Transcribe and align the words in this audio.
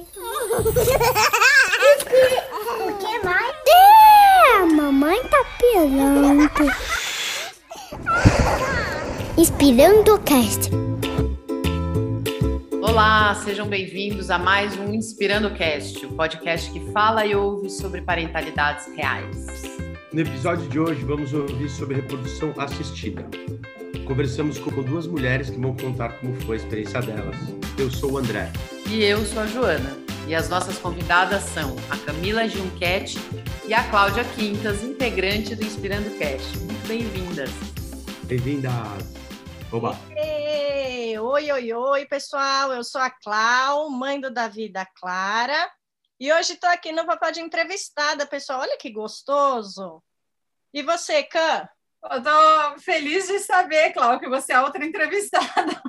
O 0.00 0.04
que 2.98 3.18
mais? 3.22 3.54
É, 3.68 4.56
a 4.56 4.66
mamãe 4.66 5.22
tá 5.24 5.44
pirando. 5.58 6.50
Inspirando 9.36 10.14
o 10.14 10.18
cast. 10.20 10.70
Olá, 12.80 13.34
sejam 13.44 13.68
bem-vindos 13.68 14.30
a 14.30 14.38
mais 14.38 14.74
um 14.78 14.94
Inspirando 14.94 15.50
Cast, 15.50 16.06
o 16.06 16.12
podcast 16.14 16.70
que 16.70 16.80
fala 16.92 17.26
e 17.26 17.34
ouve 17.34 17.68
sobre 17.68 18.00
parentalidades 18.00 18.86
reais. 18.96 19.62
No 20.14 20.22
episódio 20.22 20.66
de 20.68 20.80
hoje, 20.80 21.04
vamos 21.04 21.34
ouvir 21.34 21.68
sobre 21.68 21.96
reprodução 21.96 22.54
assistida. 22.56 23.26
Conversamos 24.06 24.58
com 24.58 24.70
duas 24.82 25.06
mulheres 25.06 25.50
que 25.50 25.60
vão 25.60 25.76
contar 25.76 26.14
como 26.20 26.34
foi 26.40 26.56
a 26.56 26.58
experiência 26.58 27.02
delas. 27.02 27.36
Eu 27.78 27.90
sou 27.90 28.12
o 28.12 28.18
André. 28.18 28.50
E 28.92 29.04
eu 29.04 29.24
sou 29.24 29.42
a 29.42 29.46
Joana. 29.46 29.96
E 30.26 30.34
as 30.34 30.48
nossas 30.48 30.76
convidadas 30.76 31.44
são 31.44 31.76
a 31.88 31.96
Camila 32.04 32.48
Junquete 32.48 33.18
e 33.64 33.72
a 33.72 33.88
Cláudia 33.88 34.24
Quintas, 34.34 34.82
integrante 34.82 35.54
do 35.54 35.64
Inspirando 35.64 36.18
Cast. 36.18 36.58
Muito 36.58 36.88
bem-vindas. 36.88 37.50
Bem-vindas. 38.24 38.72
Oba. 39.70 39.96
Oi, 41.22 41.52
oi, 41.52 41.72
oi, 41.72 42.06
pessoal. 42.06 42.72
Eu 42.72 42.82
sou 42.82 43.00
a 43.00 43.10
Clau, 43.10 43.88
mãe 43.90 44.20
do 44.20 44.28
Davi 44.28 44.68
da 44.68 44.84
Clara. 44.84 45.70
E 46.18 46.32
hoje 46.32 46.54
estou 46.54 46.68
aqui 46.68 46.90
no 46.90 47.06
papel 47.06 47.30
de 47.30 47.40
entrevistada, 47.40 48.26
pessoal. 48.26 48.62
Olha 48.62 48.76
que 48.76 48.90
gostoso. 48.90 50.02
E 50.74 50.82
você, 50.82 51.22
Cã? 51.22 51.68
Eu 52.02 52.22
tô 52.22 52.78
feliz 52.80 53.26
de 53.28 53.38
saber, 53.40 53.92
Cláudio, 53.92 54.20
que 54.20 54.28
você 54.28 54.52
é 54.52 54.60
outra 54.60 54.84
entrevistada. 54.86 55.82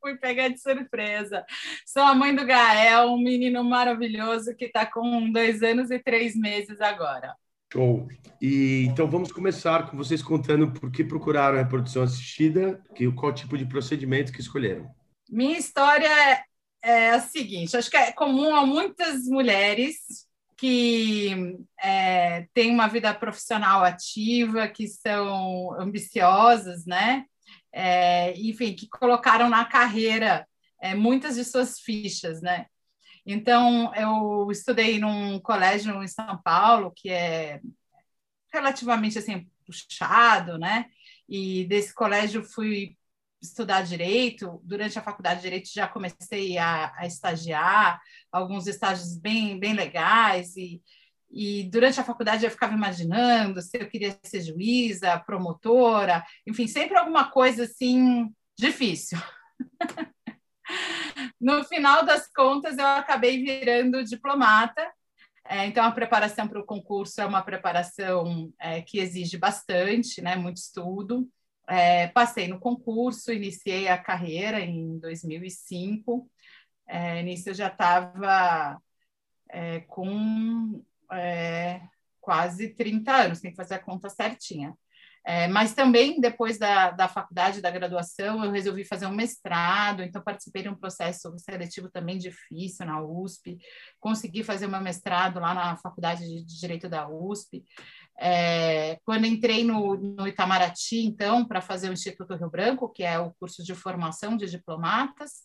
Fui 0.00 0.16
pegar 0.16 0.48
de 0.48 0.58
surpresa. 0.60 1.44
Sou 1.86 2.02
a 2.02 2.14
mãe 2.14 2.34
do 2.34 2.46
Gael, 2.46 3.10
um 3.10 3.22
menino 3.22 3.62
maravilhoso 3.62 4.54
que 4.56 4.66
está 4.66 4.86
com 4.86 5.30
dois 5.30 5.62
anos 5.62 5.90
e 5.90 5.98
três 5.98 6.34
meses 6.34 6.80
agora. 6.80 7.34
Show. 7.72 8.08
E 8.40 8.86
então 8.86 9.08
vamos 9.08 9.30
começar 9.30 9.88
com 9.88 9.96
vocês 9.96 10.22
contando 10.22 10.72
por 10.72 10.90
que 10.90 11.04
procuraram 11.04 11.56
a 11.58 11.62
reprodução 11.62 12.02
assistida, 12.02 12.82
que 12.96 13.10
qual 13.12 13.32
tipo 13.32 13.56
de 13.56 13.64
procedimento 13.64 14.32
que 14.32 14.40
escolheram. 14.40 14.90
Minha 15.28 15.58
história 15.58 16.42
é 16.82 17.10
a 17.10 17.20
seguinte: 17.20 17.76
acho 17.76 17.90
que 17.90 17.96
é 17.96 18.10
comum 18.12 18.56
a 18.56 18.66
muitas 18.66 19.26
mulheres 19.26 20.26
que 20.60 21.56
é, 21.82 22.46
têm 22.52 22.70
uma 22.70 22.86
vida 22.86 23.14
profissional 23.14 23.82
ativa, 23.82 24.68
que 24.68 24.86
são 24.86 25.72
ambiciosas, 25.80 26.84
né? 26.84 27.24
É, 27.72 28.38
enfim, 28.38 28.74
que 28.74 28.86
colocaram 28.86 29.48
na 29.48 29.64
carreira 29.64 30.46
é, 30.78 30.94
muitas 30.94 31.36
de 31.36 31.46
suas 31.46 31.80
fichas, 31.80 32.42
né? 32.42 32.66
Então, 33.24 33.90
eu 33.94 34.50
estudei 34.52 34.98
num 34.98 35.40
colégio 35.40 36.02
em 36.02 36.08
São 36.08 36.38
Paulo, 36.42 36.92
que 36.94 37.08
é 37.08 37.62
relativamente 38.52 39.18
assim 39.18 39.48
puxado, 39.64 40.58
né? 40.58 40.90
E 41.26 41.64
desse 41.64 41.94
colégio 41.94 42.44
fui 42.44 42.98
estudar 43.40 43.82
direito. 43.82 44.60
Durante 44.64 44.98
a 44.98 45.02
faculdade 45.02 45.36
de 45.36 45.44
direito 45.44 45.70
já 45.72 45.88
comecei 45.88 46.58
a, 46.58 46.92
a 46.96 47.06
estagiar, 47.06 48.00
alguns 48.30 48.66
estágios 48.66 49.16
bem, 49.18 49.58
bem 49.58 49.74
legais 49.74 50.56
e 50.56 50.82
e 51.32 51.64
durante 51.70 52.00
a 52.00 52.04
faculdade 52.04 52.44
eu 52.44 52.50
ficava 52.50 52.74
imaginando 52.74 53.62
se 53.62 53.78
eu 53.78 53.88
queria 53.88 54.18
ser 54.24 54.42
juíza, 54.42 55.20
promotora, 55.20 56.24
enfim, 56.44 56.66
sempre 56.66 56.98
alguma 56.98 57.30
coisa 57.30 57.64
assim 57.64 58.28
difícil. 58.58 59.16
no 61.40 61.64
final 61.64 62.04
das 62.04 62.26
contas, 62.32 62.76
eu 62.76 62.86
acabei 62.86 63.42
virando 63.42 64.04
diplomata. 64.04 64.90
É, 65.46 65.66
então, 65.66 65.84
a 65.84 65.92
preparação 65.92 66.46
para 66.46 66.60
o 66.60 66.66
concurso 66.66 67.20
é 67.20 67.26
uma 67.26 67.42
preparação 67.42 68.52
é, 68.58 68.82
que 68.82 68.98
exige 68.98 69.38
bastante, 69.38 70.20
né, 70.20 70.36
muito 70.36 70.58
estudo. 70.58 71.28
É, 71.70 72.08
passei 72.08 72.48
no 72.48 72.58
concurso, 72.58 73.32
iniciei 73.32 73.86
a 73.86 73.96
carreira 73.96 74.58
em 74.60 74.98
2005. 74.98 76.28
É, 76.84 77.22
nisso 77.22 77.50
eu 77.50 77.54
já 77.54 77.68
estava 77.68 78.82
é, 79.48 79.78
com 79.82 80.84
é, 81.12 81.80
quase 82.20 82.70
30 82.70 83.12
anos, 83.12 83.40
tem 83.40 83.52
que 83.52 83.56
fazer 83.56 83.74
a 83.74 83.78
conta 83.78 84.10
certinha. 84.10 84.76
É, 85.24 85.46
mas 85.48 85.74
também, 85.74 86.18
depois 86.20 86.58
da, 86.58 86.90
da 86.90 87.06
faculdade, 87.06 87.60
da 87.60 87.70
graduação, 87.70 88.42
eu 88.44 88.50
resolvi 88.50 88.84
fazer 88.84 89.06
um 89.06 89.14
mestrado, 89.14 90.02
então 90.02 90.22
participei 90.22 90.62
de 90.62 90.68
um 90.68 90.74
processo 90.74 91.34
seletivo 91.38 91.90
também 91.90 92.16
difícil 92.16 92.86
na 92.86 93.02
USP, 93.02 93.58
consegui 93.98 94.42
fazer 94.42 94.66
meu 94.66 94.80
mestrado 94.80 95.38
lá 95.38 95.52
na 95.52 95.76
Faculdade 95.76 96.24
de 96.26 96.58
Direito 96.58 96.88
da 96.88 97.06
USP. 97.08 97.64
É, 98.18 98.98
quando 99.04 99.26
entrei 99.26 99.62
no, 99.62 99.96
no 99.96 100.26
Itamaraty, 100.26 101.04
então, 101.04 101.44
para 101.44 101.60
fazer 101.60 101.90
o 101.90 101.92
Instituto 101.92 102.34
Rio 102.34 102.50
Branco, 102.50 102.88
que 102.88 103.02
é 103.02 103.18
o 103.18 103.32
curso 103.34 103.62
de 103.62 103.74
formação 103.74 104.36
de 104.36 104.46
diplomatas, 104.46 105.42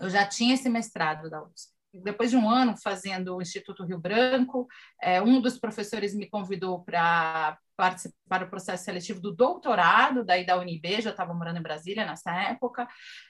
eu 0.00 0.08
já 0.08 0.26
tinha 0.26 0.54
esse 0.54 0.68
mestrado 0.68 1.28
da 1.28 1.42
USP. 1.42 1.72
Depois 1.92 2.30
de 2.30 2.36
um 2.36 2.48
ano 2.48 2.76
fazendo 2.76 3.36
o 3.36 3.42
Instituto 3.42 3.84
Rio 3.84 3.98
Branco, 3.98 4.66
é, 5.02 5.20
um 5.20 5.40
dos 5.40 5.58
professores 5.58 6.14
me 6.14 6.28
convidou 6.28 6.84
para 6.84 7.58
participar 7.78 8.38
do 8.38 8.50
processo 8.50 8.84
seletivo 8.84 9.20
do 9.20 9.32
doutorado, 9.32 10.24
daí 10.24 10.44
da 10.44 10.58
UNB, 10.58 11.00
já 11.00 11.10
estava 11.10 11.32
morando 11.32 11.60
em 11.60 11.62
Brasília 11.62 12.04
nessa 12.04 12.34
época. 12.34 12.88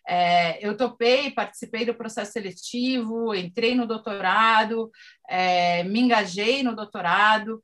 É, 0.08 0.66
eu 0.66 0.74
topei, 0.74 1.30
participei 1.30 1.84
do 1.84 1.94
processo 1.94 2.32
seletivo, 2.32 3.34
entrei 3.34 3.74
no 3.74 3.86
doutorado, 3.86 4.90
é, 5.28 5.84
me 5.84 6.00
engajei 6.00 6.62
no 6.62 6.74
doutorado. 6.74 7.60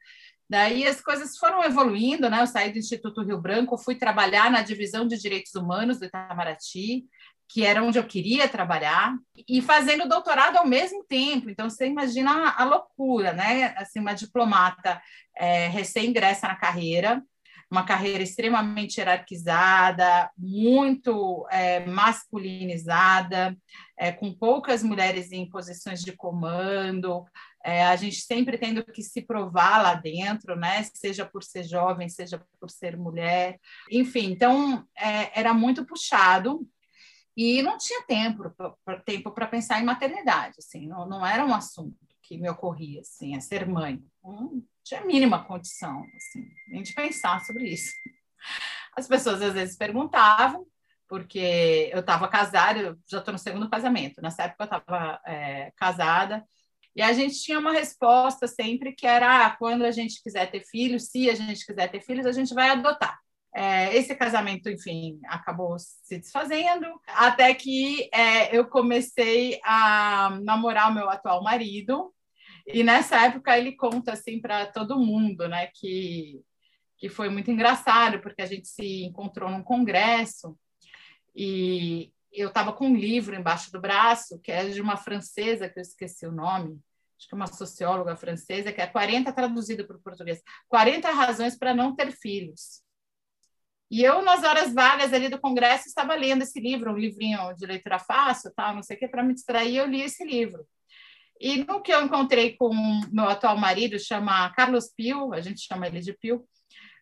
Daí 0.46 0.86
as 0.86 1.00
coisas 1.00 1.38
foram 1.38 1.64
evoluindo, 1.64 2.28
né? 2.28 2.42
Eu 2.42 2.46
saí 2.46 2.70
do 2.70 2.78
Instituto 2.78 3.22
Rio 3.22 3.40
Branco, 3.40 3.78
fui 3.78 3.94
trabalhar 3.94 4.50
na 4.50 4.60
divisão 4.60 5.06
de 5.06 5.18
direitos 5.18 5.54
humanos 5.54 5.98
do 5.98 6.04
Itamaraty, 6.04 7.06
que 7.48 7.64
era 7.64 7.82
onde 7.82 7.98
eu 7.98 8.04
queria 8.04 8.48
trabalhar, 8.48 9.16
e 9.48 9.60
fazendo 9.62 10.08
doutorado 10.08 10.56
ao 10.56 10.66
mesmo 10.66 11.04
tempo. 11.04 11.50
Então, 11.50 11.68
você 11.68 11.86
imagina 11.86 12.50
a, 12.50 12.64
loucura, 12.64 13.32
né? 13.32 13.74
Assim, 13.76 14.00
uma 14.00 14.14
diplomata 14.14 15.00
é, 15.36 15.68
recém-ingressa 15.68 16.48
na 16.48 16.56
carreira, 16.56 17.22
uma 17.70 17.84
carreira 17.84 18.22
extremamente 18.22 18.98
hierarquizada, 18.98 20.30
muito 20.36 21.46
é, 21.50 21.84
masculinizada, 21.86 23.56
é, 23.98 24.12
com 24.12 24.32
poucas 24.32 24.82
mulheres 24.82 25.32
em 25.32 25.48
posições 25.48 26.02
de 26.02 26.12
comando, 26.12 27.24
é, 27.64 27.82
a 27.86 27.96
gente 27.96 28.20
sempre 28.20 28.58
tendo 28.58 28.84
que 28.84 29.02
se 29.02 29.22
provar 29.22 29.82
lá 29.82 29.94
dentro, 29.94 30.54
né? 30.54 30.82
Seja 30.94 31.24
por 31.24 31.42
ser 31.42 31.64
jovem, 31.64 32.08
seja 32.10 32.40
por 32.60 32.70
ser 32.70 32.96
mulher, 32.96 33.58
enfim. 33.90 34.30
Então 34.30 34.86
é, 34.96 35.40
era 35.40 35.54
muito 35.54 35.84
puxado 35.86 36.68
e 37.36 37.62
não 37.62 37.78
tinha 37.78 38.02
tempo 38.02 38.54
tempo 39.04 39.30
para 39.30 39.46
pensar 39.46 39.80
em 39.80 39.84
maternidade, 39.84 40.56
assim. 40.58 40.86
Não, 40.86 41.06
não 41.06 41.26
era 41.26 41.44
um 41.44 41.54
assunto 41.54 41.96
que 42.22 42.38
me 42.38 42.48
ocorria, 42.48 43.00
assim, 43.00 43.36
a 43.36 43.40
ser 43.40 43.66
mãe. 43.66 44.02
Não 44.22 44.62
tinha 44.82 45.00
a 45.00 45.04
mínima 45.04 45.44
condição, 45.44 46.04
assim, 46.16 46.48
nem 46.68 46.82
de 46.82 46.94
pensar 46.94 47.44
sobre 47.44 47.68
isso. 47.68 47.92
As 48.96 49.08
pessoas 49.08 49.42
às 49.42 49.54
vezes 49.54 49.76
perguntavam, 49.76 50.66
porque 51.08 51.90
eu 51.92 52.00
estava 52.00 52.28
casada, 52.28 52.78
eu 52.78 52.96
já 53.10 53.18
estou 53.18 53.32
no 53.32 53.38
segundo 53.38 53.68
casamento. 53.68 54.22
Nessa 54.22 54.44
época 54.44 54.64
eu 54.64 54.64
estava 54.64 55.20
é, 55.26 55.72
casada 55.76 56.44
e 56.96 57.02
a 57.02 57.12
gente 57.12 57.42
tinha 57.42 57.58
uma 57.58 57.72
resposta 57.72 58.46
sempre 58.46 58.92
que 58.92 59.06
era: 59.06 59.46
ah, 59.46 59.56
quando 59.56 59.84
a 59.84 59.90
gente 59.90 60.22
quiser 60.22 60.50
ter 60.50 60.60
filhos, 60.60 61.08
se 61.08 61.28
a 61.28 61.34
gente 61.34 61.66
quiser 61.66 61.90
ter 61.90 62.00
filhos, 62.00 62.26
a 62.26 62.32
gente 62.32 62.54
vai 62.54 62.70
adotar. 62.70 63.18
É, 63.56 63.96
esse 63.96 64.16
casamento, 64.16 64.68
enfim, 64.68 65.20
acabou 65.26 65.78
se 65.78 66.18
desfazendo, 66.18 66.86
até 67.06 67.54
que 67.54 68.10
é, 68.12 68.56
eu 68.56 68.66
comecei 68.66 69.60
a 69.64 70.38
namorar 70.42 70.90
o 70.90 70.94
meu 70.94 71.08
atual 71.08 71.40
marido, 71.40 72.12
e 72.66 72.82
nessa 72.82 73.24
época 73.24 73.56
ele 73.56 73.76
conta 73.76 74.12
assim 74.12 74.40
para 74.40 74.66
todo 74.66 74.98
mundo, 74.98 75.46
né, 75.48 75.68
que, 75.74 76.40
que 76.98 77.08
foi 77.08 77.28
muito 77.28 77.50
engraçado, 77.50 78.20
porque 78.20 78.42
a 78.42 78.46
gente 78.46 78.66
se 78.66 79.04
encontrou 79.04 79.50
num 79.50 79.62
congresso 79.62 80.58
e 81.36 82.12
eu 82.32 82.48
estava 82.48 82.72
com 82.72 82.88
um 82.88 82.96
livro 82.96 83.36
embaixo 83.36 83.70
do 83.70 83.80
braço, 83.80 84.40
que 84.40 84.50
é 84.50 84.68
de 84.68 84.80
uma 84.80 84.96
francesa, 84.96 85.68
que 85.68 85.78
eu 85.78 85.82
esqueci 85.82 86.26
o 86.26 86.32
nome, 86.32 86.80
acho 87.16 87.28
que 87.28 87.34
é 87.34 87.36
uma 87.36 87.46
socióloga 87.46 88.16
francesa, 88.16 88.72
que 88.72 88.80
é 88.80 88.86
40 88.86 89.32
traduzido 89.32 89.86
para 89.86 89.96
o 89.96 90.02
português, 90.02 90.42
40 90.68 91.10
razões 91.12 91.56
para 91.56 91.74
não 91.74 91.94
ter 91.94 92.10
filhos. 92.10 92.83
E 93.94 94.02
eu, 94.02 94.22
nas 94.22 94.42
horas 94.42 94.74
vagas 94.74 95.12
ali 95.12 95.28
do 95.28 95.38
congresso, 95.38 95.86
estava 95.86 96.16
lendo 96.16 96.42
esse 96.42 96.58
livro, 96.58 96.90
um 96.90 96.98
livrinho 96.98 97.54
de 97.54 97.64
leitura 97.64 97.96
fácil, 97.96 98.52
tal, 98.52 98.74
não 98.74 98.82
sei 98.82 98.96
o 98.96 98.98
que, 98.98 99.06
para 99.06 99.22
me 99.22 99.32
distrair, 99.32 99.76
eu 99.76 99.86
li 99.86 100.02
esse 100.02 100.24
livro. 100.24 100.66
E 101.40 101.58
no 101.58 101.80
que 101.80 101.94
eu 101.94 102.02
encontrei 102.02 102.56
com 102.56 102.74
meu 103.12 103.28
atual 103.28 103.56
marido, 103.56 103.96
chama 103.96 104.50
Carlos 104.50 104.88
Pio, 104.88 105.32
a 105.32 105.40
gente 105.40 105.60
chama 105.60 105.86
ele 105.86 106.00
de 106.00 106.12
Pio, 106.12 106.44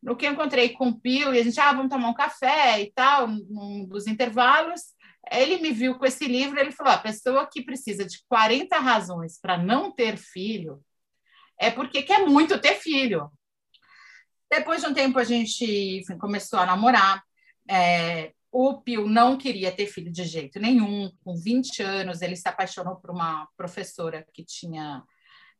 no 0.03 0.15
que 0.15 0.27
eu 0.27 0.33
encontrei 0.33 0.69
com 0.69 0.89
o 0.89 1.01
Pio, 1.01 1.33
e 1.33 1.39
a 1.39 1.43
gente, 1.43 1.59
ah, 1.59 1.73
vamos 1.73 1.89
tomar 1.89 2.11
um 2.11 2.15
café 2.15 2.83
e 2.83 2.93
tal, 2.93 3.27
num 3.27 3.87
dos 3.87 4.07
intervalos, 4.07 4.83
ele 5.31 5.63
me 5.63 5.73
viu 5.73 5.95
com 5.95 6.05
esse 6.05 6.27
livro, 6.27 6.61
ele 6.61 6.73
falou: 6.73 6.93
a 6.93 6.99
pessoa 6.99 7.49
que 7.51 7.63
precisa 7.63 8.05
de 8.05 8.23
40 8.29 8.79
razões 8.79 9.41
para 9.41 9.57
não 9.57 9.91
ter 9.91 10.19
filho 10.19 10.79
é 11.59 11.71
porque 11.71 12.03
quer 12.03 12.27
muito 12.27 12.61
ter 12.61 12.75
filho. 12.75 13.33
Depois 14.53 14.83
de 14.83 14.87
um 14.87 14.93
tempo, 14.93 15.19
a 15.19 15.25
gente 15.25 15.65
enfim, 16.01 16.19
começou 16.19 16.59
a 16.59 16.67
namorar. 16.67 17.25
É, 17.67 18.33
o 18.51 18.83
Pio 18.83 19.09
não 19.09 19.39
queria 19.39 19.73
ter 19.73 19.87
filho 19.87 20.13
de 20.13 20.25
jeito 20.25 20.61
nenhum. 20.61 21.11
Com 21.25 21.35
20 21.35 21.83
anos, 21.83 22.21
ele 22.21 22.37
se 22.37 22.47
apaixonou 22.47 22.97
por 22.97 23.11
uma 23.11 23.49
professora 23.57 24.27
que 24.31 24.45
tinha 24.45 25.03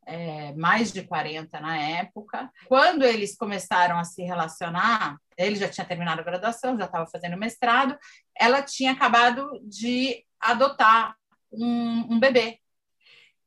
é, 0.05 0.53
mais 0.53 0.93
de 0.93 1.03
40 1.05 1.59
na 1.59 1.79
época. 1.79 2.51
Quando 2.67 3.03
eles 3.03 3.35
começaram 3.35 3.99
a 3.99 4.05
se 4.05 4.23
relacionar, 4.25 5.17
ele 5.39 5.57
já 5.57 5.71
tinha 5.71 5.87
terminado 5.87 6.21
a 6.21 6.25
graduação, 6.25 6.77
já 6.77 6.85
estava 6.85 7.07
fazendo 7.07 7.39
mestrado, 7.39 7.97
ela 8.39 8.61
tinha 8.61 8.93
acabado 8.93 9.59
de 9.63 10.23
adotar 10.39 11.17
um, 11.51 12.13
um 12.13 12.21
bebê. 12.21 12.59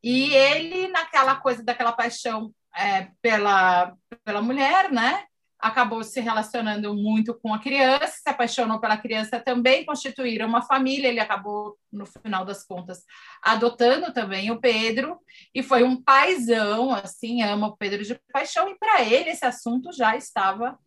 E 0.01 0.33
ele, 0.33 0.88
naquela 0.88 1.36
coisa 1.36 1.63
daquela 1.63 1.92
paixão 1.92 2.51
é, 2.75 3.12
pela, 3.21 3.95
pela 4.24 4.42
mulher, 4.42 4.92
né? 4.92 5.24
Acabou 5.66 6.04
se 6.04 6.22
relacionando 6.22 6.94
muito 6.94 7.34
com 7.34 7.52
a 7.52 7.60
criança, 7.60 8.08
se 8.08 8.30
apaixonou 8.30 8.80
pela 8.80 8.98
criança 8.98 9.40
também, 9.40 9.84
constituíram 9.84 10.48
uma 10.48 10.62
família. 10.62 11.08
Ele 11.08 11.20
acabou, 11.20 11.76
no 11.92 12.06
final 12.06 12.46
das 12.46 12.64
contas, 12.64 13.04
adotando 13.42 14.14
também 14.14 14.52
o 14.52 14.60
Pedro, 14.60 15.20
e 15.54 15.64
foi 15.64 15.84
um 15.84 16.00
paizão, 16.00 16.92
assim, 16.92 17.42
ama 17.42 17.68
o 17.68 17.78
Pedro 17.78 18.04
de 18.04 18.20
paixão, 18.32 18.70
e 18.70 18.78
para 18.78 19.02
ele 19.04 19.32
esse 19.32 19.44
assunto 19.44 19.92
já 19.92 20.16
estava 20.16 20.78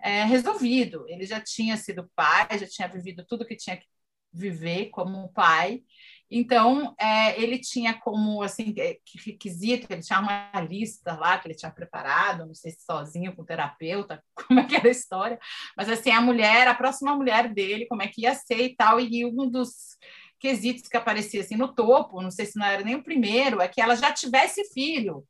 é, 0.00 0.24
resolvido. 0.24 1.04
Ele 1.08 1.24
já 1.24 1.40
tinha 1.40 1.76
sido 1.76 2.10
pai, 2.16 2.58
já 2.58 2.66
tinha 2.66 2.88
vivido 2.88 3.24
tudo 3.24 3.46
que 3.46 3.54
tinha 3.54 3.76
que 3.76 3.86
viver 4.32 4.86
como 4.90 5.32
pai, 5.32 5.82
então, 6.30 6.94
é, 6.98 7.40
ele 7.40 7.58
tinha 7.58 7.94
como 7.94 8.42
assim 8.42 8.74
é, 8.78 8.98
requisito, 9.24 9.86
ele 9.90 10.02
tinha 10.02 10.18
uma 10.18 10.50
lista 10.68 11.14
lá 11.14 11.38
que 11.38 11.46
ele 11.46 11.54
tinha 11.54 11.70
preparado, 11.70 12.46
não 12.46 12.54
sei 12.54 12.72
se 12.72 12.84
sozinho 12.84 13.34
com 13.34 13.42
o 13.42 13.46
terapeuta, 13.46 14.22
como 14.34 14.60
é 14.60 14.64
que 14.64 14.74
era 14.74 14.88
a 14.88 14.90
história, 14.90 15.38
mas 15.76 15.88
assim, 15.88 16.10
a 16.10 16.20
mulher, 16.20 16.66
a 16.66 16.74
próxima 16.74 17.14
mulher 17.14 17.52
dele, 17.52 17.86
como 17.86 18.02
é 18.02 18.08
que 18.08 18.22
ia 18.22 18.34
ser 18.34 18.60
e 18.60 18.74
tal, 18.74 18.98
e 18.98 19.24
um 19.24 19.48
dos 19.48 19.96
quesitos 20.38 20.88
que 20.88 20.96
aparecia 20.96 21.40
assim 21.40 21.56
no 21.56 21.72
topo, 21.74 22.20
não 22.20 22.30
sei 22.30 22.46
se 22.46 22.58
não 22.58 22.66
era 22.66 22.82
nem 22.82 22.96
o 22.96 23.04
primeiro, 23.04 23.60
é 23.60 23.68
que 23.68 23.80
ela 23.80 23.94
já 23.94 24.12
tivesse 24.12 24.64
filho, 24.72 25.24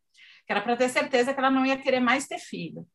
que 0.46 0.52
era 0.52 0.62
para 0.62 0.76
ter 0.76 0.88
certeza 0.88 1.34
que 1.34 1.38
ela 1.38 1.50
não 1.50 1.66
ia 1.66 1.76
querer 1.76 2.00
mais 2.00 2.26
ter 2.26 2.38
filho. 2.38 2.86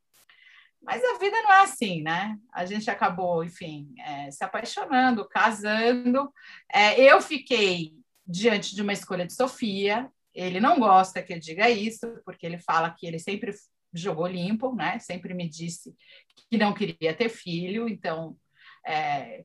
Mas 0.82 1.04
a 1.04 1.18
vida 1.20 1.40
não 1.44 1.54
é 1.54 1.62
assim, 1.62 2.02
né? 2.02 2.38
A 2.52 2.66
gente 2.66 2.90
acabou, 2.90 3.44
enfim, 3.44 3.94
é, 4.00 4.32
se 4.32 4.44
apaixonando, 4.44 5.28
casando. 5.28 6.34
É, 6.74 7.00
eu 7.00 7.22
fiquei 7.22 7.94
diante 8.26 8.76
de 8.76 8.82
uma 8.82 8.94
escolha 8.94 9.26
de 9.26 9.34
Sofia. 9.34 10.10
Ele 10.34 10.60
não 10.60 10.80
gosta 10.80 11.22
que 11.22 11.34
eu 11.34 11.40
diga 11.40 11.70
isso, 11.70 12.08
porque 12.26 12.46
ele 12.46 12.58
fala 12.58 12.90
que 12.98 13.06
ele 13.06 13.20
sempre 13.20 13.54
jogou 13.94 14.26
limpo, 14.26 14.74
né? 14.74 14.98
Sempre 15.00 15.34
me 15.34 15.48
disse 15.48 15.94
que 16.50 16.58
não 16.58 16.74
queria 16.74 17.14
ter 17.14 17.30
filho, 17.30 17.88
então 17.88 18.36
é, 18.86 19.44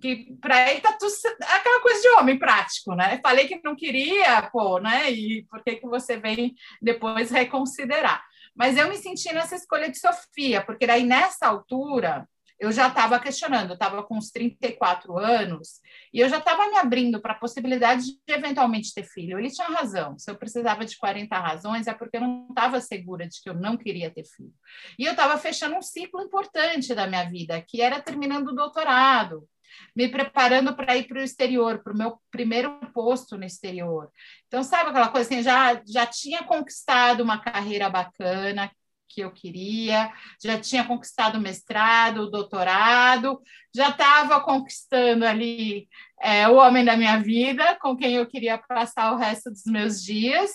que 0.00 0.36
para 0.40 0.70
ele 0.70 0.80
tá 0.80 0.92
tudo 0.92 1.12
aquela 1.42 1.80
coisa 1.80 2.00
de 2.02 2.08
homem 2.10 2.38
prático, 2.38 2.94
né? 2.94 3.18
Falei 3.22 3.48
que 3.48 3.60
não 3.64 3.74
queria, 3.74 4.42
pô, 4.50 4.78
né? 4.78 5.10
E 5.10 5.44
por 5.46 5.62
que 5.62 5.76
que 5.76 5.86
você 5.86 6.16
vem 6.16 6.54
depois 6.80 7.30
reconsiderar? 7.30 8.22
Mas 8.60 8.76
eu 8.76 8.90
me 8.90 8.98
senti 8.98 9.32
nessa 9.32 9.56
escolha 9.56 9.90
de 9.90 9.98
Sofia, 9.98 10.62
porque 10.62 10.86
daí 10.86 11.02
nessa 11.02 11.46
altura 11.46 12.28
eu 12.60 12.70
já 12.70 12.88
estava 12.88 13.18
questionando, 13.18 13.70
eu 13.70 13.74
estava 13.74 14.02
com 14.02 14.18
uns 14.18 14.30
34 14.30 15.18
anos 15.18 15.80
e 16.12 16.20
eu 16.20 16.28
já 16.28 16.36
estava 16.36 16.68
me 16.68 16.76
abrindo 16.76 17.20
para 17.20 17.32
a 17.32 17.38
possibilidade 17.38 18.04
de 18.04 18.18
eventualmente 18.28 18.92
ter 18.92 19.04
filho. 19.04 19.38
Ele 19.38 19.50
tinha 19.50 19.66
razão, 19.68 20.18
se 20.18 20.30
eu 20.30 20.36
precisava 20.36 20.84
de 20.84 20.96
40 20.98 21.38
razões 21.38 21.86
é 21.86 21.94
porque 21.94 22.18
eu 22.18 22.20
não 22.20 22.46
estava 22.50 22.78
segura 22.80 23.26
de 23.26 23.40
que 23.42 23.48
eu 23.48 23.54
não 23.54 23.78
queria 23.78 24.10
ter 24.10 24.24
filho. 24.24 24.52
E 24.98 25.06
eu 25.06 25.12
estava 25.12 25.38
fechando 25.38 25.74
um 25.74 25.82
ciclo 25.82 26.20
importante 26.20 26.94
da 26.94 27.06
minha 27.06 27.24
vida, 27.24 27.64
que 27.66 27.80
era 27.80 28.00
terminando 28.00 28.48
o 28.48 28.54
doutorado 28.54 29.48
me 29.94 30.08
preparando 30.08 30.74
para 30.74 30.96
ir 30.96 31.06
para 31.06 31.20
o 31.20 31.22
exterior, 31.22 31.82
para 31.82 31.92
o 31.92 31.96
meu 31.96 32.18
primeiro 32.30 32.80
posto 32.92 33.36
no 33.36 33.44
exterior. 33.44 34.10
Então, 34.48 34.62
sabe 34.62 34.90
aquela 34.90 35.08
coisa 35.08 35.28
assim, 35.28 35.42
já, 35.42 35.80
já 35.86 36.06
tinha 36.06 36.42
conquistado 36.42 37.22
uma 37.22 37.40
carreira 37.40 37.88
bacana 37.88 38.70
que 39.10 39.20
eu 39.20 39.30
queria, 39.32 40.12
já 40.42 40.58
tinha 40.60 40.84
conquistado 40.84 41.38
o 41.38 41.40
mestrado, 41.40 42.22
o 42.22 42.30
doutorado, 42.30 43.40
já 43.74 43.90
estava 43.90 44.40
conquistando 44.40 45.26
ali 45.26 45.88
é, 46.20 46.48
o 46.48 46.54
homem 46.54 46.84
da 46.84 46.96
minha 46.96 47.18
vida, 47.18 47.76
com 47.80 47.96
quem 47.96 48.14
eu 48.14 48.26
queria 48.26 48.56
passar 48.58 49.12
o 49.12 49.16
resto 49.16 49.50
dos 49.50 49.64
meus 49.64 50.02
dias. 50.02 50.50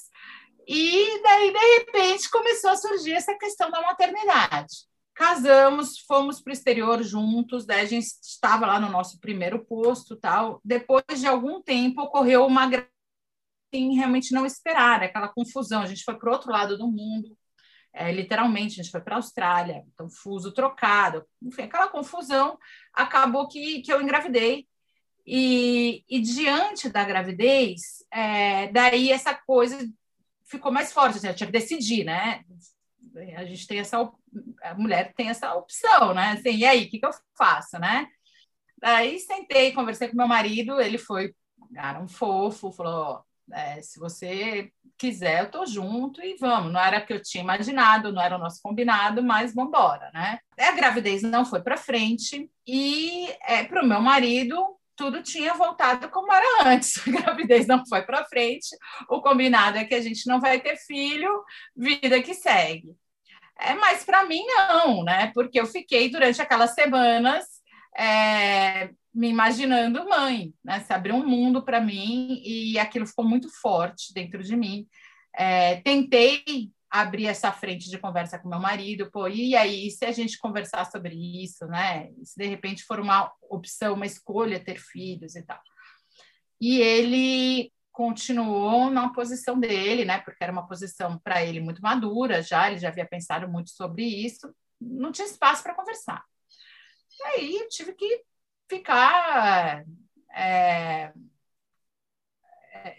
E 0.67 1.21
daí, 1.21 1.51
de 1.51 1.77
repente, 1.79 2.29
começou 2.29 2.71
a 2.71 2.77
surgir 2.77 3.13
essa 3.13 3.37
questão 3.37 3.69
da 3.69 3.81
maternidade 3.81 4.85
casamos, 5.15 5.99
fomos 5.99 6.41
para 6.41 6.51
o 6.51 6.53
exterior 6.53 7.01
juntos, 7.01 7.65
daí 7.65 7.79
a 7.79 7.85
gente 7.85 8.05
estava 8.21 8.65
lá 8.67 8.81
no 8.81 8.89
nosso 8.89 9.17
primeiro 9.17 9.63
posto 9.65 10.17
tal. 10.17 10.59
Depois 10.61 11.05
de 11.21 11.25
algum 11.25 11.61
tempo 11.61 12.01
ocorreu 12.01 12.45
uma 12.45 12.67
assim, 13.75 13.95
realmente 13.95 14.33
não 14.33 14.45
esperar, 14.45 15.03
aquela 15.03 15.27
confusão. 15.27 15.81
A 15.81 15.85
gente 15.85 16.03
foi 16.03 16.17
para 16.17 16.29
o 16.29 16.33
outro 16.33 16.51
lado 16.51 16.77
do 16.77 16.87
mundo, 16.87 17.37
é, 17.95 18.11
literalmente, 18.11 18.73
a 18.79 18.83
gente 18.83 18.91
foi 18.91 18.99
para 18.99 19.15
a 19.15 19.17
Austrália, 19.17 19.83
então 19.93 20.09
fuso 20.09 20.51
trocado, 20.51 21.25
enfim, 21.41 21.63
aquela 21.63 21.87
confusão. 21.87 22.59
Acabou 22.93 23.47
que, 23.47 23.81
que 23.81 23.91
eu 23.91 24.01
engravidei. 24.01 24.67
E, 25.25 26.03
e 26.07 26.19
diante 26.19 26.89
da 26.89 27.03
gravidez, 27.03 28.03
é, 28.11 28.67
daí 28.67 29.11
essa 29.11 29.33
coisa 29.33 29.77
ficou 30.45 30.71
mais 30.71 30.93
forte, 30.93 31.17
assim, 31.17 31.27
eu 31.27 31.35
tinha 31.35 31.47
que 31.47 31.53
decidir, 31.53 32.03
né? 32.03 32.43
a 33.37 33.45
gente 33.45 33.65
tem 33.65 33.79
essa 33.79 33.97
a 34.61 34.75
mulher 34.75 35.13
tem 35.15 35.29
essa 35.29 35.55
opção, 35.55 36.13
né? 36.13 36.31
Assim, 36.31 36.57
e 36.57 36.65
aí, 36.65 36.85
o 36.85 36.89
que, 36.89 36.99
que 36.99 37.05
eu 37.05 37.11
faço, 37.37 37.79
né? 37.79 38.07
Aí 38.81 39.19
sentei, 39.19 39.71
conversei 39.71 40.09
com 40.09 40.17
meu 40.17 40.27
marido, 40.27 40.81
ele 40.81 40.97
foi, 40.97 41.33
era 41.73 41.99
um 42.01 42.07
fofo, 42.07 42.73
falou: 42.73 43.23
é, 43.51 43.81
se 43.81 43.99
você 43.99 44.71
quiser, 44.97 45.43
eu 45.43 45.51
tô 45.51 45.65
junto 45.65 46.21
e 46.23 46.35
vamos. 46.37 46.71
Não 46.71 46.79
era 46.79 46.99
o 46.99 47.05
que 47.05 47.13
eu 47.13 47.21
tinha 47.21 47.43
imaginado, 47.43 48.11
não 48.11 48.21
era 48.21 48.35
o 48.35 48.39
nosso 48.39 48.61
combinado, 48.61 49.23
mas 49.23 49.53
vamos 49.53 49.69
embora, 49.69 50.09
né? 50.13 50.39
A 50.59 50.71
gravidez 50.71 51.21
não 51.21 51.45
foi 51.45 51.61
para 51.61 51.77
frente 51.77 52.49
e 52.65 53.27
é, 53.43 53.63
para 53.63 53.83
o 53.83 53.87
meu 53.87 54.01
marido 54.01 54.55
tudo 54.95 55.21
tinha 55.21 55.53
voltado 55.53 56.09
como 56.09 56.31
era 56.31 56.45
antes. 56.69 56.97
A 57.07 57.11
gravidez 57.11 57.67
não 57.67 57.85
foi 57.85 58.01
para 58.03 58.25
frente. 58.25 58.67
O 59.09 59.21
combinado 59.21 59.77
é 59.77 59.85
que 59.85 59.95
a 59.95 60.01
gente 60.01 60.27
não 60.27 60.39
vai 60.39 60.59
ter 60.59 60.77
filho, 60.77 61.43
vida 61.75 62.21
que 62.21 62.33
segue. 62.33 62.95
É, 63.59 63.73
mas 63.73 64.03
para 64.03 64.25
mim 64.25 64.45
não, 64.45 65.03
né? 65.03 65.31
Porque 65.33 65.59
eu 65.59 65.65
fiquei 65.65 66.09
durante 66.09 66.41
aquelas 66.41 66.73
semanas 66.73 67.45
é, 67.97 68.89
me 69.15 69.29
imaginando 69.29 70.07
mãe, 70.09 70.53
né? 70.61 70.81
Se 70.81 70.91
abriu 70.91 71.15
um 71.15 71.25
mundo 71.25 71.63
para 71.63 71.79
mim 71.79 72.41
e 72.43 72.77
aquilo 72.77 73.07
ficou 73.07 73.23
muito 73.23 73.49
forte 73.49 74.13
dentro 74.13 74.43
de 74.43 74.57
mim. 74.57 74.85
É, 75.33 75.77
tentei 75.77 76.43
abrir 76.91 77.27
essa 77.27 77.51
frente 77.51 77.89
de 77.89 77.97
conversa 77.97 78.37
com 78.37 78.49
meu 78.49 78.59
marido, 78.59 79.09
pô, 79.09 79.27
e 79.27 79.55
aí, 79.55 79.89
se 79.89 80.05
a 80.05 80.11
gente 80.11 80.37
conversar 80.37 80.89
sobre 80.91 81.15
isso, 81.43 81.65
né? 81.67 82.09
Se 82.23 82.37
de 82.37 82.45
repente 82.45 82.83
for 82.83 82.99
uma 82.99 83.31
opção, 83.49 83.93
uma 83.93 84.05
escolha 84.05 84.63
ter 84.63 84.79
filhos 84.79 85.35
e 85.35 85.43
tal. 85.43 85.59
E 86.59 86.79
ele 86.79 87.71
continuou 87.91 88.89
na 88.89 89.09
posição 89.13 89.57
dele, 89.57 90.03
né? 90.03 90.19
Porque 90.19 90.43
era 90.43 90.51
uma 90.51 90.67
posição 90.67 91.17
para 91.19 91.43
ele 91.43 91.61
muito 91.61 91.81
madura, 91.81 92.41
já 92.41 92.69
ele 92.69 92.79
já 92.79 92.89
havia 92.89 93.05
pensado 93.05 93.47
muito 93.47 93.69
sobre 93.71 94.03
isso, 94.03 94.53
não 94.79 95.11
tinha 95.11 95.27
espaço 95.27 95.63
para 95.63 95.75
conversar. 95.75 96.23
E 97.17 97.23
aí 97.23 97.55
eu 97.55 97.69
tive 97.69 97.93
que 97.93 98.23
ficar 98.69 99.83
é, 100.35 101.11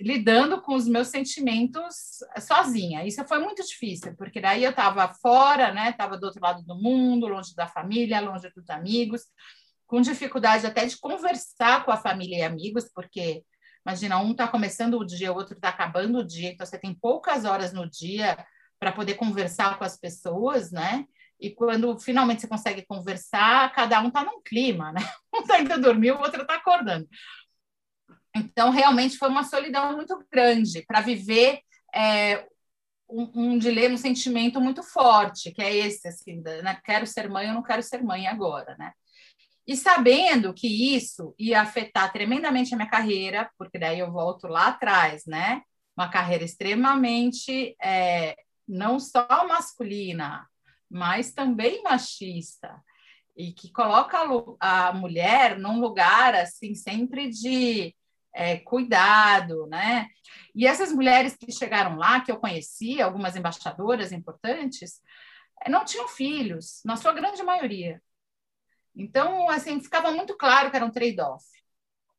lidando 0.00 0.60
com 0.62 0.74
os 0.74 0.86
meus 0.86 1.08
sentimentos 1.08 2.18
sozinha. 2.40 3.04
Isso 3.04 3.24
foi 3.26 3.38
muito 3.38 3.62
difícil, 3.62 4.14
porque 4.16 4.40
daí 4.40 4.64
eu 4.64 4.70
estava 4.70 5.12
fora, 5.14 5.72
né? 5.72 5.90
Estava 5.90 6.16
do 6.16 6.24
outro 6.26 6.40
lado 6.42 6.62
do 6.62 6.74
mundo, 6.74 7.28
longe 7.28 7.54
da 7.54 7.66
família, 7.66 8.20
longe 8.20 8.50
dos 8.50 8.68
amigos, 8.70 9.22
com 9.86 10.00
dificuldade 10.00 10.66
até 10.66 10.86
de 10.86 10.98
conversar 10.98 11.84
com 11.84 11.92
a 11.92 11.96
família 11.96 12.38
e 12.38 12.42
amigos, 12.42 12.90
porque 12.92 13.44
Imagina, 13.86 14.18
um 14.18 14.32
está 14.32 14.48
começando 14.48 14.98
o 14.98 15.06
dia, 15.06 15.32
o 15.32 15.36
outro 15.36 15.54
está 15.54 15.68
acabando 15.68 16.18
o 16.18 16.26
dia, 16.26 16.50
então 16.50 16.66
você 16.66 16.76
tem 16.76 16.92
poucas 16.92 17.44
horas 17.44 17.72
no 17.72 17.88
dia 17.88 18.36
para 18.80 18.90
poder 18.90 19.14
conversar 19.14 19.78
com 19.78 19.84
as 19.84 19.96
pessoas, 19.96 20.72
né? 20.72 21.06
E 21.40 21.50
quando 21.50 21.98
finalmente 21.98 22.40
você 22.40 22.48
consegue 22.48 22.86
conversar, 22.86 23.72
cada 23.72 24.00
um 24.00 24.08
está 24.08 24.24
num 24.24 24.40
clima, 24.42 24.92
né? 24.92 25.00
Um 25.34 25.40
está 25.40 25.60
indo 25.60 25.78
dormir, 25.80 26.12
o 26.12 26.20
outro 26.20 26.42
está 26.42 26.54
acordando. 26.54 27.06
Então, 28.34 28.70
realmente 28.70 29.18
foi 29.18 29.28
uma 29.28 29.44
solidão 29.44 29.94
muito 29.94 30.18
grande 30.32 30.82
para 30.86 31.02
viver 31.02 31.60
é, 31.94 32.46
um, 33.08 33.30
um, 33.34 33.58
dilema, 33.58 33.94
um 33.94 33.98
sentimento 33.98 34.60
muito 34.60 34.82
forte, 34.82 35.52
que 35.52 35.62
é 35.62 35.74
esse, 35.74 36.08
assim, 36.08 36.42
né? 36.42 36.78
quero 36.84 37.06
ser 37.06 37.28
mãe, 37.28 37.48
eu 37.48 37.54
não 37.54 37.62
quero 37.62 37.82
ser 37.82 38.02
mãe 38.02 38.26
agora, 38.26 38.76
né? 38.78 38.92
E 39.66 39.76
sabendo 39.76 40.54
que 40.54 40.94
isso 40.94 41.34
ia 41.38 41.60
afetar 41.60 42.12
tremendamente 42.12 42.72
a 42.72 42.76
minha 42.76 42.88
carreira, 42.88 43.50
porque 43.58 43.78
daí 43.78 43.98
eu 43.98 44.12
volto 44.12 44.46
lá 44.46 44.68
atrás, 44.68 45.24
né? 45.26 45.60
Uma 45.96 46.08
carreira 46.08 46.44
extremamente 46.44 47.74
é, 47.82 48.36
não 48.68 49.00
só 49.00 49.26
masculina, 49.48 50.46
mas 50.90 51.32
também 51.32 51.82
machista, 51.82 52.82
e 53.36 53.52
que 53.52 53.70
coloca 53.70 54.18
a, 54.58 54.92
mulher 54.92 55.58
num 55.58 55.78
lugar 55.78 56.34
assim 56.34 56.74
sempre 56.74 57.28
de 57.28 57.94
é, 58.32 58.58
cuidado, 58.58 59.66
né? 59.66 60.08
E 60.54 60.66
essas 60.66 60.92
mulheres 60.92 61.36
que 61.36 61.50
chegaram 61.52 61.96
lá, 61.96 62.20
que 62.20 62.30
eu 62.30 62.38
conheci, 62.38 63.00
algumas 63.00 63.36
embaixadoras 63.36 64.12
importantes, 64.12 65.00
é, 65.62 65.70
não 65.70 65.84
tinham 65.84 66.08
filhos, 66.08 66.82
na 66.84 66.96
sua 66.96 67.12
grande 67.12 67.42
maioria. 67.42 68.02
Então, 68.94 69.48
assim, 69.50 69.80
ficava 69.80 70.10
muito 70.10 70.36
claro 70.36 70.70
que 70.70 70.76
era 70.76 70.84
um 70.84 70.90
trade-off. 70.90 71.44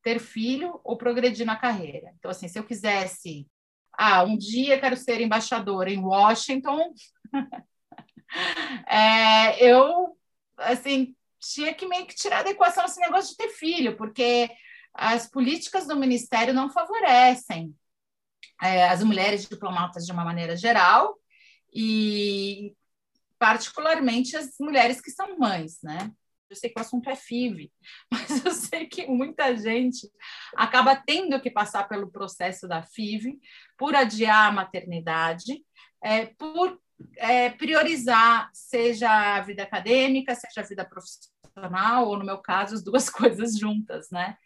Ter 0.03 0.19
filho 0.19 0.79
ou 0.83 0.97
progredir 0.97 1.45
na 1.45 1.55
carreira. 1.55 2.13
Então, 2.17 2.29
assim, 2.29 2.47
se 2.47 2.57
eu 2.59 2.63
quisesse, 2.63 3.47
ah, 3.93 4.23
um 4.23 4.37
dia 4.37 4.79
quero 4.79 4.95
ser 4.95 5.21
embaixadora 5.21 5.91
em 5.91 5.99
Washington, 5.99 6.93
é, 8.87 9.63
eu, 9.63 10.17
assim, 10.57 11.15
tinha 11.39 11.73
que 11.73 11.87
meio 11.87 12.05
que 12.05 12.15
tirar 12.15 12.43
da 12.43 12.49
equação 12.49 12.85
esse 12.85 12.99
negócio 12.99 13.31
de 13.31 13.37
ter 13.37 13.49
filho, 13.49 13.95
porque 13.95 14.49
as 14.93 15.29
políticas 15.29 15.87
do 15.87 15.95
ministério 15.95 16.53
não 16.53 16.69
favorecem 16.69 17.75
é, 18.61 18.87
as 18.89 19.03
mulheres 19.03 19.47
diplomatas 19.47 20.05
de 20.05 20.11
uma 20.11 20.25
maneira 20.25 20.55
geral 20.55 21.15
e 21.73 22.73
particularmente 23.37 24.35
as 24.35 24.55
mulheres 24.59 24.99
que 24.99 25.11
são 25.11 25.37
mães, 25.37 25.79
né? 25.83 26.11
Eu 26.49 26.55
sei 26.55 26.69
que 26.69 26.79
o 26.79 26.81
assunto 26.81 27.09
é 27.09 27.15
FIV, 27.15 27.71
mas 28.11 28.43
eu 28.43 28.51
sei 28.51 28.87
que 28.87 29.05
muita 29.05 29.55
gente 29.55 30.09
acaba 30.55 30.95
tendo 30.95 31.39
que 31.41 31.51
passar 31.51 31.87
pelo 31.87 32.11
processo 32.11 32.67
da 32.67 32.81
FIV 32.81 33.37
por 33.77 33.95
adiar 33.95 34.47
a 34.47 34.51
maternidade, 34.51 35.63
é, 36.01 36.25
por 36.25 36.79
é, 37.17 37.49
priorizar, 37.49 38.49
seja 38.53 39.09
a 39.09 39.41
vida 39.41 39.63
acadêmica, 39.63 40.35
seja 40.35 40.61
a 40.61 40.67
vida 40.67 40.85
profissional, 40.85 42.07
ou 42.07 42.17
no 42.17 42.25
meu 42.25 42.37
caso, 42.37 42.75
as 42.75 42.83
duas 42.83 43.09
coisas 43.11 43.57
juntas, 43.57 44.09
né? 44.11 44.37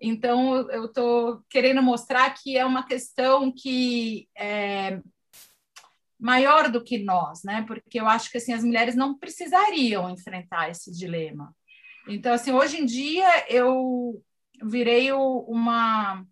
Então, 0.00 0.70
eu 0.70 0.86
estou 0.86 1.42
querendo 1.50 1.82
mostrar 1.82 2.30
que 2.30 2.56
é 2.56 2.64
uma 2.64 2.86
questão 2.86 3.52
que 3.52 4.28
é, 4.36 5.00
maior 6.18 6.70
do 6.70 6.82
que 6.82 6.98
nós, 6.98 7.42
né? 7.44 7.64
Porque 7.66 8.00
eu 8.00 8.06
acho 8.06 8.30
que 8.30 8.38
assim 8.38 8.52
as 8.52 8.64
mulheres 8.64 8.94
não 8.94 9.18
precisariam 9.18 10.10
enfrentar 10.10 10.70
esse 10.70 10.92
dilema. 10.92 11.54
Então, 12.08 12.32
assim, 12.32 12.52
hoje 12.52 12.80
em 12.80 12.86
dia 12.86 13.46
eu 13.48 14.22
virei 14.62 15.12
uma 15.12 16.24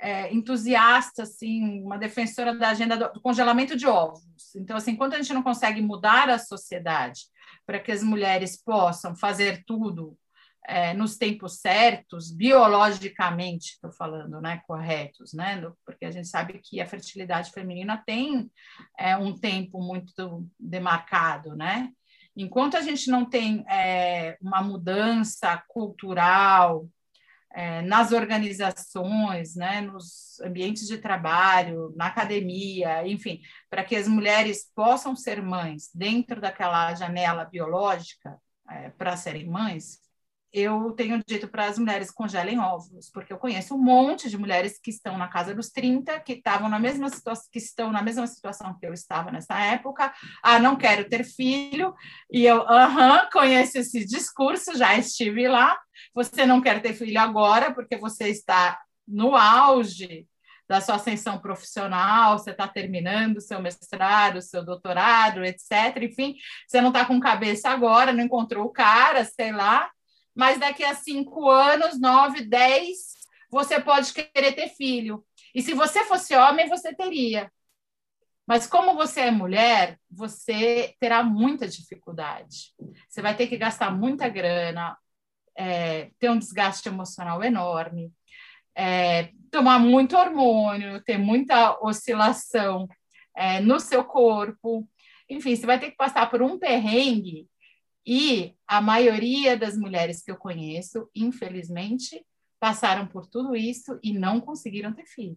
é, 0.00 0.32
entusiasta, 0.32 1.22
assim, 1.22 1.82
uma 1.82 1.98
defensora 1.98 2.56
da 2.56 2.70
agenda 2.70 2.96
do 2.96 3.20
congelamento 3.20 3.76
de 3.76 3.86
ovos. 3.86 4.54
Então, 4.54 4.76
assim, 4.76 4.92
enquanto 4.92 5.14
a 5.14 5.16
gente 5.16 5.32
não 5.32 5.42
consegue 5.42 5.80
mudar 5.80 6.28
a 6.28 6.38
sociedade 6.38 7.22
para 7.64 7.80
que 7.80 7.90
as 7.90 8.02
mulheres 8.02 8.62
possam 8.62 9.16
fazer 9.16 9.64
tudo 9.66 10.16
é, 10.68 10.92
nos 10.94 11.16
tempos 11.16 11.60
certos, 11.60 12.30
biologicamente, 12.30 13.72
estou 13.74 13.92
falando, 13.92 14.40
né, 14.40 14.60
corretos, 14.66 15.32
né, 15.32 15.62
porque 15.84 16.04
a 16.04 16.10
gente 16.10 16.26
sabe 16.26 16.60
que 16.62 16.80
a 16.80 16.86
fertilidade 16.86 17.52
feminina 17.52 18.02
tem 18.04 18.50
é, 18.98 19.16
um 19.16 19.34
tempo 19.34 19.80
muito 19.80 20.46
demarcado, 20.58 21.54
né? 21.54 21.90
Enquanto 22.36 22.76
a 22.76 22.82
gente 22.82 23.10
não 23.10 23.24
tem 23.24 23.64
é, 23.66 24.36
uma 24.42 24.60
mudança 24.60 25.56
cultural 25.68 26.86
é, 27.56 27.80
nas 27.80 28.12
organizações, 28.12 29.56
né, 29.56 29.80
nos 29.80 30.38
ambientes 30.42 30.86
de 30.86 30.98
trabalho, 30.98 31.90
na 31.96 32.08
academia, 32.08 33.08
enfim, 33.08 33.40
para 33.70 33.82
que 33.82 33.96
as 33.96 34.06
mulheres 34.06 34.70
possam 34.74 35.16
ser 35.16 35.42
mães 35.42 35.88
dentro 35.94 36.38
daquela 36.38 36.94
janela 36.94 37.46
biológica 37.46 38.38
é, 38.68 38.90
para 38.90 39.16
serem 39.16 39.48
mães, 39.48 39.98
eu 40.52 40.92
tenho 40.92 41.22
dito 41.26 41.48
para 41.48 41.66
as 41.66 41.78
mulheres 41.78 42.10
congelem 42.10 42.58
ovos, 42.58 43.10
porque 43.12 43.32
eu 43.32 43.38
conheço 43.38 43.74
um 43.74 43.78
monte 43.78 44.30
de 44.30 44.38
mulheres 44.38 44.78
que 44.82 44.90
estão 44.90 45.18
na 45.18 45.28
casa 45.28 45.54
dos 45.54 45.68
30, 45.68 46.18
que 46.20 46.34
estavam 46.34 46.68
na 46.68 46.78
mesma 46.78 47.08
situação, 47.10 47.44
que 47.52 47.58
estão 47.58 47.92
na 47.92 48.02
mesma 48.02 48.26
situação 48.26 48.76
que 48.78 48.86
eu 48.86 48.92
estava 48.92 49.30
nessa 49.30 49.58
época. 49.58 50.12
Ah, 50.42 50.58
não 50.58 50.76
quero 50.76 51.08
ter 51.08 51.24
filho. 51.24 51.94
E 52.30 52.44
eu, 52.44 52.62
aham, 52.68 53.28
conheço 53.32 53.78
esse 53.78 54.04
discurso, 54.06 54.76
já 54.76 54.96
estive 54.96 55.48
lá. 55.48 55.78
Você 56.14 56.46
não 56.46 56.60
quer 56.60 56.80
ter 56.80 56.94
filho 56.94 57.20
agora 57.20 57.74
porque 57.74 57.96
você 57.96 58.28
está 58.28 58.80
no 59.06 59.34
auge 59.34 60.26
da 60.68 60.80
sua 60.80 60.96
ascensão 60.96 61.38
profissional, 61.38 62.38
você 62.38 62.50
está 62.50 62.66
terminando 62.66 63.40
seu 63.40 63.60
mestrado, 63.60 64.42
seu 64.42 64.64
doutorado, 64.64 65.44
etc. 65.44 66.02
Enfim, 66.02 66.34
você 66.66 66.80
não 66.80 66.88
está 66.88 67.04
com 67.04 67.20
cabeça 67.20 67.68
agora, 67.70 68.12
não 68.12 68.24
encontrou 68.24 68.64
o 68.64 68.72
cara, 68.72 69.24
sei 69.24 69.52
lá 69.52 69.90
mas 70.36 70.60
daqui 70.60 70.84
a 70.84 70.94
cinco 70.94 71.48
anos, 71.48 71.98
nove, 71.98 72.44
dez, 72.44 73.14
você 73.50 73.80
pode 73.80 74.12
querer 74.12 74.52
ter 74.52 74.68
filho. 74.68 75.24
E 75.54 75.62
se 75.62 75.72
você 75.72 76.04
fosse 76.04 76.36
homem, 76.36 76.68
você 76.68 76.94
teria. 76.94 77.50
Mas 78.46 78.66
como 78.66 78.94
você 78.94 79.22
é 79.22 79.30
mulher, 79.30 79.98
você 80.10 80.94
terá 81.00 81.22
muita 81.22 81.66
dificuldade. 81.66 82.74
Você 83.08 83.22
vai 83.22 83.34
ter 83.34 83.46
que 83.46 83.56
gastar 83.56 83.90
muita 83.90 84.28
grana, 84.28 84.96
é, 85.56 86.10
ter 86.18 86.30
um 86.30 86.38
desgaste 86.38 86.86
emocional 86.86 87.42
enorme, 87.42 88.12
é, 88.74 89.30
tomar 89.50 89.78
muito 89.78 90.16
hormônio, 90.18 91.02
ter 91.02 91.16
muita 91.16 91.78
oscilação 91.80 92.86
é, 93.34 93.58
no 93.58 93.80
seu 93.80 94.04
corpo. 94.04 94.86
Enfim, 95.30 95.56
você 95.56 95.64
vai 95.64 95.80
ter 95.80 95.90
que 95.90 95.96
passar 95.96 96.30
por 96.30 96.42
um 96.42 96.58
perrengue 96.58 97.48
e 98.06 98.54
a 98.66 98.80
maioria 98.80 99.56
das 99.56 99.76
mulheres 99.76 100.22
que 100.22 100.30
eu 100.30 100.36
conheço, 100.36 101.10
infelizmente, 101.14 102.24
passaram 102.60 103.06
por 103.06 103.26
tudo 103.26 103.56
isso 103.56 103.98
e 104.02 104.12
não 104.12 104.40
conseguiram 104.40 104.92
ter 104.92 105.06
filho. 105.06 105.36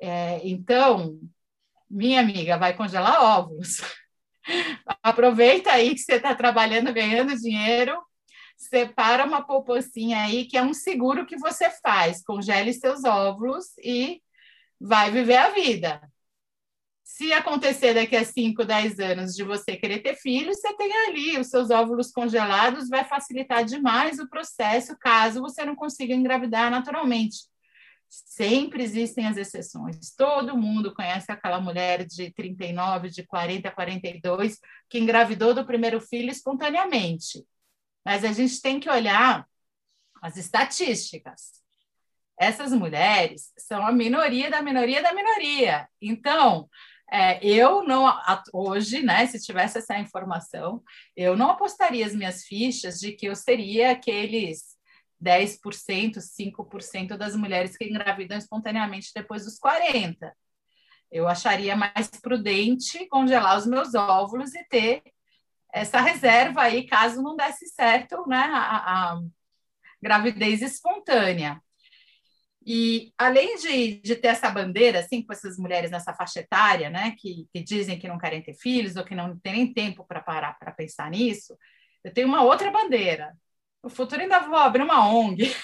É, 0.00 0.40
então, 0.46 1.20
minha 1.88 2.20
amiga, 2.20 2.58
vai 2.58 2.76
congelar 2.76 3.22
óvulos. 3.22 3.80
Aproveita 5.02 5.70
aí 5.70 5.94
que 5.94 6.00
você 6.00 6.14
está 6.14 6.34
trabalhando, 6.34 6.92
ganhando 6.92 7.36
dinheiro, 7.36 7.96
separa 8.56 9.24
uma 9.24 9.46
poupancinha 9.46 10.22
aí, 10.22 10.46
que 10.46 10.56
é 10.56 10.62
um 10.62 10.74
seguro 10.74 11.26
que 11.26 11.38
você 11.38 11.70
faz. 11.80 12.24
Congele 12.24 12.72
seus 12.72 13.04
óvulos 13.04 13.66
e 13.78 14.20
vai 14.80 15.10
viver 15.10 15.36
a 15.36 15.50
vida. 15.50 16.00
Se 17.08 17.32
acontecer 17.32 17.94
daqui 17.94 18.16
a 18.16 18.24
5, 18.24 18.64
10 18.64 18.98
anos 18.98 19.36
de 19.36 19.44
você 19.44 19.76
querer 19.76 20.00
ter 20.00 20.16
filhos, 20.16 20.58
você 20.58 20.76
tem 20.76 20.92
ali 20.92 21.38
os 21.38 21.46
seus 21.46 21.70
óvulos 21.70 22.10
congelados, 22.10 22.88
vai 22.88 23.04
facilitar 23.04 23.64
demais 23.64 24.18
o 24.18 24.28
processo, 24.28 24.98
caso 24.98 25.40
você 25.40 25.64
não 25.64 25.76
consiga 25.76 26.12
engravidar 26.12 26.68
naturalmente. 26.68 27.44
Sempre 28.08 28.82
existem 28.82 29.24
as 29.24 29.36
exceções. 29.36 30.16
Todo 30.16 30.56
mundo 30.56 30.92
conhece 30.92 31.30
aquela 31.30 31.60
mulher 31.60 32.04
de 32.04 32.32
39, 32.32 33.08
de 33.08 33.24
40, 33.24 33.70
42, 33.70 34.58
que 34.90 34.98
engravidou 34.98 35.54
do 35.54 35.64
primeiro 35.64 36.00
filho 36.00 36.28
espontaneamente. 36.28 37.46
Mas 38.04 38.24
a 38.24 38.32
gente 38.32 38.60
tem 38.60 38.80
que 38.80 38.90
olhar 38.90 39.46
as 40.20 40.36
estatísticas. 40.36 41.62
Essas 42.36 42.72
mulheres 42.72 43.52
são 43.56 43.86
a 43.86 43.92
minoria 43.92 44.50
da 44.50 44.60
minoria 44.60 45.00
da 45.00 45.14
minoria. 45.14 45.88
Então, 46.02 46.68
é, 47.10 47.44
eu 47.44 47.84
não, 47.84 48.12
hoje, 48.52 49.00
né, 49.02 49.26
se 49.26 49.40
tivesse 49.40 49.78
essa 49.78 49.98
informação, 49.98 50.82
eu 51.16 51.36
não 51.36 51.50
apostaria 51.50 52.04
as 52.04 52.14
minhas 52.14 52.44
fichas 52.44 52.98
de 52.98 53.12
que 53.12 53.26
eu 53.26 53.36
seria 53.36 53.92
aqueles 53.92 54.76
10%, 55.22 56.18
5% 56.20 57.16
das 57.16 57.36
mulheres 57.36 57.76
que 57.76 57.84
engravidam 57.84 58.36
espontaneamente 58.36 59.12
depois 59.14 59.44
dos 59.44 59.58
40. 59.58 60.34
Eu 61.10 61.28
acharia 61.28 61.76
mais 61.76 62.08
prudente 62.20 63.06
congelar 63.08 63.56
os 63.56 63.66
meus 63.66 63.94
óvulos 63.94 64.54
e 64.54 64.64
ter 64.64 65.02
essa 65.72 66.00
reserva 66.00 66.62
aí, 66.62 66.86
caso 66.86 67.22
não 67.22 67.36
desse 67.36 67.66
certo, 67.68 68.26
né, 68.26 68.50
a, 68.52 69.12
a 69.14 69.20
gravidez 70.02 70.62
espontânea. 70.62 71.62
E 72.68 73.12
além 73.16 73.56
de, 73.58 74.00
de 74.00 74.16
ter 74.16 74.28
essa 74.28 74.50
bandeira, 74.50 74.98
assim, 74.98 75.22
com 75.22 75.32
essas 75.32 75.56
mulheres 75.56 75.88
nessa 75.88 76.12
faixa 76.12 76.40
etária, 76.40 76.90
né, 76.90 77.14
que, 77.16 77.46
que 77.52 77.62
dizem 77.62 77.96
que 77.96 78.08
não 78.08 78.18
querem 78.18 78.42
ter 78.42 78.54
filhos 78.54 78.96
ou 78.96 79.04
que 79.04 79.14
não 79.14 79.38
têm 79.38 79.52
nem 79.52 79.72
tempo 79.72 80.04
para 80.04 80.20
parar 80.20 80.58
para 80.58 80.72
pensar 80.72 81.08
nisso, 81.08 81.56
eu 82.02 82.12
tenho 82.12 82.26
uma 82.26 82.42
outra 82.42 82.68
bandeira. 82.68 83.36
No 83.84 83.88
futuro 83.88 84.20
ainda 84.20 84.40
vou 84.40 84.56
abrir 84.56 84.82
uma 84.82 85.08
ONG 85.08 85.54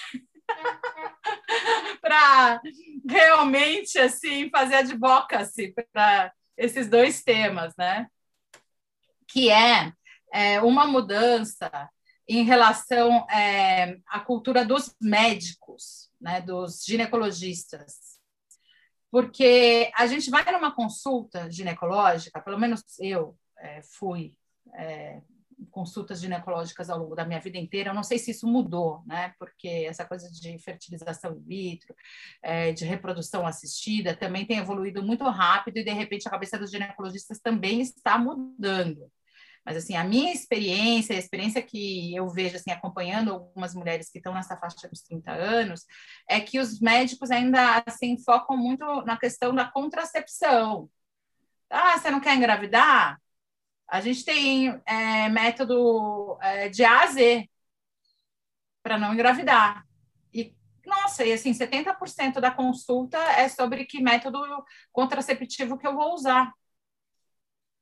para 2.01 2.61
realmente 3.05 3.99
assim 3.99 4.49
fazer 4.49 4.75
advocacy 4.75 5.73
para 5.91 6.31
esses 6.57 6.87
dois 6.87 7.21
temas, 7.21 7.73
né? 7.77 8.07
Que 9.27 9.49
é, 9.49 9.91
é 10.31 10.61
uma 10.61 10.87
mudança 10.87 11.69
em 12.29 12.43
relação 12.43 13.27
é, 13.29 13.97
à 14.07 14.21
cultura 14.21 14.63
dos 14.63 14.95
médicos, 15.01 16.09
né, 16.23 16.41
dos 16.41 16.83
ginecologistas. 16.85 18.17
Porque 19.11 19.91
a 19.95 20.07
gente 20.07 20.31
vai 20.31 20.43
numa 20.51 20.73
consulta 20.73 21.51
ginecológica, 21.51 22.41
pelo 22.41 22.57
menos 22.57 22.81
eu 22.99 23.37
é, 23.59 23.81
fui 23.83 24.35
é, 24.73 25.21
consultas 25.69 26.19
ginecológicas 26.19 26.89
ao 26.89 26.97
longo 26.97 27.15
da 27.15 27.25
minha 27.25 27.39
vida 27.39 27.57
inteira. 27.57 27.91
Eu 27.91 27.93
não 27.93 28.01
sei 28.01 28.17
se 28.17 28.31
isso 28.31 28.47
mudou, 28.47 29.03
né? 29.05 29.33
Porque 29.37 29.67
essa 29.67 30.05
coisa 30.05 30.31
de 30.31 30.57
fertilização 30.59 31.35
in 31.35 31.43
vitro, 31.43 31.93
é, 32.41 32.71
de 32.71 32.85
reprodução 32.85 33.45
assistida, 33.45 34.15
também 34.15 34.47
tem 34.47 34.57
evoluído 34.57 35.03
muito 35.03 35.25
rápido 35.25 35.77
e 35.77 35.83
de 35.83 35.91
repente 35.91 36.27
a 36.27 36.31
cabeça 36.31 36.57
dos 36.57 36.71
ginecologistas 36.71 37.39
também 37.39 37.81
está 37.81 38.17
mudando. 38.17 39.11
Mas 39.65 39.77
assim, 39.77 39.95
a 39.95 40.03
minha 40.03 40.33
experiência, 40.33 41.15
a 41.15 41.19
experiência 41.19 41.61
que 41.61 42.13
eu 42.15 42.27
vejo 42.29 42.55
assim 42.57 42.71
acompanhando 42.71 43.31
algumas 43.31 43.73
mulheres 43.73 44.09
que 44.09 44.17
estão 44.17 44.33
nessa 44.33 44.57
faixa 44.57 44.87
dos 44.89 45.01
30 45.01 45.31
anos, 45.31 45.85
é 46.29 46.39
que 46.41 46.59
os 46.59 46.79
médicos 46.79 47.31
ainda 47.31 47.83
assim 47.85 48.17
focam 48.23 48.57
muito 48.57 48.85
na 49.03 49.17
questão 49.17 49.55
da 49.55 49.65
contracepção. 49.65 50.89
Ah, 51.69 51.97
você 51.97 52.11
não 52.11 52.19
quer 52.19 52.35
engravidar? 52.35 53.19
A 53.87 54.01
gente 54.01 54.25
tem 54.25 54.81
é, 54.85 55.29
método 55.29 56.37
é, 56.41 56.69
de 56.69 56.83
A 56.83 57.01
a 57.03 57.07
Z 57.07 57.49
para 58.81 58.97
não 58.97 59.13
engravidar. 59.13 59.85
E, 60.33 60.55
nossa, 60.85 61.25
e 61.25 61.33
assim, 61.33 61.53
70% 61.53 62.41
da 62.41 62.51
consulta 62.51 63.17
é 63.17 63.47
sobre 63.49 63.85
que 63.85 64.01
método 64.01 64.39
contraceptivo 64.91 65.77
que 65.77 65.87
eu 65.87 65.95
vou 65.95 66.13
usar. 66.13 66.51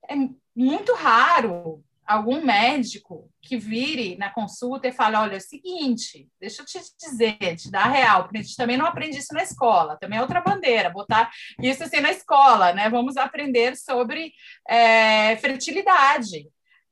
É 0.08 0.16
muito 0.56 0.94
raro 0.94 1.84
algum 2.06 2.44
médico 2.44 3.30
que 3.42 3.58
vire 3.58 4.18
na 4.18 4.30
consulta 4.30 4.88
e 4.88 4.92
fale: 4.92 5.16
olha, 5.16 5.36
é 5.36 5.38
o 5.38 5.42
seguinte, 5.42 6.28
deixa 6.40 6.62
eu 6.62 6.66
te 6.66 6.80
dizer, 7.00 7.56
te 7.56 7.72
dar 7.72 7.90
real, 7.90 8.24
porque 8.24 8.40
a 8.40 8.42
gente 8.42 8.56
também 8.56 8.78
não 8.78 8.86
aprende 8.86 9.18
isso 9.18 9.34
na 9.34 9.44
escola, 9.44 9.98
também 9.98 10.20
é 10.20 10.22
outra 10.22 10.42
bandeira, 10.42 10.90
botar 10.90 11.32
isso 11.62 11.84
assim 11.84 12.00
na 12.02 12.12
escola, 12.12 12.74
né? 12.74 12.90
Vamos 12.90 13.18
aprender 13.18 13.76
sobre 13.76 14.34
é, 14.68 15.36
fertilidade 15.38 16.48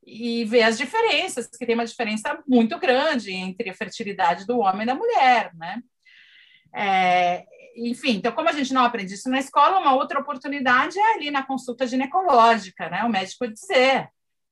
e 0.05 0.45
ver 0.45 0.63
as 0.63 0.77
diferenças, 0.77 1.47
que 1.47 1.65
tem 1.65 1.75
uma 1.75 1.85
diferença 1.85 2.41
muito 2.47 2.79
grande 2.79 3.31
entre 3.31 3.69
a 3.69 3.75
fertilidade 3.75 4.45
do 4.45 4.59
homem 4.59 4.83
e 4.83 4.85
da 4.85 4.95
mulher, 4.95 5.51
né? 5.55 5.81
É, 6.73 7.45
enfim, 7.88 8.17
então, 8.17 8.31
como 8.31 8.50
a 8.50 8.53
gente 8.53 8.74
não 8.74 8.83
aprende 8.83 9.13
isso 9.13 9.29
na 9.29 9.39
escola, 9.39 9.79
uma 9.79 9.93
outra 9.93 10.19
oportunidade 10.19 11.00
é 11.00 11.13
ali 11.13 11.31
na 11.31 11.45
consulta 11.45 11.88
ginecológica, 11.88 12.89
né? 12.89 13.03
O 13.03 13.09
médico 13.09 13.48
dizer 13.48 14.09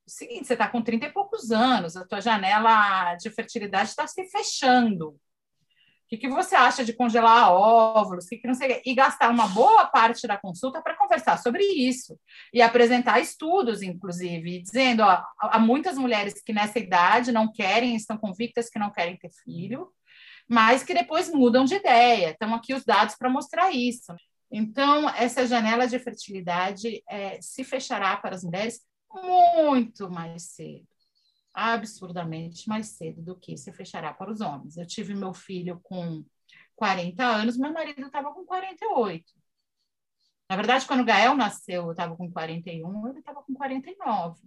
o 0.07 0.09
seguinte: 0.09 0.47
você 0.47 0.53
está 0.53 0.67
com 0.67 0.81
30 0.81 1.07
e 1.07 1.11
poucos 1.11 1.51
anos, 1.51 1.97
a 1.97 2.05
tua 2.05 2.21
janela 2.21 3.15
de 3.15 3.29
fertilidade 3.29 3.89
está 3.89 4.07
se 4.07 4.23
fechando. 4.25 5.09
O 5.09 6.09
que, 6.09 6.17
que 6.17 6.29
você 6.29 6.55
acha 6.55 6.85
de 6.85 6.93
congelar 6.93 7.51
óvulos? 7.51 8.27
Que 8.27 8.37
que 8.37 8.47
não 8.47 8.53
sei, 8.53 8.81
e 8.85 8.95
gastar 8.95 9.29
uma 9.29 9.45
boa 9.49 9.85
parte 9.87 10.25
da 10.25 10.37
consulta 10.37 10.81
para 10.81 10.95
conversar 10.95 11.37
sobre 11.37 11.61
isso 11.65 12.17
e 12.53 12.61
apresentar 12.61 13.19
estudos, 13.19 13.81
inclusive, 13.81 14.61
dizendo: 14.61 15.03
ó, 15.03 15.21
há 15.37 15.59
muitas 15.59 15.97
mulheres 15.97 16.41
que 16.41 16.53
nessa 16.53 16.79
idade 16.79 17.33
não 17.33 17.51
querem, 17.51 17.93
estão 17.93 18.17
convictas 18.17 18.69
que 18.69 18.79
não 18.79 18.89
querem 18.89 19.17
ter 19.17 19.31
filho, 19.43 19.91
mas 20.47 20.83
que 20.83 20.93
depois 20.93 21.31
mudam 21.31 21.65
de 21.65 21.75
ideia. 21.75 22.31
Estão 22.31 22.53
aqui 22.55 22.73
os 22.73 22.85
dados 22.85 23.15
para 23.15 23.29
mostrar 23.29 23.71
isso. 23.71 24.13
Então, 24.49 25.09
essa 25.09 25.45
janela 25.45 25.87
de 25.87 25.99
fertilidade 25.99 27.03
é, 27.09 27.41
se 27.41 27.63
fechará 27.63 28.15
para 28.15 28.35
as 28.35 28.43
mulheres 28.43 28.81
muito 29.11 30.09
mais 30.09 30.43
cedo, 30.43 30.87
absurdamente 31.53 32.67
mais 32.67 32.87
cedo 32.87 33.21
do 33.21 33.35
que 33.35 33.57
se 33.57 33.73
fechará 33.73 34.13
para 34.13 34.31
os 34.31 34.41
homens. 34.41 34.77
Eu 34.77 34.87
tive 34.87 35.13
meu 35.13 35.33
filho 35.33 35.79
com 35.83 36.23
40 36.75 37.23
anos, 37.25 37.57
meu 37.57 37.73
marido 37.73 38.05
estava 38.05 38.33
com 38.33 38.45
48. 38.45 39.33
Na 40.49 40.55
verdade, 40.55 40.85
quando 40.85 41.01
o 41.01 41.05
Gael 41.05 41.35
nasceu, 41.35 41.85
eu 41.85 41.91
estava 41.91 42.15
com 42.15 42.31
41, 42.31 43.09
ele 43.09 43.19
estava 43.19 43.43
com 43.43 43.53
49. 43.53 44.41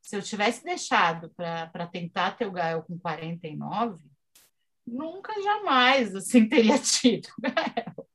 Se 0.00 0.16
eu 0.16 0.22
tivesse 0.22 0.64
deixado 0.64 1.30
para 1.30 1.86
tentar 1.86 2.36
ter 2.36 2.46
o 2.46 2.52
Gael 2.52 2.82
com 2.82 2.98
49, 2.98 4.02
nunca 4.90 5.32
jamais 5.42 6.14
assim 6.14 6.46
teria 6.48 6.78
tido 6.78 7.28
Gael. 7.40 8.08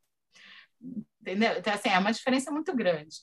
Entendeu? 1.21 1.57
Então, 1.57 1.73
assim, 1.73 1.89
é 1.89 1.97
uma 1.97 2.11
diferença 2.11 2.51
muito 2.51 2.75
grande 2.75 3.15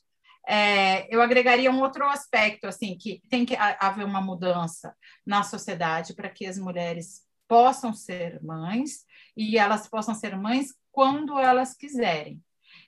é, 0.48 1.06
eu 1.14 1.20
agregaria 1.20 1.70
um 1.70 1.80
outro 1.80 2.04
aspecto, 2.04 2.66
assim, 2.66 2.96
que 2.96 3.22
tem 3.28 3.44
que 3.44 3.54
haver 3.56 4.04
uma 4.04 4.20
mudança 4.20 4.94
na 5.24 5.42
sociedade 5.42 6.14
para 6.14 6.28
que 6.28 6.46
as 6.46 6.58
mulheres 6.58 7.22
possam 7.46 7.92
ser 7.92 8.42
mães 8.42 9.04
e 9.36 9.58
elas 9.58 9.88
possam 9.88 10.14
ser 10.14 10.36
mães 10.36 10.74
quando 10.90 11.38
elas 11.38 11.76
quiserem. 11.76 12.42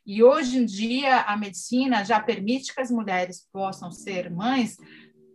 E 0.05 0.23
hoje 0.23 0.59
em 0.59 0.65
dia 0.65 1.21
a 1.23 1.37
medicina 1.37 2.05
já 2.05 2.21
permite 2.21 2.75
que 2.75 2.81
as 2.81 2.91
mulheres 2.91 3.47
possam 3.53 3.91
ser 3.91 4.31
mães 4.31 4.77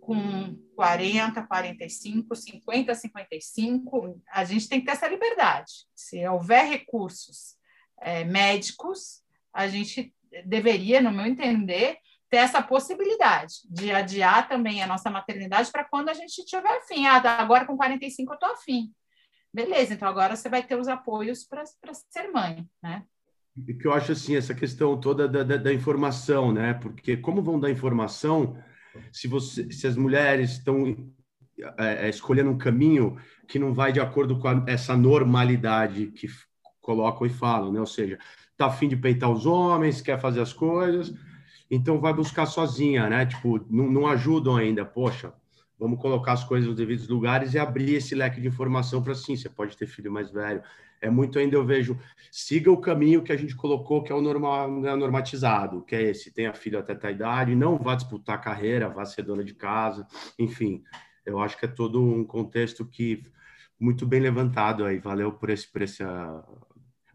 com 0.01 0.57
40, 0.77 1.41
45, 1.41 2.35
50, 2.35 2.93
55. 2.93 4.21
A 4.29 4.43
gente 4.43 4.69
tem 4.69 4.79
que 4.79 4.85
ter 4.85 4.91
essa 4.91 5.07
liberdade. 5.07 5.87
Se 5.95 6.23
houver 6.27 6.69
recursos 6.69 7.55
é, 7.99 8.23
médicos, 8.23 9.23
a 9.51 9.67
gente 9.67 10.13
deveria, 10.45 11.01
no 11.01 11.11
meu 11.11 11.25
entender, 11.25 11.97
ter 12.29 12.37
essa 12.37 12.61
possibilidade 12.61 13.55
de 13.67 13.91
adiar 13.91 14.47
também 14.47 14.83
a 14.83 14.87
nossa 14.87 15.09
maternidade 15.09 15.71
para 15.71 15.83
quando 15.83 16.09
a 16.09 16.13
gente 16.13 16.45
tiver 16.45 16.77
afim. 16.77 17.07
Ah, 17.07 17.19
tá, 17.19 17.39
agora 17.39 17.65
com 17.65 17.75
45 17.75 18.31
eu 18.31 18.35
estou 18.35 18.51
afim. 18.51 18.93
Beleza, 19.51 19.95
então 19.95 20.07
agora 20.07 20.35
você 20.35 20.47
vai 20.47 20.61
ter 20.61 20.75
os 20.75 20.87
apoios 20.87 21.43
para 21.43 21.63
ser 21.65 22.31
mãe, 22.31 22.69
né? 22.83 23.03
E 23.65 23.73
que 23.73 23.87
eu 23.87 23.93
acho 23.93 24.11
assim, 24.11 24.35
essa 24.35 24.53
questão 24.53 24.99
toda 24.99 25.27
da, 25.27 25.41
da, 25.41 25.57
da, 25.57 25.73
informação, 25.73 26.51
né? 26.51 26.75
Porque 26.75 27.17
como 27.17 27.41
vão 27.41 27.59
dar 27.59 27.71
informação 27.71 28.55
se, 29.11 29.27
você, 29.27 29.71
se 29.71 29.87
as 29.87 29.95
mulheres 29.95 30.51
estão 30.51 31.11
é, 31.77 32.05
é, 32.05 32.09
escolhendo 32.09 32.51
um 32.51 32.57
caminho 32.57 33.17
que 33.47 33.57
não 33.57 33.73
vai 33.73 33.91
de 33.91 33.99
acordo 33.99 34.37
com 34.39 34.47
a, 34.47 34.63
essa 34.67 34.95
normalidade 34.95 36.07
que 36.07 36.27
colocam 36.81 37.25
e 37.25 37.29
falam, 37.29 37.71
né? 37.71 37.79
Ou 37.79 37.85
seja, 37.85 38.19
tá 38.55 38.67
afim 38.67 38.87
de 38.87 38.95
peitar 38.95 39.31
os 39.31 39.45
homens, 39.45 40.01
quer 40.01 40.19
fazer 40.19 40.41
as 40.41 40.53
coisas, 40.53 41.13
então 41.69 41.99
vai 41.99 42.13
buscar 42.13 42.45
sozinha, 42.45 43.09
né? 43.09 43.25
Tipo, 43.25 43.65
não, 43.69 43.89
não 43.89 44.07
ajudam 44.07 44.55
ainda. 44.55 44.85
Poxa, 44.85 45.33
vamos 45.79 45.99
colocar 45.99 46.33
as 46.33 46.43
coisas 46.43 46.67
nos 46.67 46.77
devidos 46.77 47.07
lugares 47.07 47.53
e 47.53 47.59
abrir 47.59 47.95
esse 47.95 48.15
leque 48.15 48.41
de 48.41 48.47
informação 48.47 49.01
para 49.01 49.15
sim, 49.15 49.35
você 49.35 49.49
pode 49.49 49.77
ter 49.77 49.87
filho 49.87 50.11
mais 50.11 50.31
velho. 50.31 50.61
É 50.99 51.09
muito 51.09 51.37
ainda 51.37 51.55
eu 51.55 51.63
vejo, 51.63 51.99
siga 52.31 52.71
o 52.71 52.81
caminho 52.81 53.21
que 53.21 53.31
a 53.31 53.37
gente 53.37 53.55
colocou, 53.55 54.03
que 54.03 54.11
é 54.11 54.15
o 54.15 54.21
normal, 54.21 54.71
né, 54.81 54.95
normatizado, 54.95 55.83
que 55.83 55.95
é 55.95 56.01
esse, 56.01 56.31
tenha 56.31 56.53
filho 56.53 56.79
até 56.79 56.97
a 57.07 57.11
idade, 57.11 57.55
não 57.55 57.77
vá 57.77 57.93
disputar 57.93 58.41
carreira, 58.41 58.89
vá 58.89 59.05
ser 59.05 59.21
dona 59.21 59.43
de 59.43 59.53
casa, 59.53 60.07
enfim. 60.39 60.83
Eu 61.23 61.39
acho 61.39 61.57
que 61.57 61.65
é 61.65 61.67
todo 61.67 62.03
um 62.03 62.23
contexto 62.23 62.85
que 62.85 63.23
muito 63.79 64.05
bem 64.05 64.19
levantado 64.19 64.85
aí. 64.85 64.97
Valeu 64.97 65.31
por 65.31 65.49
esse, 65.49 65.67
por 65.67 65.81
esse, 65.81 66.03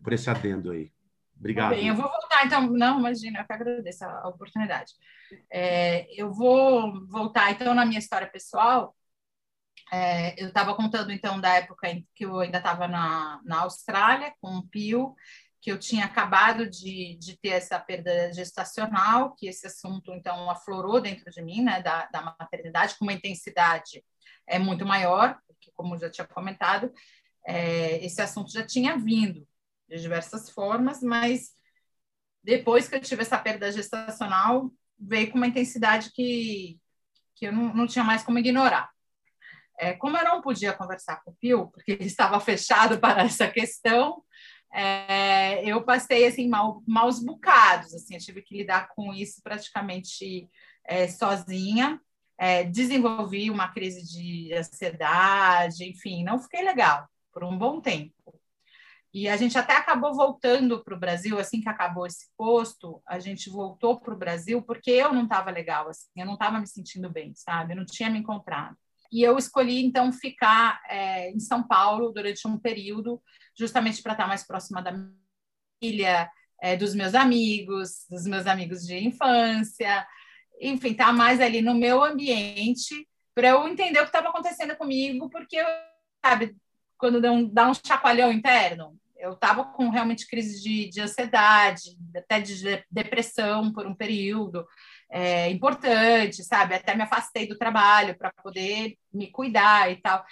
por 0.02 0.12
esse 0.12 0.30
adendo 0.30 0.70
aí. 0.70 0.92
Obrigado. 1.36 1.70
Bem, 1.70 1.88
eu 1.88 1.94
vou 1.96 2.08
voltar, 2.42 2.46
então. 2.46 2.66
Não, 2.70 2.98
imagina, 2.98 3.40
eu 3.40 3.46
que 3.46 3.52
agradeço 3.52 4.04
a 4.04 4.28
oportunidade. 4.28 4.92
É, 5.50 6.06
eu 6.14 6.32
vou 6.32 7.06
voltar, 7.06 7.50
então, 7.50 7.74
na 7.74 7.84
minha 7.84 7.98
história 7.98 8.26
pessoal. 8.26 8.94
É, 9.92 10.40
eu 10.42 10.48
estava 10.48 10.74
contando, 10.74 11.12
então, 11.12 11.40
da 11.40 11.54
época 11.54 11.88
em 11.88 12.06
que 12.14 12.24
eu 12.24 12.40
ainda 12.40 12.58
estava 12.58 12.88
na, 12.88 13.40
na 13.44 13.60
Austrália, 13.60 14.32
com 14.40 14.56
o 14.56 14.66
Pio, 14.66 15.14
que 15.60 15.70
eu 15.70 15.78
tinha 15.78 16.06
acabado 16.06 16.68
de, 16.68 17.16
de 17.18 17.38
ter 17.38 17.50
essa 17.50 17.78
perda 17.78 18.32
gestacional, 18.32 19.34
que 19.34 19.46
esse 19.46 19.66
assunto, 19.66 20.12
então, 20.12 20.50
aflorou 20.50 21.00
dentro 21.00 21.30
de 21.30 21.42
mim, 21.42 21.62
né, 21.62 21.82
da, 21.82 22.06
da 22.06 22.36
maternidade, 22.38 22.96
com 22.98 23.04
uma 23.04 23.12
intensidade 23.12 24.02
é 24.46 24.58
muito 24.58 24.84
maior, 24.84 25.38
porque, 25.46 25.70
como 25.74 25.96
já 25.98 26.10
tinha 26.10 26.26
comentado, 26.26 26.92
é, 27.46 28.04
esse 28.04 28.20
assunto 28.20 28.50
já 28.50 28.64
tinha 28.64 28.96
vindo 28.96 29.46
de 29.88 30.00
diversas 30.00 30.50
formas, 30.50 31.02
mas 31.02 31.54
depois 32.42 32.88
que 32.88 32.96
eu 32.96 33.00
tive 33.00 33.22
essa 33.22 33.38
perda 33.38 33.70
gestacional, 33.70 34.70
veio 34.98 35.30
com 35.30 35.38
uma 35.38 35.46
intensidade 35.46 36.10
que, 36.12 36.78
que 37.34 37.46
eu 37.46 37.52
não, 37.52 37.74
não 37.74 37.86
tinha 37.86 38.04
mais 38.04 38.22
como 38.22 38.38
ignorar. 38.38 38.90
É, 39.78 39.94
como 39.94 40.16
eu 40.16 40.24
não 40.24 40.42
podia 40.42 40.72
conversar 40.72 41.22
com 41.24 41.30
o 41.30 41.34
Pio, 41.34 41.68
porque 41.68 41.92
ele 41.92 42.04
estava 42.04 42.38
fechado 42.38 42.98
para 43.00 43.22
essa 43.22 43.48
questão, 43.48 44.22
é, 44.72 45.64
eu 45.64 45.82
passei 45.82 46.26
assim 46.26 46.48
mal, 46.48 46.82
maus 46.86 47.22
bocados, 47.22 47.94
assim, 47.94 48.14
eu 48.14 48.20
tive 48.20 48.42
que 48.42 48.56
lidar 48.56 48.88
com 48.94 49.12
isso 49.12 49.42
praticamente 49.42 50.48
é, 50.84 51.08
sozinha, 51.08 52.00
é, 52.38 52.64
desenvolvi 52.64 53.50
uma 53.50 53.68
crise 53.68 54.02
de 54.02 54.52
ansiedade, 54.54 55.84
enfim, 55.84 56.24
não 56.24 56.38
fiquei 56.38 56.62
legal 56.62 57.06
por 57.32 57.44
um 57.44 57.56
bom 57.56 57.80
tempo. 57.80 58.40
E 59.14 59.28
a 59.28 59.36
gente 59.36 59.58
até 59.58 59.76
acabou 59.76 60.14
voltando 60.14 60.82
para 60.82 60.94
o 60.94 60.98
Brasil, 60.98 61.38
assim 61.38 61.60
que 61.60 61.68
acabou 61.68 62.06
esse 62.06 62.30
posto, 62.36 63.02
a 63.06 63.18
gente 63.18 63.50
voltou 63.50 64.00
para 64.00 64.14
o 64.14 64.16
Brasil 64.16 64.62
porque 64.62 64.90
eu 64.90 65.12
não 65.12 65.24
estava 65.24 65.50
legal, 65.50 65.88
assim, 65.88 66.08
eu 66.16 66.24
não 66.24 66.32
estava 66.34 66.58
me 66.58 66.66
sentindo 66.66 67.10
bem, 67.10 67.34
sabe? 67.34 67.72
Eu 67.72 67.76
não 67.76 67.84
tinha 67.84 68.08
me 68.08 68.18
encontrado. 68.18 68.76
e 69.12 69.22
eu 69.22 69.36
escolhi 69.36 69.84
então 69.84 70.10
ficar 70.10 70.80
é, 70.88 71.30
em 71.30 71.38
São 71.38 71.62
Paulo 71.62 72.10
durante 72.12 72.48
um 72.48 72.58
período, 72.58 73.22
justamente 73.58 74.02
para 74.02 74.12
estar 74.12 74.26
mais 74.26 74.46
próxima 74.46 74.80
da 74.80 74.92
minha 74.92 75.12
família, 75.78 76.30
é, 76.62 76.76
dos 76.76 76.94
meus 76.94 77.14
amigos, 77.14 78.06
dos 78.08 78.24
meus 78.24 78.46
amigos 78.46 78.86
de 78.86 78.96
infância, 78.96 80.06
enfim, 80.60 80.92
estar 80.92 81.06
tá 81.06 81.12
mais 81.12 81.40
ali 81.40 81.60
no 81.60 81.74
meu 81.74 82.02
ambiente 82.02 83.06
para 83.34 83.48
eu 83.48 83.68
entender 83.68 83.98
o 83.98 84.02
que 84.02 84.08
estava 84.08 84.28
acontecendo 84.28 84.76
comigo, 84.76 85.28
porque 85.28 85.58
sabe, 86.24 86.56
quando 86.96 87.20
dá 87.20 87.32
um, 87.32 87.48
dá 87.48 87.68
um 87.68 87.74
chacoalhão 87.74 88.32
interno, 88.32 88.96
eu 89.22 89.34
estava 89.34 89.64
com 89.64 89.88
realmente 89.88 90.26
crise 90.26 90.60
de, 90.60 90.90
de, 90.90 91.00
ansiedade, 91.00 91.96
até 92.16 92.40
de 92.40 92.84
depressão 92.90 93.72
por 93.72 93.86
um 93.86 93.94
período 93.94 94.66
é, 95.10 95.48
importante, 95.48 96.42
sabe? 96.42 96.74
Até 96.74 96.96
me 96.96 97.02
afastei 97.02 97.46
do 97.46 97.56
trabalho 97.56 98.18
para 98.18 98.32
poder 98.32 98.96
me 99.14 99.30
cuidar 99.30 99.92
e 99.92 99.96
tal. 99.96 100.24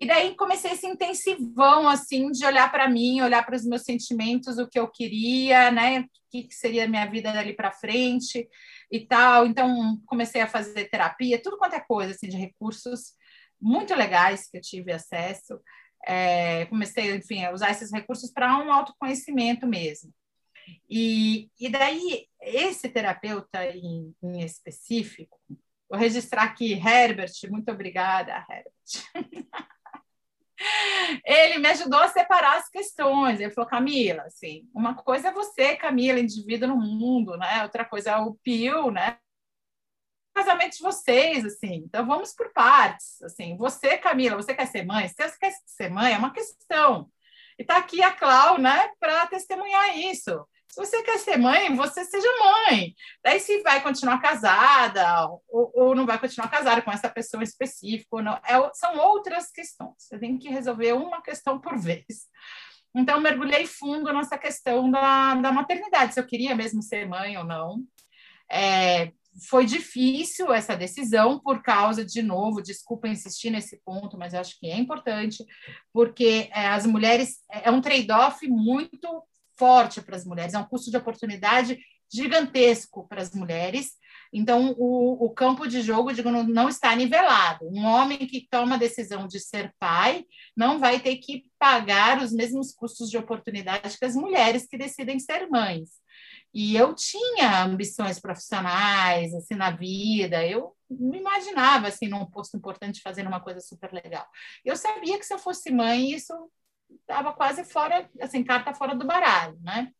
E 0.00 0.06
daí 0.06 0.34
comecei 0.34 0.72
esse 0.72 0.86
intensivão, 0.86 1.86
assim, 1.86 2.30
de 2.30 2.46
olhar 2.46 2.72
para 2.72 2.88
mim, 2.88 3.20
olhar 3.20 3.44
para 3.44 3.54
os 3.54 3.66
meus 3.66 3.82
sentimentos, 3.82 4.56
o 4.56 4.66
que 4.66 4.78
eu 4.78 4.88
queria, 4.88 5.70
né? 5.70 6.00
O 6.00 6.06
que, 6.30 6.48
seria 6.50 6.84
a 6.84 6.88
minha 6.88 7.04
vida 7.04 7.30
dali 7.34 7.52
para 7.52 7.70
frente 7.70 8.48
e 8.90 9.06
tal. 9.06 9.46
Então, 9.46 10.00
comecei 10.06 10.40
a 10.40 10.46
fazer 10.46 10.88
terapia, 10.88 11.42
tudo 11.42 11.58
quanto 11.58 11.74
é 11.74 11.80
coisa, 11.80 12.12
assim, 12.12 12.28
de 12.28 12.38
recursos 12.38 13.12
muito 13.60 13.94
legais 13.94 14.48
que 14.48 14.56
eu 14.56 14.62
tive 14.62 14.90
acesso. 14.90 15.60
É, 16.06 16.66
comecei, 16.66 17.14
enfim, 17.14 17.44
a 17.44 17.52
usar 17.52 17.70
esses 17.70 17.92
recursos 17.92 18.30
para 18.30 18.56
um 18.58 18.72
autoconhecimento 18.72 19.66
mesmo. 19.66 20.12
E, 20.88 21.50
e 21.58 21.68
daí, 21.68 22.26
esse 22.40 22.88
terapeuta 22.88 23.64
em, 23.66 24.14
em 24.22 24.40
específico, 24.44 25.38
vou 25.88 25.98
registrar 25.98 26.44
aqui, 26.44 26.72
Herbert, 26.72 27.32
muito 27.50 27.70
obrigada, 27.70 28.44
Herbert. 28.48 28.72
ele 31.24 31.58
me 31.58 31.68
ajudou 31.68 32.00
a 32.00 32.08
separar 32.08 32.58
as 32.58 32.68
questões. 32.68 33.40
Ele 33.40 33.50
falou, 33.50 33.68
Camila, 33.68 34.22
assim, 34.22 34.68
uma 34.74 34.94
coisa 34.94 35.28
é 35.28 35.32
você, 35.32 35.76
Camila, 35.76 36.20
indivíduo 36.20 36.68
no 36.68 36.76
mundo, 36.76 37.36
né? 37.36 37.62
Outra 37.62 37.84
coisa 37.84 38.10
é 38.12 38.16
o 38.16 38.34
Pio, 38.34 38.90
né? 38.90 39.18
Casamento 40.40 40.76
de 40.76 40.82
vocês, 40.82 41.44
assim. 41.44 41.82
Então 41.86 42.06
vamos 42.06 42.32
por 42.32 42.52
partes, 42.52 43.20
assim. 43.22 43.56
Você, 43.56 43.98
Camila, 43.98 44.36
você 44.36 44.54
quer 44.54 44.66
ser 44.66 44.84
mãe? 44.84 45.08
Você 45.08 45.30
quer 45.38 45.52
ser 45.66 45.90
mãe, 45.90 46.14
é 46.14 46.18
uma 46.18 46.32
questão. 46.32 47.10
E 47.58 47.64
tá 47.64 47.76
aqui 47.76 48.02
a 48.02 48.10
Clau, 48.10 48.58
né, 48.58 48.88
para 48.98 49.26
testemunhar 49.26 49.98
isso. 49.98 50.46
Se 50.66 50.80
você 50.80 51.02
quer 51.02 51.18
ser 51.18 51.36
mãe, 51.36 51.74
você 51.74 52.04
seja 52.04 52.28
mãe. 52.38 52.94
Daí 53.22 53.40
se 53.40 53.60
vai 53.62 53.82
continuar 53.82 54.20
casada 54.20 55.28
ou, 55.48 55.72
ou 55.74 55.94
não 55.94 56.06
vai 56.06 56.18
continuar 56.18 56.48
casada 56.48 56.80
com 56.80 56.92
essa 56.92 57.10
pessoa 57.10 57.42
específica, 57.42 58.22
não, 58.22 58.34
é, 58.34 58.70
são 58.72 58.96
outras 58.98 59.50
questões. 59.50 59.94
Você 59.98 60.18
tem 60.18 60.38
que 60.38 60.48
resolver 60.48 60.92
uma 60.92 61.20
questão 61.20 61.60
por 61.60 61.76
vez. 61.76 62.28
Então, 62.94 63.20
mergulhei 63.20 63.66
fundo 63.66 64.12
nessa 64.12 64.38
questão 64.38 64.90
da, 64.90 65.34
da 65.34 65.52
maternidade, 65.52 66.14
se 66.14 66.20
eu 66.20 66.26
queria 66.26 66.54
mesmo 66.54 66.82
ser 66.82 67.06
mãe 67.06 67.36
ou 67.36 67.44
não. 67.44 67.84
É, 68.50 69.12
foi 69.48 69.64
difícil 69.64 70.52
essa 70.52 70.76
decisão 70.76 71.38
por 71.40 71.62
causa, 71.62 72.04
de 72.04 72.22
novo, 72.22 72.62
desculpa 72.62 73.08
insistir 73.08 73.50
nesse 73.50 73.80
ponto, 73.84 74.18
mas 74.18 74.34
acho 74.34 74.58
que 74.58 74.66
é 74.66 74.76
importante, 74.76 75.44
porque 75.92 76.48
é, 76.52 76.66
as 76.66 76.84
mulheres 76.86 77.38
é, 77.50 77.68
é 77.68 77.70
um 77.70 77.80
trade-off 77.80 78.46
muito 78.48 79.22
forte 79.58 80.00
para 80.00 80.16
as 80.16 80.24
mulheres, 80.24 80.54
é 80.54 80.58
um 80.58 80.64
custo 80.64 80.90
de 80.90 80.96
oportunidade 80.96 81.78
gigantesco 82.12 83.06
para 83.08 83.22
as 83.22 83.32
mulheres. 83.32 83.92
Então, 84.32 84.74
o, 84.78 85.26
o 85.26 85.30
campo 85.30 85.66
de 85.66 85.80
jogo 85.82 86.12
digo, 86.12 86.30
não, 86.30 86.44
não 86.44 86.68
está 86.68 86.94
nivelado. 86.94 87.66
Um 87.68 87.84
homem 87.84 88.18
que 88.18 88.46
toma 88.50 88.76
a 88.76 88.78
decisão 88.78 89.26
de 89.26 89.40
ser 89.40 89.74
pai 89.78 90.24
não 90.56 90.78
vai 90.78 91.00
ter 91.00 91.16
que 91.16 91.44
pagar 91.58 92.22
os 92.22 92.32
mesmos 92.32 92.72
custos 92.72 93.10
de 93.10 93.18
oportunidade 93.18 93.98
que 93.98 94.04
as 94.04 94.14
mulheres 94.14 94.66
que 94.66 94.78
decidem 94.78 95.18
ser 95.18 95.48
mães. 95.48 95.90
E 96.52 96.76
eu 96.76 96.94
tinha 96.94 97.64
ambições 97.64 98.18
profissionais, 98.20 99.32
assim, 99.34 99.54
na 99.54 99.70
vida. 99.70 100.44
Eu 100.44 100.76
me 100.90 101.18
imaginava, 101.18 101.88
assim, 101.88 102.08
num 102.08 102.26
posto 102.26 102.56
importante, 102.56 103.02
fazendo 103.02 103.28
uma 103.28 103.40
coisa 103.40 103.60
super 103.60 103.92
legal. 103.92 104.26
Eu 104.64 104.76
sabia 104.76 105.18
que 105.18 105.24
se 105.24 105.32
eu 105.32 105.38
fosse 105.38 105.70
mãe, 105.70 106.12
isso 106.12 106.32
estava 107.02 107.32
quase 107.32 107.64
fora, 107.64 108.08
assim, 108.20 108.42
carta 108.42 108.74
fora 108.74 108.94
do 108.94 109.06
baralho, 109.06 109.58
né? 109.62 109.92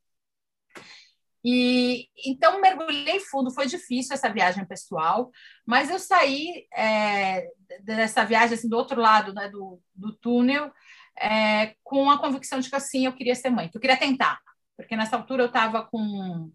E 1.44 2.08
então 2.26 2.60
mergulhei 2.60 3.18
fundo, 3.20 3.50
foi 3.50 3.66
difícil 3.66 4.12
essa 4.12 4.28
viagem 4.30 4.64
pessoal, 4.66 5.30
mas 5.64 5.88
eu 5.88 5.98
saí 5.98 6.66
é, 6.74 7.46
dessa 7.82 8.24
viagem 8.24 8.54
assim, 8.54 8.68
do 8.68 8.76
outro 8.76 9.00
lado 9.00 9.32
né, 9.32 9.48
do, 9.48 9.80
do 9.94 10.12
túnel 10.16 10.70
é, 11.18 11.74
com 11.82 12.10
a 12.10 12.18
convicção 12.18 12.60
de 12.60 12.68
que 12.68 12.76
assim 12.76 13.06
eu 13.06 13.14
queria 13.14 13.34
ser 13.34 13.48
mãe, 13.48 13.70
que 13.70 13.76
eu 13.76 13.80
queria 13.80 13.96
tentar, 13.96 14.38
porque 14.80 14.96
nessa 14.96 15.16
altura 15.16 15.44
eu 15.44 15.48
estava 15.48 15.84
com 15.84 16.50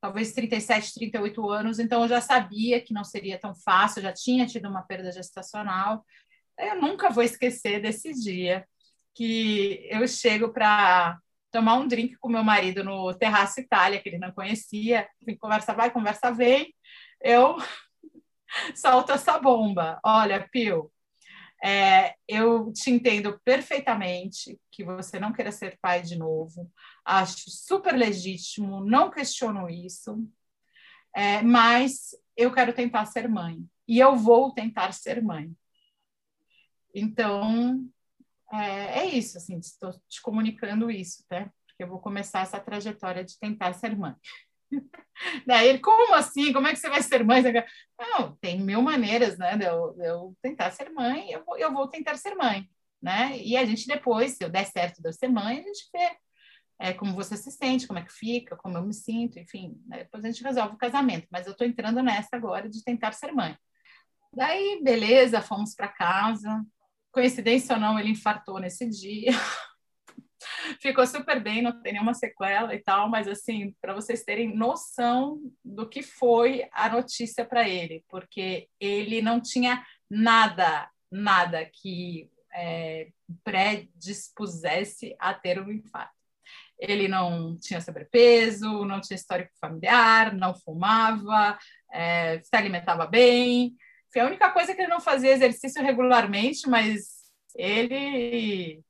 talvez 0.00 0.32
37, 0.32 0.94
38 0.94 1.50
anos, 1.50 1.78
então 1.78 2.02
eu 2.02 2.08
já 2.08 2.20
sabia 2.20 2.80
que 2.80 2.94
não 2.94 3.04
seria 3.04 3.38
tão 3.38 3.54
fácil, 3.54 4.02
já 4.02 4.12
tinha 4.12 4.46
tido 4.46 4.68
uma 4.68 4.82
perda 4.82 5.10
gestacional. 5.10 6.04
Eu 6.56 6.80
nunca 6.80 7.10
vou 7.10 7.22
esquecer 7.22 7.80
desse 7.80 8.12
dia 8.12 8.66
que 9.14 9.86
eu 9.90 10.06
chego 10.06 10.52
para 10.52 11.18
tomar 11.50 11.74
um 11.74 11.88
drink 11.88 12.16
com 12.18 12.28
meu 12.28 12.44
marido 12.44 12.84
no 12.84 13.12
Terraço 13.14 13.60
Itália, 13.60 14.00
que 14.00 14.08
ele 14.08 14.18
não 14.18 14.32
conhecia. 14.32 15.08
Enfim, 15.20 15.36
conversa 15.36 15.74
vai, 15.74 15.90
conversa 15.90 16.30
vem. 16.30 16.74
Eu 17.20 17.56
solto 18.76 19.12
essa 19.12 19.38
bomba. 19.38 19.98
Olha, 20.04 20.46
Pio, 20.52 20.92
é, 21.62 22.14
eu 22.28 22.72
te 22.72 22.90
entendo 22.90 23.40
perfeitamente 23.44 24.58
que 24.70 24.84
você 24.84 25.18
não 25.18 25.32
queira 25.32 25.50
ser 25.50 25.76
pai 25.80 26.02
de 26.02 26.16
novo. 26.16 26.70
Acho 27.10 27.50
super 27.50 27.96
legítimo, 27.96 28.84
não 28.84 29.10
questiono 29.10 29.66
isso. 29.70 30.28
É, 31.16 31.40
mas 31.40 32.10
eu 32.36 32.52
quero 32.52 32.74
tentar 32.74 33.06
ser 33.06 33.26
mãe. 33.26 33.64
E 33.88 33.98
eu 33.98 34.14
vou 34.14 34.52
tentar 34.52 34.92
ser 34.92 35.22
mãe. 35.22 35.50
Então, 36.94 37.82
é, 38.52 39.00
é 39.00 39.06
isso, 39.06 39.38
assim, 39.38 39.56
estou 39.58 39.90
te 40.06 40.20
comunicando 40.20 40.90
isso, 40.90 41.24
né? 41.30 41.50
Porque 41.66 41.82
eu 41.82 41.88
vou 41.88 41.98
começar 41.98 42.40
essa 42.40 42.60
trajetória 42.60 43.24
de 43.24 43.38
tentar 43.38 43.72
ser 43.72 43.96
mãe. 43.96 44.14
Daí 45.46 45.66
ele, 45.66 45.78
como 45.78 46.14
assim? 46.14 46.52
Como 46.52 46.66
é 46.66 46.72
que 46.72 46.78
você 46.78 46.90
vai 46.90 47.02
ser 47.02 47.24
mãe? 47.24 47.42
Não, 47.98 48.36
tem 48.36 48.60
mil 48.60 48.82
maneiras, 48.82 49.38
né? 49.38 49.56
De 49.56 49.64
eu, 49.64 49.94
de 49.94 50.06
eu 50.06 50.36
tentar 50.42 50.72
ser 50.72 50.90
mãe, 50.90 51.30
eu 51.30 51.42
vou, 51.42 51.56
eu 51.56 51.72
vou 51.72 51.88
tentar 51.88 52.18
ser 52.18 52.34
mãe, 52.34 52.68
né? 53.00 53.38
E 53.38 53.56
a 53.56 53.64
gente 53.64 53.86
depois, 53.86 54.32
se 54.32 54.44
eu 54.44 54.50
der 54.50 54.66
certo 54.66 55.00
de 55.00 55.08
eu 55.08 55.12
ser 55.14 55.28
mãe, 55.28 55.60
a 55.60 55.62
gente 55.62 55.88
vê 55.90 56.14
é, 56.78 56.92
como 56.92 57.14
você 57.14 57.36
se 57.36 57.50
sente, 57.50 57.86
como 57.86 57.98
é 57.98 58.04
que 58.04 58.12
fica, 58.12 58.56
como 58.56 58.76
eu 58.76 58.82
me 58.84 58.94
sinto, 58.94 59.38
enfim. 59.38 59.80
Né? 59.86 59.98
Depois 59.98 60.24
a 60.24 60.28
gente 60.28 60.44
resolve 60.44 60.74
o 60.74 60.78
casamento. 60.78 61.26
Mas 61.30 61.46
eu 61.46 61.52
estou 61.52 61.66
entrando 61.66 62.02
nessa 62.02 62.36
agora 62.36 62.68
de 62.68 62.84
tentar 62.84 63.12
ser 63.12 63.32
mãe. 63.32 63.56
Daí, 64.32 64.80
beleza, 64.82 65.40
fomos 65.40 65.74
para 65.74 65.88
casa. 65.88 66.64
Coincidência 67.10 67.74
ou 67.74 67.80
não, 67.80 67.98
ele 67.98 68.10
infartou 68.10 68.58
nesse 68.60 68.88
dia. 68.88 69.32
ficou 70.80 71.06
super 71.06 71.42
bem, 71.42 71.62
não 71.62 71.82
tem 71.82 71.92
nenhuma 71.92 72.14
sequela 72.14 72.74
e 72.74 72.78
tal, 72.78 73.08
mas 73.08 73.26
assim, 73.26 73.74
para 73.80 73.94
vocês 73.94 74.22
terem 74.22 74.54
noção 74.54 75.40
do 75.64 75.88
que 75.88 76.02
foi 76.02 76.68
a 76.72 76.88
notícia 76.88 77.44
para 77.44 77.68
ele, 77.68 78.04
porque 78.08 78.68
ele 78.78 79.20
não 79.22 79.40
tinha 79.40 79.84
nada, 80.08 80.88
nada 81.10 81.64
que 81.66 82.30
é, 82.54 83.08
predispusesse 83.44 85.14
a 85.18 85.34
ter 85.34 85.60
um 85.60 85.70
infarto. 85.70 86.17
Ele 86.78 87.08
não 87.08 87.56
tinha 87.58 87.80
sobrepeso, 87.80 88.84
não 88.84 89.00
tinha 89.00 89.16
histórico 89.16 89.50
familiar, 89.60 90.34
não 90.34 90.54
fumava, 90.54 91.58
é, 91.92 92.40
se 92.42 92.54
alimentava 92.54 93.06
bem. 93.06 93.74
Foi 94.12 94.22
a 94.22 94.26
única 94.26 94.50
coisa 94.50 94.74
que 94.74 94.80
ele 94.80 94.90
não 94.90 95.00
fazia 95.00 95.32
exercício 95.32 95.82
regularmente, 95.82 96.68
mas 96.68 97.18
ele 97.56 98.82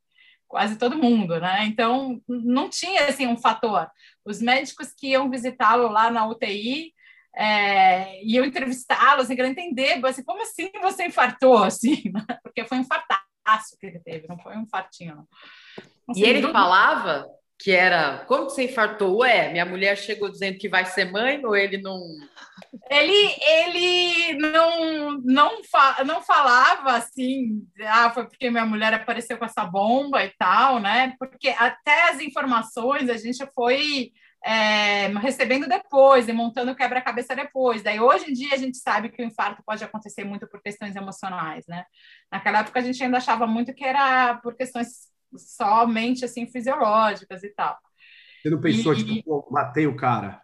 quase 0.46 0.76
todo 0.76 0.96
mundo, 0.96 1.38
né? 1.38 1.64
Então 1.66 2.20
não 2.26 2.68
tinha 2.68 3.06
assim 3.06 3.26
um 3.26 3.36
fator. 3.36 3.88
Os 4.24 4.40
médicos 4.40 4.92
que 4.92 5.08
iam 5.08 5.30
visitá-lo 5.30 5.88
lá 5.88 6.10
na 6.10 6.26
UTI 6.26 6.92
é, 7.36 8.24
iam 8.24 8.44
entrevistá-lo, 8.44 9.22
assim, 9.22 9.36
querendo 9.36 9.52
entender, 9.52 10.04
assim, 10.04 10.24
como 10.24 10.42
assim 10.42 10.70
você 10.80 11.06
infartou, 11.06 11.62
assim, 11.64 12.02
né? 12.12 12.24
porque 12.42 12.64
foi 12.64 12.78
um 12.78 12.80
infartaço 12.80 13.76
que 13.78 13.86
ele 13.86 14.00
teve, 14.00 14.26
não 14.26 14.38
foi 14.38 14.56
um 14.56 14.62
infartinho. 14.62 15.16
Não. 15.16 15.28
Assim, 16.08 16.20
e 16.20 16.24
ele 16.24 16.40
do... 16.40 16.50
falava 16.50 17.28
que 17.58 17.72
era, 17.72 18.24
como 18.26 18.46
que 18.46 18.52
você 18.52 18.64
infartou? 18.64 19.18
Ué, 19.18 19.50
minha 19.50 19.66
mulher 19.66 19.96
chegou 19.96 20.30
dizendo 20.30 20.58
que 20.58 20.68
vai 20.68 20.84
ser 20.84 21.10
mãe 21.10 21.44
ou 21.44 21.56
ele 21.56 21.78
não 21.78 22.00
ele, 22.90 23.34
ele 23.40 24.38
não, 24.38 25.20
não, 25.22 25.64
fa 25.64 26.04
não 26.04 26.22
falava 26.22 26.92
assim, 26.92 27.66
ah, 27.86 28.10
foi 28.10 28.26
porque 28.26 28.50
minha 28.50 28.64
mulher 28.64 28.94
apareceu 28.94 29.36
com 29.38 29.44
essa 29.44 29.64
bomba 29.64 30.24
e 30.24 30.30
tal, 30.38 30.78
né? 30.78 31.14
Porque 31.18 31.48
até 31.48 32.10
as 32.10 32.20
informações 32.20 33.08
a 33.10 33.16
gente 33.16 33.44
foi 33.54 34.12
é, 34.44 35.08
recebendo 35.18 35.68
depois 35.68 36.28
e 36.28 36.32
montando 36.32 36.74
quebra-cabeça 36.74 37.34
depois. 37.34 37.82
Daí, 37.82 38.00
hoje 38.00 38.30
em 38.30 38.32
dia, 38.32 38.54
a 38.54 38.58
gente 38.58 38.78
sabe 38.78 39.08
que 39.08 39.22
o 39.22 39.24
infarto 39.24 39.62
pode 39.64 39.82
acontecer 39.82 40.24
muito 40.24 40.46
por 40.48 40.62
questões 40.62 40.94
emocionais, 40.96 41.66
né? 41.66 41.84
Naquela 42.30 42.60
época, 42.60 42.78
a 42.78 42.82
gente 42.82 43.02
ainda 43.02 43.18
achava 43.18 43.46
muito 43.46 43.74
que 43.74 43.84
era 43.84 44.34
por 44.36 44.54
questões 44.54 45.08
somente, 45.36 46.24
assim, 46.24 46.46
fisiológicas 46.46 47.42
e 47.42 47.50
tal. 47.50 47.76
Você 48.42 48.50
não 48.50 48.60
pensou, 48.60 48.94
e... 48.94 49.04
tipo, 49.04 49.48
matei 49.50 49.86
o 49.86 49.96
cara? 49.96 50.42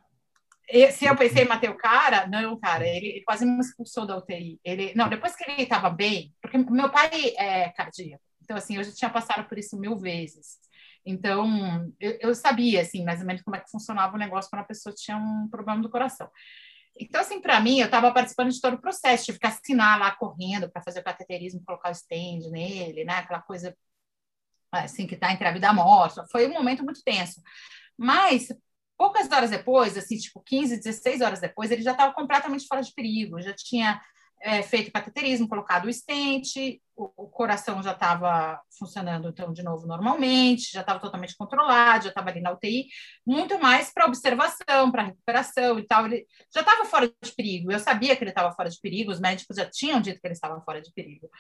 se 0.93 1.05
eu 1.05 1.15
pensei 1.15 1.45
em 1.45 1.49
matar 1.49 1.71
o 1.71 1.77
cara, 1.77 2.27
não, 2.27 2.59
cara, 2.59 2.87
ele, 2.87 3.07
ele, 3.07 3.23
quase 3.23 3.45
me 3.45 3.61
expulsou 3.61 4.07
da 4.07 4.17
UTI. 4.17 4.59
Ele, 4.65 4.95
não, 4.95 5.09
depois 5.09 5.37
que 5.37 5.45
ele 5.45 5.63
estava 5.63 5.91
bem, 5.91 6.35
porque 6.41 6.57
meu 6.57 6.91
pai 6.91 7.11
é 7.37 7.69
cardíaco, 7.69 8.25
então 8.43 8.57
assim, 8.57 8.77
eu 8.77 8.85
já 8.85 8.93
tinha 8.93 9.11
passado 9.11 9.47
por 9.47 9.59
isso 9.59 9.79
mil 9.79 9.97
vezes. 9.97 10.59
Então, 11.07 11.93
eu, 12.01 12.17
eu, 12.19 12.35
sabia, 12.35 12.81
assim, 12.81 13.05
mais 13.05 13.21
ou 13.21 13.27
menos 13.27 13.43
como 13.43 13.57
é 13.57 13.61
que 13.61 13.71
funcionava 13.71 14.17
o 14.17 14.19
negócio 14.19 14.49
quando 14.49 14.63
a 14.63 14.67
pessoa 14.67 14.95
tinha 14.95 15.19
um 15.19 15.47
problema 15.51 15.83
do 15.83 15.91
coração. 15.91 16.31
Então, 16.99 17.21
assim, 17.21 17.41
para 17.41 17.61
mim, 17.61 17.81
eu 17.81 17.87
estava 17.87 18.11
participando 18.13 18.51
de 18.51 18.61
todo 18.61 18.75
o 18.75 18.81
processo, 18.81 19.27
tive 19.27 19.39
que 19.39 19.47
assinar 19.47 19.99
lá 19.99 20.13
correndo 20.13 20.71
para 20.71 20.83
fazer 20.83 21.01
o 21.01 21.05
cateterismo, 21.05 21.63
colocar 21.67 21.91
o 21.91 21.93
stand 21.93 22.51
nele, 22.51 23.05
né? 23.05 23.19
Aquela 23.19 23.43
coisa, 23.43 23.77
assim, 24.81 25.07
que 25.07 25.15
está 25.15 25.33
entre 25.33 25.47
a 25.47 25.53
vida 25.53 25.67
e 25.67 25.71
a 25.71 25.73
morte. 25.73 26.21
Foi 26.31 26.47
um 26.47 26.53
momento 26.53 26.83
muito 26.85 27.03
tenso. 27.03 27.41
Mas, 27.97 28.49
poucas 28.97 29.31
horas 29.31 29.51
depois, 29.51 29.97
assim, 29.97 30.17
tipo 30.17 30.41
15, 30.41 30.79
16 30.79 31.21
horas 31.21 31.41
depois, 31.41 31.71
ele 31.71 31.83
já 31.83 31.93
estava 31.93 32.13
completamente 32.13 32.67
fora 32.67 32.83
de 32.83 32.93
perigo, 32.93 33.41
já 33.41 33.55
tinha 33.55 34.01
é, 34.45 34.63
feito 34.63 34.93
cateterismo, 34.93 35.49
colocado 35.49 35.87
o 35.87 35.89
estente, 35.89 36.79
o, 36.95 37.11
o 37.17 37.29
coração 37.29 37.83
já 37.83 37.93
estava 37.93 38.61
funcionando 38.79 39.31
então 39.31 39.51
de 39.55 39.63
novo 39.63 39.87
normalmente, 39.87 40.71
já 40.71 40.83
estava 40.83 41.01
totalmente 41.01 41.35
controlado, 41.35 42.05
já 42.05 42.11
estava 42.11 42.29
ali 42.29 42.43
na 42.43 42.53
UTI, 42.53 42.87
muito 43.27 43.59
mais 43.59 43.91
para 43.91 44.05
observação, 44.05 44.93
para 44.93 45.05
recuperação 45.05 45.79
e 45.79 45.87
tal. 45.87 46.05
Ele 46.05 46.27
já 46.55 46.61
estava 46.61 46.85
fora 46.85 47.11
de 47.23 47.33
perigo. 47.33 47.73
Eu 47.73 47.81
sabia 47.81 48.15
que 48.15 48.23
ele 48.23 48.31
estava 48.31 48.53
fora 48.53 48.69
de 48.69 48.79
perigo, 48.81 49.11
os 49.11 49.19
médicos 49.19 49.57
já 49.57 49.65
tinham 49.65 49.99
dito 49.99 50.21
que 50.21 50.27
ele 50.27 50.35
estava 50.35 50.61
fora 50.61 50.83
de 50.83 50.93
perigo. 50.93 51.31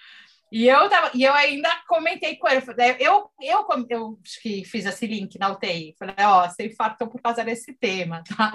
E 0.51 0.67
eu, 0.67 0.89
tava, 0.89 1.11
e 1.15 1.25
eu 1.25 1.33
ainda 1.35 1.69
comentei 1.87 2.37
com 2.37 2.49
ele, 2.49 2.63
eu, 3.01 3.31
eu, 3.41 3.67
eu, 3.69 3.87
eu 3.91 4.21
que 4.41 4.65
fiz 4.65 4.87
esse 4.87 5.07
link 5.07 5.39
na 5.39 5.51
UTI, 5.51 5.95
falei, 5.99 6.15
ó, 6.21 6.45
oh, 6.45 6.49
você 6.49 6.67
infartou 6.67 7.09
por 7.09 7.21
causa 7.21 7.45
desse 7.45 7.75
tema, 7.75 8.23
tá? 8.37 8.53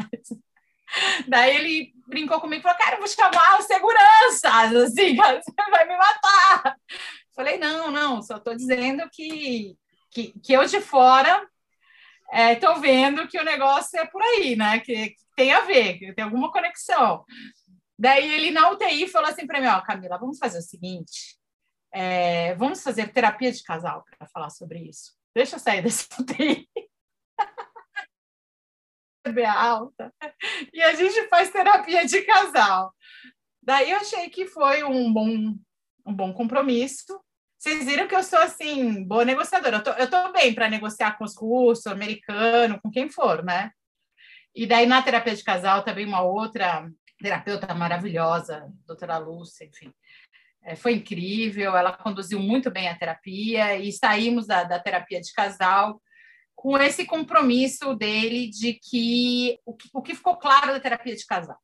Daí 1.27 1.55
ele 1.55 1.93
brincou 2.07 2.41
comigo 2.41 2.63
falou, 2.63 2.77
cara, 2.77 2.95
eu 2.95 2.99
vou 2.99 3.07
chamar 3.07 3.59
o 3.59 3.63
segurança, 3.63 4.49
assim, 4.83 5.15
você 5.15 5.69
vai 5.69 5.87
me 5.87 5.97
matar. 5.97 6.75
Falei, 7.35 7.57
não, 7.57 7.91
não, 7.91 8.21
só 8.21 8.37
estou 8.37 8.55
dizendo 8.55 9.07
que, 9.11 9.77
que, 10.11 10.33
que 10.39 10.53
eu 10.53 10.65
de 10.65 10.81
fora 10.81 11.47
estou 12.51 12.73
é, 12.73 12.79
vendo 12.79 13.27
que 13.27 13.39
o 13.39 13.43
negócio 13.43 13.99
é 13.99 14.05
por 14.05 14.21
aí, 14.21 14.55
né? 14.55 14.79
Que, 14.79 15.09
que, 15.09 15.29
tem 15.35 15.53
a 15.53 15.61
ver, 15.61 15.97
que 15.97 16.13
tem 16.13 16.23
alguma 16.23 16.51
conexão. 16.51 17.23
Daí 17.97 18.31
ele 18.33 18.51
na 18.51 18.69
UTI 18.71 19.07
falou 19.07 19.29
assim 19.29 19.47
para 19.47 19.61
mim, 19.61 19.67
ó, 19.67 19.81
Camila, 19.81 20.17
vamos 20.17 20.37
fazer 20.37 20.59
o 20.59 20.63
seguinte, 20.63 21.37
é, 21.91 22.55
vamos 22.55 22.83
fazer 22.83 23.11
terapia 23.11 23.51
de 23.51 23.63
casal 23.63 24.03
para 24.17 24.27
falar 24.27 24.49
sobre 24.49 24.79
isso. 24.79 25.13
Deixa 25.33 25.55
eu 25.55 25.59
sair 25.59 25.81
desse 25.81 26.07
UTI. 26.19 26.67
Alta. 29.45 30.13
E 30.73 30.81
a 30.81 30.93
gente 30.93 31.27
faz 31.27 31.49
terapia 31.49 32.05
de 32.05 32.21
casal. 32.21 32.93
Daí 33.61 33.91
eu 33.91 33.97
achei 33.97 34.29
que 34.29 34.45
foi 34.45 34.83
um 34.83 35.11
bom, 35.11 35.55
um 36.05 36.13
bom 36.13 36.33
compromisso. 36.33 37.19
Vocês 37.57 37.85
viram 37.85 38.07
que 38.07 38.15
eu 38.15 38.23
sou 38.23 38.39
assim, 38.39 39.03
boa 39.03 39.25
negociadora. 39.25 39.77
Eu 39.77 39.83
tô, 39.83 39.91
eu 39.91 40.09
tô 40.09 40.31
bem 40.31 40.53
para 40.53 40.69
negociar 40.69 41.17
com 41.17 41.25
os 41.25 41.35
russos, 41.35 41.87
americano, 41.87 42.79
com 42.81 42.89
quem 42.89 43.09
for, 43.09 43.43
né? 43.43 43.71
E 44.55 44.65
daí 44.65 44.85
na 44.85 45.01
terapia 45.01 45.35
de 45.35 45.43
casal 45.43 45.83
também 45.83 46.05
uma 46.05 46.21
outra 46.21 46.89
terapeuta 47.21 47.73
maravilhosa, 47.73 48.71
doutora 48.87 49.17
Lúcia, 49.17 49.65
enfim. 49.65 49.93
É, 50.63 50.75
foi 50.75 50.93
incrível, 50.93 51.75
ela 51.75 51.93
conduziu 51.93 52.39
muito 52.39 52.71
bem 52.71 52.87
a 52.87 52.97
terapia 52.97 53.75
e 53.77 53.91
saímos 53.91 54.47
da, 54.47 54.63
da 54.63 54.79
terapia 54.79 55.21
de 55.21 55.31
casal 55.33 56.01
com 56.59 56.77
esse 56.77 57.05
compromisso 57.05 57.95
dele 57.95 58.49
de 58.49 58.73
que 58.73 59.57
o, 59.65 59.73
que 59.73 59.89
o 59.93 60.01
que 60.01 60.13
ficou 60.13 60.35
claro 60.35 60.73
da 60.73 60.79
terapia 60.81 61.15
de 61.15 61.25
casal, 61.25 61.57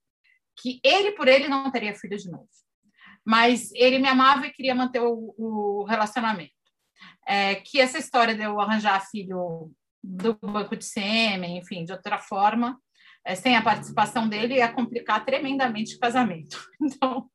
que 0.56 0.80
ele 0.82 1.12
por 1.12 1.28
ele 1.28 1.50
não 1.50 1.70
teria 1.70 1.94
filho 1.94 2.18
de 2.18 2.32
novo, 2.32 2.48
mas 3.26 3.74
ele 3.74 4.00
me 4.00 4.08
amava 4.08 4.48
e 4.48 4.54
queria 4.54 4.74
manter 4.74 5.02
o, 5.02 5.36
o 5.38 5.84
relacionamento. 5.84 6.54
É, 7.28 7.56
que 7.56 7.82
essa 7.82 7.98
história 7.98 8.34
de 8.34 8.44
eu 8.44 8.58
arranjar 8.58 9.06
filho 9.10 9.70
do 10.02 10.34
banco 10.42 10.78
de 10.78 10.86
sêmen, 10.86 11.58
enfim, 11.58 11.84
de 11.84 11.92
outra 11.92 12.18
forma, 12.18 12.80
é, 13.26 13.36
sem 13.36 13.58
a 13.58 13.62
participação 13.62 14.30
dele, 14.30 14.56
ia 14.56 14.72
complicar 14.72 15.26
tremendamente 15.26 15.96
o 15.96 16.00
casamento. 16.00 16.66
Então, 16.82 17.30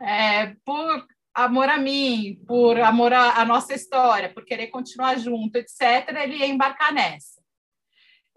é, 0.00 0.54
por 0.64 1.04
amor 1.34 1.68
a 1.68 1.78
mim, 1.78 2.42
por 2.46 2.78
amor 2.80 3.12
à 3.12 3.44
nossa 3.44 3.74
história, 3.74 4.32
por 4.32 4.44
querer 4.44 4.68
continuar 4.68 5.18
junto, 5.18 5.56
etc., 5.56 6.08
ele 6.22 6.36
ia 6.36 6.46
embarcar 6.46 6.92
nessa. 6.92 7.40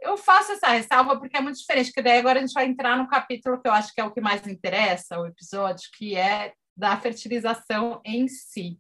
Eu 0.02 0.18
faço 0.18 0.52
essa 0.52 0.68
ressalva 0.68 1.18
porque 1.18 1.38
é 1.38 1.42
muito 1.42 1.58
diferente, 1.58 1.88
porque 1.88 2.02
daí 2.02 2.20
agora 2.20 2.40
a 2.40 2.42
gente 2.42 2.54
vai 2.54 2.66
entrar 2.66 2.98
no 2.98 3.08
capítulo 3.08 3.62
que 3.62 3.68
eu 3.68 3.72
acho 3.72 3.94
que 3.94 4.02
é 4.02 4.04
o 4.04 4.12
que 4.12 4.20
mais 4.20 4.46
interessa, 4.46 5.20
o 5.20 5.26
episódio, 5.26 5.90
que 5.98 6.16
é 6.16 6.54
da 6.76 6.98
fertilização 6.98 8.02
em 8.04 8.28
si. 8.28 8.78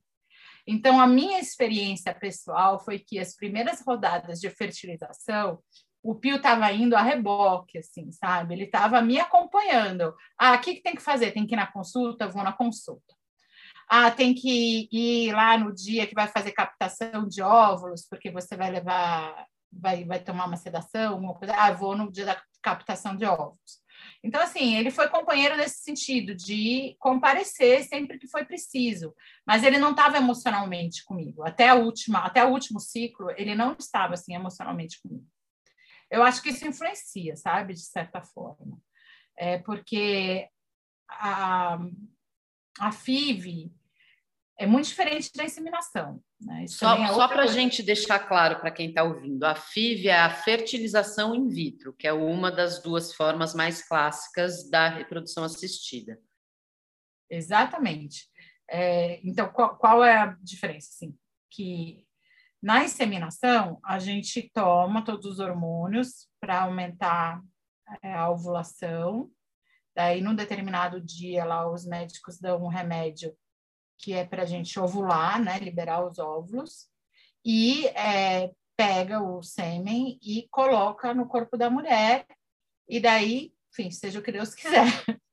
Então, 0.66 1.00
a 1.00 1.08
minha 1.08 1.40
experiência 1.40 2.14
pessoal 2.14 2.80
foi 2.80 3.00
que 3.00 3.20
as 3.20 3.36
primeiras 3.36 3.82
rodadas 3.86 4.40
de 4.40 4.50
fertilização, 4.50 5.60
o 6.02 6.16
Pio 6.16 6.38
estava 6.38 6.72
indo 6.72 6.96
a 6.96 7.02
reboque, 7.02 7.78
assim, 7.78 8.12
sabe? 8.12 8.54
Ele 8.54 8.64
estava 8.66 9.02
me 9.02 9.20
acompanhando. 9.20 10.14
Ah, 10.38 10.56
o 10.56 10.62
que, 10.62 10.76
que 10.76 10.82
tem 10.82 10.96
que 10.96 11.02
fazer? 11.02 11.32
Tem 11.32 11.46
que 11.46 11.56
ir 11.56 11.58
na 11.58 11.72
consulta? 11.72 12.28
Vou 12.28 12.44
na 12.44 12.52
consulta. 12.52 13.14
Ah, 13.96 14.10
tem 14.10 14.34
que 14.34 14.90
ir 14.92 15.32
lá 15.34 15.56
no 15.56 15.72
dia 15.72 16.08
que 16.08 16.16
vai 16.16 16.28
fazer 16.28 16.52
captação 16.52 17.28
de 17.28 17.44
óvulos, 17.44 18.08
porque 18.10 18.32
você 18.32 18.58
vai 18.58 18.72
levar, 18.72 19.46
vai, 19.72 20.04
vai 20.04 20.20
tomar 20.20 20.48
uma 20.48 20.58
sedação, 20.58 21.20
uma 21.20 21.36
coisa. 21.36 21.54
Ah, 21.56 21.72
vou 21.72 21.96
no 21.96 22.12
dia 22.12 22.26
da 22.26 22.42
captação 22.60 23.16
de 23.16 23.24
óvulos. 23.24 23.84
Então, 24.24 24.42
assim, 24.42 24.76
ele 24.76 24.90
foi 24.90 25.08
companheiro 25.10 25.56
nesse 25.56 25.84
sentido, 25.84 26.34
de 26.34 26.96
comparecer 26.98 27.84
sempre 27.84 28.18
que 28.18 28.28
foi 28.28 28.44
preciso, 28.44 29.14
mas 29.46 29.64
ele 29.64 29.78
não 29.78 29.92
estava 29.92 30.18
emocionalmente 30.18 31.06
comigo. 31.06 31.44
Até, 31.44 31.70
a 31.70 31.76
última, 31.76 32.26
até 32.26 32.44
o 32.44 32.50
último 32.50 32.80
ciclo, 32.80 33.30
ele 33.38 33.54
não 33.54 33.76
estava, 33.78 34.16
assim, 34.16 34.34
emocionalmente 34.34 35.00
comigo. 35.04 35.28
Eu 36.10 36.24
acho 36.24 36.42
que 36.42 36.50
isso 36.50 36.68
influencia, 36.68 37.36
sabe, 37.36 37.76
de 37.76 37.86
certa 37.86 38.24
forma. 38.24 38.76
É 39.38 39.60
porque 39.60 40.50
a, 41.08 41.78
a 42.80 42.92
FIV 42.92 43.72
é 44.64 44.68
muito 44.68 44.88
diferente 44.88 45.32
da 45.36 45.44
inseminação. 45.44 46.22
Né? 46.42 46.66
só 46.68 46.96
é 46.96 47.08
só 47.08 47.28
para 47.28 47.44
a 47.44 47.48
gente 47.48 47.84
deixar 47.84 48.20
claro 48.20 48.60
para 48.60 48.72
quem 48.72 48.90
está 48.90 49.04
ouvindo, 49.04 49.44
a 49.44 49.56
FIV 49.56 50.08
é 50.08 50.20
a 50.20 50.30
fertilização 50.30 51.36
in 51.36 51.48
vitro, 51.48 51.94
que 51.94 52.08
é 52.08 52.14
uma 52.14 52.52
das 52.52 52.82
duas 52.82 53.14
formas 53.14 53.54
mais 53.54 53.88
clássicas 53.88 54.70
da 54.70 54.90
reprodução 54.90 55.44
assistida. 55.44 56.20
Exatamente. 57.30 58.28
É, 58.70 59.20
então, 59.24 59.50
qual, 59.50 59.78
qual, 59.78 60.04
é 60.04 60.18
a 60.18 60.38
diferença? 60.42 60.90
Assim, 60.92 61.16
que 61.50 62.06
na 62.62 62.84
inseminação, 62.84 63.80
a 63.84 64.00
gente 64.00 64.50
toma 64.54 65.04
todos 65.04 65.26
os 65.26 65.40
hormônios 65.40 66.28
para 66.40 66.62
aumentar 66.62 67.42
é, 68.02 68.14
a 68.14 68.30
ovulação 68.30 69.30
Daí, 69.96 70.22
num 70.22 70.34
determinado 70.34 71.00
dia, 71.00 71.46
lá, 71.46 71.70
os 71.70 71.86
médicos 71.86 72.40
dão 72.40 72.64
um 72.64 72.68
remédio 72.68 73.36
que 74.04 74.12
é 74.12 74.26
para 74.26 74.44
a 74.44 74.46
gente 74.46 74.78
ovular, 74.78 75.42
né, 75.42 75.58
liberar 75.60 76.06
os 76.06 76.20
óvulos, 76.20 76.90
e 77.46 77.88
é, 77.88 78.52
pega 78.76 79.22
o 79.22 79.42
sêmen 79.42 80.20
e 80.22 80.46
coloca 80.52 81.14
no 81.14 81.26
corpo 81.26 81.56
da 81.56 81.70
mulher, 81.70 82.28
e 82.86 83.00
daí, 83.00 83.54
enfim, 83.72 83.90
seja 83.90 84.20
o 84.20 84.22
que 84.22 84.32
Deus 84.32 84.54
quiser. 84.54 84.86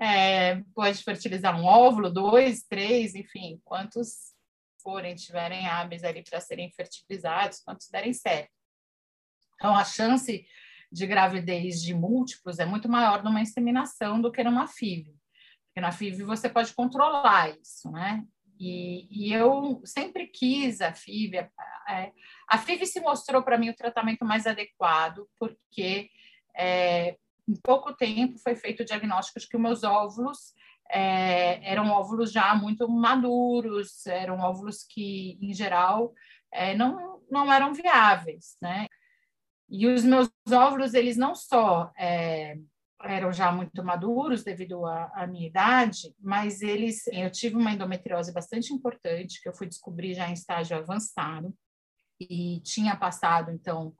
É, 0.00 0.62
pode 0.74 1.02
fertilizar 1.04 1.54
um 1.54 1.66
óvulo, 1.66 2.10
dois, 2.10 2.64
três, 2.64 3.14
enfim, 3.14 3.60
quantos 3.62 4.34
forem, 4.82 5.14
tiverem 5.14 5.66
hábeis 5.66 6.02
ali 6.02 6.24
para 6.24 6.40
serem 6.40 6.70
fertilizados, 6.72 7.60
quantos 7.60 7.88
derem 7.88 8.12
certo. 8.12 8.50
Então, 9.54 9.76
a 9.76 9.84
chance 9.84 10.44
de 10.90 11.06
gravidez 11.06 11.80
de 11.80 11.94
múltiplos 11.94 12.58
é 12.58 12.64
muito 12.64 12.88
maior 12.88 13.22
numa 13.22 13.40
inseminação 13.40 14.20
do 14.20 14.32
que 14.32 14.42
numa 14.42 14.66
FIV. 14.66 15.14
Porque 15.74 15.80
na 15.80 15.90
FIV 15.90 16.22
você 16.22 16.48
pode 16.48 16.72
controlar 16.72 17.50
isso, 17.58 17.90
né? 17.90 18.24
E, 18.60 19.08
e 19.10 19.32
eu 19.32 19.82
sempre 19.84 20.28
quis 20.28 20.80
a 20.80 20.94
FIV. 20.94 21.38
É, 21.88 22.12
a 22.48 22.58
FIV 22.58 22.86
se 22.86 23.00
mostrou 23.00 23.42
para 23.42 23.58
mim 23.58 23.70
o 23.70 23.76
tratamento 23.76 24.24
mais 24.24 24.46
adequado, 24.46 25.28
porque 25.36 26.08
é, 26.56 27.16
em 27.48 27.56
pouco 27.60 27.92
tempo 27.92 28.38
foi 28.38 28.54
feito 28.54 28.84
o 28.84 28.86
diagnóstico 28.86 29.40
de 29.40 29.48
que 29.48 29.58
meus 29.58 29.82
óvulos 29.82 30.54
é, 30.88 31.68
eram 31.68 31.90
óvulos 31.90 32.30
já 32.30 32.54
muito 32.54 32.88
maduros, 32.88 34.06
eram 34.06 34.38
óvulos 34.38 34.84
que, 34.84 35.36
em 35.42 35.52
geral, 35.52 36.14
é, 36.52 36.72
não, 36.76 37.20
não 37.28 37.52
eram 37.52 37.74
viáveis, 37.74 38.56
né? 38.62 38.86
E 39.68 39.88
os 39.88 40.04
meus 40.04 40.30
óvulos, 40.48 40.94
eles 40.94 41.16
não 41.16 41.34
só 41.34 41.90
é, 41.98 42.56
eram 43.04 43.32
já 43.32 43.52
muito 43.52 43.84
maduros 43.84 44.42
devido 44.42 44.84
à, 44.86 45.26
minha 45.26 45.46
idade, 45.46 46.14
mas 46.20 46.62
eles, 46.62 47.06
eu 47.08 47.30
tive 47.30 47.56
uma 47.56 47.72
endometriose 47.72 48.32
bastante 48.32 48.72
importante 48.72 49.40
que 49.42 49.48
eu 49.48 49.54
fui 49.54 49.66
descobrir 49.66 50.14
já 50.14 50.28
em 50.28 50.32
estágio 50.32 50.76
avançado 50.76 51.54
e 52.20 52.60
tinha 52.60 52.96
passado 52.96 53.50
então 53.50 53.94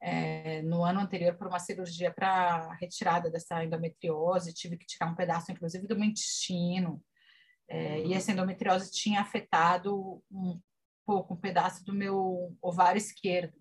é, 0.00 0.62
no 0.62 0.84
ano 0.84 1.00
anterior 1.00 1.34
por 1.36 1.48
uma 1.48 1.58
cirurgia 1.58 2.12
para 2.12 2.72
retirada 2.74 3.30
dessa 3.30 3.64
endometriose, 3.64 4.54
tive 4.54 4.76
que 4.76 4.86
tirar 4.86 5.10
um 5.10 5.14
pedaço, 5.14 5.50
inclusive, 5.50 5.86
do 5.86 5.96
meu 5.96 6.08
intestino, 6.08 7.02
é, 7.68 8.00
e 8.06 8.14
essa 8.14 8.32
endometriose 8.32 8.90
tinha 8.90 9.20
afetado 9.20 10.22
um 10.30 10.60
pouco, 11.04 11.34
um 11.34 11.36
pedaço 11.36 11.84
do 11.84 11.92
meu 11.92 12.56
ovário 12.62 12.98
esquerdo. 12.98 13.52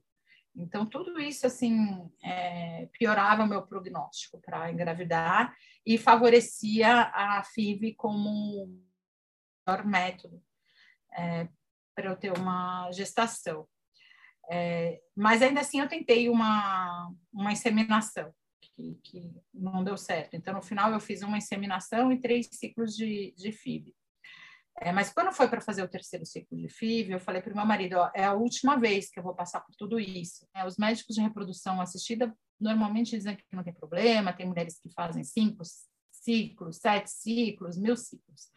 Então, 0.57 0.85
tudo 0.85 1.19
isso, 1.19 1.45
assim, 1.45 2.09
é, 2.23 2.87
piorava 2.91 3.43
o 3.43 3.47
meu 3.47 3.61
prognóstico 3.61 4.41
para 4.41 4.71
engravidar 4.71 5.55
e 5.85 5.97
favorecia 5.97 7.11
a 7.13 7.43
FIV 7.43 7.93
como 7.93 8.29
um 8.29 8.83
melhor 9.67 9.85
método 9.85 10.41
é, 11.13 11.47
para 11.95 12.09
eu 12.09 12.15
ter 12.15 12.35
uma 12.35 12.91
gestação. 12.91 13.67
É, 14.49 14.99
mas 15.15 15.41
ainda 15.41 15.61
assim 15.61 15.79
eu 15.79 15.87
tentei 15.87 16.29
uma, 16.29 17.13
uma 17.31 17.51
inseminação, 17.51 18.33
que, 18.61 18.99
que, 19.03 19.31
não 19.53 19.83
deu 19.83 19.97
certo. 19.97 20.35
Então, 20.35 20.53
no 20.53 20.61
final, 20.61 20.91
eu 20.91 20.99
fiz 20.99 21.21
uma 21.21 21.37
inseminação 21.37 22.11
e 22.11 22.19
três 22.19 22.47
ciclos 22.51 22.95
de, 22.95 23.33
de 23.37 23.51
FIV. 23.51 23.93
É, 24.79 24.91
mas 24.91 25.11
quando 25.11 25.31
foi 25.31 25.47
para 25.47 25.59
fazer 25.59 25.83
o 25.83 25.87
terceiro 25.87 26.25
ciclo 26.25 26.57
de 26.57 26.69
FIV, 26.69 27.13
eu 27.13 27.19
falei 27.19 27.41
para 27.41 27.51
o 27.51 27.55
meu 27.55 27.65
marido: 27.65 27.97
ó, 27.97 28.11
é 28.13 28.25
a 28.25 28.33
última 28.33 28.77
vez 28.77 29.09
que 29.09 29.19
eu 29.19 29.23
vou 29.23 29.35
passar 29.35 29.61
por 29.61 29.75
tudo 29.75 29.99
isso. 29.99 30.47
É, 30.55 30.65
os 30.65 30.77
médicos 30.77 31.15
de 31.15 31.21
reprodução 31.21 31.81
assistida 31.81 32.35
normalmente 32.59 33.17
dizem 33.17 33.35
que 33.35 33.43
não 33.51 33.63
tem 33.63 33.73
problema, 33.73 34.33
tem 34.33 34.45
mulheres 34.45 34.79
que 34.79 34.89
fazem 34.93 35.23
cinco 35.23 35.63
ciclos, 36.11 36.77
sete 36.77 37.09
ciclos, 37.09 37.77
mil 37.77 37.95
ciclos 37.95 38.51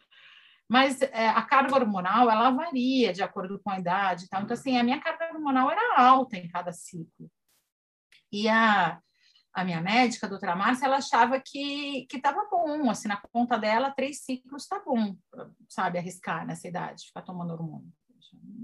mas 0.71 1.01
é, 1.01 1.27
a 1.27 1.41
carga 1.41 1.75
hormonal 1.75 2.31
ela 2.31 2.49
varia 2.49 3.11
de 3.11 3.21
acordo 3.21 3.59
com 3.59 3.69
a 3.69 3.77
idade? 3.77 4.23
Então 4.23 4.45
assim, 4.49 4.77
a 4.77 4.83
minha 4.83 5.01
carga 5.01 5.33
hormonal 5.33 5.69
era 5.69 5.99
alta 5.99 6.37
em 6.37 6.47
cada 6.47 6.71
ciclo. 6.71 7.29
E 8.31 8.47
a, 8.47 8.97
a 9.53 9.63
minha 9.63 9.81
médica, 9.81 10.25
a 10.25 10.29
doutora 10.29 10.55
Márcia, 10.55 10.85
ela 10.85 10.97
achava 10.97 11.39
que 11.39 12.07
estava 12.13 12.47
bom, 12.49 12.89
assim, 12.89 13.07
na 13.07 13.17
conta 13.17 13.57
dela, 13.57 13.91
três 13.91 14.23
ciclos 14.23 14.65
tá 14.65 14.81
bom, 14.83 15.15
sabe, 15.67 15.97
arriscar 15.97 16.45
nessa 16.45 16.67
idade, 16.67 17.07
ficar 17.07 17.21
tomando 17.21 17.53
hormônio. 17.53 17.91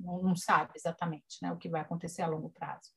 Não, 0.03 0.21
não 0.21 0.35
sabe 0.35 0.71
exatamente, 0.75 1.37
né, 1.41 1.51
o 1.51 1.57
que 1.57 1.69
vai 1.69 1.81
acontecer 1.81 2.21
a 2.21 2.27
longo 2.27 2.49
prazo. 2.51 2.89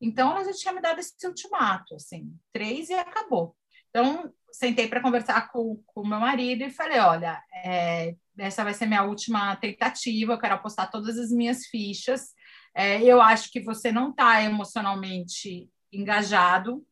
Então, 0.00 0.32
ela 0.32 0.44
já 0.44 0.52
tinha 0.52 0.74
me 0.74 0.82
dado 0.82 0.98
esse 0.98 1.14
ultimato, 1.26 1.94
assim, 1.94 2.36
três 2.52 2.90
e 2.90 2.94
acabou. 2.94 3.56
Então, 3.88 4.30
sentei 4.50 4.88
para 4.88 5.00
conversar 5.00 5.50
com 5.50 5.80
o 5.94 6.06
meu 6.06 6.18
marido 6.18 6.64
e 6.64 6.70
falei: 6.70 6.98
olha, 6.98 7.40
é, 7.64 8.16
essa 8.36 8.64
vai 8.64 8.74
ser 8.74 8.86
minha 8.86 9.04
última 9.04 9.54
tentativa, 9.56 10.32
eu 10.32 10.38
quero 10.38 10.54
apostar 10.54 10.90
todas 10.90 11.16
as 11.16 11.30
minhas 11.30 11.66
fichas. 11.66 12.34
É, 12.74 13.00
eu 13.02 13.22
acho 13.22 13.50
que 13.52 13.60
você 13.60 13.92
não 13.92 14.10
está 14.10 14.42
emocionalmente 14.42 15.70
engajado, 15.92 16.84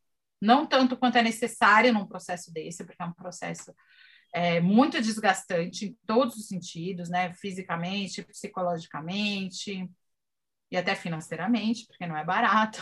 não 0.43 0.67
tanto 0.67 0.97
quanto 0.97 1.17
é 1.19 1.23
necessário 1.23 1.93
num 1.93 2.05
processo 2.05 2.53
desse, 2.53 2.85
porque 2.85 3.01
é 3.01 3.07
um 3.07 3.13
processo 3.13 3.73
é, 4.35 4.61
muito 4.61 5.01
desgastante 5.01 5.87
em 5.87 5.99
todos 6.05 6.37
os 6.37 6.49
sentidos, 6.49 7.09
né? 7.09 7.33
Fisicamente, 7.35 8.25
psicologicamente 8.25 9.89
e 10.71 10.77
até 10.77 10.97
financeiramente, 10.97 11.87
porque 11.87 12.07
não 12.07 12.17
é 12.17 12.25
barato. 12.25 12.79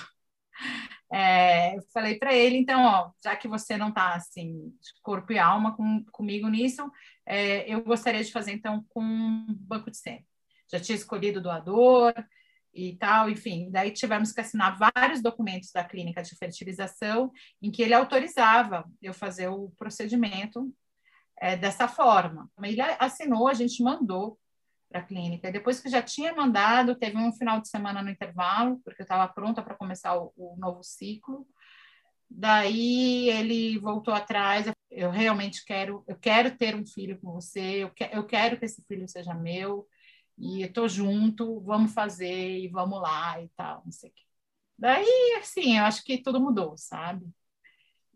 É, 1.13 1.81
falei 1.93 2.19
para 2.19 2.33
ele, 2.33 2.57
então, 2.57 2.85
ó, 2.85 3.11
já 3.25 3.35
que 3.35 3.49
você 3.49 3.77
não 3.77 3.89
está 3.89 4.15
assim, 4.15 4.73
corpo 5.03 5.33
e 5.33 5.41
alma 5.41 5.77
com, 5.77 6.05
comigo 6.13 6.49
nisso, 6.49 6.89
é, 7.27 7.69
eu 7.69 7.83
gostaria 7.83 8.23
de 8.23 8.31
fazer 8.31 8.53
então 8.53 8.85
com 8.91 9.45
banco 9.49 9.91
de 9.91 9.97
sêmen. 9.97 10.25
Já 10.71 10.79
tinha 10.79 10.95
escolhido 10.95 11.41
o 11.41 11.43
doador 11.43 12.15
e 12.73 12.97
tal, 12.97 13.29
enfim. 13.29 13.71
Daí 13.71 13.91
tivemos 13.93 14.33
que 14.33 14.41
assinar 14.41 14.79
vários 14.79 15.23
documentos 15.23 15.71
da 15.73 15.85
clínica 15.85 16.23
de 16.23 16.37
fertilização 16.37 17.33
em 17.61 17.71
que 17.71 17.83
ele 17.83 17.95
autorizava 17.95 18.85
eu 19.03 19.13
fazer 19.13 19.49
o 19.49 19.71
procedimento 19.79 20.73
é, 21.41 21.57
dessa 21.57 21.89
forma. 21.89 22.51
Ele 22.63 22.81
assinou, 22.99 23.49
a 23.49 23.55
gente 23.55 23.83
mandou 23.83 24.39
para 24.91 25.01
a 25.01 25.05
clínica. 25.05 25.53
Depois 25.53 25.81
que 25.81 25.89
já 25.89 26.03
tinha 26.03 26.35
mandado, 26.35 26.97
teve 26.97 27.17
um 27.17 27.33
final 27.33 27.61
de 27.61 27.69
semana 27.69 28.03
no 28.03 28.11
intervalo, 28.11 28.81
porque 28.85 29.03
eu 29.03 29.05
estava 29.05 29.33
pronta 29.33 29.63
para 29.63 29.77
começar 29.77 30.17
o, 30.17 30.33
o, 30.37 30.57
novo 30.59 30.83
ciclo. 30.83 31.47
Daí 32.29 33.31
ele 33.31 33.79
voltou 33.79 34.13
atrás. 34.13 34.67
Eu 34.91 35.11
realmente 35.11 35.65
quero, 35.65 36.05
eu 36.09 36.17
quero 36.17 36.57
ter 36.57 36.75
um 36.75 36.85
filho 36.85 37.19
com 37.21 37.33
você. 37.33 37.85
Eu, 37.85 37.91
que, 37.91 38.09
eu 38.13 38.25
quero 38.27 38.59
que 38.59 38.65
esse 38.65 38.83
filho 38.87 39.09
seja 39.09 39.33
meu. 39.33 39.87
E 40.41 40.63
eu 40.63 40.73
tô 40.73 40.89
junto. 40.89 41.61
Vamos 41.61 41.93
fazer 41.93 42.59
e 42.59 42.69
vamos 42.69 43.01
lá 43.01 43.41
e 43.43 43.49
tal, 43.57 43.83
não 43.85 43.93
sei 43.93 44.11
o 44.11 44.13
quê. 44.13 44.25
Daí, 44.79 45.39
assim, 45.39 45.79
eu 45.79 45.85
acho 45.85 46.03
que 46.05 46.19
tudo 46.23 46.41
mudou, 46.41 46.77
sabe? 46.77 47.27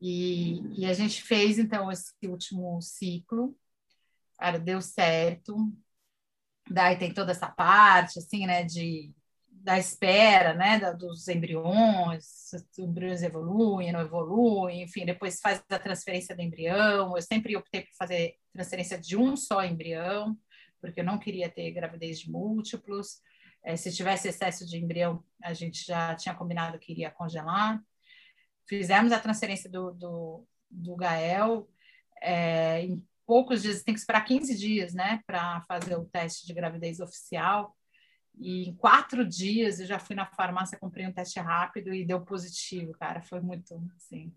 E, 0.00 0.62
e 0.80 0.86
a 0.86 0.94
gente 0.94 1.22
fez 1.22 1.58
então 1.58 1.90
esse 1.92 2.12
último 2.24 2.80
ciclo. 2.80 3.56
Cara, 4.38 4.58
deu 4.58 4.80
certo 4.80 5.72
Daí 6.70 6.96
tem 6.96 7.12
toda 7.12 7.32
essa 7.32 7.48
parte, 7.48 8.18
assim, 8.18 8.46
né, 8.46 8.64
de, 8.64 9.12
da 9.50 9.78
espera, 9.78 10.54
né, 10.54 10.78
da, 10.78 10.92
dos 10.92 11.28
embriões, 11.28 12.52
os 12.52 12.78
embriões 12.78 13.22
evoluem, 13.22 13.92
não 13.92 14.00
evoluem, 14.00 14.82
enfim, 14.82 15.04
depois 15.04 15.40
faz 15.40 15.62
a 15.68 15.78
transferência 15.78 16.34
do 16.34 16.42
embrião. 16.42 17.14
Eu 17.16 17.22
sempre 17.22 17.56
optei 17.56 17.82
por 17.82 17.94
fazer 17.98 18.36
transferência 18.52 18.98
de 18.98 19.16
um 19.16 19.36
só 19.36 19.62
embrião, 19.64 20.36
porque 20.84 21.00
eu 21.00 21.04
não 21.04 21.18
queria 21.18 21.48
ter 21.48 21.70
gravidez 21.72 22.20
de 22.20 22.30
múltiplos. 22.30 23.22
É, 23.62 23.74
se 23.74 23.90
tivesse 23.90 24.28
excesso 24.28 24.66
de 24.66 24.76
embrião, 24.76 25.24
a 25.42 25.54
gente 25.54 25.82
já 25.82 26.14
tinha 26.14 26.34
combinado 26.34 26.78
que 26.78 26.92
iria 26.92 27.10
congelar. 27.10 27.82
Fizemos 28.68 29.10
a 29.10 29.18
transferência 29.18 29.70
do, 29.70 29.92
do, 29.92 30.46
do 30.70 30.94
Gael. 30.94 31.66
É, 32.22 32.86
poucos 33.26 33.62
dias, 33.62 33.82
tem 33.82 33.94
que 33.94 34.00
esperar 34.00 34.26
15 34.26 34.58
dias, 34.58 34.92
né, 34.92 35.22
para 35.26 35.62
fazer 35.62 35.96
o 35.96 36.04
teste 36.04 36.46
de 36.46 36.52
gravidez 36.52 37.00
oficial. 37.00 37.74
E 38.38 38.68
em 38.68 38.74
quatro 38.74 39.26
dias 39.26 39.80
eu 39.80 39.86
já 39.86 39.98
fui 39.98 40.14
na 40.14 40.26
farmácia, 40.26 40.78
comprei 40.78 41.06
um 41.06 41.12
teste 41.12 41.40
rápido 41.40 41.94
e 41.94 42.04
deu 42.04 42.20
positivo, 42.20 42.92
cara. 42.92 43.22
Foi 43.22 43.40
muito, 43.40 43.82
assim, 43.96 44.34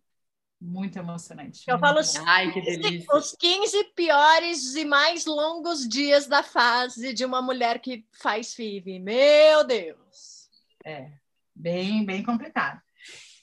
muito 0.60 0.98
emocionante. 0.98 1.64
Eu 1.68 1.78
falo 1.80 2.00
os, 2.00 2.16
Ai, 2.18 2.52
que 2.52 2.62
delícia. 2.62 3.16
os 3.16 3.36
15 3.38 3.84
piores 3.96 4.76
e 4.76 4.84
mais 4.84 5.26
longos 5.26 5.88
dias 5.88 6.28
da 6.28 6.42
fase 6.42 7.14
de 7.14 7.24
uma 7.24 7.42
mulher 7.42 7.80
que 7.80 8.06
faz 8.12 8.54
FIV. 8.54 9.00
Meu 9.00 9.64
Deus! 9.66 10.50
É, 10.84 11.12
bem, 11.56 12.06
bem 12.06 12.24
complicado. 12.24 12.82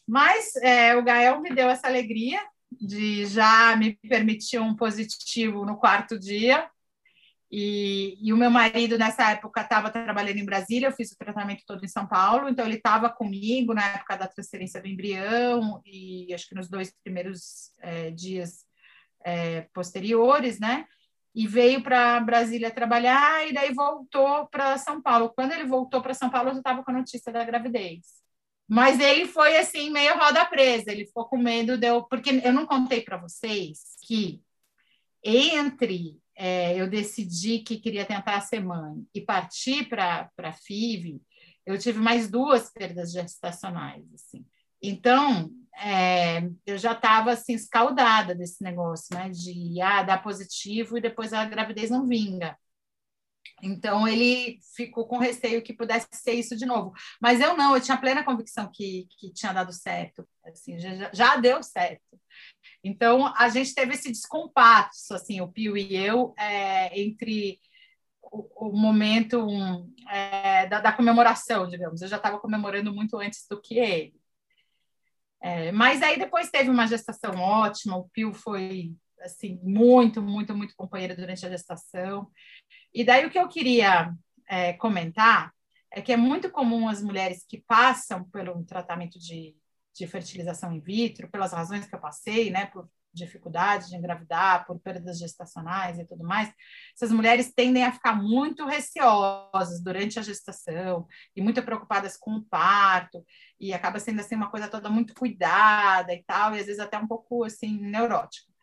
Mas 0.06 0.56
é, 0.56 0.94
o 0.96 1.02
Gael 1.02 1.40
me 1.40 1.54
deu 1.54 1.68
essa 1.68 1.86
alegria 1.86 2.40
de 2.70 3.24
já 3.26 3.76
me 3.76 3.94
permitir 3.94 4.58
um 4.58 4.74
positivo 4.74 5.64
no 5.64 5.76
quarto 5.76 6.18
dia. 6.18 6.68
E, 7.56 8.18
e 8.20 8.32
o 8.32 8.36
meu 8.36 8.50
marido, 8.50 8.98
nessa 8.98 9.30
época, 9.30 9.60
estava 9.60 9.88
trabalhando 9.88 10.38
em 10.38 10.44
Brasília, 10.44 10.88
eu 10.88 10.92
fiz 10.92 11.12
o 11.12 11.16
tratamento 11.16 11.62
todo 11.64 11.84
em 11.84 11.88
São 11.88 12.04
Paulo, 12.04 12.48
então 12.48 12.66
ele 12.66 12.78
estava 12.78 13.08
comigo 13.08 13.72
na 13.72 13.94
época 13.94 14.16
da 14.16 14.26
transferência 14.26 14.82
do 14.82 14.88
embrião 14.88 15.80
e 15.86 16.34
acho 16.34 16.48
que 16.48 16.54
nos 16.56 16.68
dois 16.68 16.92
primeiros 17.04 17.70
é, 17.80 18.10
dias 18.10 18.64
é, 19.24 19.68
posteriores, 19.72 20.58
né? 20.58 20.84
E 21.32 21.46
veio 21.46 21.80
para 21.80 22.18
Brasília 22.18 22.72
trabalhar 22.72 23.48
e 23.48 23.52
daí 23.52 23.72
voltou 23.72 24.48
para 24.48 24.76
São 24.76 25.00
Paulo. 25.00 25.32
Quando 25.32 25.52
ele 25.52 25.64
voltou 25.64 26.02
para 26.02 26.12
São 26.12 26.28
Paulo, 26.28 26.50
eu 26.50 26.58
estava 26.58 26.82
com 26.82 26.90
a 26.90 26.94
notícia 26.94 27.32
da 27.32 27.44
gravidez. 27.44 28.00
Mas 28.68 28.98
ele 28.98 29.26
foi 29.26 29.56
assim, 29.58 29.90
meio 29.90 30.18
roda 30.18 30.44
presa, 30.44 30.90
ele 30.90 31.06
ficou 31.06 31.26
com 31.26 31.38
medo 31.38 31.78
de 31.78 31.86
eu. 31.86 32.02
Porque 32.02 32.42
eu 32.42 32.52
não 32.52 32.66
contei 32.66 33.00
para 33.00 33.16
vocês 33.16 33.94
que 34.02 34.42
entre 35.22 36.18
é, 36.36 36.80
eu 36.80 36.88
decidi 36.88 37.60
que 37.60 37.78
queria 37.78 38.04
tentar 38.04 38.40
ser 38.40 38.60
mãe 38.60 39.04
e 39.14 39.20
partir 39.20 39.88
para 39.88 40.30
a 40.38 40.52
FIV, 40.52 41.20
eu 41.66 41.78
tive 41.78 41.98
mais 41.98 42.30
duas 42.30 42.70
perdas 42.70 43.12
gestacionais. 43.12 44.04
Assim. 44.12 44.44
Então, 44.82 45.50
é, 45.76 46.48
eu 46.66 46.76
já 46.76 46.92
estava 46.92 47.32
assim, 47.32 47.54
escaldada 47.54 48.34
desse 48.34 48.62
negócio, 48.62 49.16
né? 49.16 49.30
De 49.30 49.80
ah, 49.80 50.02
dar 50.02 50.22
positivo 50.22 50.98
e 50.98 51.00
depois 51.00 51.32
a 51.32 51.44
gravidez 51.44 51.90
não 51.90 52.06
vinga. 52.06 52.56
Então 53.62 54.06
ele 54.06 54.58
ficou 54.74 55.06
com 55.06 55.18
receio 55.18 55.62
que 55.62 55.72
pudesse 55.72 56.08
ser 56.12 56.32
isso 56.32 56.56
de 56.56 56.66
novo. 56.66 56.92
Mas 57.20 57.40
eu 57.40 57.56
não, 57.56 57.74
eu 57.74 57.80
tinha 57.80 57.96
plena 57.96 58.24
convicção 58.24 58.70
que, 58.72 59.06
que 59.18 59.32
tinha 59.32 59.52
dado 59.52 59.72
certo, 59.72 60.26
assim, 60.44 60.78
já, 60.78 61.10
já 61.12 61.36
deu 61.36 61.62
certo. 61.62 62.02
Então 62.82 63.32
a 63.36 63.48
gente 63.48 63.74
teve 63.74 63.94
esse 63.94 64.10
descompasso, 64.10 65.14
assim, 65.14 65.40
o 65.40 65.48
Pio 65.48 65.76
e 65.76 65.96
eu, 65.96 66.34
é, 66.38 67.00
entre 67.00 67.58
o, 68.22 68.68
o 68.68 68.76
momento 68.76 69.46
é, 70.10 70.66
da, 70.66 70.80
da, 70.80 70.92
comemoração, 70.92 71.68
digamos. 71.68 72.02
Eu 72.02 72.08
já 72.08 72.16
estava 72.16 72.38
comemorando 72.38 72.92
muito 72.92 73.16
antes 73.16 73.46
do 73.48 73.60
que 73.60 73.78
ele. 73.78 74.14
É, 75.40 75.70
mas 75.72 76.02
aí 76.02 76.18
depois 76.18 76.50
teve 76.50 76.70
uma 76.70 76.86
gestação 76.86 77.34
ótima, 77.36 77.96
o 77.96 78.08
Pio 78.08 78.32
foi 78.32 78.94
assim 79.20 79.58
muito, 79.62 80.20
muito, 80.22 80.54
muito 80.54 80.74
companheiro 80.76 81.16
durante 81.16 81.44
a 81.46 81.50
gestação. 81.50 82.30
E 82.94 83.04
daí 83.04 83.26
o 83.26 83.30
que 83.30 83.38
eu 83.38 83.48
queria 83.48 84.14
é, 84.48 84.72
comentar 84.74 85.52
é 85.90 86.00
que 86.00 86.12
é 86.12 86.16
muito 86.16 86.50
comum 86.50 86.88
as 86.88 87.02
mulheres 87.02 87.44
que 87.48 87.62
passam 87.66 88.24
pelo 88.30 88.64
tratamento 88.64 89.18
de, 89.18 89.56
de 89.94 90.06
fertilização 90.06 90.72
in 90.72 90.80
vitro, 90.80 91.28
pelas 91.30 91.52
razões 91.52 91.86
que 91.86 91.94
eu 91.94 92.00
passei, 92.00 92.50
né, 92.50 92.66
por 92.66 92.88
dificuldade 93.12 93.88
de 93.88 93.96
engravidar, 93.96 94.66
por 94.66 94.78
perdas 94.80 95.18
gestacionais 95.18 95.98
e 95.98 96.04
tudo 96.04 96.24
mais, 96.24 96.52
essas 96.94 97.12
mulheres 97.12 97.52
tendem 97.54 97.84
a 97.84 97.92
ficar 97.92 98.14
muito 98.14 98.66
receosas 98.66 99.80
durante 99.82 100.18
a 100.18 100.22
gestação 100.22 101.06
e 101.34 101.40
muito 101.40 101.62
preocupadas 101.62 102.16
com 102.16 102.32
o 102.32 102.44
parto, 102.44 103.24
e 103.58 103.72
acaba 103.72 104.00
sendo 104.00 104.20
assim 104.20 104.34
uma 104.34 104.50
coisa 104.50 104.68
toda 104.68 104.90
muito 104.90 105.14
cuidada 105.14 106.12
e 106.12 106.24
tal, 106.24 106.54
e 106.54 106.60
às 106.60 106.66
vezes 106.66 106.80
até 106.80 106.98
um 106.98 107.06
pouco 107.06 107.44
assim 107.44 107.78
neurótica. 107.80 108.53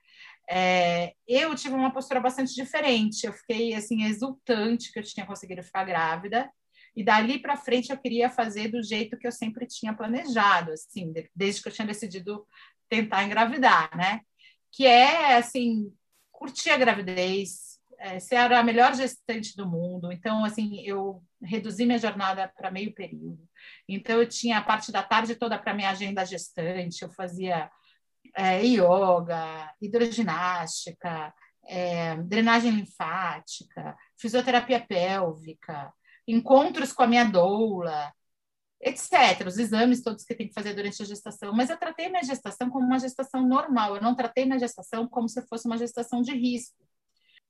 É, 0.53 1.13
eu 1.25 1.55
tive 1.55 1.75
uma 1.75 1.93
postura 1.93 2.19
bastante 2.19 2.53
diferente, 2.53 3.25
eu 3.25 3.31
fiquei 3.31 3.73
assim 3.73 4.03
exultante 4.03 4.91
que 4.91 4.99
eu 4.99 5.03
tinha 5.03 5.25
conseguido 5.25 5.63
ficar 5.63 5.85
grávida, 5.85 6.51
e 6.93 7.03
dali 7.03 7.39
para 7.39 7.55
frente 7.55 7.89
eu 7.89 7.97
queria 7.97 8.29
fazer 8.29 8.67
do 8.67 8.83
jeito 8.83 9.17
que 9.17 9.25
eu 9.25 9.31
sempre 9.31 9.65
tinha 9.65 9.93
planejado, 9.93 10.73
assim, 10.73 11.13
desde 11.33 11.61
que 11.61 11.69
eu 11.69 11.73
tinha 11.73 11.87
decidido 11.87 12.45
tentar 12.89 13.23
engravidar, 13.23 13.95
né? 13.95 14.19
que 14.71 14.85
é 14.85 15.35
assim 15.35 15.93
curtir 16.31 16.71
a 16.71 16.77
gravidez, 16.77 17.79
é, 17.99 18.19
ser 18.19 18.37
a 18.37 18.63
melhor 18.63 18.95
gestante 18.95 19.55
do 19.55 19.67
mundo. 19.67 20.11
Então, 20.11 20.43
assim, 20.43 20.81
eu 20.81 21.21
reduzi 21.43 21.85
minha 21.85 21.99
jornada 21.99 22.47
para 22.47 22.71
meio 22.71 22.93
período. 22.93 23.47
Então, 23.87 24.19
eu 24.19 24.27
tinha 24.27 24.57
a 24.57 24.63
parte 24.63 24.91
da 24.91 25.03
tarde 25.03 25.35
toda 25.35 25.59
para 25.59 25.73
minha 25.73 25.91
agenda 25.91 26.25
gestante. 26.25 27.03
Eu 27.03 27.11
fazia 27.11 27.69
é, 28.35 28.63
yoga, 28.63 29.73
hidroginástica, 29.81 31.33
é, 31.65 32.15
drenagem 32.17 32.71
linfática, 32.71 33.97
fisioterapia 34.17 34.79
pélvica, 34.79 35.93
encontros 36.27 36.91
com 36.93 37.03
a 37.03 37.07
minha 37.07 37.23
doula, 37.23 38.11
etc. 38.81 39.45
Os 39.47 39.57
exames 39.57 40.01
todos 40.01 40.23
que 40.23 40.35
tem 40.35 40.47
que 40.47 40.53
fazer 40.53 40.73
durante 40.73 41.01
a 41.01 41.05
gestação. 41.05 41.53
Mas 41.53 41.69
eu 41.69 41.77
tratei 41.77 42.09
minha 42.09 42.23
gestação 42.23 42.69
como 42.69 42.85
uma 42.85 42.99
gestação 42.99 43.47
normal. 43.47 43.95
Eu 43.95 44.01
não 44.01 44.15
tratei 44.15 44.45
minha 44.45 44.59
gestação 44.59 45.07
como 45.07 45.29
se 45.29 45.41
fosse 45.47 45.67
uma 45.67 45.77
gestação 45.77 46.21
de 46.21 46.33
risco. 46.33 46.83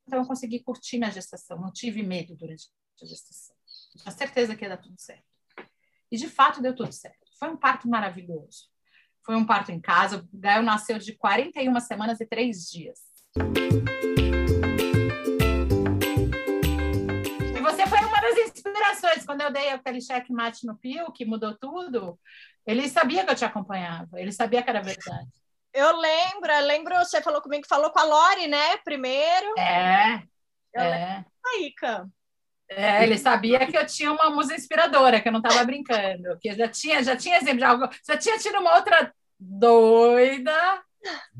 Então, 0.06 0.20
eu 0.20 0.26
consegui 0.26 0.60
curtir 0.62 0.98
minha 0.98 1.12
gestação. 1.12 1.60
Não 1.60 1.72
tive 1.72 2.04
medo 2.04 2.36
durante 2.36 2.68
a 3.02 3.06
gestação. 3.06 3.56
Tinha 3.98 4.12
certeza 4.12 4.56
que 4.56 4.66
ia 4.66 4.70
dar 4.70 4.78
tudo 4.78 5.00
certo. 5.00 5.24
E, 6.12 6.18
de 6.18 6.28
fato, 6.28 6.62
deu 6.62 6.76
tudo 6.76 6.92
certo. 6.92 7.20
Foi 7.40 7.50
um 7.50 7.58
parto 7.58 7.88
maravilhoso. 7.88 8.71
Foi 9.26 9.36
um 9.36 9.46
parto 9.46 9.72
em 9.72 9.80
casa. 9.80 10.18
O 10.18 10.38
Gael 10.38 10.64
nasceu 10.64 10.98
de 10.98 11.16
41 11.16 11.80
semanas 11.80 12.20
e 12.20 12.26
3 12.26 12.70
dias. 12.70 13.00
inspirações. 19.02 19.26
Quando 19.26 19.42
eu 19.42 19.52
dei 19.52 19.70
aquele 19.70 20.02
checkmate 20.02 20.66
no 20.66 20.78
Pio, 20.78 21.12
que 21.12 21.26
mudou 21.26 21.56
tudo, 21.56 22.20
ele 22.66 22.88
sabia 22.88 23.26
que 23.26 23.32
eu 23.32 23.36
te 23.36 23.46
acompanhava, 23.46 24.20
ele 24.20 24.32
sabia 24.32 24.62
que 24.62 24.70
era 24.70 24.82
verdade. 24.82 25.30
Eu 25.74 25.98
lembro, 25.98 26.52
eu 26.52 26.66
lembro, 26.66 26.96
você 26.98 27.22
falou 27.22 27.42
comigo 27.42 27.64
que 27.64 27.70
falou 27.70 27.92
com 27.92 28.00
a 28.00 28.04
Lori, 28.04 28.48
né? 28.48 28.78
Primeiro. 28.84 29.58
É. 29.58 30.22
Eu 30.74 30.82
é. 30.82 31.26
Aí, 31.46 31.74
É, 32.74 33.04
ele 33.04 33.18
sabia 33.18 33.68
que 33.68 33.78
eu 33.78 33.86
tinha 33.86 34.12
uma 34.14 34.30
musa 34.30 34.56
inspiradora, 34.56 35.20
que 35.20 35.28
eu 35.28 35.32
não 35.34 35.42
estava 35.42 35.64
brincando, 35.66 36.38
que 36.40 36.54
já 36.54 36.70
tinha, 36.70 37.04
já 37.04 37.18
tinha 37.18 37.36
exemplo 37.36 37.58
de 37.58 37.64
algo, 37.66 37.90
já 38.08 38.16
tinha 38.16 38.38
tido 38.38 38.60
uma 38.60 38.76
outra 38.76 39.14
doida 39.38 40.82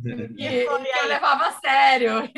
que, 0.04 0.28
que 0.36 0.66
eu 0.66 1.08
levava 1.08 1.48
a 1.48 1.60
sério. 1.60 2.30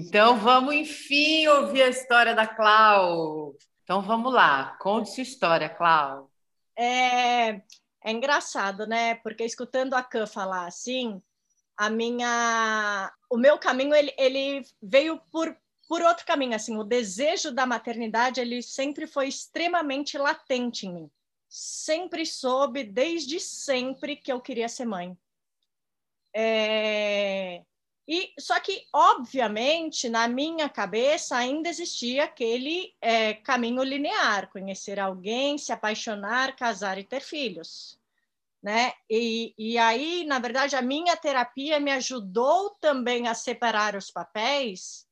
Então 0.00 0.36
vamos 0.36 0.74
enfim 0.74 1.48
ouvir 1.48 1.82
a 1.82 1.88
história 1.88 2.34
da 2.34 2.46
Clau. 2.46 3.54
Então 3.82 4.00
vamos 4.02 4.32
lá, 4.32 4.76
conte 4.78 5.10
sua 5.10 5.22
história, 5.22 5.68
Clau. 5.68 6.30
É, 6.76 7.48
é 8.04 8.10
engraçado, 8.10 8.86
né? 8.86 9.16
Porque 9.16 9.44
escutando 9.44 9.94
a 9.94 10.02
Cã 10.02 10.26
falar 10.26 10.66
assim, 10.66 11.20
a 11.76 11.90
minha, 11.90 13.12
o 13.28 13.36
meu 13.36 13.58
caminho 13.58 13.94
ele, 13.94 14.14
ele 14.16 14.62
veio 14.80 15.20
por 15.32 15.56
por 15.88 16.02
outro 16.02 16.24
caminho, 16.24 16.54
assim, 16.54 16.76
o 16.76 16.84
desejo 16.84 17.52
da 17.52 17.66
maternidade 17.66 18.40
ele 18.40 18.62
sempre 18.62 19.06
foi 19.06 19.28
extremamente 19.28 20.16
latente 20.16 20.86
em 20.86 20.94
mim. 20.94 21.10
Sempre 21.48 22.24
soube, 22.24 22.82
desde 22.82 23.38
sempre, 23.38 24.16
que 24.16 24.32
eu 24.32 24.40
queria 24.40 24.68
ser 24.68 24.86
mãe. 24.86 25.16
É... 26.34 27.62
E 28.06 28.32
só 28.38 28.60
que, 28.60 28.86
obviamente, 28.92 30.08
na 30.08 30.28
minha 30.28 30.68
cabeça 30.68 31.36
ainda 31.36 31.68
existia 31.70 32.24
aquele 32.24 32.94
é, 33.00 33.34
caminho 33.34 33.82
linear: 33.82 34.50
conhecer 34.50 35.00
alguém, 35.00 35.56
se 35.56 35.72
apaixonar, 35.72 36.56
casar 36.56 36.98
e 36.98 37.04
ter 37.04 37.20
filhos. 37.20 37.98
Né? 38.62 38.92
E, 39.08 39.54
e 39.58 39.78
aí, 39.78 40.24
na 40.24 40.38
verdade, 40.38 40.74
a 40.74 40.82
minha 40.82 41.16
terapia 41.16 41.78
me 41.78 41.92
ajudou 41.92 42.70
também 42.80 43.28
a 43.28 43.34
separar 43.34 43.94
os 43.94 44.10
papéis 44.10 45.03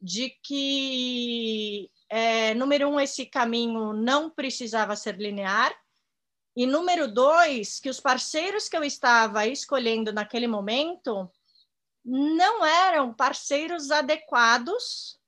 de 0.00 0.30
que, 0.42 1.90
é, 2.08 2.54
número 2.54 2.88
um, 2.88 2.98
esse 2.98 3.26
caminho 3.26 3.92
não 3.92 4.30
precisava 4.30 4.96
ser 4.96 5.16
linear, 5.16 5.74
e 6.56 6.66
número 6.66 7.06
dois, 7.12 7.78
que 7.78 7.88
os 7.88 8.00
parceiros 8.00 8.68
que 8.68 8.76
eu 8.76 8.82
estava 8.82 9.46
escolhendo 9.46 10.12
naquele 10.12 10.46
momento 10.46 11.30
não 12.04 12.64
eram 12.64 13.12
parceiros 13.14 13.90
adequados. 13.90 15.18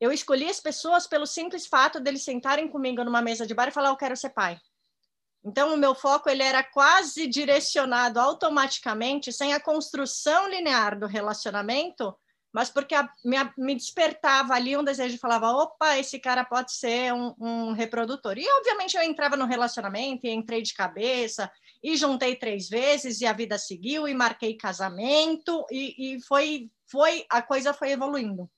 Eu 0.00 0.10
escolhi 0.10 0.48
as 0.48 0.60
pessoas 0.60 1.06
pelo 1.06 1.26
simples 1.26 1.66
fato 1.66 2.00
deles 2.00 2.24
sentarem 2.24 2.68
comigo 2.68 3.04
numa 3.04 3.22
mesa 3.22 3.46
de 3.46 3.54
bar 3.54 3.68
e 3.68 3.72
falar 3.72 3.90
eu 3.90 3.96
quero 3.96 4.16
ser 4.16 4.30
pai. 4.30 4.58
Então 5.44 5.72
o 5.72 5.76
meu 5.76 5.94
foco 5.94 6.28
ele 6.28 6.42
era 6.42 6.62
quase 6.62 7.26
direcionado 7.26 8.18
automaticamente, 8.18 9.32
sem 9.32 9.54
a 9.54 9.60
construção 9.60 10.48
linear 10.48 10.98
do 10.98 11.06
relacionamento, 11.06 12.14
mas 12.52 12.68
porque 12.68 12.94
a, 12.94 13.08
me, 13.24 13.36
me, 13.56 13.74
despertava 13.74 14.54
ali 14.54 14.76
um 14.76 14.82
desejo, 14.82 15.18
falava, 15.18 15.50
opa, 15.52 15.98
esse 15.98 16.18
cara 16.18 16.44
pode 16.44 16.72
ser 16.72 17.12
um, 17.12 17.34
um, 17.38 17.72
reprodutor. 17.72 18.36
E, 18.38 18.48
obviamente, 18.58 18.96
eu 18.96 19.02
entrava 19.02 19.36
no 19.36 19.46
relacionamento 19.46 20.26
e 20.26 20.30
entrei 20.30 20.62
de 20.62 20.74
cabeça, 20.74 21.50
e 21.82 21.96
juntei 21.96 22.36
três 22.36 22.68
vezes, 22.68 23.20
e 23.20 23.26
a 23.26 23.32
vida 23.32 23.56
seguiu, 23.56 24.08
e 24.08 24.14
marquei 24.14 24.56
casamento, 24.56 25.64
e, 25.70 26.14
e 26.16 26.22
foi, 26.22 26.70
foi, 26.90 27.24
a 27.30 27.40
coisa 27.40 27.72
foi 27.72 27.92
evoluindo. 27.92 28.50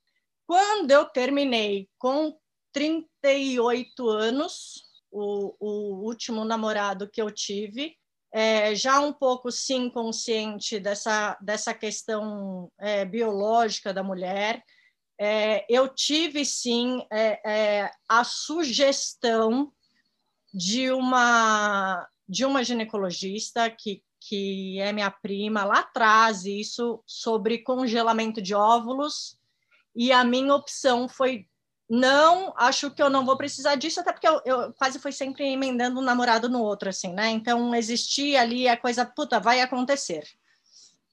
Quando 0.47 0.91
eu 0.91 1.05
terminei 1.05 1.89
com 1.99 2.37
38 2.73 4.09
anos, 4.09 4.85
o, 5.11 5.55
o 5.61 6.07
último 6.07 6.45
namorado 6.45 7.09
que 7.09 7.21
eu 7.21 7.31
tive, 7.31 7.95
é, 8.33 8.75
já 8.75 8.99
um 8.99 9.13
pouco 9.13 9.53
sim 9.53 9.91
consciente 9.91 10.81
dessa, 10.81 11.37
dessa 11.41 11.75
questão 11.75 12.73
é, 12.79 13.05
biológica 13.05 13.93
da 13.93 14.03
mulher. 14.03 14.65
É, 15.21 15.67
eu 15.69 15.87
tive 15.89 16.45
sim 16.45 17.07
é, 17.13 17.41
é, 17.45 17.91
a 18.09 18.25
sugestão 18.25 19.71
de 20.53 20.91
uma 20.91 22.09
de 22.29 22.47
uma 22.47 22.65
ginecologista 22.65 23.69
que, 23.69 24.03
que 24.19 24.81
é 24.81 24.91
minha 24.91 25.11
prima 25.11 25.65
lá 25.65 25.81
atrás 25.81 26.47
isso 26.47 27.03
sobre 27.07 27.59
congelamento 27.59 28.41
de 28.41 28.55
óvulos 28.55 29.37
e 29.95 30.13
a 30.13 30.25
minha 30.25 30.55
opção 30.55 31.09
foi 31.09 31.47
não, 31.95 32.55
acho 32.57 32.91
que 32.91 33.03
eu 33.03 33.11
não 33.11 33.23
vou 33.23 33.37
precisar 33.37 33.75
disso, 33.75 34.01
até 34.01 34.15
porque 34.15 34.27
eu, 34.27 34.41
eu, 34.47 34.73
quase 34.73 34.99
fui 34.99 35.13
sempre 35.13 35.47
emendando 35.47 36.01
um 36.01 36.03
namorado 36.03 36.49
no 36.49 36.63
outro, 36.63 36.89
assim, 36.89 37.13
né? 37.13 37.29
Então, 37.29 37.75
existia 37.75 38.41
ali 38.41 38.67
a 38.67 38.79
coisa, 38.79 39.05
puta, 39.05 39.39
vai 39.39 39.61
acontecer. 39.61 40.27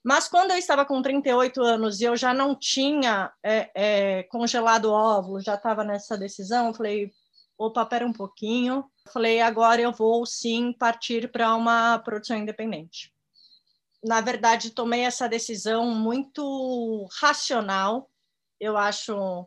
Mas 0.01 0.30
quando 0.30 0.51
eu 0.51 0.57
estava 0.57 0.86
com 0.86 1.01
38 1.01 1.61
anos 1.61 1.99
e 1.99 2.05
eu 2.05 2.15
já 2.15 2.34
não 2.34 2.55
tinha 2.55 3.30
é, 3.43 3.69
é, 3.75 4.23
congelado 4.23 4.89
óvulo, 4.89 5.41
já 5.41 5.55
estava 5.55 5.84
nessa 5.84 6.17
decisão, 6.17 6.67
eu 6.67 6.73
falei, 6.73 7.11
opa, 7.57 7.86
pera 7.86 8.07
um 8.07 8.13
pouquinho. 8.13 8.86
Eu 9.05 9.11
falei, 9.11 9.41
agora 9.41 9.82
eu 9.82 9.91
vou 9.91 10.25
sim 10.25 10.71
partir 10.71 11.30
para 11.30 11.53
uma 11.55 11.99
produção 11.99 12.38
independente. 12.38 13.13
Na 14.01 14.21
verdade, 14.21 14.71
tomei 14.71 15.01
essa 15.01 15.27
decisão 15.27 15.88
muito 15.93 17.05
racional, 17.19 18.09
eu 18.61 18.77
acho 18.77 19.45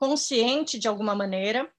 consciente 0.00 0.78
de 0.78 0.88
alguma 0.88 1.14
maneira, 1.14 1.70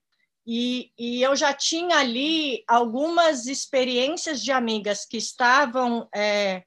e, 0.46 0.92
e, 0.98 1.22
eu 1.22 1.36
já 1.36 1.54
tinha 1.54 1.98
ali 1.98 2.64
algumas 2.68 3.46
experiências 3.46 4.42
de 4.42 4.52
amigas 4.52 5.06
que 5.06 5.18
estavam 5.18 6.08
é, 6.16 6.64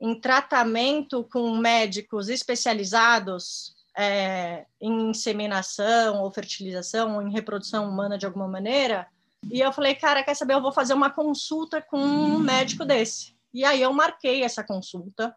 em 0.00 0.18
tratamento 0.18 1.24
com 1.24 1.56
médicos 1.56 2.28
especializados 2.28 3.74
é, 3.96 4.64
em 4.80 5.10
inseminação 5.10 6.22
ou 6.22 6.32
fertilização 6.32 7.16
ou 7.16 7.22
em 7.22 7.32
reprodução 7.32 7.88
humana 7.88 8.16
de 8.16 8.24
alguma 8.24 8.48
maneira. 8.48 9.06
E 9.50 9.60
eu 9.60 9.72
falei, 9.72 9.94
cara, 9.94 10.22
quer 10.22 10.34
saber? 10.34 10.54
Eu 10.54 10.62
vou 10.62 10.72
fazer 10.72 10.94
uma 10.94 11.10
consulta 11.10 11.82
com 11.82 11.98
um 11.98 12.38
médico 12.38 12.84
desse. 12.84 13.36
E 13.52 13.64
aí 13.64 13.82
eu 13.82 13.92
marquei 13.92 14.42
essa 14.42 14.64
consulta, 14.64 15.36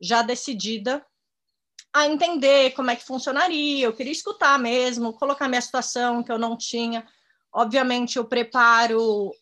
já 0.00 0.22
decidida 0.22 1.04
a 1.96 2.06
entender 2.06 2.72
como 2.72 2.90
é 2.90 2.96
que 2.96 3.04
funcionaria. 3.04 3.86
Eu 3.86 3.92
queria 3.94 4.12
escutar 4.12 4.58
mesmo, 4.58 5.14
colocar 5.14 5.48
minha 5.48 5.62
situação 5.62 6.22
que 6.22 6.30
eu 6.30 6.38
não 6.38 6.54
tinha. 6.54 7.06
Obviamente, 7.50 8.18
o 8.18 8.24
preparo 8.24 9.32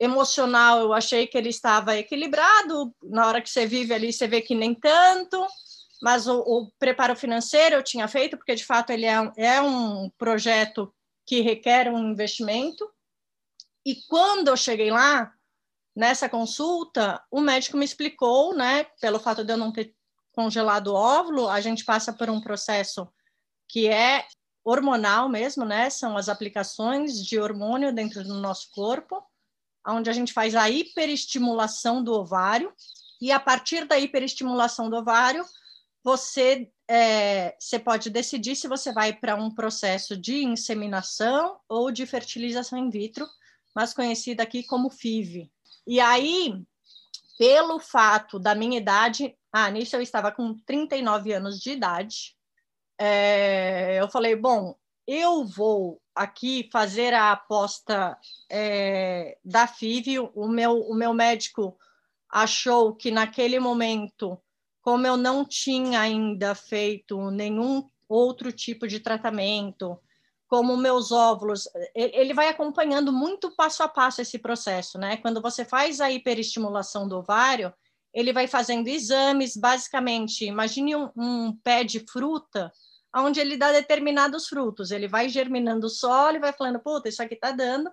emocional, 0.00 0.80
eu 0.80 0.94
achei 0.94 1.26
que 1.26 1.36
ele 1.36 1.50
estava 1.50 1.98
equilibrado. 1.98 2.94
Na 3.02 3.26
hora 3.26 3.42
que 3.42 3.50
você 3.50 3.66
vive 3.66 3.92
ali, 3.92 4.10
você 4.10 4.26
vê 4.26 4.40
que 4.40 4.54
nem 4.54 4.74
tanto. 4.74 5.46
Mas 6.00 6.26
o, 6.26 6.38
o 6.38 6.70
preparo 6.78 7.14
financeiro 7.14 7.76
eu 7.76 7.82
tinha 7.82 8.08
feito, 8.08 8.38
porque 8.38 8.54
de 8.54 8.64
fato 8.64 8.88
ele 8.90 9.04
é, 9.04 9.32
é 9.36 9.60
um 9.60 10.08
projeto 10.16 10.90
que 11.26 11.42
requer 11.42 11.92
um 11.92 12.10
investimento. 12.10 12.90
E 13.84 13.96
quando 14.08 14.48
eu 14.48 14.56
cheguei 14.56 14.90
lá, 14.90 15.30
nessa 15.94 16.26
consulta, 16.26 17.22
o 17.30 17.40
médico 17.40 17.76
me 17.76 17.84
explicou, 17.84 18.54
né, 18.54 18.84
pelo 18.98 19.20
fato 19.20 19.44
de 19.44 19.52
eu 19.52 19.58
não 19.58 19.70
ter 19.70 19.94
congelado 20.38 20.92
o 20.92 20.94
óvulo, 20.94 21.48
a 21.48 21.60
gente 21.60 21.84
passa 21.84 22.12
por 22.12 22.30
um 22.30 22.40
processo 22.40 23.08
que 23.68 23.88
é 23.88 24.24
hormonal 24.64 25.28
mesmo, 25.28 25.64
né? 25.64 25.90
São 25.90 26.16
as 26.16 26.28
aplicações 26.28 27.26
de 27.26 27.40
hormônio 27.40 27.92
dentro 27.92 28.22
do 28.22 28.34
nosso 28.34 28.70
corpo, 28.70 29.20
onde 29.84 30.08
a 30.08 30.12
gente 30.12 30.32
faz 30.32 30.54
a 30.54 30.70
hiperestimulação 30.70 32.04
do 32.04 32.12
ovário, 32.12 32.72
e 33.20 33.32
a 33.32 33.40
partir 33.40 33.84
da 33.84 33.98
hiperestimulação 33.98 34.88
do 34.88 34.98
ovário, 34.98 35.44
você, 36.04 36.70
é, 36.88 37.56
você 37.58 37.76
pode 37.76 38.08
decidir 38.08 38.54
se 38.54 38.68
você 38.68 38.92
vai 38.92 39.12
para 39.12 39.34
um 39.34 39.52
processo 39.52 40.16
de 40.16 40.44
inseminação 40.44 41.58
ou 41.68 41.90
de 41.90 42.06
fertilização 42.06 42.78
in 42.78 42.90
vitro, 42.90 43.28
mais 43.74 43.92
conhecida 43.92 44.44
aqui 44.44 44.62
como 44.62 44.88
FIV. 44.88 45.50
E 45.84 45.98
aí, 45.98 46.64
pelo 47.36 47.80
fato 47.80 48.38
da 48.38 48.54
minha 48.54 48.78
idade, 48.78 49.36
ah, 49.52 49.70
nisso 49.70 49.96
eu 49.96 50.02
estava 50.02 50.30
com 50.30 50.54
39 50.54 51.32
anos 51.32 51.58
de 51.58 51.72
idade, 51.72 52.36
é, 52.98 53.98
eu 54.00 54.08
falei, 54.08 54.34
bom, 54.34 54.74
eu 55.06 55.44
vou 55.44 56.00
aqui 56.14 56.68
fazer 56.72 57.14
a 57.14 57.32
aposta 57.32 58.18
é, 58.50 59.38
da 59.44 59.66
FIV, 59.66 60.18
o 60.34 60.48
meu, 60.48 60.80
o 60.80 60.94
meu 60.94 61.14
médico 61.14 61.78
achou 62.28 62.94
que 62.94 63.10
naquele 63.10 63.58
momento, 63.58 64.38
como 64.82 65.06
eu 65.06 65.16
não 65.16 65.44
tinha 65.44 66.00
ainda 66.00 66.54
feito 66.54 67.30
nenhum 67.30 67.88
outro 68.08 68.52
tipo 68.52 68.86
de 68.86 69.00
tratamento, 69.00 69.98
como 70.48 70.76
meus 70.76 71.12
óvulos, 71.12 71.68
ele 71.94 72.32
vai 72.32 72.48
acompanhando 72.48 73.12
muito 73.12 73.54
passo 73.54 73.82
a 73.82 73.88
passo 73.88 74.22
esse 74.22 74.38
processo, 74.38 74.98
né? 74.98 75.18
Quando 75.18 75.42
você 75.42 75.64
faz 75.64 76.00
a 76.00 76.10
hiperestimulação 76.10 77.06
do 77.06 77.18
ovário, 77.18 77.72
ele 78.18 78.32
vai 78.32 78.48
fazendo 78.48 78.88
exames, 78.88 79.56
basicamente, 79.56 80.44
imagine 80.44 80.96
um, 80.96 81.08
um 81.16 81.56
pé 81.62 81.84
de 81.84 82.00
fruta, 82.00 82.72
onde 83.14 83.38
ele 83.38 83.56
dá 83.56 83.70
determinados 83.70 84.48
frutos, 84.48 84.90
ele 84.90 85.06
vai 85.06 85.28
germinando 85.28 85.86
o 85.86 85.90
solo 85.90 86.36
e 86.36 86.40
vai 86.40 86.52
falando, 86.52 86.80
puta, 86.80 87.08
isso 87.08 87.22
aqui 87.22 87.34
está 87.34 87.52
dando. 87.52 87.88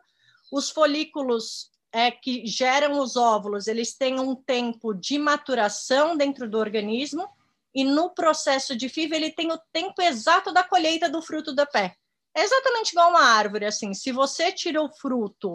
Os 0.52 0.72
folículos 0.72 1.70
é, 1.92 2.10
que 2.10 2.44
geram 2.48 3.00
os 3.00 3.16
óvulos, 3.16 3.68
eles 3.68 3.96
têm 3.96 4.20
um 4.20 4.34
tempo 4.34 4.96
de 4.96 5.20
maturação 5.20 6.18
dentro 6.18 6.50
do 6.50 6.58
organismo, 6.58 7.30
e 7.74 7.84
no 7.84 8.10
processo 8.10 8.76
de 8.76 8.90
FIV 8.90 9.16
ele 9.16 9.32
tem 9.32 9.52
o 9.52 9.62
tempo 9.72 10.02
exato 10.02 10.52
da 10.52 10.64
colheita 10.64 11.08
do 11.08 11.22
fruto 11.22 11.54
do 11.54 11.68
pé. 11.68 11.96
É 12.36 12.42
exatamente 12.42 12.94
igual 12.94 13.12
uma 13.12 13.22
árvore, 13.22 13.66
assim, 13.66 13.94
se 13.94 14.12
você 14.12 14.52
tira 14.52 14.82
o 14.82 14.92
fruto 14.92 15.54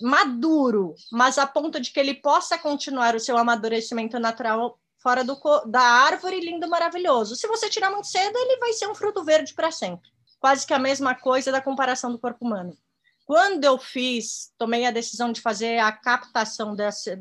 maduro, 0.00 0.94
mas 1.10 1.38
a 1.38 1.46
ponto 1.46 1.80
de 1.80 1.90
que 1.90 2.00
ele 2.00 2.14
possa 2.14 2.58
continuar 2.58 3.14
o 3.14 3.20
seu 3.20 3.36
amadurecimento 3.36 4.18
natural 4.18 4.78
fora 4.98 5.22
do, 5.22 5.38
da 5.66 5.80
árvore, 5.80 6.40
lindo, 6.40 6.68
maravilhoso. 6.68 7.36
Se 7.36 7.46
você 7.46 7.68
tirar 7.68 7.90
muito 7.90 8.08
cedo, 8.08 8.36
ele 8.36 8.58
vai 8.58 8.72
ser 8.72 8.88
um 8.88 8.94
fruto 8.94 9.24
verde 9.24 9.54
para 9.54 9.70
sempre. 9.70 10.10
Quase 10.40 10.66
que 10.66 10.74
a 10.74 10.78
mesma 10.78 11.14
coisa 11.14 11.52
da 11.52 11.60
comparação 11.60 12.10
do 12.10 12.18
corpo 12.18 12.44
humano. 12.44 12.76
Quando 13.24 13.64
eu 13.64 13.78
fiz, 13.78 14.52
tomei 14.58 14.86
a 14.86 14.90
decisão 14.90 15.32
de 15.32 15.40
fazer 15.40 15.78
a 15.78 15.92
captação 15.92 16.74
desse, 16.74 17.18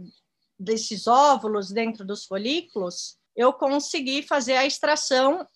desses 0.58 1.08
óvulos 1.08 1.72
dentro 1.72 2.06
dos 2.06 2.26
folículos, 2.26 3.18
eu 3.36 3.52
consegui 3.54 4.22
fazer 4.22 4.56
a 4.56 4.66
extração 4.66 5.48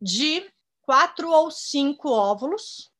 de 0.00 0.44
quatro 0.82 1.30
ou 1.30 1.50
cinco 1.50 2.10
óvulos 2.10 2.90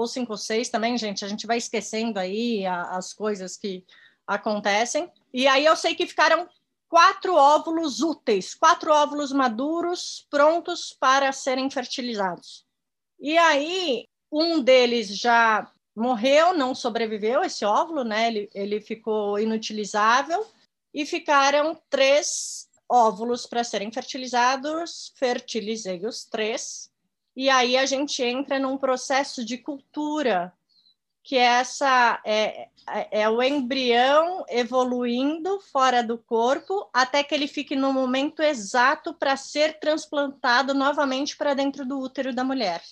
ou 0.00 0.06
cinco 0.06 0.32
ou 0.32 0.38
seis 0.38 0.68
também, 0.68 0.96
gente, 0.96 1.24
a 1.24 1.28
gente 1.28 1.46
vai 1.46 1.58
esquecendo 1.58 2.18
aí 2.18 2.64
a, 2.64 2.96
as 2.96 3.12
coisas 3.12 3.56
que 3.56 3.84
acontecem. 4.26 5.10
E 5.32 5.46
aí 5.46 5.64
eu 5.64 5.74
sei 5.76 5.94
que 5.94 6.06
ficaram 6.06 6.48
quatro 6.88 7.34
óvulos 7.34 8.00
úteis, 8.00 8.54
quatro 8.54 8.92
óvulos 8.92 9.32
maduros 9.32 10.26
prontos 10.30 10.96
para 10.98 11.32
serem 11.32 11.68
fertilizados. 11.68 12.64
E 13.18 13.36
aí 13.36 14.04
um 14.30 14.60
deles 14.60 15.08
já 15.16 15.70
morreu, 15.96 16.56
não 16.56 16.74
sobreviveu 16.74 17.42
esse 17.42 17.64
óvulo, 17.64 18.04
né? 18.04 18.28
Ele, 18.28 18.50
ele 18.54 18.80
ficou 18.80 19.38
inutilizável 19.38 20.46
e 20.94 21.04
ficaram 21.04 21.80
três 21.90 22.68
óvulos 22.88 23.46
para 23.46 23.64
serem 23.64 23.90
fertilizados. 23.90 25.12
Fertilizei 25.16 26.06
os 26.06 26.24
três 26.24 26.88
e 27.38 27.48
aí 27.48 27.76
a 27.76 27.86
gente 27.86 28.20
entra 28.20 28.58
num 28.58 28.76
processo 28.76 29.44
de 29.44 29.56
cultura, 29.58 30.52
que 31.22 31.36
é 31.36 31.44
essa 31.44 32.20
é, 32.26 32.66
é, 32.88 33.20
é 33.20 33.30
o 33.30 33.40
embrião 33.40 34.44
evoluindo 34.48 35.60
fora 35.60 36.02
do 36.02 36.18
corpo 36.18 36.90
até 36.92 37.22
que 37.22 37.32
ele 37.32 37.46
fique 37.46 37.76
no 37.76 37.92
momento 37.92 38.42
exato 38.42 39.14
para 39.14 39.36
ser 39.36 39.78
transplantado 39.78 40.74
novamente 40.74 41.36
para 41.36 41.54
dentro 41.54 41.86
do 41.86 42.00
útero 42.00 42.34
da 42.34 42.42
mulher. 42.42 42.82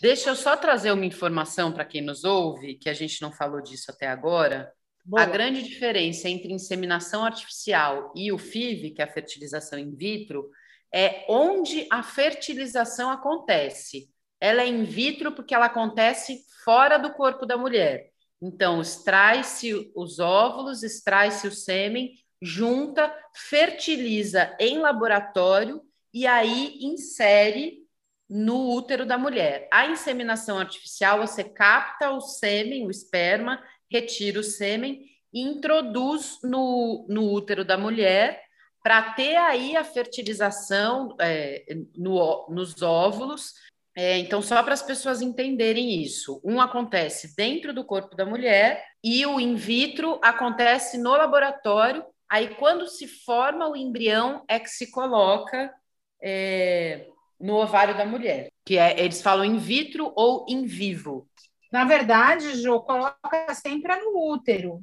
Deixa 0.00 0.30
eu 0.30 0.36
só 0.36 0.56
trazer 0.56 0.92
uma 0.92 1.04
informação 1.04 1.72
para 1.72 1.84
quem 1.84 2.00
nos 2.00 2.22
ouve, 2.22 2.76
que 2.76 2.88
a 2.88 2.94
gente 2.94 3.20
não 3.20 3.32
falou 3.32 3.60
disso 3.60 3.90
até 3.90 4.06
agora. 4.06 4.72
Boa. 5.04 5.24
A 5.24 5.26
grande 5.26 5.64
diferença 5.64 6.28
entre 6.28 6.52
inseminação 6.52 7.24
artificial 7.24 8.12
e 8.14 8.30
o 8.30 8.38
FIV, 8.38 8.92
que 8.92 9.02
é 9.02 9.04
a 9.04 9.12
fertilização 9.12 9.76
in 9.76 9.96
vitro, 9.96 10.48
é 10.92 11.24
onde 11.28 11.86
a 11.90 12.02
fertilização 12.02 13.10
acontece. 13.10 14.08
Ela 14.40 14.62
é 14.62 14.66
in 14.66 14.84
vitro 14.84 15.32
porque 15.32 15.54
ela 15.54 15.66
acontece 15.66 16.44
fora 16.64 16.98
do 16.98 17.12
corpo 17.12 17.46
da 17.46 17.56
mulher. 17.56 18.10
Então, 18.40 18.80
extrai-se 18.80 19.90
os 19.94 20.18
óvulos, 20.18 20.82
extrai-se 20.82 21.46
o 21.48 21.52
sêmen, 21.52 22.12
junta, 22.40 23.12
fertiliza 23.34 24.54
em 24.60 24.78
laboratório 24.78 25.82
e 26.12 26.26
aí 26.26 26.78
insere 26.80 27.86
no 28.28 28.70
útero 28.70 29.06
da 29.06 29.16
mulher. 29.16 29.68
A 29.72 29.86
inseminação 29.86 30.58
artificial, 30.58 31.20
você 31.20 31.44
capta 31.44 32.10
o 32.10 32.20
sêmen, 32.20 32.86
o 32.86 32.90
esperma, 32.90 33.62
retira 33.90 34.40
o 34.40 34.44
sêmen 34.44 35.04
e 35.32 35.40
introduz 35.40 36.38
no, 36.42 37.06
no 37.08 37.32
útero 37.32 37.64
da 37.64 37.78
mulher 37.78 38.45
para 38.86 39.02
ter 39.14 39.34
aí 39.34 39.76
a 39.76 39.82
fertilização 39.82 41.16
é, 41.20 41.64
no, 41.96 42.46
nos 42.48 42.80
óvulos. 42.82 43.52
É, 43.96 44.16
então, 44.18 44.40
só 44.40 44.62
para 44.62 44.74
as 44.74 44.82
pessoas 44.82 45.20
entenderem 45.20 46.00
isso, 46.00 46.40
um 46.44 46.60
acontece 46.60 47.34
dentro 47.34 47.74
do 47.74 47.84
corpo 47.84 48.14
da 48.14 48.24
mulher 48.24 48.84
e 49.02 49.26
o 49.26 49.40
in 49.40 49.56
vitro 49.56 50.20
acontece 50.22 50.98
no 50.98 51.16
laboratório. 51.16 52.04
Aí, 52.28 52.54
quando 52.54 52.86
se 52.86 53.08
forma 53.08 53.68
o 53.68 53.74
embrião, 53.74 54.44
é 54.46 54.60
que 54.60 54.70
se 54.70 54.88
coloca 54.92 55.74
é, 56.22 57.08
no 57.40 57.56
ovário 57.56 57.96
da 57.96 58.06
mulher, 58.06 58.52
que 58.64 58.78
é, 58.78 59.00
eles 59.00 59.20
falam 59.20 59.44
in 59.44 59.58
vitro 59.58 60.12
ou 60.14 60.46
in 60.48 60.64
vivo. 60.64 61.28
Na 61.72 61.84
verdade, 61.84 62.54
Jo, 62.62 62.80
coloca 62.82 63.52
sempre 63.52 63.96
no 63.96 64.30
útero. 64.30 64.80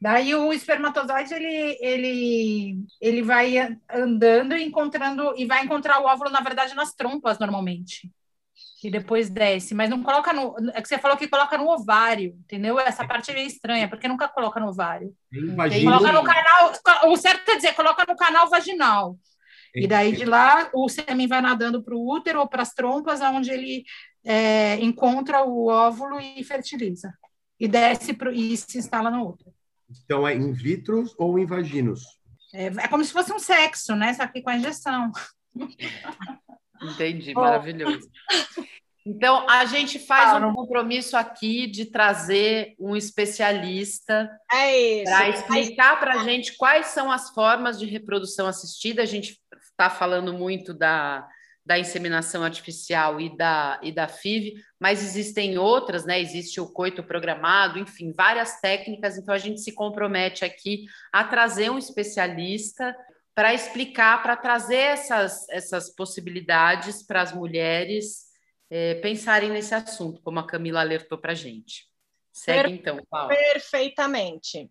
Daí 0.00 0.34
o 0.34 0.52
espermatozoide 0.52 1.34
ele, 1.34 1.78
ele, 1.80 2.86
ele 3.00 3.22
vai 3.22 3.76
andando 3.92 4.56
e 4.56 4.64
encontrando 4.64 5.34
e 5.36 5.44
vai 5.44 5.62
encontrar 5.62 6.00
o 6.00 6.06
óvulo 6.06 6.30
na 6.30 6.40
verdade 6.40 6.74
nas 6.74 6.94
trompas 6.94 7.38
normalmente 7.38 8.10
e 8.82 8.90
depois 8.90 9.28
desce, 9.28 9.74
mas 9.74 9.90
não 9.90 10.02
coloca 10.02 10.32
no. 10.32 10.56
É 10.72 10.80
que 10.80 10.88
você 10.88 10.98
falou 10.98 11.16
que 11.16 11.28
coloca 11.28 11.56
no 11.58 11.68
ovário, 11.68 12.34
entendeu? 12.40 12.78
Essa 12.78 13.06
parte 13.06 13.30
é 13.30 13.34
meio 13.34 13.46
estranha, 13.46 13.88
porque 13.88 14.08
nunca 14.08 14.26
coloca 14.28 14.58
no 14.58 14.68
ovário. 14.68 15.12
Imagina. 15.30 15.92
Coloca 15.92 16.12
no 16.12 16.24
canal. 16.24 16.72
O 17.12 17.16
certo 17.16 17.50
é 17.50 17.56
dizer, 17.56 17.74
coloca 17.74 18.04
no 18.08 18.16
canal 18.16 18.48
vaginal. 18.48 19.18
E 19.74 19.86
daí 19.86 20.12
de 20.12 20.24
lá 20.24 20.68
o 20.74 20.88
sêmen 20.88 21.28
vai 21.28 21.40
nadando 21.40 21.82
para 21.82 21.94
o 21.94 22.10
útero 22.10 22.40
ou 22.40 22.48
para 22.48 22.62
as 22.62 22.72
trompas, 22.72 23.20
onde 23.20 23.50
ele 23.50 23.84
é, 24.24 24.76
encontra 24.76 25.44
o 25.44 25.66
óvulo 25.68 26.18
e 26.18 26.42
fertiliza. 26.42 27.12
E 27.58 27.68
desce 27.68 28.14
pro, 28.14 28.32
e 28.32 28.56
se 28.56 28.78
instala 28.78 29.10
no 29.10 29.28
útero. 29.28 29.49
Então, 30.04 30.26
é 30.26 30.34
in 30.34 30.52
vitro 30.52 31.04
ou 31.18 31.38
in 31.38 31.46
vaginos? 31.46 32.02
É, 32.52 32.66
é 32.66 32.88
como 32.88 33.04
se 33.04 33.12
fosse 33.12 33.32
um 33.32 33.38
sexo, 33.38 33.94
né? 33.94 34.12
Só 34.14 34.26
que 34.26 34.42
com 34.42 34.50
a 34.50 34.56
injeção. 34.56 35.10
Entendi, 36.82 37.34
maravilhoso. 37.34 38.08
Então, 39.04 39.48
a 39.48 39.64
gente 39.64 39.98
faz 39.98 40.42
um 40.42 40.52
compromisso 40.52 41.16
aqui 41.16 41.66
de 41.66 41.86
trazer 41.86 42.74
um 42.78 42.94
especialista 42.94 44.30
é 44.52 45.02
para 45.04 45.28
explicar 45.30 45.98
para 45.98 46.20
a 46.20 46.24
gente 46.24 46.56
quais 46.56 46.88
são 46.88 47.10
as 47.10 47.30
formas 47.30 47.78
de 47.78 47.86
reprodução 47.86 48.46
assistida. 48.46 49.02
A 49.02 49.06
gente 49.06 49.40
está 49.70 49.88
falando 49.88 50.34
muito 50.34 50.74
da, 50.74 51.26
da 51.64 51.78
inseminação 51.78 52.42
artificial 52.42 53.20
e 53.20 53.36
da, 53.36 53.78
e 53.82 53.92
da 53.92 54.08
FIV, 54.08 54.54
mas 54.78 55.02
existem 55.02 55.58
outras, 55.58 56.04
né? 56.04 56.20
Existe 56.20 56.60
o 56.60 56.72
coito 56.72 57.02
programado, 57.02 57.78
enfim, 57.78 58.12
várias 58.12 58.60
técnicas. 58.60 59.16
Então, 59.18 59.34
a 59.34 59.38
gente 59.38 59.60
se 59.60 59.72
compromete 59.72 60.44
aqui 60.44 60.86
a 61.12 61.22
trazer 61.22 61.70
um 61.70 61.78
especialista 61.78 62.96
para 63.34 63.54
explicar, 63.54 64.22
para 64.22 64.36
trazer 64.36 64.76
essas, 64.76 65.48
essas 65.48 65.94
possibilidades 65.94 67.02
para 67.02 67.22
as 67.22 67.32
mulheres 67.32 68.26
é, 68.68 68.94
pensarem 68.96 69.50
nesse 69.50 69.74
assunto, 69.74 70.20
como 70.22 70.38
a 70.38 70.46
Camila 70.46 70.80
alertou 70.80 71.18
para 71.18 71.32
a 71.32 71.36
gente. 71.36 71.88
Segue 72.32 72.72
então, 72.72 72.98
Paulo. 73.08 73.28
Perfeitamente. 73.28 74.70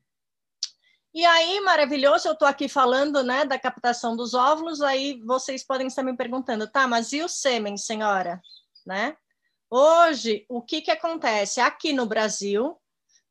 E 1.12 1.26
aí, 1.26 1.60
maravilhoso, 1.62 2.28
eu 2.28 2.34
estou 2.34 2.48
aqui 2.48 2.70
falando 2.70 3.24
né, 3.24 3.44
da 3.44 3.58
captação 3.58 4.16
dos 4.16 4.36
óvulos, 4.36 4.80
aí 4.80 5.20
vocês 5.26 5.64
podem 5.66 5.88
estar 5.88 6.04
me 6.04 6.16
perguntando, 6.16 6.68
tá, 6.68 6.88
mas 6.88 7.12
e 7.14 7.24
o 7.24 7.28
sêmen, 7.28 7.78
senhora? 7.78 8.40
Né? 8.86 9.18
Hoje, 9.72 10.46
o 10.48 10.62
que, 10.62 10.82
que 10.82 10.92
acontece? 10.92 11.60
Aqui 11.60 11.94
no 11.94 12.06
Brasil, 12.06 12.78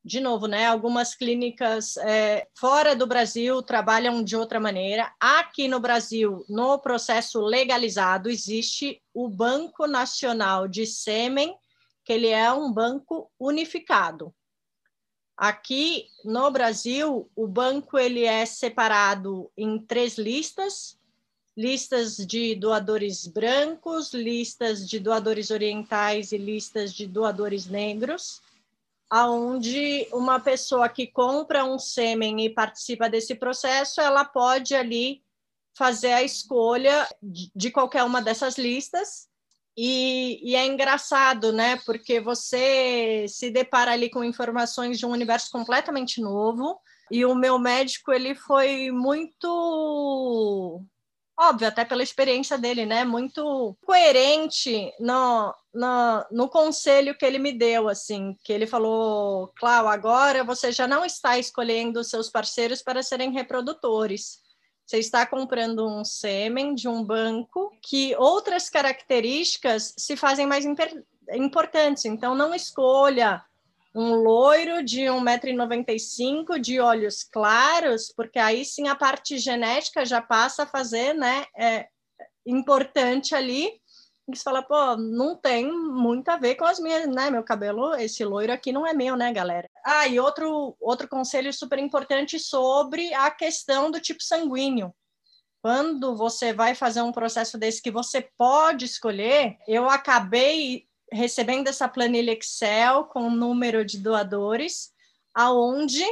de 0.04 0.20
novo, 0.20 0.46
né? 0.46 0.66
Algumas 0.66 1.14
clínicas 1.14 1.96
é, 1.98 2.48
fora 2.58 2.96
do 2.96 3.06
Brasil 3.06 3.62
trabalham 3.62 4.24
de 4.24 4.34
outra 4.34 4.58
maneira. 4.58 5.12
Aqui 5.20 5.68
no 5.68 5.78
Brasil, 5.78 6.44
no 6.48 6.78
processo 6.78 7.40
legalizado, 7.40 8.28
existe 8.28 9.02
o 9.12 9.28
Banco 9.28 9.86
Nacional 9.86 10.66
de 10.66 10.86
Sêmen, 10.86 11.54
que 12.04 12.12
ele 12.12 12.28
é 12.28 12.50
um 12.52 12.72
banco 12.72 13.30
unificado. 13.38 14.34
Aqui 15.38 16.08
no 16.24 16.50
Brasil, 16.50 17.30
o 17.34 17.46
banco 17.46 17.96
ele 17.96 18.24
é 18.24 18.44
separado 18.44 19.50
em 19.56 19.78
três 19.78 20.18
listas: 20.18 20.98
listas 21.56 22.16
de 22.16 22.54
doadores 22.54 23.26
brancos, 23.26 24.12
listas 24.12 24.86
de 24.86 24.98
doadores 24.98 25.50
orientais 25.50 26.32
e 26.32 26.36
listas 26.36 26.92
de 26.92 27.06
doadores 27.06 27.66
negros 27.66 28.42
aonde 29.10 30.06
uma 30.12 30.38
pessoa 30.38 30.88
que 30.88 31.06
compra 31.06 31.64
um 31.64 31.78
sêmen 31.78 32.44
e 32.44 32.50
participa 32.50 33.08
desse 33.08 33.34
processo, 33.34 34.00
ela 34.00 34.24
pode 34.24 34.74
ali 34.74 35.22
fazer 35.74 36.12
a 36.12 36.22
escolha 36.22 37.08
de 37.22 37.70
qualquer 37.70 38.04
uma 38.04 38.20
dessas 38.20 38.58
listas. 38.58 39.28
E, 39.80 40.40
e, 40.42 40.56
é 40.56 40.66
engraçado, 40.66 41.52
né? 41.52 41.76
Porque 41.86 42.18
você 42.18 43.26
se 43.28 43.48
depara 43.48 43.92
ali 43.92 44.10
com 44.10 44.24
informações 44.24 44.98
de 44.98 45.06
um 45.06 45.10
universo 45.10 45.52
completamente 45.52 46.20
novo. 46.20 46.80
E 47.12 47.24
o 47.24 47.32
meu 47.32 47.60
médico 47.60 48.12
ele 48.12 48.34
foi 48.34 48.90
muito 48.90 50.82
óbvio, 51.38 51.68
até 51.68 51.84
pela 51.84 52.02
experiência 52.02 52.58
dele, 52.58 52.84
né? 52.84 53.04
Muito 53.04 53.78
coerente 53.86 54.92
no, 54.98 55.54
no, 55.72 56.26
no 56.32 56.48
conselho 56.48 57.16
que 57.16 57.24
ele 57.24 57.38
me 57.38 57.52
deu, 57.52 57.88
assim, 57.88 58.36
que 58.42 58.52
ele 58.52 58.66
falou, 58.66 59.52
Clau, 59.56 59.86
agora 59.86 60.42
você 60.42 60.72
já 60.72 60.88
não 60.88 61.04
está 61.04 61.38
escolhendo 61.38 62.02
seus 62.02 62.28
parceiros 62.28 62.82
para 62.82 63.00
serem 63.00 63.30
reprodutores. 63.30 64.40
Você 64.88 64.96
está 64.96 65.26
comprando 65.26 65.86
um 65.86 66.02
sêmen 66.02 66.74
de 66.74 66.88
um 66.88 67.04
banco 67.04 67.70
que 67.82 68.16
outras 68.16 68.70
características 68.70 69.92
se 69.98 70.16
fazem 70.16 70.46
mais 70.46 70.64
importantes. 71.30 72.06
Então, 72.06 72.34
não 72.34 72.54
escolha 72.54 73.44
um 73.94 74.14
loiro 74.14 74.82
de 74.82 75.02
1,95m, 75.02 76.58
de 76.58 76.80
olhos 76.80 77.22
claros, 77.22 78.10
porque 78.16 78.38
aí 78.38 78.64
sim 78.64 78.88
a 78.88 78.94
parte 78.94 79.36
genética 79.36 80.06
já 80.06 80.22
passa 80.22 80.62
a 80.62 80.66
fazer, 80.66 81.12
né, 81.12 81.44
é 81.54 81.88
importante 82.46 83.34
ali. 83.34 83.66
E 84.26 84.34
você 84.34 84.42
fala, 84.42 84.62
pô, 84.62 84.96
não 84.96 85.36
tem 85.36 85.70
muito 85.70 86.30
a 86.30 86.38
ver 86.38 86.54
com 86.54 86.64
as 86.64 86.80
minhas, 86.80 87.06
né, 87.06 87.28
meu 87.28 87.42
cabelo, 87.42 87.94
esse 87.94 88.24
loiro 88.24 88.54
aqui 88.54 88.72
não 88.72 88.86
é 88.86 88.94
meu, 88.94 89.16
né, 89.16 89.30
galera? 89.34 89.67
Ah, 89.90 90.06
e 90.06 90.20
outro, 90.20 90.76
outro 90.80 91.08
conselho 91.08 91.52
super 91.52 91.78
importante 91.78 92.38
sobre 92.38 93.14
a 93.14 93.30
questão 93.30 93.90
do 93.90 94.00
tipo 94.00 94.22
sanguíneo 94.22 94.94
quando 95.60 96.16
você 96.16 96.52
vai 96.52 96.74
fazer 96.74 97.02
um 97.02 97.12
processo 97.12 97.58
desse 97.58 97.82
que 97.82 97.90
você 97.90 98.22
pode 98.36 98.84
escolher, 98.84 99.58
eu 99.66 99.88
acabei 99.88 100.86
recebendo 101.12 101.68
essa 101.68 101.88
planilha 101.88 102.32
Excel 102.32 103.04
com 103.04 103.26
o 103.26 103.30
número 103.30 103.84
de 103.84 103.98
doadores, 103.98 104.92
aonde 105.34 106.04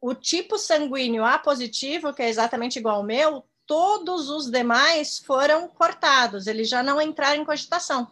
o 0.00 0.14
tipo 0.14 0.58
sanguíneo 0.58 1.24
A 1.24 1.38
positivo, 1.38 2.12
que 2.12 2.22
é 2.22 2.28
exatamente 2.28 2.78
igual 2.78 2.96
ao 2.96 3.02
meu, 3.02 3.44
todos 3.66 4.28
os 4.28 4.50
demais 4.50 5.18
foram 5.18 5.68
cortados, 5.68 6.46
eles 6.46 6.68
já 6.68 6.82
não 6.82 7.00
entraram 7.00 7.42
em 7.42 7.44
cogitação. 7.44 8.10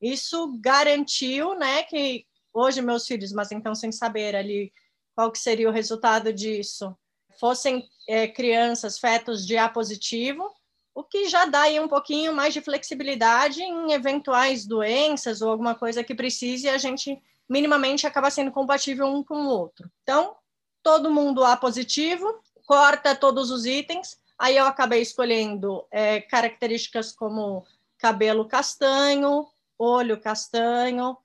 Isso 0.00 0.58
garantiu, 0.60 1.54
né, 1.54 1.82
que 1.84 2.26
hoje 2.56 2.80
meus 2.80 3.06
filhos, 3.06 3.32
mas 3.32 3.52
então 3.52 3.74
sem 3.74 3.92
saber 3.92 4.34
ali 4.34 4.72
qual 5.14 5.30
que 5.30 5.38
seria 5.38 5.68
o 5.68 5.72
resultado 5.72 6.32
disso, 6.32 6.96
fossem 7.38 7.86
é, 8.08 8.26
crianças, 8.26 8.98
fetos 8.98 9.46
de 9.46 9.58
A 9.58 9.68
positivo, 9.68 10.50
o 10.94 11.04
que 11.04 11.28
já 11.28 11.44
dá 11.44 11.62
aí 11.62 11.78
um 11.78 11.88
pouquinho 11.88 12.34
mais 12.34 12.54
de 12.54 12.62
flexibilidade 12.62 13.62
em 13.62 13.92
eventuais 13.92 14.66
doenças 14.66 15.42
ou 15.42 15.50
alguma 15.50 15.74
coisa 15.74 16.02
que 16.02 16.14
precise 16.14 16.68
a 16.68 16.78
gente 16.78 17.20
minimamente 17.48 18.06
acaba 18.06 18.30
sendo 18.30 18.50
compatível 18.50 19.06
um 19.06 19.22
com 19.22 19.42
o 19.42 19.48
outro. 19.48 19.90
Então, 20.02 20.34
todo 20.82 21.10
mundo 21.10 21.44
A 21.44 21.56
positivo, 21.56 22.40
corta 22.66 23.14
todos 23.14 23.50
os 23.50 23.66
itens, 23.66 24.16
aí 24.38 24.56
eu 24.56 24.64
acabei 24.64 25.02
escolhendo 25.02 25.86
é, 25.90 26.20
características 26.22 27.12
como 27.12 27.64
cabelo 27.98 28.46
castanho, 28.46 29.46
olho 29.78 30.18
castanho, 30.18 31.16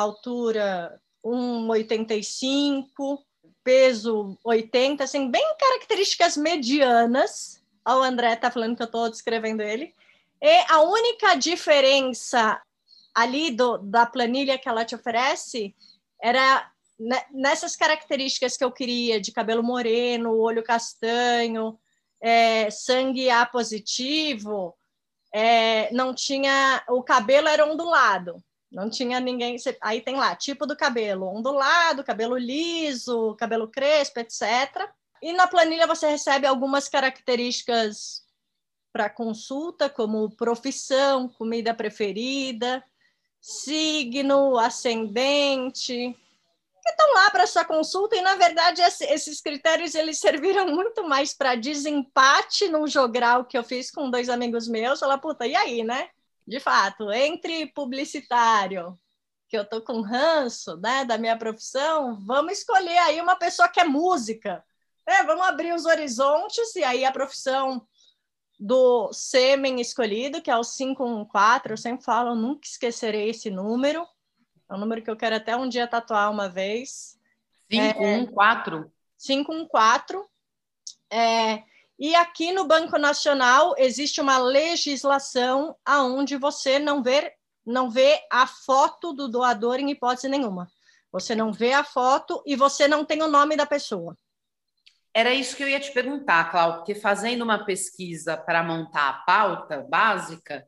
altura 0.00 1.00
1,85, 1.24 3.18
peso 3.62 4.36
80, 4.44 5.04
assim, 5.04 5.30
bem 5.30 5.56
características 5.58 6.36
medianas, 6.36 7.62
o 7.86 8.02
André 8.02 8.34
está 8.34 8.50
falando 8.50 8.76
que 8.76 8.82
eu 8.82 8.86
estou 8.86 9.08
descrevendo 9.10 9.62
ele. 9.62 9.94
E 10.40 10.64
a 10.68 10.82
única 10.82 11.34
diferença 11.34 12.60
ali 13.14 13.50
do, 13.50 13.78
da 13.78 14.04
planilha 14.04 14.58
que 14.58 14.68
ela 14.68 14.84
te 14.84 14.94
oferece 14.94 15.74
era 16.20 16.70
nessas 17.30 17.76
características 17.76 18.56
que 18.56 18.64
eu 18.64 18.72
queria, 18.72 19.20
de 19.20 19.32
cabelo 19.32 19.62
moreno, 19.62 20.38
olho 20.38 20.62
castanho, 20.62 21.78
é, 22.20 22.70
sangue 22.70 23.30
A 23.30 23.44
positivo, 23.44 24.74
é, 25.32 25.92
não 25.92 26.14
tinha. 26.14 26.82
O 26.88 27.02
cabelo 27.02 27.48
era 27.48 27.66
ondulado, 27.66 28.42
não 28.74 28.90
tinha 28.90 29.20
ninguém. 29.20 29.56
Aí 29.80 30.00
tem 30.00 30.16
lá, 30.16 30.34
tipo 30.34 30.66
do 30.66 30.76
cabelo: 30.76 31.26
ondulado, 31.26 32.04
cabelo 32.04 32.36
liso, 32.36 33.34
cabelo 33.36 33.68
crespo, 33.68 34.20
etc. 34.20 34.90
E 35.22 35.32
na 35.32 35.46
planilha 35.46 35.86
você 35.86 36.08
recebe 36.08 36.46
algumas 36.46 36.88
características 36.88 38.24
para 38.92 39.08
consulta, 39.08 39.88
como 39.88 40.30
profissão, 40.36 41.28
comida 41.28 41.72
preferida, 41.72 42.84
signo, 43.40 44.58
ascendente, 44.58 46.16
que 46.82 46.90
estão 46.90 47.14
lá 47.14 47.30
para 47.30 47.46
sua 47.46 47.64
consulta 47.64 48.14
e 48.14 48.20
na 48.20 48.36
verdade 48.36 48.82
esses 48.82 49.40
critérios 49.40 49.94
eles 49.94 50.18
serviram 50.18 50.68
muito 50.68 51.02
mais 51.08 51.32
para 51.32 51.54
desempate 51.54 52.68
num 52.68 52.86
jogral 52.86 53.46
que 53.46 53.56
eu 53.56 53.64
fiz 53.64 53.90
com 53.90 54.10
dois 54.10 54.28
amigos 54.28 54.68
meus, 54.68 55.00
falar 55.00 55.18
puta, 55.18 55.46
e 55.46 55.56
aí, 55.56 55.82
né? 55.82 56.10
De 56.46 56.60
fato, 56.60 57.10
entre 57.10 57.66
publicitário, 57.72 58.98
que 59.48 59.56
eu 59.56 59.64
tô 59.64 59.80
com 59.82 60.02
ranço, 60.02 60.76
né, 60.78 61.04
da 61.04 61.16
minha 61.16 61.38
profissão, 61.38 62.18
vamos 62.24 62.58
escolher 62.58 62.98
aí 62.98 63.20
uma 63.20 63.36
pessoa 63.36 63.68
que 63.68 63.80
é 63.80 63.84
música 63.84 64.64
é, 65.06 65.22
vamos 65.22 65.46
abrir 65.46 65.74
os 65.74 65.84
horizontes, 65.84 66.74
e 66.76 66.82
aí 66.82 67.04
a 67.04 67.12
profissão 67.12 67.86
do 68.58 69.12
sêmen 69.12 69.80
escolhido, 69.80 70.40
que 70.40 70.50
é 70.50 70.56
o 70.56 70.62
514, 70.62 71.70
eu 71.70 71.76
sempre 71.76 72.04
falo, 72.04 72.30
eu 72.30 72.34
nunca 72.34 72.66
esquecerei 72.66 73.28
esse 73.28 73.50
número. 73.50 74.06
É 74.70 74.74
um 74.74 74.78
número 74.78 75.02
que 75.02 75.10
eu 75.10 75.16
quero 75.16 75.36
até 75.36 75.56
um 75.56 75.68
dia 75.68 75.86
tatuar 75.86 76.30
uma 76.30 76.48
vez. 76.48 77.18
514? 77.68 78.86
É, 78.86 78.90
514. 79.18 80.28
É, 81.10 81.62
e 81.98 82.14
aqui 82.14 82.52
no 82.52 82.66
Banco 82.66 82.98
Nacional 82.98 83.74
existe 83.78 84.20
uma 84.20 84.38
legislação 84.38 85.76
aonde 85.84 86.36
você 86.36 86.78
não 86.78 87.02
vê, 87.02 87.32
não 87.64 87.88
vê 87.88 88.20
a 88.30 88.46
foto 88.46 89.12
do 89.12 89.28
doador 89.28 89.78
em 89.78 89.90
hipótese 89.90 90.28
nenhuma. 90.28 90.68
Você 91.12 91.34
não 91.34 91.52
vê 91.52 91.72
a 91.72 91.84
foto 91.84 92.42
e 92.44 92.56
você 92.56 92.88
não 92.88 93.04
tem 93.04 93.22
o 93.22 93.28
nome 93.28 93.56
da 93.56 93.64
pessoa. 93.64 94.18
Era 95.16 95.32
isso 95.32 95.56
que 95.56 95.62
eu 95.62 95.68
ia 95.68 95.78
te 95.78 95.92
perguntar, 95.92 96.50
Cláudio, 96.50 96.78
porque 96.78 96.96
fazendo 96.96 97.42
uma 97.42 97.64
pesquisa 97.64 98.36
para 98.36 98.64
montar 98.64 99.08
a 99.08 99.12
pauta 99.24 99.86
básica, 99.88 100.66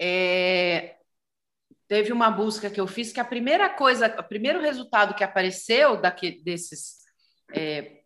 é, 0.00 0.96
teve 1.86 2.10
uma 2.10 2.30
busca 2.30 2.70
que 2.70 2.80
eu 2.80 2.86
fiz 2.86 3.12
que 3.12 3.20
a 3.20 3.24
primeira 3.24 3.68
coisa, 3.68 4.16
o 4.18 4.22
primeiro 4.22 4.62
resultado 4.62 5.14
que 5.14 5.22
apareceu 5.22 6.00
daqui, 6.00 6.42
desses 6.42 6.96
é, 7.54 8.00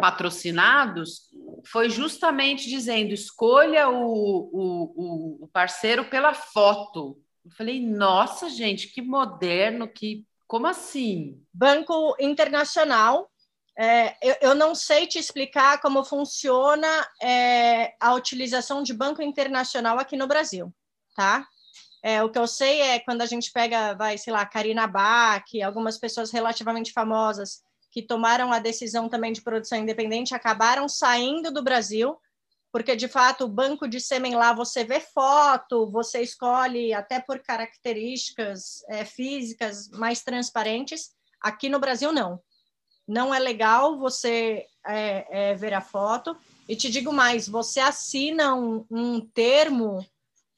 patrocinados 0.00 1.29
foi 1.66 1.90
justamente 1.90 2.68
dizendo: 2.68 3.12
escolha 3.12 3.88
o, 3.88 4.50
o, 4.52 5.44
o 5.44 5.48
parceiro 5.48 6.08
pela 6.08 6.34
foto. 6.34 7.20
Eu 7.44 7.50
falei, 7.52 7.84
nossa, 7.84 8.48
gente, 8.48 8.88
que 8.88 9.02
moderno, 9.02 9.88
que. 9.88 10.26
Como 10.46 10.66
assim? 10.66 11.40
Banco 11.52 12.16
Internacional. 12.18 13.30
É, 13.78 14.16
eu, 14.20 14.36
eu, 14.42 14.54
não 14.54 14.74
sei 14.74 15.06
te 15.06 15.18
explicar 15.18 15.80
como 15.80 16.04
funciona 16.04 16.86
é, 17.22 17.94
a 18.00 18.12
utilização 18.14 18.82
de 18.82 18.92
banco 18.92 19.22
internacional 19.22 19.98
aqui 19.98 20.16
no 20.16 20.26
Brasil, 20.26 20.74
tá? 21.16 21.46
É, 22.02 22.22
o 22.22 22.28
que 22.28 22.38
eu 22.38 22.46
sei 22.46 22.80
é 22.80 22.98
quando 22.98 23.22
a 23.22 23.26
gente 23.26 23.50
pega, 23.52 23.94
vai, 23.94 24.18
sei 24.18 24.32
lá, 24.32 24.44
Karina 24.44 24.86
Bach, 24.86 25.44
algumas 25.64 25.96
pessoas 25.98 26.30
relativamente 26.30 26.92
famosas 26.92 27.62
que 27.90 28.02
tomaram 28.02 28.52
a 28.52 28.58
decisão 28.58 29.08
também 29.08 29.32
de 29.32 29.42
produção 29.42 29.78
independente 29.78 30.34
acabaram 30.34 30.88
saindo 30.88 31.50
do 31.50 31.62
Brasil, 31.62 32.16
porque 32.72 32.94
de 32.94 33.08
fato 33.08 33.44
o 33.44 33.48
banco 33.48 33.88
de 33.88 34.00
sêmen 34.00 34.36
lá 34.36 34.52
você 34.52 34.84
vê 34.84 35.00
foto, 35.00 35.90
você 35.90 36.22
escolhe 36.22 36.94
até 36.94 37.20
por 37.20 37.40
características 37.40 38.82
é, 38.88 39.04
físicas 39.04 39.88
mais 39.88 40.22
transparentes. 40.22 41.10
Aqui 41.40 41.68
no 41.68 41.80
Brasil 41.80 42.12
não, 42.12 42.40
não 43.08 43.34
é 43.34 43.38
legal 43.40 43.98
você 43.98 44.66
é, 44.86 45.50
é, 45.50 45.54
ver 45.54 45.74
a 45.74 45.80
foto. 45.80 46.36
E 46.68 46.76
te 46.76 46.88
digo 46.88 47.12
mais, 47.12 47.48
você 47.48 47.80
assina 47.80 48.54
um, 48.54 48.86
um 48.88 49.20
termo 49.20 50.06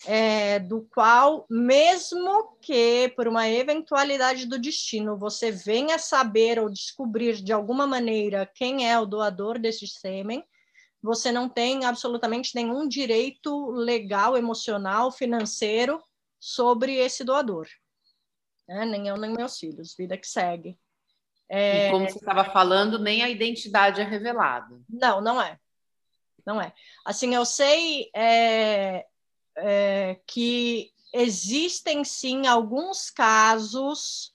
é, 0.07 0.59
do 0.59 0.83
qual, 0.93 1.47
mesmo 1.49 2.57
que 2.61 3.09
por 3.17 3.29
uma 3.29 3.49
eventualidade 3.49 4.47
do 4.47 4.59
destino 4.59 5.17
você 5.17 5.51
venha 5.51 5.99
saber 5.99 6.59
ou 6.59 6.69
descobrir 6.69 7.43
de 7.43 7.53
alguma 7.53 7.87
maneira 7.87 8.51
quem 8.55 8.89
é 8.89 8.99
o 8.99 9.07
doador 9.07 9.59
desse 9.59 9.87
sêmen, 9.87 10.45
você 11.03 11.33
não 11.33 11.49
tem 11.49 11.85
absolutamente 11.85 12.55
nenhum 12.55 12.87
direito 12.87 13.71
legal, 13.71 14.37
emocional, 14.37 15.11
financeiro 15.11 16.03
sobre 16.39 16.97
esse 16.97 17.25
doador. 17.25 17.67
É, 18.69 18.85
nem 18.85 19.09
eu, 19.09 19.17
nem 19.17 19.33
meus 19.33 19.59
filhos, 19.59 19.95
vida 19.97 20.17
que 20.17 20.27
segue. 20.27 20.79
É... 21.49 21.89
E 21.89 21.91
como 21.91 22.09
você 22.09 22.19
estava 22.19 22.45
falando, 22.45 22.99
nem 22.99 23.23
a 23.23 23.29
identidade 23.29 24.01
é 24.01 24.05
revelada. 24.05 24.81
Não, 24.89 25.21
não 25.21 25.43
é. 25.43 25.59
Não 26.47 26.61
é. 26.61 26.73
Assim, 27.05 27.35
eu 27.35 27.45
sei 27.45 28.11
é, 28.15 29.07
é, 29.57 30.21
que 30.27 30.91
existem 31.13 32.05
sim 32.05 32.47
alguns 32.47 33.11
casos 33.11 34.33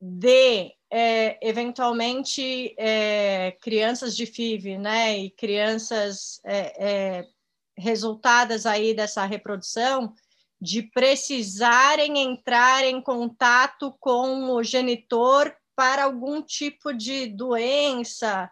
de 0.00 0.72
é, 0.90 1.38
eventualmente 1.46 2.74
é, 2.78 3.52
crianças 3.60 4.16
de 4.16 4.26
FIV, 4.26 4.78
né, 4.78 5.18
e 5.18 5.30
crianças 5.30 6.40
é, 6.44 7.18
é, 7.18 7.28
resultadas 7.76 8.66
aí 8.66 8.94
dessa 8.94 9.24
reprodução, 9.24 10.12
de 10.60 10.82
precisarem 10.82 12.18
entrar 12.18 12.84
em 12.84 13.00
contato 13.00 13.94
com 14.00 14.50
o 14.52 14.62
genitor 14.62 15.54
para 15.76 16.04
algum 16.04 16.42
tipo 16.42 16.92
de 16.92 17.26
doença, 17.26 18.50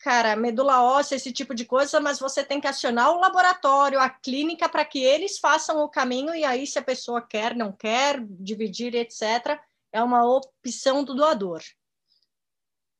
cara, 0.00 0.34
medula 0.34 0.82
óssea, 0.82 1.16
esse 1.16 1.30
tipo 1.30 1.54
de 1.54 1.66
coisa, 1.66 2.00
mas 2.00 2.18
você 2.18 2.42
tem 2.42 2.58
que 2.60 2.66
acionar 2.66 3.10
o 3.12 3.20
laboratório, 3.20 4.00
a 4.00 4.08
clínica, 4.08 4.68
para 4.68 4.84
que 4.84 4.98
eles 4.98 5.38
façam 5.38 5.82
o 5.84 5.88
caminho, 5.88 6.34
e 6.34 6.42
aí, 6.42 6.66
se 6.66 6.78
a 6.78 6.82
pessoa 6.82 7.20
quer, 7.20 7.54
não 7.54 7.70
quer, 7.70 8.18
dividir, 8.26 8.94
etc., 8.94 9.60
é 9.92 10.02
uma 10.02 10.24
opção 10.24 11.04
do 11.04 11.14
doador. 11.14 11.60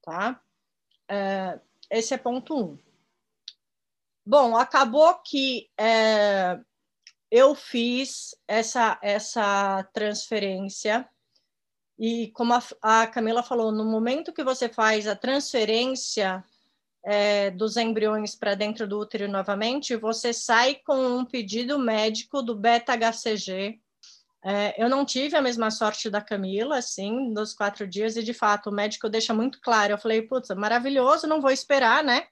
Tá? 0.03 0.41
É, 1.09 1.59
esse 1.91 2.13
é 2.13 2.19
ponto 2.19 2.55
um. 2.55 2.79
Bom, 4.25 4.55
acabou 4.55 5.15
que 5.15 5.71
é, 5.79 6.61
eu 7.31 7.55
fiz 7.55 8.37
essa, 8.47 8.99
essa 9.01 9.83
transferência, 9.95 11.09
e 11.99 12.31
como 12.33 12.53
a, 12.53 12.63
a 12.83 13.07
Camila 13.07 13.43
falou, 13.43 13.73
no 13.73 13.87
momento 13.87 14.35
que 14.35 14.45
você 14.45 14.69
faz 14.69 15.07
a 15.07 15.17
transferência 15.17 16.45
é, 17.05 17.51
dos 17.51 17.77
embriões 17.77 18.35
para 18.35 18.55
dentro 18.55 18.87
do 18.87 18.99
útero 18.99 19.29
novamente, 19.29 19.97
você 19.97 20.33
sai 20.33 20.77
com 20.77 21.19
um 21.19 21.25
pedido 21.25 21.79
médico 21.79 22.43
do 22.43 22.55
beta-HCG. 22.55 23.81
É, 24.43 24.83
eu 24.83 24.89
não 24.89 25.05
tive 25.05 25.37
a 25.37 25.43
mesma 25.43 25.71
sorte 25.71 26.09
da 26.09 26.21
Camila, 26.21 26.79
assim, 26.79 27.33
dos 27.33 27.53
quatro 27.53 27.87
dias, 27.87 28.17
e 28.17 28.23
de 28.23 28.33
fato 28.33 28.71
o 28.71 28.73
médico 28.73 29.09
deixa 29.09 29.35
muito 29.35 29.61
claro. 29.61 29.93
Eu 29.93 29.99
falei, 29.99 30.23
putz, 30.23 30.49
maravilhoso, 30.51 31.27
não 31.27 31.41
vou 31.41 31.51
esperar, 31.51 32.03
né? 32.03 32.27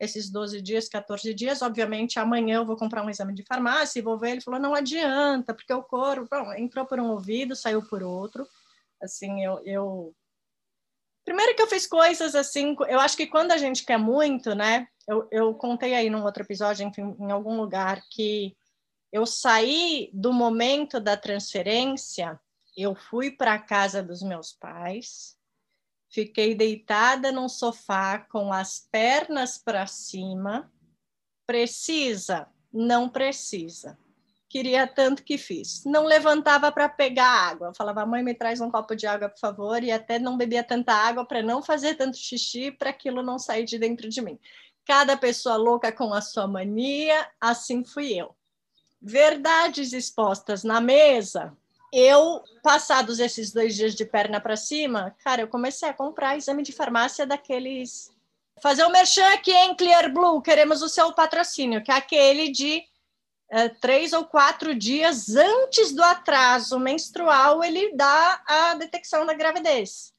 Esses 0.00 0.30
12 0.30 0.60
dias, 0.60 0.88
14 0.88 1.32
dias, 1.32 1.62
obviamente 1.62 2.18
amanhã 2.18 2.56
eu 2.56 2.66
vou 2.66 2.76
comprar 2.76 3.04
um 3.04 3.10
exame 3.10 3.34
de 3.34 3.44
farmácia 3.44 4.00
e 4.00 4.02
vou 4.02 4.18
ver. 4.18 4.32
Ele 4.32 4.40
falou, 4.40 4.58
não 4.58 4.74
adianta, 4.74 5.54
porque 5.54 5.72
o 5.72 5.82
couro 5.82 6.26
bom, 6.30 6.52
entrou 6.54 6.84
por 6.84 6.98
um 6.98 7.10
ouvido, 7.10 7.54
saiu 7.54 7.82
por 7.82 8.02
outro. 8.02 8.46
Assim, 9.00 9.44
eu, 9.44 9.60
eu 9.64 10.14
Primeiro 11.24 11.54
que 11.54 11.62
eu 11.62 11.66
fiz 11.66 11.86
coisas 11.86 12.34
assim, 12.34 12.76
eu 12.88 12.98
acho 12.98 13.16
que 13.16 13.26
quando 13.26 13.52
a 13.52 13.56
gente 13.56 13.84
quer 13.84 13.98
muito, 13.98 14.54
né? 14.54 14.88
Eu, 15.08 15.28
eu 15.30 15.54
contei 15.54 15.94
aí 15.94 16.10
num 16.10 16.24
outro 16.24 16.42
episódio, 16.42 16.86
enfim, 16.86 17.16
em 17.18 17.30
algum 17.30 17.56
lugar, 17.56 18.02
que 18.10 18.56
eu 19.12 19.26
saí 19.26 20.10
do 20.12 20.32
momento 20.32 20.98
da 20.98 21.16
transferência, 21.16 22.40
eu 22.76 22.94
fui 22.94 23.30
para 23.30 23.54
a 23.54 23.58
casa 23.58 24.02
dos 24.02 24.22
meus 24.22 24.52
pais, 24.52 25.36
fiquei 26.10 26.54
deitada 26.54 27.30
num 27.30 27.48
sofá 27.48 28.18
com 28.18 28.52
as 28.52 28.88
pernas 28.90 29.58
para 29.58 29.86
cima. 29.86 30.72
Precisa? 31.46 32.48
Não 32.72 33.08
precisa 33.08 33.98
queria 34.52 34.86
tanto 34.86 35.24
que 35.24 35.38
fiz. 35.38 35.82
Não 35.86 36.04
levantava 36.04 36.70
para 36.70 36.86
pegar 36.86 37.26
água. 37.26 37.72
falava, 37.74 38.04
mãe, 38.04 38.22
me 38.22 38.34
traz 38.34 38.60
um 38.60 38.70
copo 38.70 38.94
de 38.94 39.06
água, 39.06 39.30
por 39.30 39.38
favor, 39.38 39.82
e 39.82 39.90
até 39.90 40.18
não 40.18 40.36
bebia 40.36 40.62
tanta 40.62 40.92
água 40.92 41.24
para 41.24 41.42
não 41.42 41.62
fazer 41.62 41.94
tanto 41.94 42.18
xixi, 42.18 42.70
para 42.70 42.90
aquilo 42.90 43.22
não 43.22 43.38
sair 43.38 43.64
de 43.64 43.78
dentro 43.78 44.10
de 44.10 44.20
mim. 44.20 44.38
Cada 44.84 45.16
pessoa 45.16 45.56
louca 45.56 45.90
com 45.90 46.12
a 46.12 46.20
sua 46.20 46.46
mania, 46.46 47.26
assim 47.40 47.82
fui 47.82 48.12
eu. 48.12 48.34
Verdades 49.00 49.94
expostas 49.94 50.62
na 50.62 50.82
mesa. 50.82 51.56
Eu, 51.90 52.42
passados 52.62 53.20
esses 53.20 53.52
dois 53.52 53.74
dias 53.74 53.94
de 53.94 54.04
perna 54.04 54.38
para 54.38 54.56
cima, 54.56 55.16
cara, 55.24 55.40
eu 55.40 55.48
comecei 55.48 55.88
a 55.88 55.94
comprar 55.94 56.36
exame 56.36 56.62
de 56.62 56.72
farmácia 56.72 57.26
daqueles. 57.26 58.12
Fazer 58.62 58.84
o 58.84 58.88
um 58.88 58.92
merchan 58.92 59.26
aqui, 59.32 59.50
hein, 59.50 59.74
Clear 59.74 60.12
Blue? 60.12 60.42
Queremos 60.42 60.82
o 60.82 60.90
seu 60.90 61.10
patrocínio, 61.14 61.82
que 61.82 61.90
é 61.90 61.94
aquele 61.94 62.50
de 62.50 62.84
é, 63.52 63.68
três 63.68 64.14
ou 64.14 64.24
quatro 64.24 64.74
dias 64.74 65.36
antes 65.36 65.92
do 65.92 66.02
atraso 66.02 66.80
menstrual, 66.80 67.62
ele 67.62 67.94
dá 67.94 68.42
a 68.46 68.74
detecção 68.76 69.26
da 69.26 69.34
gravidez. 69.34 70.10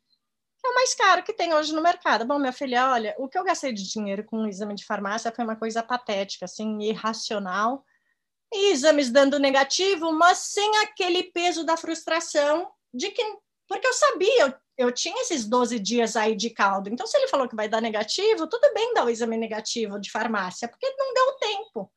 É 0.64 0.70
o 0.70 0.76
mais 0.76 0.94
caro 0.94 1.24
que 1.24 1.34
tem 1.34 1.52
hoje 1.52 1.74
no 1.74 1.82
mercado. 1.82 2.26
Bom, 2.26 2.38
minha 2.38 2.54
filha, 2.54 2.92
olha, 2.92 3.16
o 3.18 3.28
que 3.28 3.36
eu 3.38 3.44
gastei 3.44 3.74
de 3.74 3.90
dinheiro 3.90 4.24
com 4.24 4.44
o 4.44 4.48
exame 4.48 4.76
de 4.76 4.86
farmácia 4.86 5.32
foi 5.32 5.44
uma 5.44 5.56
coisa 5.56 5.82
patética, 5.82 6.46
assim, 6.46 6.80
irracional. 6.84 7.84
E 8.54 8.72
exames 8.72 9.10
dando 9.10 9.40
negativo, 9.40 10.14
mas 10.14 10.38
sem 10.38 10.78
aquele 10.84 11.24
peso 11.24 11.66
da 11.66 11.76
frustração 11.76 12.72
de 12.94 13.10
que. 13.10 13.24
Porque 13.68 13.88
eu 13.88 13.94
sabia, 13.94 14.42
eu, 14.42 14.54
eu 14.78 14.92
tinha 14.92 15.20
esses 15.24 15.44
12 15.46 15.80
dias 15.80 16.16
aí 16.16 16.36
de 16.36 16.52
caldo. 16.52 16.88
Então, 16.88 17.08
se 17.08 17.18
ele 17.18 17.28
falou 17.28 17.50
que 17.50 17.56
vai 17.56 17.68
dar 17.68 17.82
negativo, 17.82 18.46
tudo 18.46 18.72
bem 18.76 18.94
dar 18.94 19.06
o 19.06 19.10
exame 19.10 19.38
negativo 19.38 20.00
de 20.00 20.12
farmácia, 20.12 20.68
porque 20.68 20.88
não 20.96 21.14
deu 21.16 21.34
tempo 21.40 21.92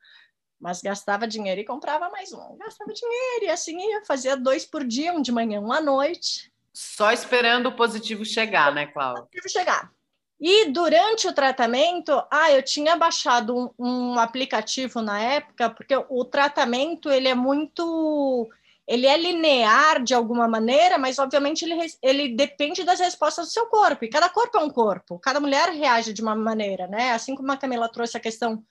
mas 0.60 0.80
gastava 0.80 1.26
dinheiro 1.26 1.60
e 1.60 1.64
comprava 1.64 2.08
mais 2.10 2.32
um. 2.32 2.56
Gastava 2.56 2.92
dinheiro 2.92 3.44
e 3.44 3.50
assim 3.50 3.78
ia, 3.78 4.04
fazia 4.04 4.36
dois 4.36 4.64
por 4.64 4.84
dia, 4.84 5.12
um 5.12 5.22
de 5.22 5.32
manhã, 5.32 5.60
um 5.60 5.72
à 5.72 5.80
noite. 5.80 6.52
Só 6.72 7.12
esperando 7.12 7.68
o 7.68 7.76
positivo 7.76 8.24
chegar, 8.24 8.72
né, 8.72 8.86
Cláudia? 8.86 9.22
O 9.22 9.26
positivo 9.26 9.48
chegar. 9.48 9.90
E 10.38 10.66
durante 10.70 11.26
o 11.26 11.32
tratamento, 11.32 12.12
ah, 12.30 12.52
eu 12.52 12.62
tinha 12.62 12.94
baixado 12.94 13.56
um, 13.56 13.70
um, 13.78 14.18
aplicativo 14.18 15.00
na 15.00 15.18
época, 15.18 15.70
porque 15.70 15.96
o 16.10 16.24
tratamento 16.26 17.08
ele 17.08 17.26
é 17.26 17.34
muito, 17.34 18.46
ele 18.86 19.06
é 19.06 19.16
linear 19.16 20.02
de 20.02 20.12
alguma 20.12 20.46
maneira, 20.46 20.98
mas 20.98 21.18
obviamente 21.18 21.64
ele, 21.64 21.86
ele 22.02 22.36
depende 22.36 22.84
das 22.84 23.00
respostas 23.00 23.46
do 23.46 23.52
seu 23.52 23.66
corpo. 23.66 24.04
E 24.04 24.10
cada 24.10 24.28
corpo 24.28 24.58
é 24.58 24.60
um 24.60 24.68
corpo, 24.68 25.18
cada 25.18 25.40
mulher 25.40 25.70
reage 25.70 26.12
de 26.12 26.20
uma 26.20 26.34
maneira, 26.34 26.86
né? 26.86 27.12
Assim 27.12 27.34
como 27.34 27.50
a 27.50 27.56
Camila 27.56 27.88
trouxe 27.88 28.18
a 28.18 28.20
questão 28.20 28.62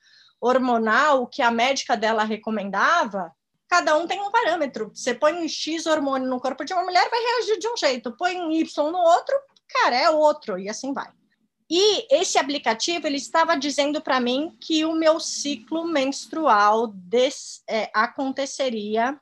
hormonal 0.46 1.28
que 1.28 1.42
a 1.42 1.50
médica 1.50 1.98
dela 1.98 2.24
recomendava, 2.24 3.34
cada 3.68 3.98
um 3.98 4.08
tem 4.08 4.22
um 4.22 4.32
parâmetro. 4.32 4.92
Você 4.94 5.14
põe 5.14 5.34
um 5.34 5.48
X 5.48 5.86
hormônio 5.86 6.30
no 6.30 6.40
corpo 6.40 6.64
de 6.64 6.74
uma 6.74 6.84
mulher, 6.84 7.10
vai 7.10 7.20
reagir 7.20 7.58
de 7.58 7.68
um 7.68 7.76
jeito. 7.76 8.16
Põe 8.16 8.40
um 8.40 8.52
Y 8.52 8.92
no 8.92 8.98
outro, 8.98 9.36
cara, 9.68 9.96
é 9.96 10.10
outro, 10.10 10.60
e 10.60 10.70
assim 10.70 10.94
vai. 10.94 11.12
E 11.70 12.06
esse 12.16 12.38
aplicativo, 12.38 13.08
ele 13.08 13.18
estava 13.18 13.58
dizendo 13.58 14.00
para 14.00 14.20
mim 14.20 14.56
que 14.62 14.86
o 14.86 14.94
meu 14.94 15.20
ciclo 15.20 15.84
menstrual 15.86 16.88
des, 16.88 17.64
é, 17.68 17.90
aconteceria 17.92 19.20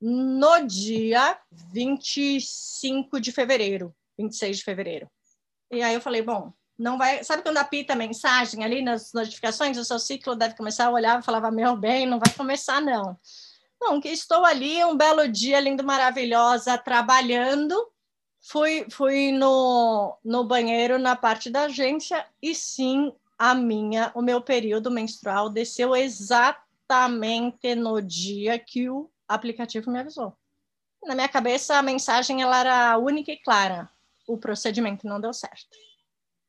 no 0.00 0.66
dia 0.66 1.38
25 1.72 3.20
de 3.20 3.30
fevereiro, 3.30 3.94
26 4.18 4.58
de 4.58 4.64
fevereiro. 4.64 5.08
E 5.70 5.80
aí 5.82 5.94
eu 5.94 6.00
falei, 6.00 6.22
bom, 6.22 6.52
não 6.80 6.96
vai. 6.96 7.22
Sabe 7.22 7.42
quando 7.42 7.58
apita 7.58 7.92
a 7.92 7.96
mensagem 7.96 8.64
ali 8.64 8.80
nas 8.80 9.12
notificações, 9.12 9.76
o 9.76 9.84
seu 9.84 9.98
ciclo 9.98 10.34
deve 10.34 10.56
começar 10.56 10.86
a 10.86 10.90
olhar 10.90 11.20
e 11.20 11.22
falava, 11.22 11.50
meu 11.50 11.76
bem, 11.76 12.06
não 12.06 12.18
vai 12.18 12.32
começar, 12.34 12.80
não. 12.80 13.18
Não, 13.78 14.00
que 14.00 14.08
estou 14.08 14.44
ali 14.44 14.82
um 14.84 14.96
belo 14.96 15.28
dia, 15.28 15.60
lindo, 15.60 15.84
maravilhosa, 15.84 16.78
trabalhando. 16.78 17.76
Fui, 18.40 18.86
fui 18.90 19.30
no, 19.30 20.16
no 20.24 20.44
banheiro 20.44 20.98
na 20.98 21.14
parte 21.14 21.50
da 21.50 21.64
agência 21.64 22.26
e 22.40 22.54
sim, 22.54 23.12
a 23.38 23.54
minha, 23.54 24.10
o 24.14 24.22
meu 24.22 24.40
período 24.40 24.90
menstrual 24.90 25.50
desceu 25.50 25.94
exatamente 25.94 27.74
no 27.74 28.00
dia 28.00 28.58
que 28.58 28.88
o 28.88 29.10
aplicativo 29.28 29.90
me 29.90 30.00
avisou. 30.00 30.34
Na 31.04 31.14
minha 31.14 31.28
cabeça, 31.28 31.76
a 31.76 31.82
mensagem 31.82 32.40
ela 32.40 32.60
era 32.60 32.98
única 32.98 33.30
e 33.30 33.36
clara. 33.36 33.88
O 34.26 34.38
procedimento 34.38 35.06
não 35.06 35.20
deu 35.20 35.32
certo 35.34 35.89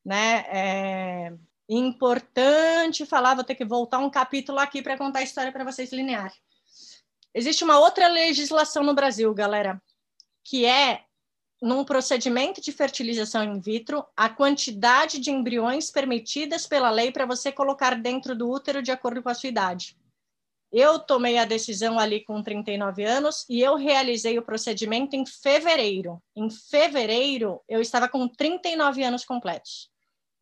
né? 0.05 0.45
É 0.47 1.33
importante 1.69 3.05
falar, 3.05 3.35
vou 3.35 3.43
ter 3.43 3.55
que 3.55 3.65
voltar 3.65 3.99
um 3.99 4.09
capítulo 4.09 4.59
aqui 4.59 4.81
para 4.81 4.97
contar 4.97 5.19
a 5.19 5.23
história 5.23 5.51
para 5.51 5.63
vocês 5.63 5.91
linear. 5.91 6.33
Existe 7.33 7.63
uma 7.63 7.79
outra 7.79 8.07
legislação 8.07 8.83
no 8.83 8.93
Brasil, 8.93 9.33
galera, 9.33 9.81
que 10.43 10.65
é 10.65 11.05
num 11.61 11.85
procedimento 11.85 12.59
de 12.59 12.71
fertilização 12.71 13.43
in 13.43 13.59
vitro, 13.59 14.03
a 14.17 14.27
quantidade 14.27 15.19
de 15.19 15.29
embriões 15.29 15.91
permitidas 15.91 16.65
pela 16.65 16.89
lei 16.89 17.11
para 17.11 17.25
você 17.25 17.51
colocar 17.51 17.95
dentro 17.95 18.35
do 18.35 18.49
útero 18.49 18.81
de 18.81 18.91
acordo 18.91 19.21
com 19.21 19.29
a 19.29 19.33
sua 19.35 19.49
idade. 19.49 19.95
Eu 20.71 20.97
tomei 20.97 21.37
a 21.37 21.45
decisão 21.45 21.99
ali 21.99 22.23
com 22.23 22.41
39 22.41 23.03
anos 23.03 23.45
e 23.47 23.61
eu 23.61 23.75
realizei 23.75 24.39
o 24.39 24.41
procedimento 24.41 25.15
em 25.15 25.25
fevereiro. 25.25 26.21
Em 26.35 26.49
fevereiro, 26.49 27.61
eu 27.67 27.81
estava 27.81 28.07
com 28.07 28.27
39 28.27 29.03
anos 29.03 29.23
completos. 29.23 29.90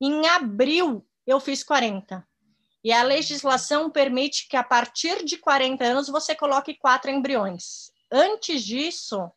Em 0.02 0.28
abril, 0.28 1.06
eu 1.26 1.40
fiz 1.40 1.64
40. 1.64 2.28
E 2.84 2.94
a 2.94 3.04
legislação 3.04 3.90
permite 3.90 4.48
que 4.48 4.56
a 4.56 4.64
partir 4.64 5.26
de 5.26 5.38
40 5.38 5.84
anos 5.84 6.08
você 6.08 6.34
coloque 6.34 6.76
quatro 6.76 7.12
embriões. 7.12 7.92
Antes 8.12 8.64
disso, 8.64 9.30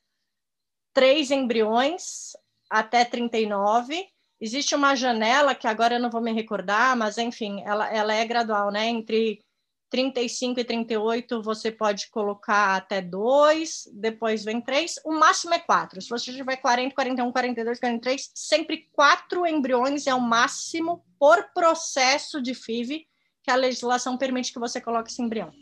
três 0.93 1.31
embriões 1.31 2.33
até 2.71 3.05
39. 3.05 4.07
Existe 4.41 4.75
uma 4.75 4.95
janela 4.95 5.55
que 5.55 5.67
agora 5.67 5.97
eu 5.97 6.01
não 6.01 6.11
vou 6.11 6.21
me 6.21 6.33
recordar, 6.33 6.97
mas 6.97 7.19
enfim, 7.19 7.63
ela, 7.65 7.93
ela 7.93 8.15
é 8.15 8.25
gradual, 8.25 8.71
né? 8.71 8.87
Entre 8.87 9.45
35 9.93 10.59
e 10.59 10.65
38 10.65 11.43
você 11.43 11.71
pode 11.71 12.09
colocar 12.09 12.77
até 12.77 13.03
dois, 13.03 13.87
depois 13.93 14.43
vem 14.43 14.59
três, 14.59 14.95
o 15.05 15.13
máximo 15.13 15.53
é 15.53 15.59
quatro. 15.59 16.01
Se 16.01 16.09
você 16.09 16.33
tiver 16.33 16.57
40, 16.57 16.95
41, 16.95 17.31
42, 17.31 17.79
43, 17.79 18.31
sempre 18.35 18.89
quatro 18.91 19.47
embriões 19.47 20.07
é 20.07 20.15
o 20.15 20.21
máximo 20.21 21.05
por 21.19 21.53
processo 21.53 22.41
de 22.41 22.55
FIV 22.55 23.07
que 23.43 23.51
a 23.51 23.55
legislação 23.55 24.17
permite 24.17 24.51
que 24.51 24.59
você 24.59 24.81
coloque 24.81 25.11
esse 25.11 25.21
embrião. 25.21 25.53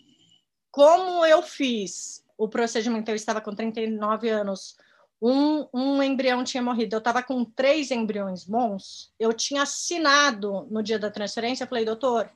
Como 0.70 1.26
eu 1.26 1.42
fiz 1.42 2.24
o 2.38 2.48
procedimento, 2.48 3.10
eu 3.10 3.16
estava 3.16 3.40
com 3.40 3.52
39 3.52 4.28
anos, 4.28 4.76
um, 5.20 5.66
um 5.74 6.00
embrião 6.00 6.44
tinha 6.44 6.62
morrido, 6.62 6.94
eu 6.94 7.00
estava 7.00 7.20
com 7.20 7.44
três 7.44 7.90
embriões 7.90 8.44
bons, 8.44 9.12
eu 9.18 9.32
tinha 9.32 9.62
assinado 9.62 10.68
no 10.70 10.84
dia 10.84 11.00
da 11.00 11.10
transferência, 11.10 11.64
eu 11.64 11.68
falei, 11.68 11.84
doutor, 11.84 12.30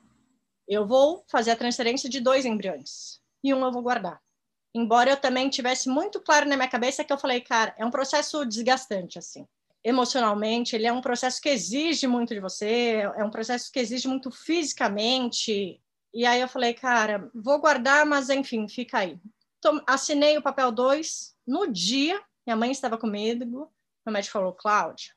eu 0.67 0.85
vou 0.87 1.23
fazer 1.29 1.51
a 1.51 1.55
transferência 1.55 2.09
de 2.09 2.19
dois 2.19 2.45
embriões 2.45 3.19
e 3.43 3.53
um 3.53 3.63
eu 3.63 3.71
vou 3.71 3.83
guardar. 3.83 4.19
Embora 4.73 5.11
eu 5.11 5.17
também 5.17 5.49
tivesse 5.49 5.87
muito 5.87 6.19
claro 6.19 6.47
na 6.47 6.57
minha 6.57 6.67
cabeça 6.67 7.03
que 7.03 7.13
eu 7.13 7.17
falei, 7.17 7.39
cara, 7.39 7.73
é 7.77 7.85
um 7.85 7.91
processo 7.91 8.43
desgastante, 8.45 9.17
assim. 9.17 9.47
Emocionalmente, 9.83 10.75
ele 10.75 10.87
é 10.87 10.91
um 10.91 10.99
processo 10.99 11.39
que 11.39 11.47
exige 11.47 12.07
muito 12.07 12.33
de 12.33 12.39
você, 12.39 13.03
é 13.15 13.23
um 13.23 13.29
processo 13.29 13.71
que 13.71 13.79
exige 13.79 14.07
muito 14.07 14.31
fisicamente. 14.31 15.79
E 16.13 16.25
aí 16.25 16.41
eu 16.41 16.47
falei, 16.47 16.73
cara, 16.73 17.29
vou 17.33 17.59
guardar, 17.59 18.05
mas 18.05 18.29
enfim, 18.29 18.67
fica 18.67 18.97
aí. 18.99 19.19
Assinei 19.87 20.37
o 20.37 20.41
papel 20.41 20.71
2 20.71 21.35
no 21.47 21.67
dia, 21.71 22.21
minha 22.45 22.57
mãe 22.57 22.71
estava 22.71 22.97
comigo, 22.97 23.71
meu 24.05 24.13
médico 24.13 24.33
falou, 24.33 24.53
Cláudia, 24.53 25.13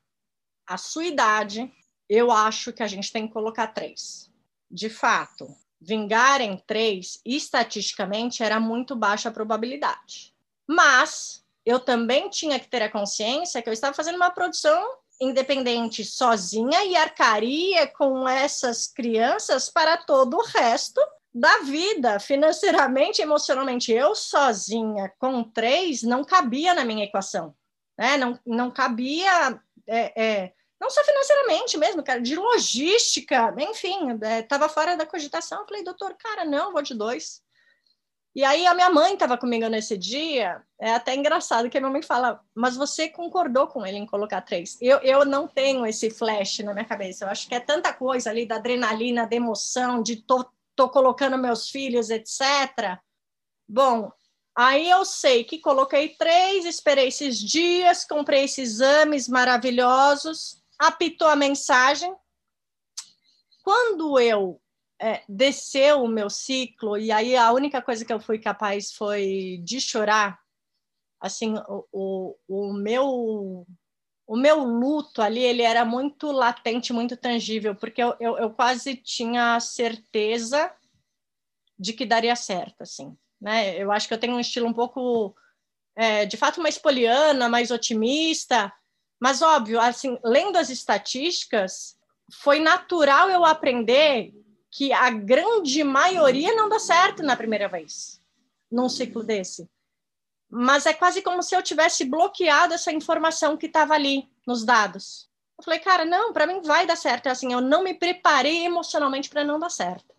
a 0.67 0.77
sua 0.77 1.05
idade, 1.05 1.71
eu 2.07 2.31
acho 2.31 2.71
que 2.71 2.81
a 2.81 2.87
gente 2.87 3.11
tem 3.11 3.27
que 3.27 3.33
colocar 3.33 3.67
três 3.67 4.28
de 4.69 4.89
fato, 4.89 5.55
vingar 5.81 6.41
em 6.41 6.57
três, 6.57 7.19
estatisticamente, 7.25 8.43
era 8.43 8.59
muito 8.59 8.95
baixa 8.95 9.29
a 9.29 9.31
probabilidade. 9.31 10.33
Mas 10.67 11.43
eu 11.65 11.79
também 11.79 12.29
tinha 12.29 12.59
que 12.59 12.67
ter 12.67 12.81
a 12.81 12.91
consciência 12.91 13.61
que 13.61 13.69
eu 13.69 13.73
estava 13.73 13.95
fazendo 13.95 14.15
uma 14.15 14.31
produção 14.31 14.97
independente 15.21 16.05
sozinha 16.05 16.85
e 16.85 16.95
arcaria 16.95 17.87
com 17.87 18.27
essas 18.27 18.87
crianças 18.87 19.69
para 19.69 19.97
todo 19.97 20.37
o 20.37 20.43
resto 20.43 21.01
da 21.33 21.59
vida, 21.59 22.19
financeiramente, 22.19 23.21
emocionalmente. 23.21 23.91
Eu 23.91 24.15
sozinha 24.15 25.11
com 25.19 25.43
três 25.43 26.01
não 26.03 26.23
cabia 26.23 26.73
na 26.73 26.85
minha 26.85 27.03
equação, 27.03 27.53
né? 27.97 28.17
Não, 28.17 28.39
não 28.45 28.71
cabia 28.71 29.61
é, 29.87 30.23
é, 30.23 30.53
não 30.79 30.89
só 30.89 31.03
financeiramente 31.03 31.77
mesmo, 31.77 32.03
cara, 32.03 32.21
de 32.21 32.35
logística, 32.35 33.53
enfim, 33.59 34.17
estava 34.39 34.65
é, 34.65 34.69
fora 34.69 34.95
da 34.95 35.05
cogitação. 35.05 35.59
Eu 35.59 35.67
falei, 35.67 35.83
doutor, 35.83 36.15
cara, 36.15 36.45
não, 36.45 36.71
vou 36.71 36.81
de 36.81 36.93
dois. 36.93 37.41
E 38.35 38.43
aí 38.43 38.65
a 38.65 38.73
minha 38.73 38.89
mãe 38.89 39.13
estava 39.13 39.37
comigo 39.37 39.67
nesse 39.67 39.97
dia, 39.97 40.61
é 40.79 40.93
até 40.93 41.15
engraçado 41.15 41.69
que 41.69 41.77
a 41.77 41.81
minha 41.81 41.91
mãe 41.91 42.01
fala, 42.01 42.39
mas 42.55 42.77
você 42.77 43.09
concordou 43.09 43.67
com 43.67 43.85
ele 43.85 43.97
em 43.97 44.05
colocar 44.05 44.41
três. 44.41 44.77
Eu, 44.79 44.99
eu 44.99 45.25
não 45.25 45.47
tenho 45.47 45.85
esse 45.85 46.09
flash 46.09 46.59
na 46.59 46.73
minha 46.73 46.85
cabeça, 46.85 47.25
eu 47.25 47.29
acho 47.29 47.49
que 47.49 47.55
é 47.55 47.59
tanta 47.59 47.91
coisa 47.91 48.29
ali 48.29 48.45
da 48.45 48.55
adrenalina, 48.55 49.27
da 49.27 49.35
emoção, 49.35 50.01
de 50.01 50.17
tô, 50.17 50.45
tô 50.75 50.87
colocando 50.87 51.37
meus 51.37 51.69
filhos, 51.69 52.09
etc. 52.09 52.99
Bom, 53.67 54.11
Aí 54.55 54.89
eu 54.89 55.05
sei 55.05 55.45
que 55.45 55.59
coloquei 55.59 56.09
três, 56.09 56.65
esperei 56.65 57.07
esses 57.07 57.39
dias, 57.39 58.03
comprei 58.03 58.43
esses 58.43 58.71
exames 58.71 59.29
maravilhosos, 59.29 60.58
apitou 60.79 61.27
a 61.27 61.35
mensagem. 61.35 62.15
Quando 63.61 64.17
eu 64.19 64.59
é, 64.99 65.21
desceu 65.27 66.01
o 66.03 66.07
meu 66.07 66.29
ciclo, 66.29 66.97
e 66.97 67.11
aí 67.11 67.35
a 67.35 67.51
única 67.51 67.81
coisa 67.81 68.05
que 68.05 68.11
eu 68.11 68.19
fui 68.19 68.39
capaz 68.39 68.93
foi 68.93 69.59
de 69.63 69.81
chorar, 69.81 70.39
assim, 71.19 71.55
o, 71.67 71.85
o, 71.91 72.35
o 72.47 72.73
meu 72.73 73.67
o 74.29 74.37
meu 74.37 74.63
luto 74.63 75.23
ali 75.23 75.39
ele 75.39 75.63
era 75.63 75.83
muito 75.83 76.31
latente, 76.31 76.93
muito 76.93 77.17
tangível, 77.17 77.75
porque 77.75 78.01
eu, 78.01 78.15
eu, 78.19 78.37
eu 78.37 78.51
quase 78.51 78.95
tinha 78.95 79.59
certeza 79.59 80.71
de 81.79 81.93
que 81.93 82.05
daria 82.05 82.35
certo, 82.35 82.81
assim, 82.81 83.17
né? 83.41 83.75
Eu 83.75 83.91
acho 83.91 84.07
que 84.07 84.13
eu 84.13 84.19
tenho 84.19 84.35
um 84.35 84.39
estilo 84.39 84.67
um 84.67 84.73
pouco, 84.73 85.35
é, 85.95 86.27
de 86.27 86.37
fato, 86.37 86.61
mais 86.61 86.77
poliana, 86.77 87.49
mais 87.49 87.71
otimista, 87.71 88.71
mas, 89.19 89.41
óbvio, 89.41 89.79
assim, 89.79 90.17
lendo 90.23 90.57
as 90.57 90.69
estatísticas, 90.69 91.97
foi 92.31 92.59
natural 92.59 93.29
eu 93.29 93.43
aprender 93.43 94.33
que 94.71 94.93
a 94.93 95.09
grande 95.09 95.83
maioria 95.83 96.55
não 96.55 96.69
dá 96.69 96.79
certo 96.79 97.23
na 97.23 97.35
primeira 97.35 97.67
vez, 97.67 98.21
num 98.71 98.87
ciclo 98.87 99.23
desse. 99.23 99.69
Mas 100.49 100.85
é 100.85 100.93
quase 100.93 101.21
como 101.21 101.43
se 101.43 101.55
eu 101.55 101.61
tivesse 101.61 102.05
bloqueado 102.05 102.73
essa 102.73 102.91
informação 102.91 103.57
que 103.57 103.65
estava 103.65 103.93
ali 103.93 104.29
nos 104.47 104.63
dados. 104.63 105.29
Eu 105.57 105.63
falei, 105.63 105.79
cara, 105.79 106.05
não, 106.05 106.31
para 106.31 106.47
mim 106.47 106.61
vai 106.61 106.87
dar 106.87 106.95
certo. 106.95 107.27
É 107.27 107.31
assim, 107.31 107.51
eu 107.51 107.61
não 107.61 107.83
me 107.83 107.93
preparei 107.93 108.65
emocionalmente 108.65 109.29
para 109.29 109.43
não 109.43 109.59
dar 109.59 109.69
certo. 109.69 110.15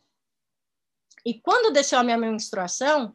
E 1.24 1.34
quando 1.34 1.72
desceu 1.72 1.98
a 1.98 2.04
minha 2.04 2.18
menstruação, 2.18 3.14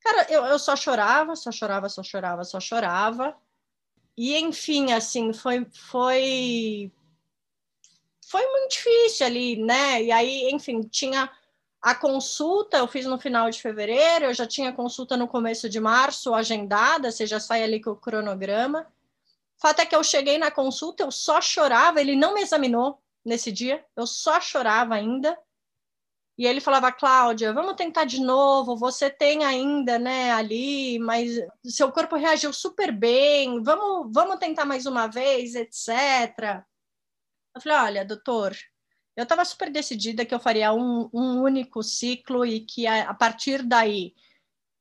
cara, 0.00 0.26
eu, 0.30 0.44
eu 0.46 0.58
só 0.58 0.76
chorava, 0.76 1.34
só 1.34 1.50
chorava, 1.50 1.88
só 1.88 2.02
chorava, 2.02 2.44
só 2.44 2.60
chorava. 2.60 3.36
E, 4.18 4.36
enfim, 4.36 4.92
assim, 4.92 5.32
foi, 5.32 5.64
foi, 5.70 6.90
foi 8.26 8.44
muito 8.44 8.72
difícil 8.72 9.24
ali, 9.24 9.54
né? 9.54 10.02
E 10.02 10.10
aí, 10.10 10.50
enfim, 10.50 10.80
tinha 10.82 11.30
a 11.80 11.94
consulta, 11.94 12.78
eu 12.78 12.88
fiz 12.88 13.06
no 13.06 13.16
final 13.16 13.48
de 13.48 13.62
fevereiro, 13.62 14.24
eu 14.24 14.34
já 14.34 14.44
tinha 14.44 14.72
consulta 14.72 15.16
no 15.16 15.28
começo 15.28 15.68
de 15.68 15.78
março 15.78 16.34
agendada, 16.34 17.12
você 17.12 17.28
já 17.28 17.38
sai 17.38 17.62
ali 17.62 17.80
com 17.80 17.90
o 17.90 17.96
cronograma. 17.96 18.92
O 19.56 19.60
fato 19.60 19.82
é 19.82 19.86
que 19.86 19.94
eu 19.94 20.02
cheguei 20.02 20.36
na 20.36 20.50
consulta, 20.50 21.04
eu 21.04 21.12
só 21.12 21.40
chorava, 21.40 22.00
ele 22.00 22.16
não 22.16 22.34
me 22.34 22.42
examinou 22.42 23.00
nesse 23.24 23.52
dia, 23.52 23.84
eu 23.94 24.04
só 24.04 24.40
chorava 24.40 24.96
ainda. 24.96 25.38
E 26.38 26.46
ele 26.46 26.60
falava, 26.60 26.92
Cláudia, 26.92 27.52
vamos 27.52 27.74
tentar 27.74 28.04
de 28.04 28.20
novo, 28.20 28.76
você 28.76 29.10
tem 29.10 29.44
ainda, 29.44 29.98
né, 29.98 30.30
ali, 30.30 30.96
mas 31.00 31.32
seu 31.64 31.90
corpo 31.90 32.14
reagiu 32.14 32.52
super 32.52 32.92
bem, 32.92 33.60
vamos, 33.60 34.12
vamos 34.14 34.38
tentar 34.38 34.64
mais 34.64 34.86
uma 34.86 35.08
vez, 35.08 35.56
etc. 35.56 36.62
Eu 37.56 37.60
falei, 37.60 37.78
olha, 37.78 38.04
doutor, 38.04 38.56
eu 39.16 39.24
estava 39.24 39.44
super 39.44 39.68
decidida 39.68 40.24
que 40.24 40.32
eu 40.32 40.38
faria 40.38 40.72
um, 40.72 41.10
um 41.12 41.42
único 41.42 41.82
ciclo 41.82 42.46
e 42.46 42.60
que 42.60 42.86
a, 42.86 43.10
a, 43.10 43.14
partir 43.14 43.64
daí 43.64 44.14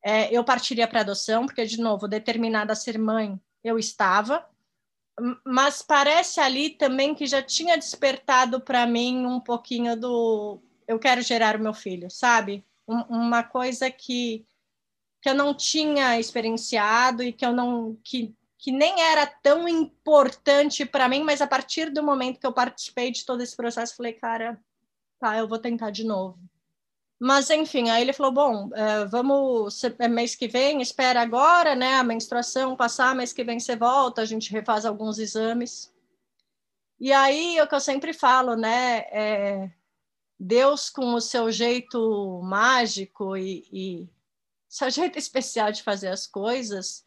é, 0.05 0.31
eu 0.31 0.43
partiria 0.43 0.87
para 0.87 0.99
adoção, 0.99 1.47
porque, 1.47 1.65
de 1.65 1.81
novo, 1.81 2.07
determinada 2.07 2.73
a 2.73 2.75
ser 2.75 2.99
mãe, 2.99 3.35
eu 3.63 3.79
estava. 3.79 4.47
Mas 5.43 5.81
parece 5.81 6.39
ali 6.39 6.69
também 6.69 7.15
que 7.15 7.25
já 7.25 7.41
tinha 7.41 7.75
despertado 7.75 8.61
para 8.61 8.85
mim 8.85 9.25
um 9.25 9.39
pouquinho 9.39 9.99
do 9.99 10.61
eu 10.87 10.97
quero 10.97 11.21
gerar 11.21 11.55
o 11.55 11.61
meu 11.61 11.73
filho, 11.73 12.09
sabe? 12.09 12.65
Um, 12.87 13.01
uma 13.09 13.43
coisa 13.43 13.91
que, 13.91 14.45
que 15.21 15.29
eu 15.29 15.35
não 15.35 15.53
tinha 15.53 16.19
experienciado 16.19 17.21
e 17.23 17.33
que 17.33 17.45
eu 17.45 17.53
não 17.53 17.97
que, 18.03 18.33
que 18.57 18.71
nem 18.71 19.01
era 19.01 19.25
tão 19.25 19.67
importante 19.67 20.85
para 20.85 21.09
mim, 21.09 21.23
mas 21.23 21.41
a 21.41 21.47
partir 21.47 21.91
do 21.91 22.01
momento 22.01 22.39
que 22.39 22.47
eu 22.47 22.53
participei 22.53 23.11
de 23.11 23.25
todo 23.25 23.41
esse 23.41 23.55
processo, 23.55 23.95
falei, 23.95 24.13
cara, 24.13 24.59
tá, 25.19 25.37
eu 25.37 25.47
vou 25.47 25.59
tentar 25.59 25.91
de 25.91 26.03
novo. 26.03 26.39
Mas, 27.19 27.49
enfim, 27.49 27.89
aí 27.89 28.01
ele 28.01 28.13
falou: 28.13 28.31
bom, 28.31 28.67
uh, 28.67 29.09
vamos, 29.09 29.83
é 29.83 30.07
mês 30.07 30.35
que 30.35 30.47
vem, 30.47 30.81
espera 30.81 31.21
agora, 31.21 31.75
né? 31.75 31.95
A 31.95 32.03
menstruação 32.03 32.75
passar, 32.75 33.15
mês 33.15 33.33
que 33.33 33.43
vem 33.43 33.59
você 33.59 33.75
volta, 33.75 34.21
a 34.21 34.25
gente 34.25 34.51
refaz 34.51 34.85
alguns 34.85 35.17
exames. 35.17 35.91
E 36.99 37.11
aí, 37.11 37.59
o 37.61 37.67
que 37.67 37.75
eu 37.75 37.79
sempre 37.79 38.13
falo, 38.13 38.55
né? 38.55 38.99
É, 39.11 39.71
Deus, 40.39 40.89
com 40.89 41.13
o 41.13 41.21
seu 41.21 41.51
jeito 41.51 42.41
mágico 42.43 43.35
e, 43.35 43.67
e 43.71 44.09
seu 44.69 44.89
jeito 44.91 45.17
especial 45.17 45.71
de 45.71 45.83
fazer 45.83 46.09
as 46.09 46.27
coisas, 46.27 47.05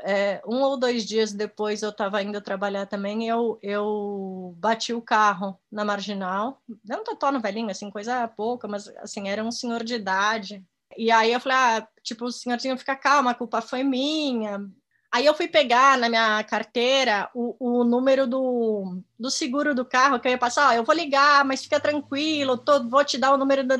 é, 0.00 0.42
um 0.46 0.60
ou 0.62 0.76
dois 0.76 1.04
dias 1.04 1.32
depois 1.32 1.82
eu 1.82 1.90
estava 1.90 2.22
indo 2.22 2.40
trabalhar 2.40 2.86
também, 2.86 3.28
eu, 3.28 3.58
eu 3.62 4.54
bati 4.58 4.92
o 4.92 5.02
carro 5.02 5.58
na 5.70 5.84
marginal, 5.84 6.60
não 6.84 7.00
um 7.00 7.04
totó 7.04 7.30
no 7.30 7.40
velhinho, 7.40 7.70
assim, 7.70 7.90
coisa 7.90 8.26
pouca, 8.28 8.66
mas 8.66 8.88
assim, 8.98 9.28
era 9.28 9.44
um 9.44 9.52
senhor 9.52 9.84
de 9.84 9.94
idade. 9.94 10.64
E 10.96 11.10
aí 11.10 11.32
eu 11.32 11.40
falei, 11.40 11.56
ah, 11.56 11.88
tipo, 12.02 12.26
o 12.26 12.32
senhorzinho 12.32 12.76
fica 12.76 12.94
calma, 12.96 13.30
a 13.30 13.34
culpa 13.34 13.62
foi 13.62 13.82
minha. 13.82 14.68
Aí 15.12 15.26
eu 15.26 15.34
fui 15.34 15.46
pegar 15.46 15.98
na 15.98 16.08
minha 16.08 16.42
carteira 16.44 17.30
o, 17.34 17.54
o 17.60 17.84
número 17.84 18.26
do, 18.26 18.98
do 19.18 19.30
seguro 19.30 19.74
do 19.74 19.84
carro, 19.84 20.18
que 20.18 20.26
eu 20.26 20.32
ia 20.32 20.38
passar, 20.38 20.70
ó, 20.70 20.72
eu 20.72 20.84
vou 20.84 20.94
ligar, 20.94 21.44
mas 21.44 21.62
fica 21.62 21.78
tranquilo, 21.78 22.56
tô, 22.56 22.82
vou 22.88 23.04
te 23.04 23.18
dar 23.18 23.32
o 23.32 23.36
número 23.36 23.62
do... 23.62 23.74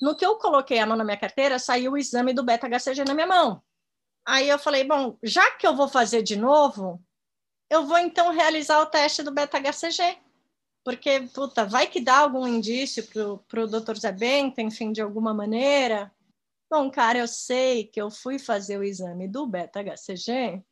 No 0.00 0.16
que 0.16 0.24
eu 0.24 0.36
coloquei 0.36 0.78
a 0.78 0.86
mão 0.86 0.96
na 0.96 1.04
minha 1.04 1.18
carteira, 1.18 1.58
saiu 1.58 1.92
o 1.92 1.98
exame 1.98 2.32
do 2.32 2.42
beta-HCG 2.42 3.04
na 3.04 3.12
minha 3.12 3.26
mão. 3.26 3.62
Aí 4.26 4.48
eu 4.48 4.58
falei, 4.58 4.84
bom, 4.84 5.18
já 5.22 5.50
que 5.50 5.66
eu 5.66 5.76
vou 5.76 5.88
fazer 5.88 6.22
de 6.22 6.36
novo, 6.36 7.02
eu 7.68 7.86
vou 7.86 7.98
então 7.98 8.32
realizar 8.32 8.80
o 8.80 8.86
teste 8.86 9.22
do 9.22 9.30
beta-HCG. 9.30 10.16
Porque, 10.82 11.28
puta, 11.34 11.66
vai 11.66 11.86
que 11.86 12.00
dá 12.00 12.18
algum 12.18 12.46
indício 12.46 13.06
para 13.46 13.64
o 13.64 13.66
doutor 13.66 13.98
Zé 13.98 14.12
Bento, 14.12 14.62
enfim, 14.62 14.92
de 14.92 15.02
alguma 15.02 15.34
maneira. 15.34 16.10
Bom, 16.70 16.90
cara, 16.90 17.18
eu 17.18 17.28
sei 17.28 17.84
que 17.84 18.00
eu 18.00 18.10
fui 18.10 18.38
fazer 18.38 18.78
o 18.78 18.84
exame 18.84 19.26
do 19.26 19.46
beta-HCG 19.46 20.62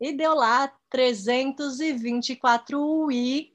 e 0.00 0.12
deu 0.12 0.34
lá 0.34 0.72
324 0.88 2.80
UI. 2.80 3.54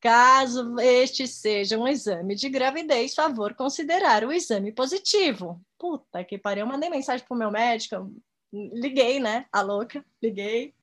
Caso 0.00 0.78
este 0.80 1.26
seja 1.26 1.76
um 1.78 1.86
exame 1.86 2.34
de 2.34 2.48
gravidez, 2.48 3.14
favor 3.14 3.54
considerar 3.54 4.24
o 4.24 4.32
exame 4.32 4.72
positivo. 4.72 5.60
Puta 5.78 6.24
que 6.24 6.38
pariu, 6.38 6.62
eu 6.62 6.66
mandei 6.66 6.88
mensagem 6.88 7.26
pro 7.26 7.36
meu 7.36 7.50
médico, 7.50 8.10
liguei, 8.52 9.20
né? 9.20 9.46
A 9.52 9.60
louca, 9.60 10.04
liguei. 10.22 10.74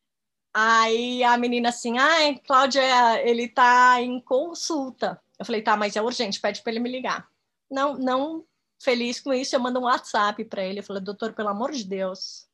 Aí 0.54 1.24
a 1.24 1.38
menina 1.38 1.70
assim, 1.70 1.98
ai, 1.98 2.32
ah, 2.32 2.40
Cláudia, 2.46 2.82
ele 3.28 3.48
tá 3.48 4.02
em 4.02 4.20
consulta. 4.20 5.22
Eu 5.40 5.46
falei, 5.46 5.62
tá, 5.62 5.78
mas 5.78 5.96
é 5.96 6.02
urgente, 6.02 6.42
pede 6.42 6.62
para 6.62 6.72
ele 6.72 6.80
me 6.80 6.92
ligar. 6.92 7.28
Não, 7.70 7.98
não 7.98 8.46
feliz 8.82 9.20
com 9.20 9.34
isso, 9.34 9.56
eu 9.56 9.60
mando 9.60 9.80
um 9.80 9.84
WhatsApp 9.84 10.44
para 10.46 10.64
ele. 10.64 10.80
Eu 10.80 10.84
falei, 10.84 11.02
doutor, 11.02 11.34
pelo 11.34 11.50
amor 11.50 11.72
de 11.72 11.84
Deus, 11.84 12.48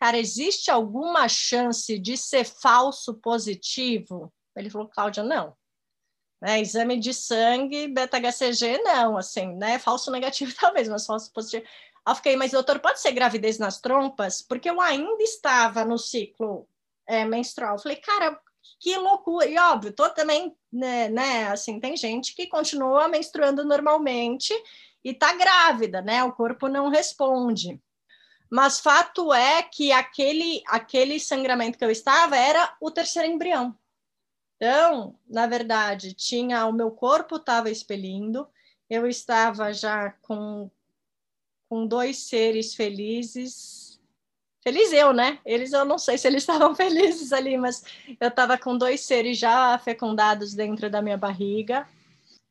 cara, 0.00 0.18
existe 0.18 0.70
alguma 0.70 1.28
chance 1.28 1.98
de 1.98 2.16
ser 2.16 2.44
falso 2.44 3.14
positivo? 3.14 4.32
Ele 4.56 4.70
falou, 4.70 4.88
Cláudia, 4.88 5.22
não. 5.22 5.56
Né, 6.40 6.60
exame 6.60 6.98
de 6.98 7.14
sangue, 7.14 7.88
beta-HCG, 7.88 8.82
não, 8.82 9.16
assim, 9.16 9.54
né? 9.56 9.78
Falso 9.78 10.10
negativo 10.10 10.54
talvez, 10.60 10.88
mas 10.88 11.06
falso 11.06 11.32
positivo. 11.32 11.64
Aí 12.04 12.12
eu 12.12 12.16
fiquei, 12.16 12.36
mas 12.36 12.52
doutor, 12.52 12.78
pode 12.78 13.00
ser 13.00 13.12
gravidez 13.12 13.58
nas 13.58 13.80
trompas? 13.80 14.42
Porque 14.42 14.68
eu 14.68 14.80
ainda 14.80 15.22
estava 15.22 15.84
no 15.84 15.98
ciclo 15.98 16.68
é, 17.06 17.24
menstrual. 17.24 17.74
Eu 17.74 17.78
falei, 17.78 17.96
cara, 17.96 18.38
que 18.78 18.96
loucura. 18.96 19.46
E 19.46 19.58
óbvio, 19.58 19.92
tô 19.92 20.08
também, 20.10 20.54
né, 20.72 21.08
né, 21.08 21.48
assim, 21.48 21.80
tem 21.80 21.96
gente 21.96 22.34
que 22.34 22.46
continua 22.46 23.08
menstruando 23.08 23.64
normalmente 23.64 24.54
e 25.06 25.14
tá 25.14 25.32
grávida, 25.34 26.02
né? 26.02 26.24
O 26.24 26.32
corpo 26.32 26.66
não 26.66 26.88
responde. 26.88 27.80
Mas 28.50 28.80
fato 28.80 29.32
é 29.32 29.62
que 29.62 29.92
aquele, 29.92 30.64
aquele 30.66 31.20
sangramento 31.20 31.78
que 31.78 31.84
eu 31.84 31.92
estava 31.92 32.36
era 32.36 32.76
o 32.80 32.90
terceiro 32.90 33.28
embrião. 33.28 33.72
Então, 34.56 35.16
na 35.28 35.46
verdade, 35.46 36.12
tinha 36.12 36.66
o 36.66 36.72
meu 36.72 36.90
corpo 36.90 37.36
estava 37.36 37.70
expelindo, 37.70 38.48
eu 38.90 39.06
estava 39.06 39.72
já 39.72 40.10
com 40.22 40.68
com 41.68 41.86
dois 41.86 42.18
seres 42.18 42.74
felizes. 42.74 44.00
Feliz 44.60 44.92
eu, 44.92 45.12
né? 45.12 45.38
Eles, 45.44 45.72
eu 45.72 45.84
não 45.84 45.98
sei 45.98 46.18
se 46.18 46.26
eles 46.26 46.42
estavam 46.44 46.74
felizes 46.74 47.32
ali, 47.32 47.56
mas 47.56 47.84
eu 48.20 48.28
estava 48.28 48.58
com 48.58 48.76
dois 48.76 49.02
seres 49.02 49.38
já 49.38 49.78
fecundados 49.78 50.52
dentro 50.52 50.90
da 50.90 51.00
minha 51.00 51.16
barriga. 51.16 51.88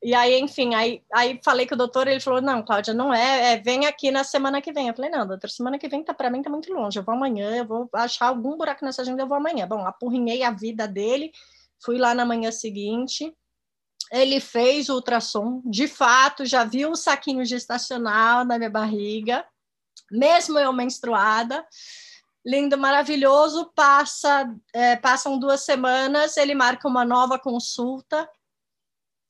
E 0.02 0.14
aí, 0.14 0.38
enfim, 0.38 0.74
aí, 0.74 1.02
aí 1.12 1.40
falei 1.44 1.66
com 1.66 1.74
o 1.74 1.78
doutor, 1.78 2.06
ele 2.06 2.20
falou: 2.20 2.40
Não, 2.40 2.62
Cláudia, 2.62 2.94
não 2.94 3.12
é, 3.12 3.54
é 3.54 3.56
vem 3.58 3.86
aqui 3.86 4.10
na 4.10 4.24
semana 4.24 4.60
que 4.60 4.72
vem. 4.72 4.88
Eu 4.88 4.94
falei: 4.94 5.10
Não, 5.10 5.26
doutor, 5.26 5.50
semana 5.50 5.78
que 5.78 5.88
vem 5.88 6.04
tá 6.04 6.14
para 6.14 6.30
mim 6.30 6.42
tá 6.42 6.50
muito 6.50 6.72
longe. 6.72 6.98
Eu 6.98 7.02
vou 7.02 7.14
amanhã, 7.14 7.56
eu 7.56 7.66
vou 7.66 7.88
achar 7.94 8.28
algum 8.28 8.56
buraco 8.56 8.84
nessa 8.84 9.02
agenda, 9.02 9.22
eu 9.22 9.26
vou 9.26 9.36
amanhã. 9.36 9.66
Bom, 9.66 9.86
apurrinhei 9.86 10.42
a 10.42 10.50
vida 10.50 10.86
dele, 10.86 11.32
fui 11.82 11.98
lá 11.98 12.14
na 12.14 12.24
manhã 12.24 12.50
seguinte 12.52 13.34
ele 14.10 14.40
fez 14.40 14.88
o 14.88 14.94
ultrassom, 14.94 15.62
de 15.64 15.88
fato, 15.88 16.44
já 16.44 16.64
viu 16.64 16.92
o 16.92 16.96
saquinho 16.96 17.44
gestacional 17.44 18.44
na 18.44 18.58
minha 18.58 18.70
barriga, 18.70 19.44
mesmo 20.10 20.58
eu 20.58 20.72
menstruada, 20.72 21.66
lindo, 22.44 22.78
maravilhoso, 22.78 23.72
passa, 23.74 24.48
é, 24.72 24.94
passam 24.96 25.38
duas 25.38 25.62
semanas, 25.62 26.36
ele 26.36 26.54
marca 26.54 26.86
uma 26.86 27.04
nova 27.04 27.38
consulta, 27.38 28.28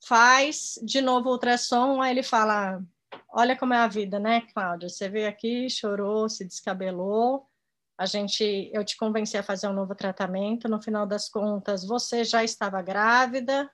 faz 0.07 0.79
de 0.81 1.01
novo 1.01 1.29
o 1.29 1.31
ultrassom, 1.33 2.01
aí 2.01 2.11
ele 2.11 2.23
fala, 2.23 2.81
olha 3.29 3.57
como 3.57 3.73
é 3.73 3.77
a 3.77 3.87
vida, 3.87 4.19
né, 4.19 4.41
Cláudia, 4.53 4.87
você 4.87 5.09
veio 5.09 5.27
aqui, 5.27 5.69
chorou, 5.69 6.29
se 6.29 6.45
descabelou, 6.45 7.45
a 7.97 8.05
gente, 8.05 8.69
eu 8.73 8.85
te 8.85 8.95
convenci 8.95 9.37
a 9.37 9.43
fazer 9.43 9.67
um 9.67 9.73
novo 9.73 9.95
tratamento, 9.95 10.69
no 10.69 10.81
final 10.81 11.05
das 11.05 11.27
contas, 11.27 11.83
você 11.83 12.23
já 12.23 12.43
estava 12.43 12.81
grávida, 12.81 13.69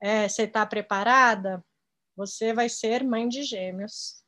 é, 0.00 0.28
você 0.28 0.42
está 0.42 0.64
preparada? 0.66 1.64
Você 2.16 2.52
vai 2.52 2.68
ser 2.68 3.04
mãe 3.04 3.28
de 3.28 3.42
gêmeos. 3.42 4.22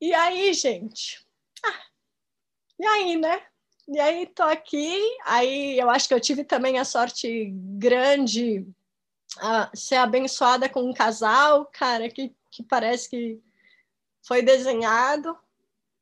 E 0.00 0.12
aí, 0.12 0.52
gente? 0.52 1.24
Ah, 1.64 1.80
e 2.78 2.86
aí, 2.86 3.16
né? 3.16 3.40
E 3.88 4.00
aí, 4.00 4.26
tô 4.26 4.42
aqui. 4.42 4.98
Aí, 5.24 5.78
eu 5.78 5.88
acho 5.88 6.08
que 6.08 6.14
eu 6.14 6.20
tive 6.20 6.44
também 6.44 6.78
a 6.78 6.84
sorte 6.84 7.50
grande 7.78 8.66
a 9.38 9.70
ser 9.74 9.96
abençoada 9.96 10.68
com 10.68 10.82
um 10.82 10.92
casal, 10.92 11.66
cara, 11.66 12.08
que, 12.08 12.34
que 12.50 12.62
parece 12.62 13.08
que 13.08 13.42
foi 14.22 14.42
desenhado. 14.42 15.36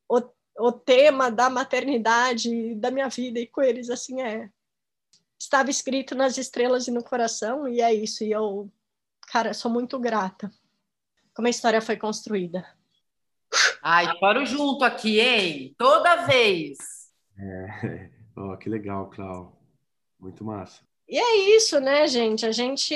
O, 0.08 0.20
o 0.58 0.72
tema 0.72 1.30
da 1.30 1.48
maternidade 1.48 2.74
da 2.74 2.90
minha 2.90 3.08
vida 3.08 3.38
e 3.38 3.46
com 3.46 3.62
eles, 3.62 3.90
assim, 3.90 4.20
é 4.20 4.50
estava 5.38 5.70
escrito 5.70 6.14
nas 6.14 6.36
estrelas 6.36 6.86
e 6.86 6.90
no 6.90 7.02
coração, 7.02 7.66
e 7.66 7.80
é 7.80 7.94
isso. 7.94 8.22
E 8.24 8.30
eu, 8.30 8.70
cara, 9.28 9.54
sou 9.54 9.70
muito 9.70 9.98
grata 9.98 10.50
como 11.34 11.46
a 11.46 11.50
história 11.50 11.80
foi 11.80 11.96
construída. 11.96 12.66
Ai, 13.82 14.06
choro 14.18 14.44
junto 14.44 14.84
aqui, 14.84 15.20
hein? 15.20 15.74
Toda 15.78 16.26
vez. 16.26 16.76
É, 17.38 18.10
oh, 18.36 18.56
que 18.58 18.68
legal, 18.68 19.08
Clau. 19.08 19.58
Muito 20.18 20.44
massa. 20.44 20.82
E 21.10 21.18
é 21.18 21.56
isso, 21.56 21.80
né, 21.80 22.06
gente? 22.06 22.46
A 22.46 22.52
gente, 22.52 22.94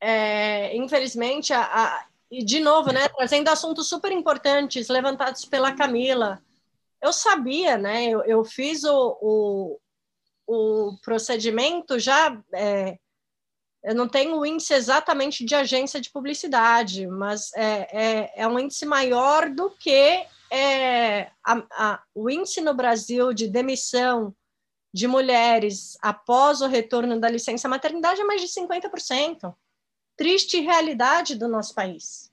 é, 0.00 0.76
infelizmente, 0.76 1.52
a, 1.52 1.62
a, 1.62 2.06
e 2.28 2.44
de 2.44 2.58
novo, 2.58 2.92
né, 2.92 3.08
trazendo 3.10 3.46
assuntos 3.46 3.88
super 3.88 4.10
importantes 4.10 4.88
levantados 4.88 5.44
pela 5.44 5.72
Camila. 5.72 6.42
Eu 7.00 7.12
sabia, 7.12 7.78
né? 7.78 8.06
Eu, 8.06 8.24
eu 8.24 8.44
fiz 8.44 8.82
o, 8.82 9.18
o, 9.22 9.80
o 10.48 10.98
procedimento 11.04 11.96
já. 12.00 12.36
É, 12.52 12.98
eu 13.84 13.94
não 13.94 14.08
tenho 14.08 14.36
o 14.36 14.44
índice 14.44 14.74
exatamente 14.74 15.44
de 15.44 15.54
agência 15.54 16.00
de 16.00 16.10
publicidade, 16.10 17.06
mas 17.06 17.52
é, 17.54 17.86
é, 17.92 18.32
é 18.42 18.48
um 18.48 18.58
índice 18.58 18.84
maior 18.84 19.48
do 19.48 19.70
que 19.70 20.26
é, 20.50 21.30
a, 21.44 21.62
a, 21.70 22.02
o 22.12 22.28
índice 22.28 22.60
no 22.60 22.74
Brasil 22.74 23.32
de 23.32 23.46
demissão 23.46 24.34
de 24.92 25.08
mulheres 25.08 25.96
após 26.02 26.60
o 26.60 26.66
retorno 26.66 27.18
da 27.18 27.28
licença 27.28 27.68
maternidade 27.68 28.20
é 28.20 28.24
mais 28.24 28.40
de 28.40 28.48
50%. 28.48 29.54
Triste 30.16 30.60
realidade 30.60 31.34
do 31.34 31.48
nosso 31.48 31.74
país. 31.74 32.30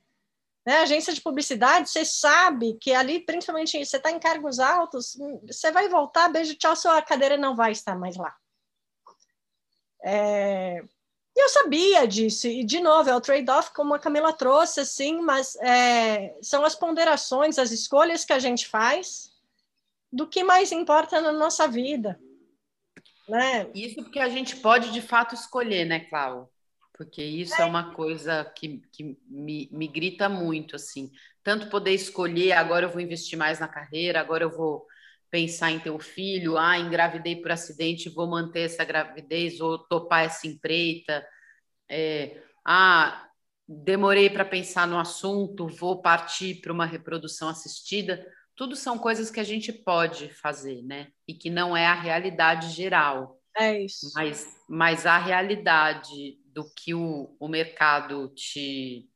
Né? 0.66 0.80
Agência 0.80 1.14
de 1.14 1.22
publicidade, 1.22 1.89
você 1.89 2.03
sabe 2.03 2.74
que 2.76 2.93
ali, 2.93 3.22
principalmente, 3.22 3.84
você 3.84 3.97
está 3.97 4.12
em 4.12 4.20
cargos 4.20 4.60
altos, 4.60 5.18
você 5.47 5.72
vai 5.72 5.88
voltar, 5.88 6.30
beijo, 6.30 6.55
tchau, 6.55 6.76
sua 6.76 7.01
cadeira 7.01 7.38
não 7.38 7.55
vai 7.55 7.72
estar 7.72 7.97
mais 7.97 8.18
lá. 8.18 8.36
É... 10.03 10.84
E 11.36 11.41
eu 11.41 11.47
sabia 11.47 12.05
disso, 12.05 12.47
e 12.47 12.66
de 12.66 12.82
novo, 12.82 13.10
é 13.10 13.16
o 13.16 13.22
trade-off, 13.22 13.72
como 13.74 13.93
a 13.93 13.99
Camila 13.99 14.34
trouxe, 14.34 14.82
assim, 14.82 15.22
mas 15.22 15.55
é... 15.62 16.38
são 16.41 16.66
as 16.66 16.76
ponderações, 16.76 17.57
as 17.57 17.72
escolhas 17.72 18.26
que 18.26 18.34
a 18.34 18.39
gente 18.39 18.68
faz 18.68 19.32
do 20.12 20.28
que 20.28 20.43
mais 20.43 20.72
importa 20.74 21.22
na 21.22 21.32
nossa 21.32 21.68
vida. 21.68 22.20
Né? 23.30 23.69
Isso 23.73 24.03
porque 24.03 24.19
a 24.19 24.30
gente 24.30 24.57
pode 24.57 24.91
de 24.91 25.01
fato 25.01 25.36
escolher, 25.36 25.86
né, 25.86 25.99
Cláudia? 26.01 26.47
porque 26.99 27.23
isso 27.23 27.55
é, 27.55 27.61
é 27.61 27.65
uma 27.65 27.93
coisa 27.93 28.43
que, 28.43 28.82
que 28.91 29.17
me, 29.25 29.69
me 29.71 29.88
grita 29.88 30.27
muito, 30.27 30.75
assim. 30.75 31.09
Tanto 31.41 31.69
poder 31.69 31.93
escolher, 31.93 32.51
agora 32.51 32.86
eu 32.86 32.89
vou 32.89 32.99
investir 32.99 33.39
mais 33.39 33.57
na 33.57 33.69
carreira, 33.69 34.19
agora 34.19 34.43
eu 34.43 34.49
vou 34.49 34.86
pensar 35.32 35.71
em 35.71 35.80
ter 35.80 35.91
um 35.91 35.99
filho, 35.99 36.57
ah, 36.57 36.77
engravidei 36.77 37.38
por 37.38 37.51
acidente, 37.53 38.09
vou 38.09 38.27
manter 38.27 38.63
essa 38.63 38.84
gravidez, 38.84 39.61
ou 39.61 39.77
topar 39.77 40.25
essa 40.25 40.45
empreita, 40.45 41.25
é, 41.89 42.43
ah, 42.65 43.30
demorei 43.65 44.30
para 44.30 44.43
pensar 44.43 44.86
no 44.86 44.99
assunto, 44.99 45.69
vou 45.69 46.01
partir 46.01 46.55
para 46.55 46.73
uma 46.73 46.86
reprodução 46.86 47.47
assistida. 47.47 48.25
Tudo 48.60 48.76
são 48.76 48.99
coisas 48.99 49.32
que 49.32 49.39
a 49.39 49.43
gente 49.45 49.72
pode 49.72 50.28
fazer, 50.34 50.82
né? 50.82 51.14
E 51.26 51.34
que 51.34 51.49
não 51.49 51.78
é 51.78 51.88
a 51.88 51.93
realidade 51.93 52.72
geral. 52.72 53.41
É 53.57 53.82
isso. 53.86 54.12
Mas, 54.14 54.53
mas 54.68 55.05
a 55.05 55.18
realidade 55.18 56.38
do 56.47 56.70
que 56.70 56.93
o, 56.93 57.34
o 57.39 57.47
mercado 57.47 58.28
te 58.36 59.10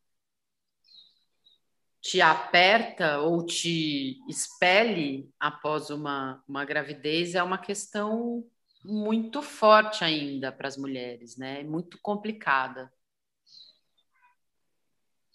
te 1.99 2.21
aperta 2.21 3.19
ou 3.19 3.45
te 3.45 4.17
expele 4.29 5.29
após 5.37 5.89
uma, 5.89 6.41
uma 6.47 6.63
gravidez 6.63 7.35
é 7.35 7.43
uma 7.43 7.57
questão 7.57 8.45
muito 8.81 9.41
forte 9.41 10.05
ainda 10.05 10.53
para 10.53 10.69
as 10.69 10.77
mulheres, 10.77 11.35
né? 11.35 11.63
Muito 11.63 11.99
complicada. 12.01 12.89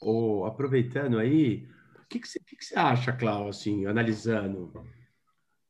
Oh, 0.01 0.47
aproveitando 0.47 1.19
aí, 1.19 1.69
que, 2.09 2.21
que, 2.21 2.29
você, 2.29 2.41
que, 2.41 2.57
que 2.57 2.65
você 2.65 2.79
acha, 2.79 3.13
Cláudio, 3.13 3.51
assim, 3.51 3.87
analisando 3.87 4.73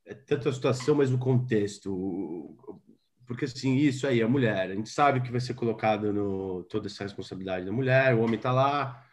é, 0.07 0.14
tanto 0.14 0.49
a 0.49 0.53
situação, 0.53 0.95
mas 0.95 1.12
o 1.12 1.18
contexto? 1.18 2.57
porque 3.28 3.45
assim, 3.45 3.76
isso 3.76 4.07
aí, 4.07 4.22
a 4.22 4.26
mulher, 4.26 4.70
a 4.70 4.74
gente 4.74 4.89
sabe 4.89 5.20
que 5.20 5.30
vai 5.30 5.39
ser 5.39 5.53
colocado 5.53 6.11
no 6.14 6.64
toda 6.64 6.86
essa 6.86 7.05
responsabilidade 7.05 7.66
da 7.66 7.70
mulher, 7.70 8.14
o 8.14 8.20
homem 8.20 8.36
está 8.36 8.51
lá, 8.51 9.05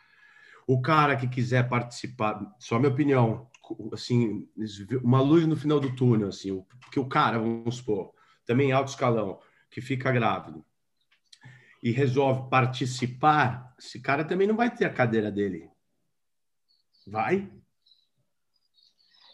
o 0.65 0.81
cara 0.81 1.17
que 1.17 1.27
quiser 1.27 1.67
participar, 1.67 2.41
só 2.57 2.79
minha 2.79 2.91
opinião, 2.91 3.49
assim, 3.91 4.47
uma 5.03 5.19
luz 5.19 5.45
no 5.45 5.57
final 5.57 5.81
do 5.81 5.93
túnel, 5.93 6.29
assim, 6.29 6.63
porque 6.79 6.97
o 6.97 7.09
cara, 7.09 7.37
vamos 7.37 7.75
supor, 7.75 8.13
também 8.45 8.71
alto 8.71 8.87
escalão, 8.87 9.37
que 9.69 9.81
fica 9.81 10.09
grávido 10.13 10.65
e 11.83 11.91
resolve 11.91 12.49
participar, 12.49 13.75
esse 13.77 13.99
cara 13.99 14.23
também 14.23 14.47
não 14.47 14.55
vai 14.55 14.73
ter 14.73 14.85
a 14.85 14.93
cadeira 14.93 15.29
dele. 15.29 15.69
Vai? 17.07 17.49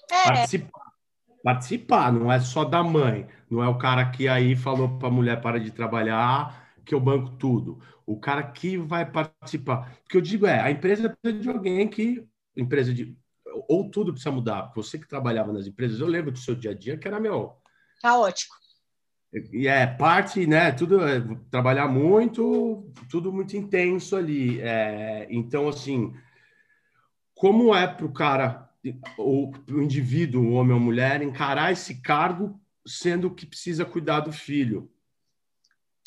É. 0.09 0.23
Participar 0.23 0.81
participar, 1.43 2.11
não 2.11 2.31
é 2.31 2.39
só 2.39 2.63
da 2.63 2.83
mãe, 2.83 3.27
não 3.49 3.63
é 3.63 3.67
o 3.67 3.77
cara 3.77 4.09
que 4.09 4.27
aí 4.27 4.55
falou 4.55 4.97
para 4.97 5.07
a 5.07 5.11
mulher 5.11 5.41
para 5.41 5.59
de 5.59 5.71
trabalhar, 5.71 6.69
que 6.85 6.93
eu 6.93 6.99
banco 6.99 7.31
tudo. 7.31 7.81
O 8.05 8.19
cara 8.19 8.43
que 8.43 8.77
vai 8.77 9.09
participar. 9.09 9.97
O 10.05 10.09
que 10.09 10.17
eu 10.17 10.21
digo 10.21 10.45
é, 10.45 10.59
a 10.59 10.71
empresa 10.71 11.09
precisa 11.09 11.41
de 11.41 11.49
alguém 11.49 11.87
que 11.87 12.25
empresa 12.55 12.93
de 12.93 13.15
ou 13.67 13.89
tudo 13.89 14.13
precisa 14.13 14.31
mudar. 14.31 14.71
Você 14.75 14.97
que 14.97 15.07
trabalhava 15.07 15.51
nas 15.51 15.67
empresas, 15.67 15.99
eu 15.99 16.07
lembro 16.07 16.31
do 16.31 16.39
seu 16.39 16.55
dia 16.55 16.71
a 16.71 16.73
dia 16.73 16.97
que 16.97 17.07
era 17.07 17.19
meu 17.19 17.57
caótico. 18.01 18.55
E 19.51 19.67
é 19.67 19.87
parte, 19.87 20.45
né? 20.45 20.71
Tudo 20.71 21.05
é, 21.05 21.21
trabalhar 21.49 21.87
muito, 21.87 22.91
tudo 23.09 23.31
muito 23.31 23.55
intenso 23.55 24.15
ali. 24.15 24.59
É, 24.61 25.27
então, 25.29 25.69
assim, 25.69 26.13
como 27.41 27.73
é 27.73 27.87
para 27.87 28.05
o 28.05 28.13
cara 28.13 28.69
o, 29.17 29.51
o 29.67 29.81
indivíduo, 29.81 30.51
homem 30.51 30.75
ou 30.75 30.79
mulher, 30.79 31.23
encarar 31.23 31.71
esse 31.71 31.99
cargo 31.99 32.61
sendo 32.85 33.33
que 33.33 33.47
precisa 33.47 33.83
cuidar 33.83 34.19
do 34.19 34.31
filho? 34.31 34.93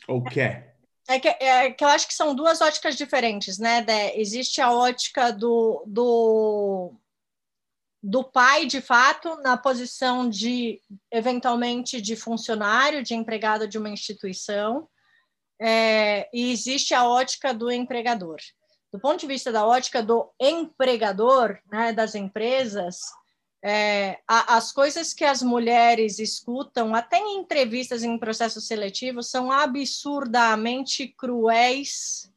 Ou 0.06 0.22
quer? 0.22 0.78
É 1.08 1.18
que, 1.18 1.26
é 1.26 1.72
que 1.72 1.82
eu 1.82 1.88
acho 1.88 2.06
que 2.06 2.14
são 2.14 2.36
duas 2.36 2.60
óticas 2.60 2.94
diferentes, 2.94 3.58
né? 3.58 3.82
Dé? 3.82 4.16
Existe 4.16 4.60
a 4.60 4.70
ótica 4.70 5.32
do, 5.32 5.82
do, 5.88 6.94
do 8.00 8.22
pai, 8.22 8.66
de 8.66 8.80
fato, 8.80 9.34
na 9.42 9.56
posição 9.56 10.30
de, 10.30 10.80
eventualmente, 11.10 12.00
de 12.00 12.14
funcionário, 12.14 13.02
de 13.02 13.12
empregado 13.12 13.66
de 13.66 13.76
uma 13.76 13.90
instituição, 13.90 14.88
é, 15.60 16.28
e 16.32 16.52
existe 16.52 16.94
a 16.94 17.04
ótica 17.04 17.52
do 17.52 17.72
empregador 17.72 18.38
do 18.94 19.00
ponto 19.00 19.18
de 19.18 19.26
vista 19.26 19.50
da 19.50 19.66
ótica 19.66 20.00
do 20.00 20.30
empregador, 20.40 21.58
né, 21.68 21.92
das 21.92 22.14
empresas, 22.14 23.00
é, 23.60 24.20
a, 24.24 24.56
as 24.56 24.70
coisas 24.70 25.12
que 25.12 25.24
as 25.24 25.42
mulheres 25.42 26.20
escutam, 26.20 26.94
até 26.94 27.18
em 27.18 27.38
entrevistas 27.38 28.04
em 28.04 28.16
processos 28.16 28.68
seletivos, 28.68 29.32
são 29.32 29.50
absurdamente 29.50 31.08
cruéis 31.08 32.30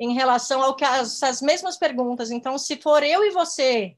em 0.00 0.12
relação 0.12 0.60
ao 0.60 0.74
que 0.74 0.84
as, 0.84 1.22
as 1.22 1.40
mesmas 1.40 1.76
perguntas. 1.76 2.32
Então, 2.32 2.58
se 2.58 2.78
for 2.78 3.04
eu 3.04 3.22
e 3.22 3.30
você 3.30 3.96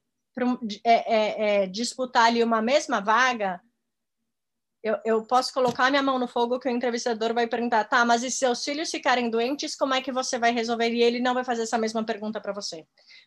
é, 0.83 0.93
é, 0.93 1.63
é, 1.63 1.65
disputar 1.65 2.27
ali 2.27 2.43
uma 2.43 2.61
mesma 2.61 3.01
vaga, 3.01 3.59
eu, 4.85 4.99
eu 5.03 5.23
posso 5.23 5.51
colocar 5.51 5.89
minha 5.89 6.03
mão 6.03 6.19
no 6.19 6.27
fogo 6.27 6.59
que 6.59 6.67
o 6.67 6.71
entrevistador 6.71 7.33
vai 7.33 7.47
perguntar, 7.47 7.85
tá, 7.85 8.05
mas 8.05 8.21
e 8.21 8.29
se 8.29 8.37
seus 8.37 8.63
filhos 8.63 8.91
ficarem 8.91 9.31
doentes, 9.31 9.75
como 9.75 9.95
é 9.95 10.01
que 10.01 10.11
você 10.11 10.37
vai 10.37 10.51
resolver? 10.51 10.91
E 10.93 11.01
ele 11.01 11.19
não 11.19 11.33
vai 11.33 11.43
fazer 11.43 11.63
essa 11.63 11.79
mesma 11.79 12.05
pergunta 12.05 12.39
para 12.39 12.53
você. 12.53 12.85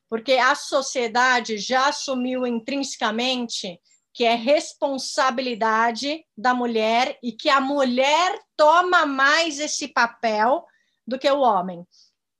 Porque 0.08 0.34
a 0.34 0.54
sociedade 0.54 1.58
já 1.58 1.88
assumiu 1.88 2.46
intrinsecamente 2.46 3.80
que 4.14 4.24
é 4.24 4.36
responsabilidade 4.36 6.24
da 6.36 6.54
mulher 6.54 7.18
e 7.20 7.32
que 7.32 7.48
a 7.48 7.60
mulher 7.60 8.38
toma 8.56 9.04
mais 9.04 9.58
esse 9.58 9.88
papel 9.88 10.64
do 11.04 11.18
que 11.18 11.28
o 11.28 11.40
homem. 11.40 11.84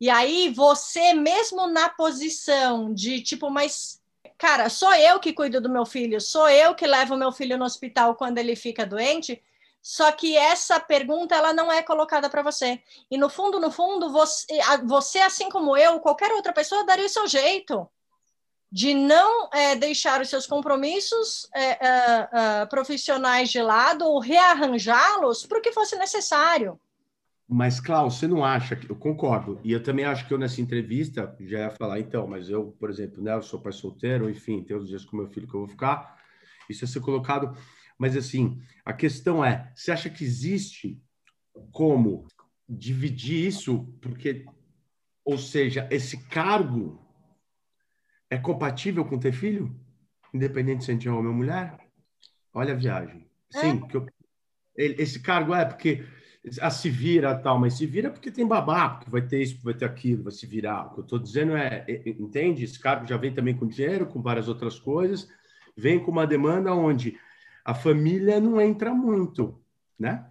E 0.00 0.08
aí 0.08 0.48
você 0.48 1.12
mesmo 1.12 1.66
na 1.66 1.88
posição 1.88 2.94
de 2.94 3.20
tipo, 3.20 3.50
mas 3.50 3.97
cara, 4.38 4.70
sou 4.70 4.94
eu 4.94 5.18
que 5.20 5.32
cuido 5.32 5.60
do 5.60 5.68
meu 5.68 5.84
filho, 5.84 6.20
sou 6.20 6.48
eu 6.48 6.74
que 6.74 6.86
levo 6.86 7.16
meu 7.16 7.32
filho 7.32 7.58
no 7.58 7.64
hospital 7.64 8.14
quando 8.14 8.38
ele 8.38 8.54
fica 8.56 8.86
doente. 8.86 9.42
Só 9.82 10.10
que 10.12 10.36
essa 10.36 10.78
pergunta 10.80 11.34
ela 11.34 11.52
não 11.52 11.70
é 11.72 11.82
colocada 11.82 12.28
para 12.28 12.42
você. 12.42 12.80
E 13.10 13.16
no 13.16 13.28
fundo, 13.28 13.60
no 13.60 13.70
fundo, 13.70 14.10
você, 14.12 14.46
você, 14.84 15.18
assim 15.20 15.48
como 15.48 15.76
eu, 15.76 16.00
qualquer 16.00 16.32
outra 16.32 16.52
pessoa, 16.52 16.84
daria 16.84 17.06
o 17.06 17.08
seu 17.08 17.26
jeito 17.26 17.88
de 18.70 18.92
não 18.92 19.48
é, 19.52 19.74
deixar 19.74 20.20
os 20.20 20.28
seus 20.28 20.46
compromissos 20.46 21.48
é, 21.54 21.64
é, 21.64 22.28
é 22.32 22.66
profissionais 22.66 23.50
de 23.50 23.62
lado 23.62 24.04
ou 24.04 24.20
rearranjá-los 24.20 25.46
para 25.46 25.58
o 25.58 25.62
que 25.62 25.72
fosse 25.72 25.96
necessário. 25.96 26.78
Mas, 27.50 27.80
Klaus, 27.80 28.18
você 28.18 28.28
não 28.28 28.44
acha 28.44 28.76
que. 28.76 28.90
Eu 28.90 28.94
concordo. 28.94 29.58
E 29.64 29.72
eu 29.72 29.82
também 29.82 30.04
acho 30.04 30.26
que 30.26 30.34
eu, 30.34 30.38
nessa 30.38 30.60
entrevista, 30.60 31.34
já 31.40 31.60
ia 31.60 31.70
falar, 31.70 31.98
então, 31.98 32.26
mas 32.26 32.50
eu, 32.50 32.72
por 32.78 32.90
exemplo, 32.90 33.22
né, 33.22 33.32
eu 33.32 33.42
sou 33.42 33.58
pai 33.58 33.72
solteiro, 33.72 34.28
enfim, 34.28 34.62
tem 34.62 34.76
os 34.76 34.86
dias 34.86 35.02
com 35.02 35.16
meu 35.16 35.28
filho 35.28 35.48
que 35.48 35.54
eu 35.54 35.60
vou 35.60 35.68
ficar. 35.68 36.22
Isso 36.68 36.84
ia 36.84 36.88
ser 36.88 37.00
colocado. 37.00 37.56
Mas, 37.96 38.14
assim, 38.16 38.60
a 38.84 38.92
questão 38.92 39.42
é: 39.42 39.72
você 39.74 39.90
acha 39.90 40.10
que 40.10 40.22
existe 40.22 41.02
como 41.72 42.26
dividir 42.68 43.46
isso? 43.46 43.84
Porque, 44.02 44.44
ou 45.24 45.38
seja, 45.38 45.88
esse 45.90 46.18
cargo 46.28 47.00
é 48.28 48.36
compatível 48.36 49.06
com 49.06 49.18
ter 49.18 49.32
filho? 49.32 49.74
Independente 50.34 50.84
se 50.84 50.90
a 50.90 50.94
gente 50.94 51.08
é 51.08 51.10
homem 51.10 51.28
ou 51.28 51.34
mulher? 51.34 51.78
Olha 52.52 52.74
a 52.74 52.76
viagem. 52.76 53.26
Sim, 53.50 53.82
é. 53.82 53.96
eu, 53.96 54.06
esse 54.76 55.20
cargo 55.20 55.54
é 55.54 55.64
porque 55.64 56.04
a 56.60 56.70
se 56.70 56.88
vira 56.88 57.34
tal, 57.34 57.58
mas 57.58 57.74
se 57.74 57.86
vira 57.86 58.10
porque 58.10 58.30
tem 58.30 58.46
babá, 58.46 58.90
porque 58.90 59.10
vai 59.10 59.22
ter 59.22 59.42
isso, 59.42 59.58
vai 59.62 59.74
ter 59.74 59.84
aquilo, 59.84 60.24
vai 60.24 60.32
se 60.32 60.46
virar. 60.46 60.86
O 60.86 60.90
que 60.94 61.00
eu 61.00 61.04
estou 61.04 61.18
dizendo 61.18 61.56
é, 61.56 61.84
entende? 62.06 62.64
Esse 62.64 62.78
cargo 62.78 63.06
já 63.06 63.16
vem 63.16 63.32
também 63.32 63.56
com 63.56 63.66
dinheiro, 63.66 64.06
com 64.06 64.22
várias 64.22 64.48
outras 64.48 64.78
coisas, 64.78 65.28
vem 65.76 65.98
com 65.98 66.10
uma 66.10 66.26
demanda 66.26 66.74
onde 66.74 67.18
a 67.64 67.74
família 67.74 68.40
não 68.40 68.60
entra 68.60 68.94
muito, 68.94 69.60
né? 69.98 70.26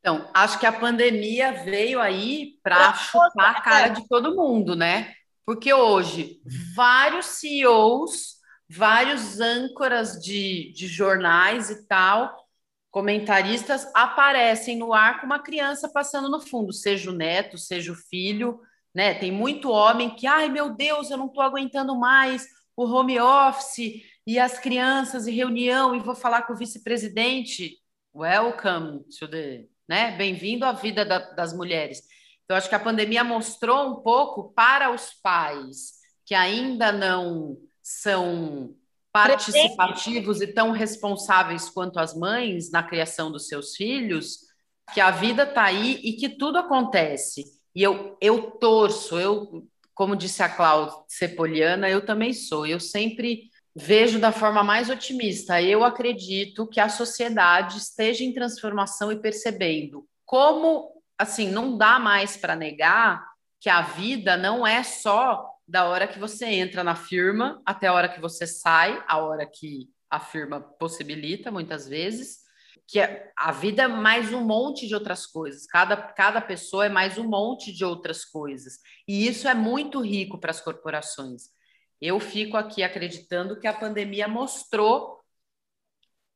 Então, 0.00 0.28
acho 0.34 0.58
que 0.58 0.66
a 0.66 0.72
pandemia 0.72 1.52
veio 1.64 2.00
aí 2.00 2.58
para 2.62 2.92
chutar 2.94 3.56
a 3.56 3.60
cara 3.60 3.88
de 3.88 4.06
todo 4.08 4.36
mundo, 4.36 4.76
né? 4.76 5.14
Porque 5.46 5.72
hoje, 5.72 6.40
vários 6.74 7.26
CEOs, 7.26 8.34
vários 8.68 9.40
âncoras 9.40 10.20
de, 10.20 10.72
de 10.74 10.86
jornais 10.86 11.70
e 11.70 11.86
tal, 11.86 12.43
comentaristas 12.94 13.90
aparecem 13.92 14.78
no 14.78 14.94
ar 14.94 15.18
com 15.18 15.26
uma 15.26 15.40
criança 15.40 15.88
passando 15.88 16.30
no 16.30 16.40
fundo, 16.40 16.72
seja 16.72 17.10
o 17.10 17.12
neto, 17.12 17.58
seja 17.58 17.90
o 17.90 17.96
filho, 17.96 18.60
né? 18.94 19.12
Tem 19.14 19.32
muito 19.32 19.68
homem 19.68 20.14
que, 20.14 20.28
ai 20.28 20.48
meu 20.48 20.72
Deus, 20.72 21.10
eu 21.10 21.16
não 21.16 21.26
estou 21.26 21.42
aguentando 21.42 21.98
mais 21.98 22.46
o 22.76 22.84
home 22.84 23.18
office 23.18 24.00
e 24.24 24.38
as 24.38 24.60
crianças 24.60 25.26
e 25.26 25.32
reunião 25.32 25.92
e 25.92 25.98
vou 25.98 26.14
falar 26.14 26.42
com 26.42 26.52
o 26.52 26.56
vice-presidente. 26.56 27.78
Welcome 28.14 29.00
to 29.18 29.26
the, 29.26 29.66
né? 29.88 30.16
Bem-vindo 30.16 30.64
à 30.64 30.70
vida 30.70 31.04
da, 31.04 31.18
das 31.18 31.52
mulheres. 31.52 32.00
Então, 32.44 32.56
acho 32.56 32.68
que 32.68 32.76
a 32.76 32.80
pandemia 32.80 33.24
mostrou 33.24 33.90
um 33.90 34.02
pouco 34.02 34.52
para 34.52 34.94
os 34.94 35.12
pais 35.14 35.94
que 36.24 36.32
ainda 36.32 36.92
não 36.92 37.56
são 37.82 38.76
participativos 39.14 40.40
e 40.40 40.48
tão 40.48 40.72
responsáveis 40.72 41.70
quanto 41.70 42.00
as 42.00 42.12
mães 42.16 42.72
na 42.72 42.82
criação 42.82 43.30
dos 43.30 43.46
seus 43.46 43.76
filhos, 43.76 44.40
que 44.92 45.00
a 45.00 45.12
vida 45.12 45.44
está 45.44 45.62
aí 45.62 46.00
e 46.02 46.14
que 46.14 46.28
tudo 46.28 46.58
acontece. 46.58 47.44
E 47.72 47.80
eu, 47.80 48.18
eu 48.20 48.50
torço, 48.50 49.16
eu, 49.16 49.68
como 49.94 50.16
disse 50.16 50.42
a 50.42 50.48
Cláudia 50.48 50.96
Sepoliana, 51.06 51.88
eu 51.88 52.04
também 52.04 52.32
sou. 52.32 52.66
Eu 52.66 52.80
sempre 52.80 53.50
vejo 53.72 54.18
da 54.18 54.32
forma 54.32 54.64
mais 54.64 54.90
otimista. 54.90 55.62
Eu 55.62 55.84
acredito 55.84 56.66
que 56.66 56.80
a 56.80 56.88
sociedade 56.88 57.78
esteja 57.78 58.24
em 58.24 58.34
transformação 58.34 59.12
e 59.12 59.20
percebendo 59.20 60.04
como, 60.26 60.90
assim, 61.16 61.48
não 61.48 61.78
dá 61.78 62.00
mais 62.00 62.36
para 62.36 62.56
negar 62.56 63.24
que 63.60 63.70
a 63.70 63.80
vida 63.80 64.36
não 64.36 64.66
é 64.66 64.82
só 64.82 65.53
da 65.66 65.86
hora 65.86 66.06
que 66.06 66.18
você 66.18 66.46
entra 66.46 66.84
na 66.84 66.94
firma 66.94 67.60
até 67.64 67.86
a 67.86 67.92
hora 67.92 68.08
que 68.08 68.20
você 68.20 68.46
sai, 68.46 69.02
a 69.08 69.18
hora 69.18 69.46
que 69.46 69.88
a 70.10 70.20
firma 70.20 70.60
possibilita, 70.60 71.50
muitas 71.50 71.88
vezes, 71.88 72.44
que 72.86 73.00
a 73.36 73.50
vida 73.52 73.84
é 73.84 73.88
mais 73.88 74.32
um 74.32 74.44
monte 74.44 74.86
de 74.86 74.94
outras 74.94 75.26
coisas. 75.26 75.66
Cada, 75.66 75.96
cada 75.96 76.40
pessoa 76.40 76.86
é 76.86 76.88
mais 76.88 77.16
um 77.16 77.28
monte 77.28 77.72
de 77.72 77.84
outras 77.84 78.24
coisas. 78.24 78.78
E 79.08 79.26
isso 79.26 79.48
é 79.48 79.54
muito 79.54 80.00
rico 80.00 80.38
para 80.38 80.50
as 80.50 80.60
corporações. 80.60 81.44
Eu 82.00 82.20
fico 82.20 82.56
aqui 82.56 82.82
acreditando 82.82 83.58
que 83.58 83.66
a 83.66 83.72
pandemia 83.72 84.28
mostrou 84.28 85.13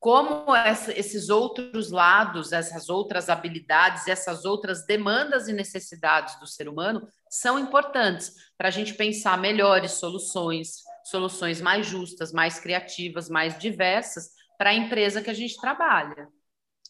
como 0.01 0.55
essa, 0.55 0.97
esses 0.97 1.29
outros 1.29 1.91
lados, 1.91 2.53
essas 2.53 2.89
outras 2.89 3.29
habilidades, 3.29 4.07
essas 4.07 4.45
outras 4.45 4.87
demandas 4.87 5.49
e 5.49 5.53
necessidades 5.53 6.39
do 6.39 6.47
ser 6.47 6.69
humano 6.69 7.09
são 7.29 7.59
importantes 7.59 8.33
para 8.57 8.69
a 8.69 8.71
gente 8.71 8.95
pensar 8.95 9.37
melhores 9.37 9.93
soluções, 9.93 10.83
soluções 11.05 11.61
mais 11.61 11.87
justas, 11.87 12.33
mais 12.33 12.61
criativas, 12.61 13.29
mais 13.29 13.59
diversas 13.59 14.31
para 14.57 14.71
a 14.71 14.75
empresa 14.75 15.21
que 15.21 15.31
a 15.31 15.35
gente 15.35 15.61
trabalha. 15.61 16.29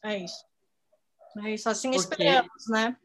É 0.04 0.18
isso. 0.18 0.44
É 1.44 1.54
isso, 1.54 1.68
assim 1.68 1.90
Porque... 1.90 2.02
esperamos, 2.02 2.68
né? 2.68 2.96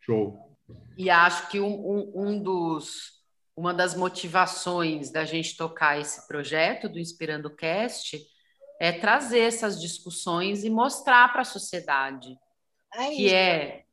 Show. 0.00 0.56
E 0.96 1.10
acho 1.10 1.48
que 1.48 1.60
um, 1.60 1.74
um, 1.74 2.12
um 2.14 2.42
dos, 2.42 3.20
uma 3.56 3.72
das 3.72 3.94
motivações 3.94 5.10
da 5.10 5.24
gente 5.24 5.56
tocar 5.56 5.98
esse 5.98 6.26
projeto 6.26 6.88
do 6.88 6.98
Inspirando 6.98 7.54
Cast 7.54 8.18
é 8.80 8.90
trazer 8.90 9.40
essas 9.40 9.78
discussões 9.78 10.64
e 10.64 10.70
mostrar 10.70 11.30
para 11.30 11.42
a 11.42 11.44
sociedade 11.44 12.34
é 12.94 13.10
que 13.10 13.32
é 13.32 13.84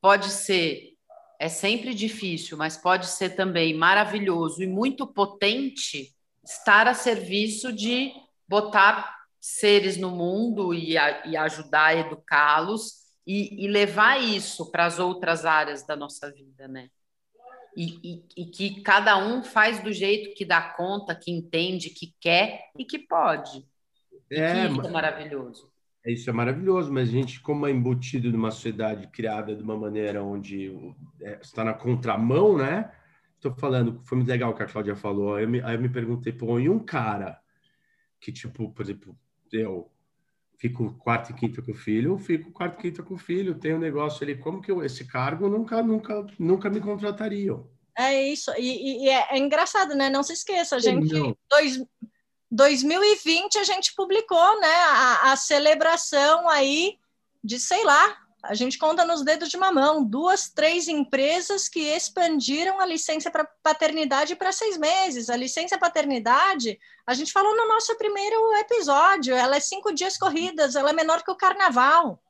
pode 0.00 0.30
ser 0.30 0.94
é 1.40 1.48
sempre 1.48 1.94
difícil, 1.94 2.58
mas 2.58 2.76
pode 2.76 3.06
ser 3.06 3.30
também 3.30 3.72
maravilhoso 3.72 4.60
e 4.62 4.66
muito 4.66 5.06
potente 5.06 6.12
estar 6.44 6.88
a 6.88 6.94
serviço 6.94 7.72
de 7.72 8.12
botar 8.46 9.16
seres 9.40 9.96
no 9.96 10.10
mundo 10.10 10.74
e, 10.74 10.98
a, 10.98 11.24
e 11.26 11.36
ajudar 11.36 11.86
a 11.86 11.94
educá-los 11.94 13.04
e, 13.24 13.64
e, 13.64 13.68
levar 13.68 14.20
isso 14.20 14.68
para 14.70 14.86
as 14.86 14.98
outras 14.98 15.44
áreas 15.44 15.86
da 15.86 15.94
nossa 15.94 16.28
vida, 16.32 16.66
né? 16.66 16.90
E, 17.76 18.00
e, 18.02 18.24
e, 18.36 18.46
que 18.46 18.80
cada 18.82 19.16
um 19.16 19.44
faz 19.44 19.80
do 19.80 19.92
jeito 19.92 20.34
que 20.34 20.44
dá 20.44 20.60
conta, 20.60 21.14
que 21.14 21.30
entende, 21.30 21.90
que 21.90 22.12
quer 22.20 22.64
e 22.76 22.84
que 22.84 22.98
pode. 22.98 23.64
É, 24.30 24.66
que 24.66 24.72
isso 24.72 24.86
é 24.86 24.90
maravilhoso. 24.90 25.72
Isso 26.06 26.30
é 26.30 26.32
maravilhoso, 26.32 26.92
mas 26.92 27.08
a 27.08 27.12
gente, 27.12 27.40
como 27.40 27.66
é 27.66 27.70
embutido 27.70 28.30
numa 28.30 28.50
sociedade 28.50 29.06
criada 29.08 29.54
de 29.54 29.62
uma 29.62 29.76
maneira 29.76 30.22
onde 30.22 30.72
é, 31.20 31.38
está 31.42 31.64
na 31.64 31.74
contramão, 31.74 32.56
né? 32.56 32.90
Estou 33.34 33.54
falando, 33.54 34.00
foi 34.04 34.16
muito 34.16 34.28
legal 34.28 34.50
o 34.50 34.54
que 34.54 34.62
a 34.62 34.66
Cláudia 34.66 34.96
falou. 34.96 35.34
Aí 35.34 35.44
eu 35.44 35.48
me, 35.48 35.60
aí 35.62 35.74
eu 35.74 35.80
me 35.80 35.88
perguntei, 35.88 36.32
pô, 36.32 36.58
e 36.58 36.68
um 36.68 36.78
cara 36.78 37.38
que, 38.20 38.32
tipo, 38.32 38.70
por 38.70 38.82
exemplo, 38.82 39.16
eu 39.52 39.90
fico 40.56 40.92
quarto 40.94 41.30
e 41.30 41.34
quinta 41.34 41.62
com 41.62 41.70
o 41.70 41.74
filho, 41.74 42.12
eu 42.12 42.18
fico 42.18 42.50
quarto 42.50 42.78
e 42.78 42.82
quinta 42.82 43.02
com 43.02 43.14
o 43.14 43.18
filho, 43.18 43.54
tem 43.54 43.74
um 43.74 43.78
negócio 43.78 44.24
ali, 44.24 44.36
como 44.36 44.60
que 44.60 44.70
eu, 44.70 44.84
esse 44.84 45.06
cargo 45.06 45.48
nunca, 45.48 45.82
nunca, 45.82 46.26
nunca 46.38 46.68
me 46.68 46.80
contratariam. 46.80 47.68
É 47.96 48.22
isso, 48.22 48.52
e, 48.58 49.04
e 49.04 49.08
é, 49.08 49.34
é, 49.34 49.38
engraçado, 49.38 49.94
né? 49.94 50.10
Não 50.10 50.22
se 50.22 50.32
esqueça, 50.32 50.76
a 50.76 50.78
gente, 50.78 51.12
dois, 51.50 51.84
2020 52.50 53.58
a 53.58 53.64
gente 53.64 53.94
publicou, 53.94 54.60
né, 54.60 54.74
a, 54.74 55.32
a 55.32 55.36
celebração 55.36 56.48
aí 56.48 56.98
de, 57.44 57.58
sei 57.60 57.84
lá, 57.84 58.16
a 58.42 58.54
gente 58.54 58.78
conta 58.78 59.04
nos 59.04 59.24
dedos 59.24 59.48
de 59.48 59.56
uma 59.56 59.72
mão, 59.72 60.04
duas, 60.04 60.48
três 60.48 60.86
empresas 60.86 61.68
que 61.68 61.80
expandiram 61.80 62.80
a 62.80 62.86
licença 62.86 63.30
para 63.30 63.44
paternidade 63.62 64.36
para 64.36 64.52
seis 64.52 64.78
meses. 64.78 65.28
A 65.28 65.36
licença 65.36 65.76
paternidade, 65.76 66.78
a 67.06 67.14
gente 67.14 67.32
falou 67.32 67.56
no 67.56 67.66
nosso 67.66 67.96
primeiro 67.98 68.54
episódio, 68.54 69.34
ela 69.34 69.56
é 69.56 69.60
cinco 69.60 69.92
dias 69.92 70.16
corridas, 70.16 70.76
ela 70.76 70.90
é 70.90 70.92
menor 70.92 71.22
que 71.22 71.30
o 71.30 71.36
carnaval. 71.36 72.22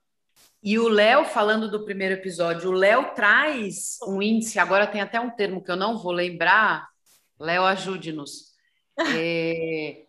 E 0.62 0.78
o 0.78 0.88
Léo, 0.88 1.26
falando 1.26 1.70
do 1.70 1.84
primeiro 1.84 2.14
episódio, 2.14 2.70
o 2.70 2.74
Léo 2.74 3.14
traz 3.14 3.98
um 4.06 4.20
índice, 4.20 4.58
agora 4.58 4.86
tem 4.86 5.00
até 5.00 5.20
um 5.20 5.30
termo 5.30 5.62
que 5.62 5.70
eu 5.70 5.76
não 5.76 5.98
vou 5.98 6.10
lembrar. 6.10 6.88
Léo, 7.38 7.64
ajude-nos. 7.64 8.48
É, 9.14 10.07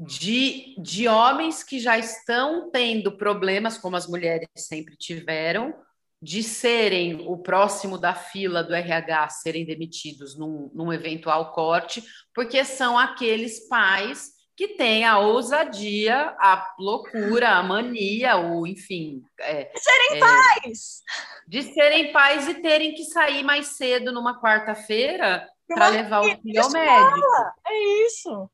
de, 0.00 0.74
de 0.78 1.06
homens 1.06 1.62
que 1.62 1.78
já 1.78 1.98
estão 1.98 2.70
tendo 2.70 3.18
problemas, 3.18 3.76
como 3.76 3.96
as 3.96 4.08
mulheres 4.08 4.48
sempre 4.56 4.96
tiveram, 4.96 5.74
de 6.22 6.42
serem 6.42 7.26
o 7.26 7.36
próximo 7.36 7.98
da 7.98 8.14
fila 8.14 8.64
do 8.64 8.74
RH 8.74 9.28
serem 9.28 9.64
demitidos 9.64 10.38
num, 10.38 10.70
num 10.72 10.92
eventual 10.92 11.52
corte, 11.52 12.02
porque 12.34 12.64
são 12.64 12.98
aqueles 12.98 13.68
pais 13.68 14.30
que 14.56 14.68
têm 14.68 15.04
a 15.04 15.18
ousadia, 15.18 16.34
a 16.38 16.74
loucura, 16.78 17.50
a 17.50 17.62
mania, 17.62 18.36
o 18.36 18.66
enfim. 18.66 19.22
É, 19.38 19.64
de 19.64 19.80
serem 19.80 20.16
é, 20.16 20.18
pais! 20.18 21.02
De 21.46 21.62
serem 21.62 22.12
pais 22.12 22.48
e 22.48 22.54
terem 22.54 22.94
que 22.94 23.04
sair 23.04 23.42
mais 23.42 23.68
cedo 23.68 24.12
numa 24.12 24.40
quarta-feira 24.40 25.46
para 25.66 25.88
levar 25.88 26.20
o 26.20 26.40
filho 26.42 26.62
ao 26.62 26.70
médico. 26.70 27.26
É 27.66 28.04
isso. 28.06 28.50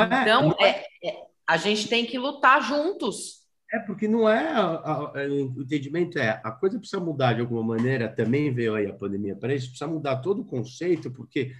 Então, 0.00 0.54
é, 0.60 0.84
é, 1.04 1.26
a 1.46 1.56
gente 1.56 1.88
tem 1.88 2.06
que 2.06 2.18
lutar 2.18 2.62
juntos. 2.62 3.38
É, 3.72 3.78
porque 3.80 4.08
não 4.08 4.28
é. 4.28 4.48
A, 4.48 4.62
a, 4.62 5.12
o 5.28 5.62
entendimento 5.62 6.18
é 6.18 6.40
a 6.42 6.50
coisa 6.50 6.78
precisa 6.78 7.02
mudar 7.02 7.34
de 7.34 7.40
alguma 7.40 7.62
maneira. 7.62 8.08
Também 8.08 8.52
veio 8.52 8.74
aí 8.74 8.86
a 8.86 8.94
pandemia 8.94 9.36
para 9.36 9.54
isso, 9.54 9.68
precisa 9.68 9.90
mudar 9.90 10.16
todo 10.18 10.42
o 10.42 10.46
conceito, 10.46 11.10
porque 11.10 11.52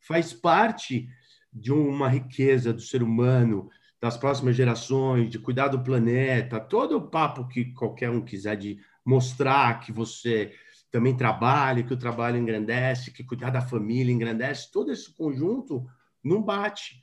faz 0.00 0.32
parte 0.32 1.08
de 1.52 1.72
uma 1.72 2.08
riqueza 2.08 2.72
do 2.72 2.80
ser 2.80 3.02
humano, 3.02 3.68
das 4.00 4.16
próximas 4.16 4.56
gerações, 4.56 5.28
de 5.28 5.38
cuidar 5.38 5.68
do 5.68 5.82
planeta, 5.82 6.58
todo 6.58 6.96
o 6.96 7.10
papo 7.10 7.46
que 7.46 7.66
qualquer 7.74 8.08
um 8.08 8.24
quiser 8.24 8.56
de 8.56 8.78
mostrar 9.04 9.80
que 9.80 9.92
você 9.92 10.54
também 10.90 11.16
trabalha, 11.16 11.82
que 11.82 11.92
o 11.92 11.98
trabalho 11.98 12.38
engrandece, 12.38 13.10
que 13.10 13.22
cuidar 13.22 13.50
da 13.50 13.60
família 13.60 14.12
engrandece, 14.12 14.70
todo 14.72 14.90
esse 14.90 15.12
conjunto 15.12 15.86
não 16.24 16.42
bate. 16.42 17.02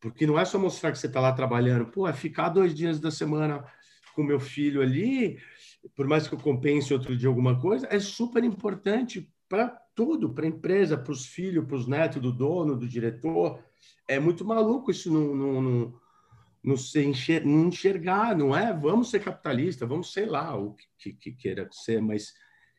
Porque 0.00 0.26
não 0.26 0.38
é 0.38 0.44
só 0.44 0.58
mostrar 0.58 0.92
que 0.92 0.98
você 0.98 1.06
está 1.06 1.20
lá 1.20 1.32
trabalhando, 1.32 1.86
pô, 1.86 2.08
é 2.08 2.12
ficar 2.12 2.48
dois 2.48 2.74
dias 2.74 2.98
da 2.98 3.10
semana 3.10 3.64
com 4.14 4.22
meu 4.22 4.40
filho 4.40 4.80
ali, 4.80 5.38
por 5.94 6.06
mais 6.06 6.26
que 6.26 6.34
eu 6.34 6.38
compense 6.38 6.92
outro 6.92 7.16
dia 7.16 7.28
alguma 7.28 7.60
coisa, 7.60 7.86
é 7.90 8.00
super 8.00 8.42
importante 8.42 9.30
para 9.48 9.68
tudo, 9.94 10.32
para 10.32 10.44
a 10.44 10.48
empresa, 10.48 10.96
para 10.96 11.12
os 11.12 11.26
filhos, 11.26 11.66
para 11.66 11.76
os 11.76 11.86
netos 11.86 12.22
do 12.22 12.32
dono, 12.32 12.76
do 12.76 12.88
diretor. 12.88 13.62
É 14.08 14.18
muito 14.18 14.44
maluco 14.44 14.90
isso 14.90 15.12
não, 15.12 15.34
não, 15.34 15.62
não, 15.62 16.00
não, 16.62 16.76
se 16.76 17.04
enxer, 17.04 17.44
não 17.44 17.68
enxergar, 17.68 18.36
não 18.36 18.56
é? 18.56 18.72
Vamos 18.72 19.10
ser 19.10 19.20
capitalista, 19.20 19.86
vamos 19.86 20.12
sei 20.12 20.26
lá 20.26 20.56
o 20.56 20.74
que, 20.98 21.12
que 21.12 21.32
queira 21.32 21.68
ser, 21.70 22.00
mas 22.00 22.32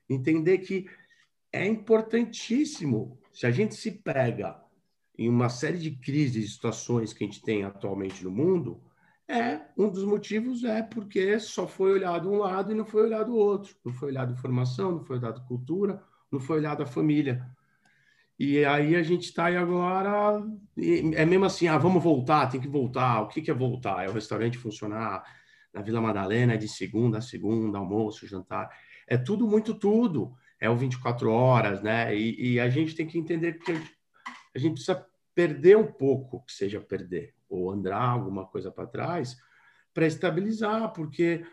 entender 0.09 0.59
que 0.59 0.87
é 1.51 1.65
importantíssimo. 1.65 3.19
Se 3.33 3.45
a 3.45 3.51
gente 3.51 3.75
se 3.75 3.91
pega 3.91 4.59
em 5.17 5.29
uma 5.29 5.49
série 5.49 5.77
de 5.77 5.91
crises 5.91 6.45
e 6.45 6.49
situações 6.49 7.13
que 7.13 7.23
a 7.23 7.27
gente 7.27 7.41
tem 7.41 7.63
atualmente 7.63 8.23
no 8.23 8.31
mundo, 8.31 8.81
é 9.27 9.61
um 9.77 9.89
dos 9.89 10.03
motivos 10.03 10.63
é 10.63 10.81
porque 10.81 11.39
só 11.39 11.65
foi 11.65 11.93
olhado 11.93 12.29
um 12.29 12.37
lado 12.37 12.71
e 12.71 12.75
não 12.75 12.85
foi 12.85 13.03
olhado 13.03 13.31
o 13.31 13.37
outro. 13.37 13.75
Não 13.85 13.93
foi 13.93 14.09
olhado 14.09 14.33
informação, 14.33 14.91
não 14.91 15.03
foi 15.05 15.17
olhado 15.17 15.45
cultura, 15.47 16.03
não 16.31 16.39
foi 16.39 16.57
olhado 16.57 16.83
a 16.83 16.85
família. 16.85 17.45
E 18.37 18.65
aí 18.65 18.95
a 18.95 19.03
gente 19.03 19.25
está 19.25 19.45
aí 19.45 19.55
agora, 19.55 20.43
é 21.15 21.25
mesmo 21.25 21.45
assim, 21.45 21.67
ah, 21.67 21.77
vamos 21.77 22.03
voltar, 22.03 22.47
tem 22.49 22.59
que 22.59 22.67
voltar. 22.67 23.21
O 23.21 23.27
que, 23.27 23.41
que 23.41 23.51
é 23.51 23.53
voltar? 23.53 24.03
É 24.03 24.09
o 24.09 24.13
restaurante 24.13 24.57
funcionar 24.57 25.23
na 25.73 25.81
Vila 25.81 26.01
Madalena 26.01 26.57
de 26.57 26.67
segunda 26.67 27.19
a 27.19 27.21
segunda, 27.21 27.77
almoço, 27.77 28.27
jantar. 28.27 28.69
É 29.07 29.17
tudo 29.17 29.47
muito 29.47 29.73
tudo. 29.73 30.35
é 30.59 30.69
o 30.69 30.75
24 30.75 31.31
horas, 31.31 31.81
né? 31.81 32.15
E, 32.15 32.53
e 32.53 32.59
a 32.59 32.69
gente 32.69 32.95
tem 32.95 33.07
que 33.07 33.17
entender 33.17 33.59
que 33.59 33.71
a 34.55 34.59
gente 34.59 34.73
precisa 34.73 35.05
perder 35.33 35.77
um 35.77 35.91
pouco, 35.91 36.43
que 36.45 36.53
seja 36.53 36.79
perder, 36.79 37.33
ou 37.49 37.71
andar 37.71 38.01
alguma 38.01 38.45
coisa 38.45 38.71
para 38.71 38.87
trás, 38.87 39.37
para 39.93 40.05
estabilizar, 40.05 40.91
porque 40.93 41.45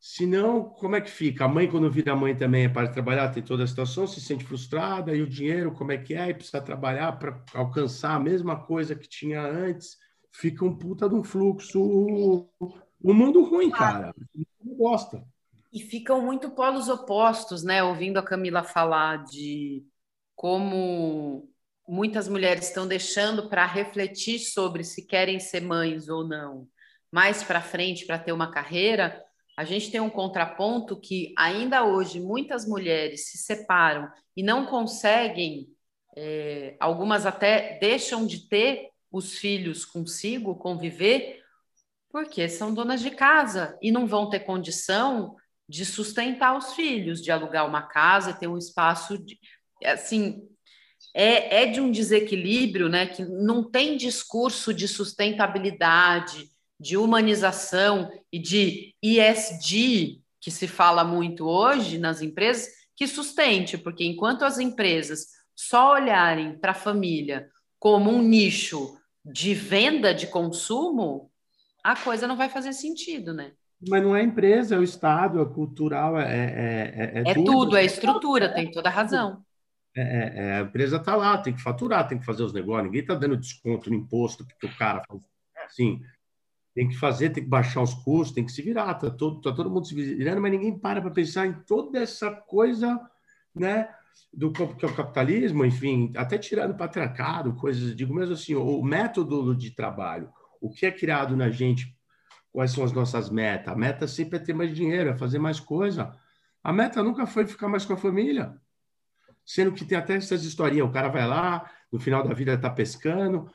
senão, 0.00 0.64
como 0.64 0.96
é 0.96 1.00
que 1.00 1.10
fica? 1.10 1.44
A 1.44 1.48
mãe, 1.48 1.70
quando 1.70 1.90
vira 1.90 2.16
mãe 2.16 2.34
também 2.36 2.64
é 2.64 2.68
para 2.68 2.88
trabalhar, 2.88 3.28
tem 3.30 3.42
toda 3.42 3.64
a 3.64 3.66
situação, 3.66 4.06
se 4.06 4.20
sente 4.20 4.44
frustrada, 4.44 5.14
e 5.14 5.22
o 5.22 5.28
dinheiro, 5.28 5.72
como 5.72 5.92
é 5.92 5.98
que 5.98 6.14
é? 6.14 6.30
E 6.30 6.34
precisa 6.34 6.60
trabalhar 6.60 7.18
para 7.18 7.42
alcançar 7.54 8.14
a 8.14 8.20
mesma 8.20 8.56
coisa 8.64 8.94
que 8.94 9.08
tinha 9.08 9.42
antes, 9.42 9.98
fica 10.30 10.64
um 10.64 10.76
puta 10.76 11.08
de 11.08 11.14
um 11.14 11.24
fluxo, 11.24 11.80
um 13.02 13.14
mundo 13.14 13.44
ruim, 13.44 13.70
cara. 13.70 14.14
Não 14.62 14.74
gosta. 14.76 15.24
E 15.72 15.80
ficam 15.80 16.22
muito 16.22 16.50
polos 16.50 16.88
opostos, 16.88 17.62
né? 17.62 17.82
Ouvindo 17.82 18.18
a 18.18 18.22
Camila 18.22 18.62
falar 18.62 19.24
de 19.24 19.84
como 20.34 21.50
muitas 21.88 22.28
mulheres 22.28 22.66
estão 22.66 22.86
deixando 22.86 23.48
para 23.48 23.64
refletir 23.64 24.38
sobre 24.38 24.84
se 24.84 25.06
querem 25.06 25.40
ser 25.40 25.62
mães 25.62 26.08
ou 26.08 26.26
não, 26.26 26.68
mais 27.10 27.42
para 27.42 27.62
frente 27.62 28.04
para 28.04 28.18
ter 28.18 28.32
uma 28.32 28.50
carreira, 28.50 29.24
a 29.56 29.64
gente 29.64 29.90
tem 29.90 30.00
um 30.00 30.10
contraponto 30.10 31.00
que 31.00 31.34
ainda 31.36 31.84
hoje 31.84 32.20
muitas 32.20 32.66
mulheres 32.66 33.28
se 33.30 33.38
separam 33.38 34.08
e 34.36 34.42
não 34.42 34.66
conseguem, 34.66 35.66
é, 36.14 36.76
algumas 36.78 37.26
até 37.26 37.78
deixam 37.80 38.26
de 38.26 38.48
ter 38.48 38.90
os 39.10 39.38
filhos 39.38 39.84
consigo, 39.84 40.54
conviver, 40.54 41.42
porque 42.10 42.48
são 42.48 42.72
donas 42.72 43.00
de 43.00 43.10
casa 43.10 43.76
e 43.82 43.90
não 43.90 44.06
vão 44.06 44.28
ter 44.28 44.40
condição 44.40 45.34
de 45.68 45.84
sustentar 45.84 46.56
os 46.56 46.74
filhos, 46.74 47.22
de 47.22 47.30
alugar 47.30 47.66
uma 47.66 47.82
casa, 47.82 48.32
ter 48.32 48.46
um 48.46 48.56
espaço 48.56 49.18
de, 49.18 49.38
assim, 49.84 50.48
é, 51.14 51.62
é 51.62 51.66
de 51.66 51.80
um 51.80 51.90
desequilíbrio, 51.90 52.88
né, 52.88 53.06
que 53.06 53.24
não 53.24 53.62
tem 53.62 53.96
discurso 53.96 54.72
de 54.72 54.86
sustentabilidade, 54.86 56.48
de 56.80 56.96
humanização 56.96 58.10
e 58.32 58.38
de 58.38 58.94
ESG 59.02 60.22
que 60.40 60.50
se 60.50 60.68
fala 60.68 61.02
muito 61.02 61.46
hoje 61.46 61.98
nas 61.98 62.22
empresas 62.22 62.68
que 62.96 63.06
sustente, 63.06 63.76
porque 63.76 64.04
enquanto 64.04 64.44
as 64.44 64.58
empresas 64.58 65.26
só 65.54 65.94
olharem 65.94 66.56
para 66.58 66.72
a 66.72 66.74
família 66.74 67.48
como 67.78 68.10
um 68.10 68.22
nicho 68.22 68.96
de 69.24 69.54
venda 69.54 70.14
de 70.14 70.26
consumo, 70.26 71.30
a 71.82 71.96
coisa 71.96 72.26
não 72.26 72.36
vai 72.36 72.48
fazer 72.48 72.72
sentido, 72.72 73.34
né? 73.34 73.52
Mas 73.88 74.02
não 74.02 74.16
é 74.16 74.22
empresa, 74.22 74.74
é 74.74 74.78
o 74.78 74.82
Estado, 74.82 75.40
é 75.40 75.44
cultural, 75.44 76.18
é, 76.18 76.24
é, 76.24 76.32
é, 76.34 77.22
é, 77.24 77.30
é 77.30 77.34
tudo. 77.34 77.52
tudo. 77.52 77.76
é 77.76 77.84
estrutura, 77.84 78.52
tem 78.52 78.70
toda 78.70 78.88
a 78.88 78.92
razão. 78.92 79.44
É, 79.98 80.02
é, 80.02 80.46
é 80.46 80.52
a 80.58 80.60
empresa 80.60 80.96
está 80.96 81.16
lá, 81.16 81.38
tem 81.38 81.52
que 81.52 81.62
faturar, 81.62 82.06
tem 82.06 82.18
que 82.18 82.24
fazer 82.24 82.42
os 82.42 82.52
negócios, 82.52 82.84
ninguém 82.84 83.00
está 83.00 83.14
dando 83.14 83.36
desconto 83.36 83.90
no 83.90 83.96
imposto 83.96 84.46
porque 84.46 84.66
o 84.66 84.76
cara 84.76 85.02
faz 85.08 85.20
assim. 85.66 86.00
Tem 86.74 86.88
que 86.88 86.96
fazer, 86.96 87.30
tem 87.30 87.42
que 87.42 87.48
baixar 87.48 87.82
os 87.82 87.92
custos, 87.92 88.34
tem 88.34 88.44
que 88.44 88.52
se 88.52 88.62
virar, 88.62 88.92
está 88.92 89.10
todo, 89.10 89.40
tá 89.40 89.52
todo 89.52 89.70
mundo 89.70 89.86
se 89.86 89.94
virando, 89.94 90.40
mas 90.40 90.52
ninguém 90.52 90.78
para 90.78 91.00
para 91.00 91.10
pensar 91.10 91.46
em 91.46 91.52
toda 91.52 91.98
essa 91.98 92.30
coisa, 92.30 93.00
né? 93.54 93.88
Do 94.32 94.52
que 94.52 94.62
é 94.62 94.88
o 94.88 94.94
capitalismo, 94.94 95.64
enfim, 95.64 96.12
até 96.16 96.38
tirando 96.38 96.76
patriarcado, 96.76 97.54
coisas, 97.54 97.96
digo 97.96 98.14
mesmo 98.14 98.34
assim, 98.34 98.54
o 98.54 98.82
método 98.82 99.56
de 99.56 99.72
trabalho, 99.72 100.30
o 100.60 100.70
que 100.70 100.86
é 100.86 100.92
criado 100.92 101.36
na 101.36 101.50
gente 101.50 101.96
quais 102.52 102.72
são 102.72 102.84
as 102.84 102.92
nossas 102.92 103.30
metas. 103.30 103.72
A 103.72 103.76
meta 103.76 104.06
sempre 104.06 104.38
é 104.38 104.42
ter 104.42 104.52
mais 104.52 104.74
dinheiro, 104.74 105.10
é 105.10 105.16
fazer 105.16 105.38
mais 105.38 105.60
coisa. 105.60 106.16
A 106.62 106.72
meta 106.72 107.02
nunca 107.02 107.26
foi 107.26 107.46
ficar 107.46 107.68
mais 107.68 107.84
com 107.84 107.92
a 107.92 107.96
família. 107.96 108.60
Sendo 109.48 109.72
que 109.72 109.82
tem 109.82 109.96
até 109.96 110.14
essas 110.14 110.44
historinhas, 110.44 110.86
o 110.86 110.92
cara 110.92 111.08
vai 111.08 111.26
lá, 111.26 111.70
no 111.90 111.98
final 111.98 112.22
da 112.22 112.34
vida 112.34 112.52
está 112.52 112.68
pescando, 112.68 113.50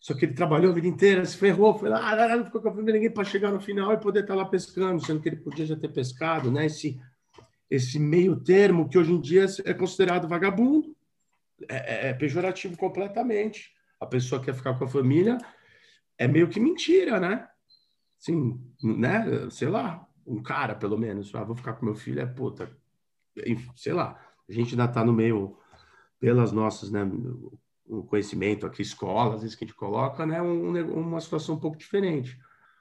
só 0.00 0.14
que 0.14 0.24
ele 0.24 0.32
trabalhou 0.32 0.70
a 0.70 0.74
vida 0.74 0.88
inteira, 0.88 1.22
se 1.26 1.36
ferrou, 1.36 1.78
foi 1.78 1.90
lá, 1.90 2.34
não 2.34 2.46
ficou 2.46 2.62
com 2.62 2.70
a 2.70 2.72
família, 2.72 2.94
ninguém 2.94 3.10
para 3.10 3.24
chegar 3.24 3.52
no 3.52 3.60
final 3.60 3.92
e 3.92 3.98
poder 3.98 4.20
estar 4.20 4.32
tá 4.32 4.40
lá 4.40 4.46
pescando, 4.46 5.04
sendo 5.04 5.20
que 5.20 5.28
ele 5.28 5.36
podia 5.36 5.66
já 5.66 5.76
ter 5.76 5.88
pescado, 5.88 6.50
né? 6.50 6.64
Esse, 6.64 6.98
esse 7.70 7.98
meio 7.98 8.36
termo 8.36 8.88
que 8.88 8.96
hoje 8.96 9.12
em 9.12 9.20
dia 9.20 9.44
é 9.66 9.74
considerado 9.74 10.26
vagabundo, 10.26 10.96
é, 11.68 12.06
é, 12.06 12.08
é 12.08 12.14
pejorativo 12.14 12.74
completamente. 12.78 13.74
A 14.00 14.06
pessoa 14.06 14.42
quer 14.42 14.54
ficar 14.54 14.78
com 14.78 14.84
a 14.84 14.88
família, 14.88 15.36
é 16.16 16.26
meio 16.26 16.48
que 16.48 16.58
mentira, 16.58 17.20
né? 17.20 17.46
Sim, 18.18 18.58
né? 18.82 19.46
Sei 19.50 19.68
lá, 19.68 20.08
um 20.26 20.42
cara, 20.42 20.74
pelo 20.74 20.96
menos. 20.96 21.34
Ah, 21.34 21.44
vou 21.44 21.54
ficar 21.54 21.74
com 21.74 21.84
meu 21.84 21.94
filho, 21.94 22.22
é 22.22 22.26
puta. 22.26 22.74
Sei 23.76 23.92
lá, 23.92 24.18
a 24.48 24.52
gente 24.52 24.70
ainda 24.72 24.86
está 24.86 25.04
no 25.04 25.12
meio, 25.12 25.56
pelas 26.18 26.52
nossas, 26.52 26.90
né? 26.90 27.08
O 27.86 28.02
conhecimento 28.02 28.66
aqui, 28.66 28.82
escolas, 28.82 29.36
às 29.36 29.42
vezes 29.42 29.56
que 29.56 29.64
a 29.64 29.66
gente 29.66 29.76
coloca, 29.76 30.26
né? 30.26 30.40
Um, 30.42 30.92
uma 30.92 31.20
situação 31.20 31.54
um 31.54 31.60
pouco 31.60 31.76
diferente. 31.76 32.38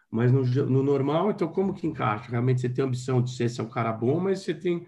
Mas 0.10 0.31
no, 0.31 0.44
no 0.44 0.81
normal, 0.81 1.31
então, 1.31 1.48
como 1.48 1.73
que 1.73 1.85
encaixa? 1.85 2.31
Realmente 2.31 2.61
você 2.61 2.69
tem 2.69 2.84
a 2.84 2.88
ambição 2.88 3.22
de 3.22 3.31
ser, 3.31 3.49
ser 3.49 3.61
um 3.61 3.69
cara 3.69 3.91
bom, 3.91 4.19
mas 4.19 4.39
você 4.39 4.53
tem. 4.53 4.88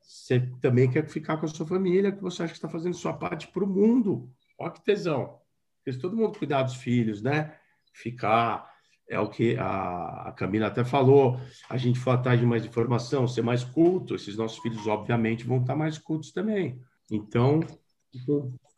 Você 0.00 0.40
também 0.62 0.90
quer 0.90 1.06
ficar 1.06 1.36
com 1.36 1.44
a 1.44 1.48
sua 1.48 1.66
família, 1.66 2.12
que 2.12 2.22
você 2.22 2.42
acha 2.42 2.52
que 2.52 2.58
está 2.58 2.68
fazendo 2.68 2.94
sua 2.94 3.12
parte 3.12 3.48
para 3.48 3.62
o 3.62 3.66
mundo. 3.66 4.30
Olha 4.58 4.70
que 4.70 4.82
tesão. 4.82 5.38
Porque 5.84 5.98
todo 5.98 6.16
mundo 6.16 6.38
cuidar 6.38 6.62
dos 6.62 6.76
filhos, 6.76 7.20
né? 7.20 7.54
Ficar 7.92 8.67
é 9.08 9.18
o 9.18 9.28
que 9.28 9.56
a, 9.56 10.28
a 10.28 10.32
Camila 10.32 10.66
até 10.66 10.84
falou, 10.84 11.40
a 11.68 11.76
gente 11.76 11.98
for 11.98 12.10
atrás 12.10 12.38
de 12.38 12.44
mais 12.44 12.64
informação, 12.64 13.26
ser 13.26 13.42
mais 13.42 13.64
culto, 13.64 14.14
esses 14.14 14.36
nossos 14.36 14.58
filhos, 14.58 14.86
obviamente, 14.86 15.44
vão 15.44 15.58
estar 15.58 15.74
mais 15.74 15.96
cultos 15.96 16.30
também. 16.30 16.80
Então, 17.10 17.60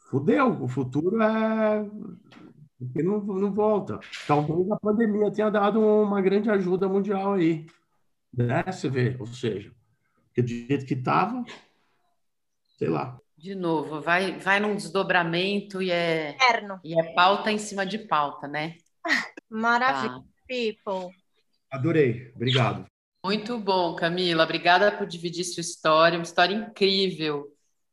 fudeu, 0.09 0.63
o 0.63 0.69
futuro 0.69 1.21
é... 1.21 1.85
Porque 2.79 3.03
não, 3.03 3.21
não 3.21 3.53
volta. 3.53 4.01
Talvez 4.27 4.71
a 4.71 4.77
pandemia 4.77 5.31
tenha 5.31 5.51
dado 5.51 5.81
uma 5.81 6.23
grande 6.23 6.49
ajuda 6.49 6.89
mundial 6.89 7.35
aí, 7.35 7.67
né? 8.33 8.65
Você 8.67 8.89
vê, 8.89 9.17
ou 9.21 9.27
seja, 9.27 9.71
do 10.35 10.49
jeito 10.49 10.87
que 10.87 10.95
estava, 10.95 11.45
sei 12.79 12.89
lá. 12.89 13.19
De 13.37 13.55
novo, 13.55 14.01
vai, 14.01 14.39
vai 14.39 14.61
num 14.61 14.75
desdobramento 14.75 15.83
e 15.83 15.91
é, 15.91 16.37
e 16.83 16.99
é 16.99 17.13
pauta 17.13 17.53
em 17.53 17.59
cima 17.59 17.85
de 17.85 17.99
pauta, 17.99 18.49
né? 18.49 18.77
Maravilha, 19.51 20.15
tá. 20.15 20.25
people. 20.47 21.15
Adorei, 21.71 22.33
obrigado. 22.35 22.87
Muito 23.25 23.59
bom, 23.59 23.95
Camila. 23.95 24.45
Obrigada 24.45 24.91
por 24.93 25.07
dividir 25.07 25.45
sua 25.45 25.61
história, 25.61 26.19
uma 26.19 26.25
história 26.25 26.55
incrível. 26.55 27.47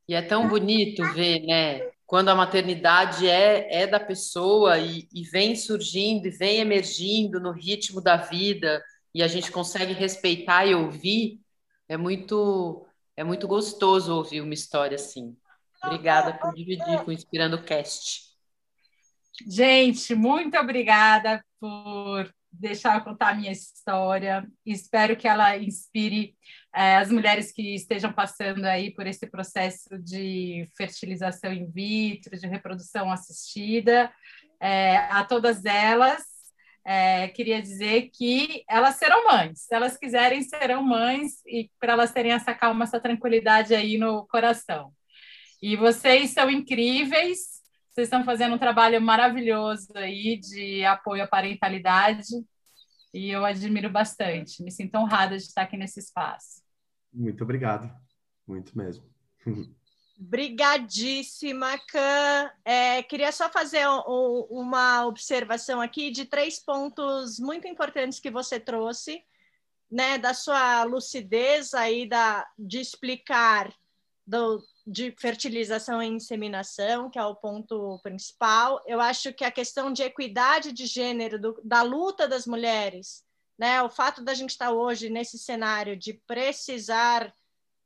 E 0.08 0.14
é 0.14 0.22
tão 0.22 0.48
bonito 0.48 1.04
ver, 1.14 1.42
né? 1.42 1.90
Quando 2.06 2.30
a 2.30 2.36
maternidade 2.36 3.28
é, 3.28 3.82
é 3.82 3.88
da 3.88 4.00
pessoa 4.00 4.78
e, 4.78 5.08
e 5.14 5.24
vem 5.24 5.56
surgindo 5.56 6.28
e 6.28 6.32
vem 6.32 6.60
emergindo 6.60 7.40
no 7.40 7.52
ritmo 7.52 8.00
da 8.00 8.16
vida 8.16 8.82
e 9.14 9.22
a 9.22 9.28
gente 9.28 9.52
consegue 9.52 9.92
respeitar 9.92 10.66
e 10.66 10.74
ouvir, 10.74 11.42
é 11.90 11.98
muito 11.98 12.86
é 13.18 13.24
muito 13.24 13.48
gostoso 13.48 14.16
ouvir 14.16 14.42
uma 14.42 14.54
história 14.54 14.96
assim. 14.96 15.36
Obrigada 15.84 16.34
por 16.34 16.54
dividir 16.54 17.04
com 17.04 17.10
o 17.10 17.14
Inspirando 17.14 17.62
Cast. 17.62 18.28
Gente, 19.46 20.16
muito 20.16 20.58
obrigada 20.58 21.44
por 21.60 22.34
deixar 22.52 22.98
eu 22.98 23.04
contar 23.04 23.30
a 23.30 23.36
minha 23.36 23.52
história. 23.52 24.48
Espero 24.66 25.16
que 25.16 25.28
ela 25.28 25.58
inspire 25.58 26.36
é, 26.74 26.98
as 26.98 27.12
mulheres 27.12 27.52
que 27.52 27.76
estejam 27.76 28.12
passando 28.12 28.66
aí 28.66 28.92
por 28.94 29.06
esse 29.06 29.28
processo 29.28 29.98
de 30.00 30.68
fertilização 30.76 31.52
in 31.54 31.70
vitro, 31.70 32.38
de 32.38 32.48
reprodução 32.48 33.12
assistida. 33.12 34.12
É, 34.60 34.98
a 34.98 35.24
todas 35.24 35.66
elas, 35.66 36.24
é, 36.86 37.28
queria 37.28 37.62
dizer 37.62 38.10
que 38.14 38.64
elas 38.68 38.96
serão 38.96 39.26
mães. 39.26 39.62
Se 39.62 39.76
elas 39.76 39.98
quiserem, 39.98 40.42
serão 40.42 40.82
mães 40.82 41.42
e 41.46 41.70
para 41.80 41.94
elas 41.94 42.12
terem 42.12 42.32
essa 42.32 42.54
calma, 42.54 42.86
essa 42.86 43.00
tranquilidade 43.00 43.76
aí 43.76 43.98
no 43.98 44.26
coração. 44.28 44.92
E 45.62 45.76
vocês 45.76 46.32
são 46.32 46.50
incríveis 46.50 47.57
vocês 47.98 48.10
estão 48.10 48.24
fazendo 48.24 48.54
um 48.54 48.60
trabalho 48.60 49.02
maravilhoso 49.02 49.88
aí 49.96 50.38
de 50.38 50.86
apoio 50.86 51.24
à 51.24 51.28
parentalidade 51.28 52.28
e 53.12 53.32
eu 53.32 53.44
admiro 53.44 53.90
bastante. 53.90 54.62
Me 54.62 54.70
sinto 54.70 54.94
honrada 55.00 55.36
de 55.36 55.42
estar 55.42 55.64
aqui 55.64 55.76
nesse 55.76 56.00
espaço. 56.00 56.62
Muito 57.12 57.44
obrigado, 57.44 57.92
muito 58.48 58.78
mesmo. 58.78 59.04
Brigadíssima, 60.16 61.76
Can. 61.90 62.52
É, 62.64 63.02
queria 63.02 63.32
só 63.32 63.50
fazer 63.50 63.88
um, 63.90 64.46
uma 64.48 65.08
observação 65.08 65.82
aqui 65.82 66.12
de 66.12 66.26
três 66.26 66.64
pontos 66.64 67.40
muito 67.40 67.68
importantes 67.68 68.20
que 68.20 68.30
você 68.30 68.60
trouxe, 68.60 69.24
né, 69.90 70.20
da 70.20 70.36
sua 70.36 70.84
lucidez 70.84 71.74
aí 71.74 72.08
da, 72.08 72.48
de 72.60 72.80
explicar 72.80 73.74
do, 74.24 74.64
de 74.88 75.14
fertilização 75.20 76.02
e 76.02 76.08
inseminação, 76.08 77.10
que 77.10 77.20
é 77.20 77.26
o 77.26 77.36
ponto 77.36 78.00
principal. 78.02 78.82
Eu 78.88 79.02
acho 79.02 79.34
que 79.34 79.44
a 79.44 79.52
questão 79.52 79.92
de 79.92 80.02
equidade 80.02 80.72
de 80.72 80.86
gênero, 80.86 81.38
do, 81.38 81.62
da 81.62 81.82
luta 81.82 82.26
das 82.26 82.48
mulheres, 82.48 83.22
né, 83.60 83.82
o 83.84 83.90
fato 83.90 84.24
da 84.24 84.34
gente 84.34 84.52
estar 84.52 84.72
hoje 84.72 85.10
nesse 85.10 85.38
cenário 85.38 85.98
de 85.98 86.14
precisar 86.14 87.34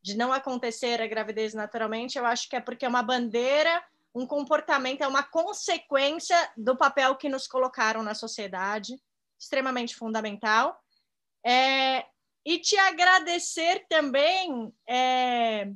de 0.04 0.16
não 0.16 0.32
acontecer 0.32 1.02
a 1.02 1.08
gravidez 1.08 1.56
naturalmente, 1.56 2.20
eu 2.20 2.26
acho 2.26 2.48
que 2.48 2.56
é 2.56 2.60
porque 2.60 2.86
é 2.86 2.90
uma 2.90 3.02
bandeira, 3.02 3.84
um 4.14 4.28
comportamento, 4.28 5.02
é 5.02 5.08
uma 5.08 5.24
consequência 5.24 6.38
do 6.56 6.78
papel 6.78 7.16
que 7.16 7.30
nos 7.30 7.48
colocaram 7.48 8.04
na 8.04 8.14
sociedade, 8.14 9.02
extremamente 9.40 9.96
fundamental. 9.96 10.80
É, 11.44 12.06
e 12.46 12.60
te 12.60 12.78
agradecer 12.78 13.86
também, 13.90 14.72
é, 14.88 15.72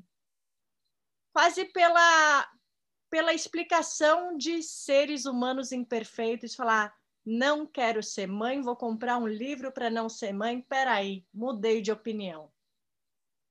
quase 1.36 1.66
pela, 1.66 2.50
pela 3.10 3.34
explicação 3.34 4.38
de 4.38 4.64
seres 4.64 5.26
humanos 5.26 5.74
imperfeitos, 5.74 6.56
falar, 6.56 6.96
não 7.26 7.68
quero 7.68 8.02
ser 8.02 8.26
mãe, 8.26 8.62
vou 8.62 8.78
comprar 8.78 9.18
um 9.18 9.28
livro 9.28 9.70
para 9.70 9.90
não 9.90 10.08
ser 10.08 10.32
mãe, 10.32 10.62
peraí, 10.62 11.26
mudei 11.34 11.82
de 11.82 11.92
opinião. 11.92 12.50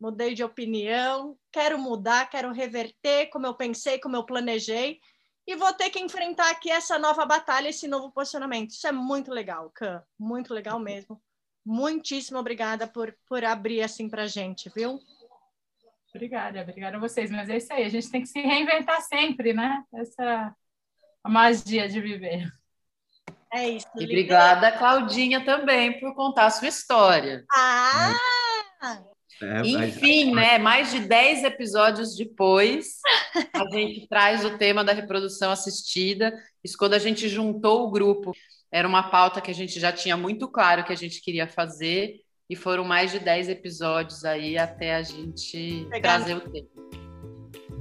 Mudei 0.00 0.32
de 0.32 0.42
opinião, 0.42 1.38
quero 1.52 1.78
mudar, 1.78 2.30
quero 2.30 2.52
reverter 2.52 3.26
como 3.26 3.44
eu 3.46 3.54
pensei, 3.54 3.98
como 3.98 4.16
eu 4.16 4.24
planejei, 4.24 4.98
e 5.46 5.54
vou 5.54 5.74
ter 5.74 5.90
que 5.90 6.00
enfrentar 6.00 6.50
aqui 6.52 6.70
essa 6.70 6.98
nova 6.98 7.26
batalha, 7.26 7.68
esse 7.68 7.86
novo 7.86 8.10
posicionamento. 8.10 8.70
Isso 8.70 8.86
é 8.86 8.92
muito 8.92 9.30
legal, 9.30 9.70
Can, 9.74 10.02
muito 10.18 10.54
legal 10.54 10.80
mesmo. 10.80 11.22
Muitíssimo 11.62 12.38
obrigada 12.38 12.86
por, 12.86 13.14
por 13.28 13.44
abrir 13.44 13.82
assim 13.82 14.08
para 14.08 14.26
gente, 14.26 14.70
viu? 14.74 14.98
Obrigada, 16.14 16.62
obrigada 16.62 16.96
a 16.96 17.00
vocês. 17.00 17.30
Mas 17.30 17.50
é 17.50 17.56
isso 17.56 17.72
aí, 17.72 17.84
a 17.84 17.88
gente 17.88 18.10
tem 18.10 18.22
que 18.22 18.28
se 18.28 18.40
reinventar 18.40 19.00
sempre, 19.02 19.52
né? 19.52 19.82
Essa 19.92 20.54
a 21.24 21.28
magia 21.28 21.88
de 21.88 22.00
viver. 22.00 22.52
É 23.52 23.68
isso. 23.70 23.86
E 23.96 24.04
obrigada, 24.04 24.70
Claudinha, 24.72 25.44
também, 25.44 25.98
por 25.98 26.14
contar 26.14 26.46
a 26.46 26.50
sua 26.50 26.68
história. 26.68 27.44
Ah! 27.52 28.12
É, 29.42 29.60
Enfim, 29.62 30.32
mas... 30.32 30.46
né? 30.46 30.58
Mais 30.58 30.90
de 30.92 31.00
10 31.00 31.44
episódios 31.44 32.16
depois, 32.16 32.98
a 33.52 33.68
gente 33.70 34.06
traz 34.08 34.44
o 34.44 34.58
tema 34.58 34.84
da 34.84 34.92
reprodução 34.92 35.50
assistida. 35.50 36.32
Isso 36.62 36.76
quando 36.76 36.94
a 36.94 36.98
gente 36.98 37.28
juntou 37.28 37.86
o 37.86 37.90
grupo 37.90 38.32
era 38.70 38.86
uma 38.86 39.08
pauta 39.10 39.40
que 39.40 39.50
a 39.50 39.54
gente 39.54 39.78
já 39.78 39.92
tinha 39.92 40.16
muito 40.16 40.48
claro 40.48 40.84
que 40.84 40.92
a 40.92 40.96
gente 40.96 41.20
queria 41.20 41.46
fazer, 41.46 42.20
e 42.48 42.56
foram 42.56 42.84
mais 42.84 43.10
de 43.12 43.18
10 43.18 43.48
episódios 43.48 44.24
aí 44.24 44.56
até 44.58 44.94
a 44.96 45.02
gente 45.02 45.86
trazer 46.02 46.36
o 46.36 46.40
tema. 46.40 46.66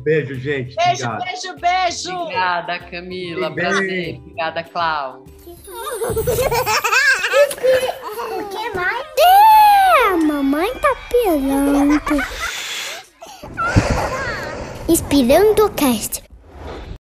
Beijo, 0.03 0.35
gente. 0.35 0.75
Beijo, 0.75 1.05
Obrigado. 1.05 1.23
beijo, 1.23 1.55
beijo. 1.59 2.11
Obrigada, 2.13 2.79
Camila. 2.79 3.49
Beijo. 3.49 3.69
Prazer. 3.71 4.15
Obrigada, 4.17 4.63
Clau. 4.63 5.23
o 8.31 8.43
que 8.49 8.69
mais? 8.75 9.05
É, 9.17 10.07
a 10.09 10.17
mamãe 10.17 10.73
tá 10.75 10.95
pelando. 11.09 12.01
Inspirando 14.89 15.65
o 15.65 15.69
cast. 15.71 16.21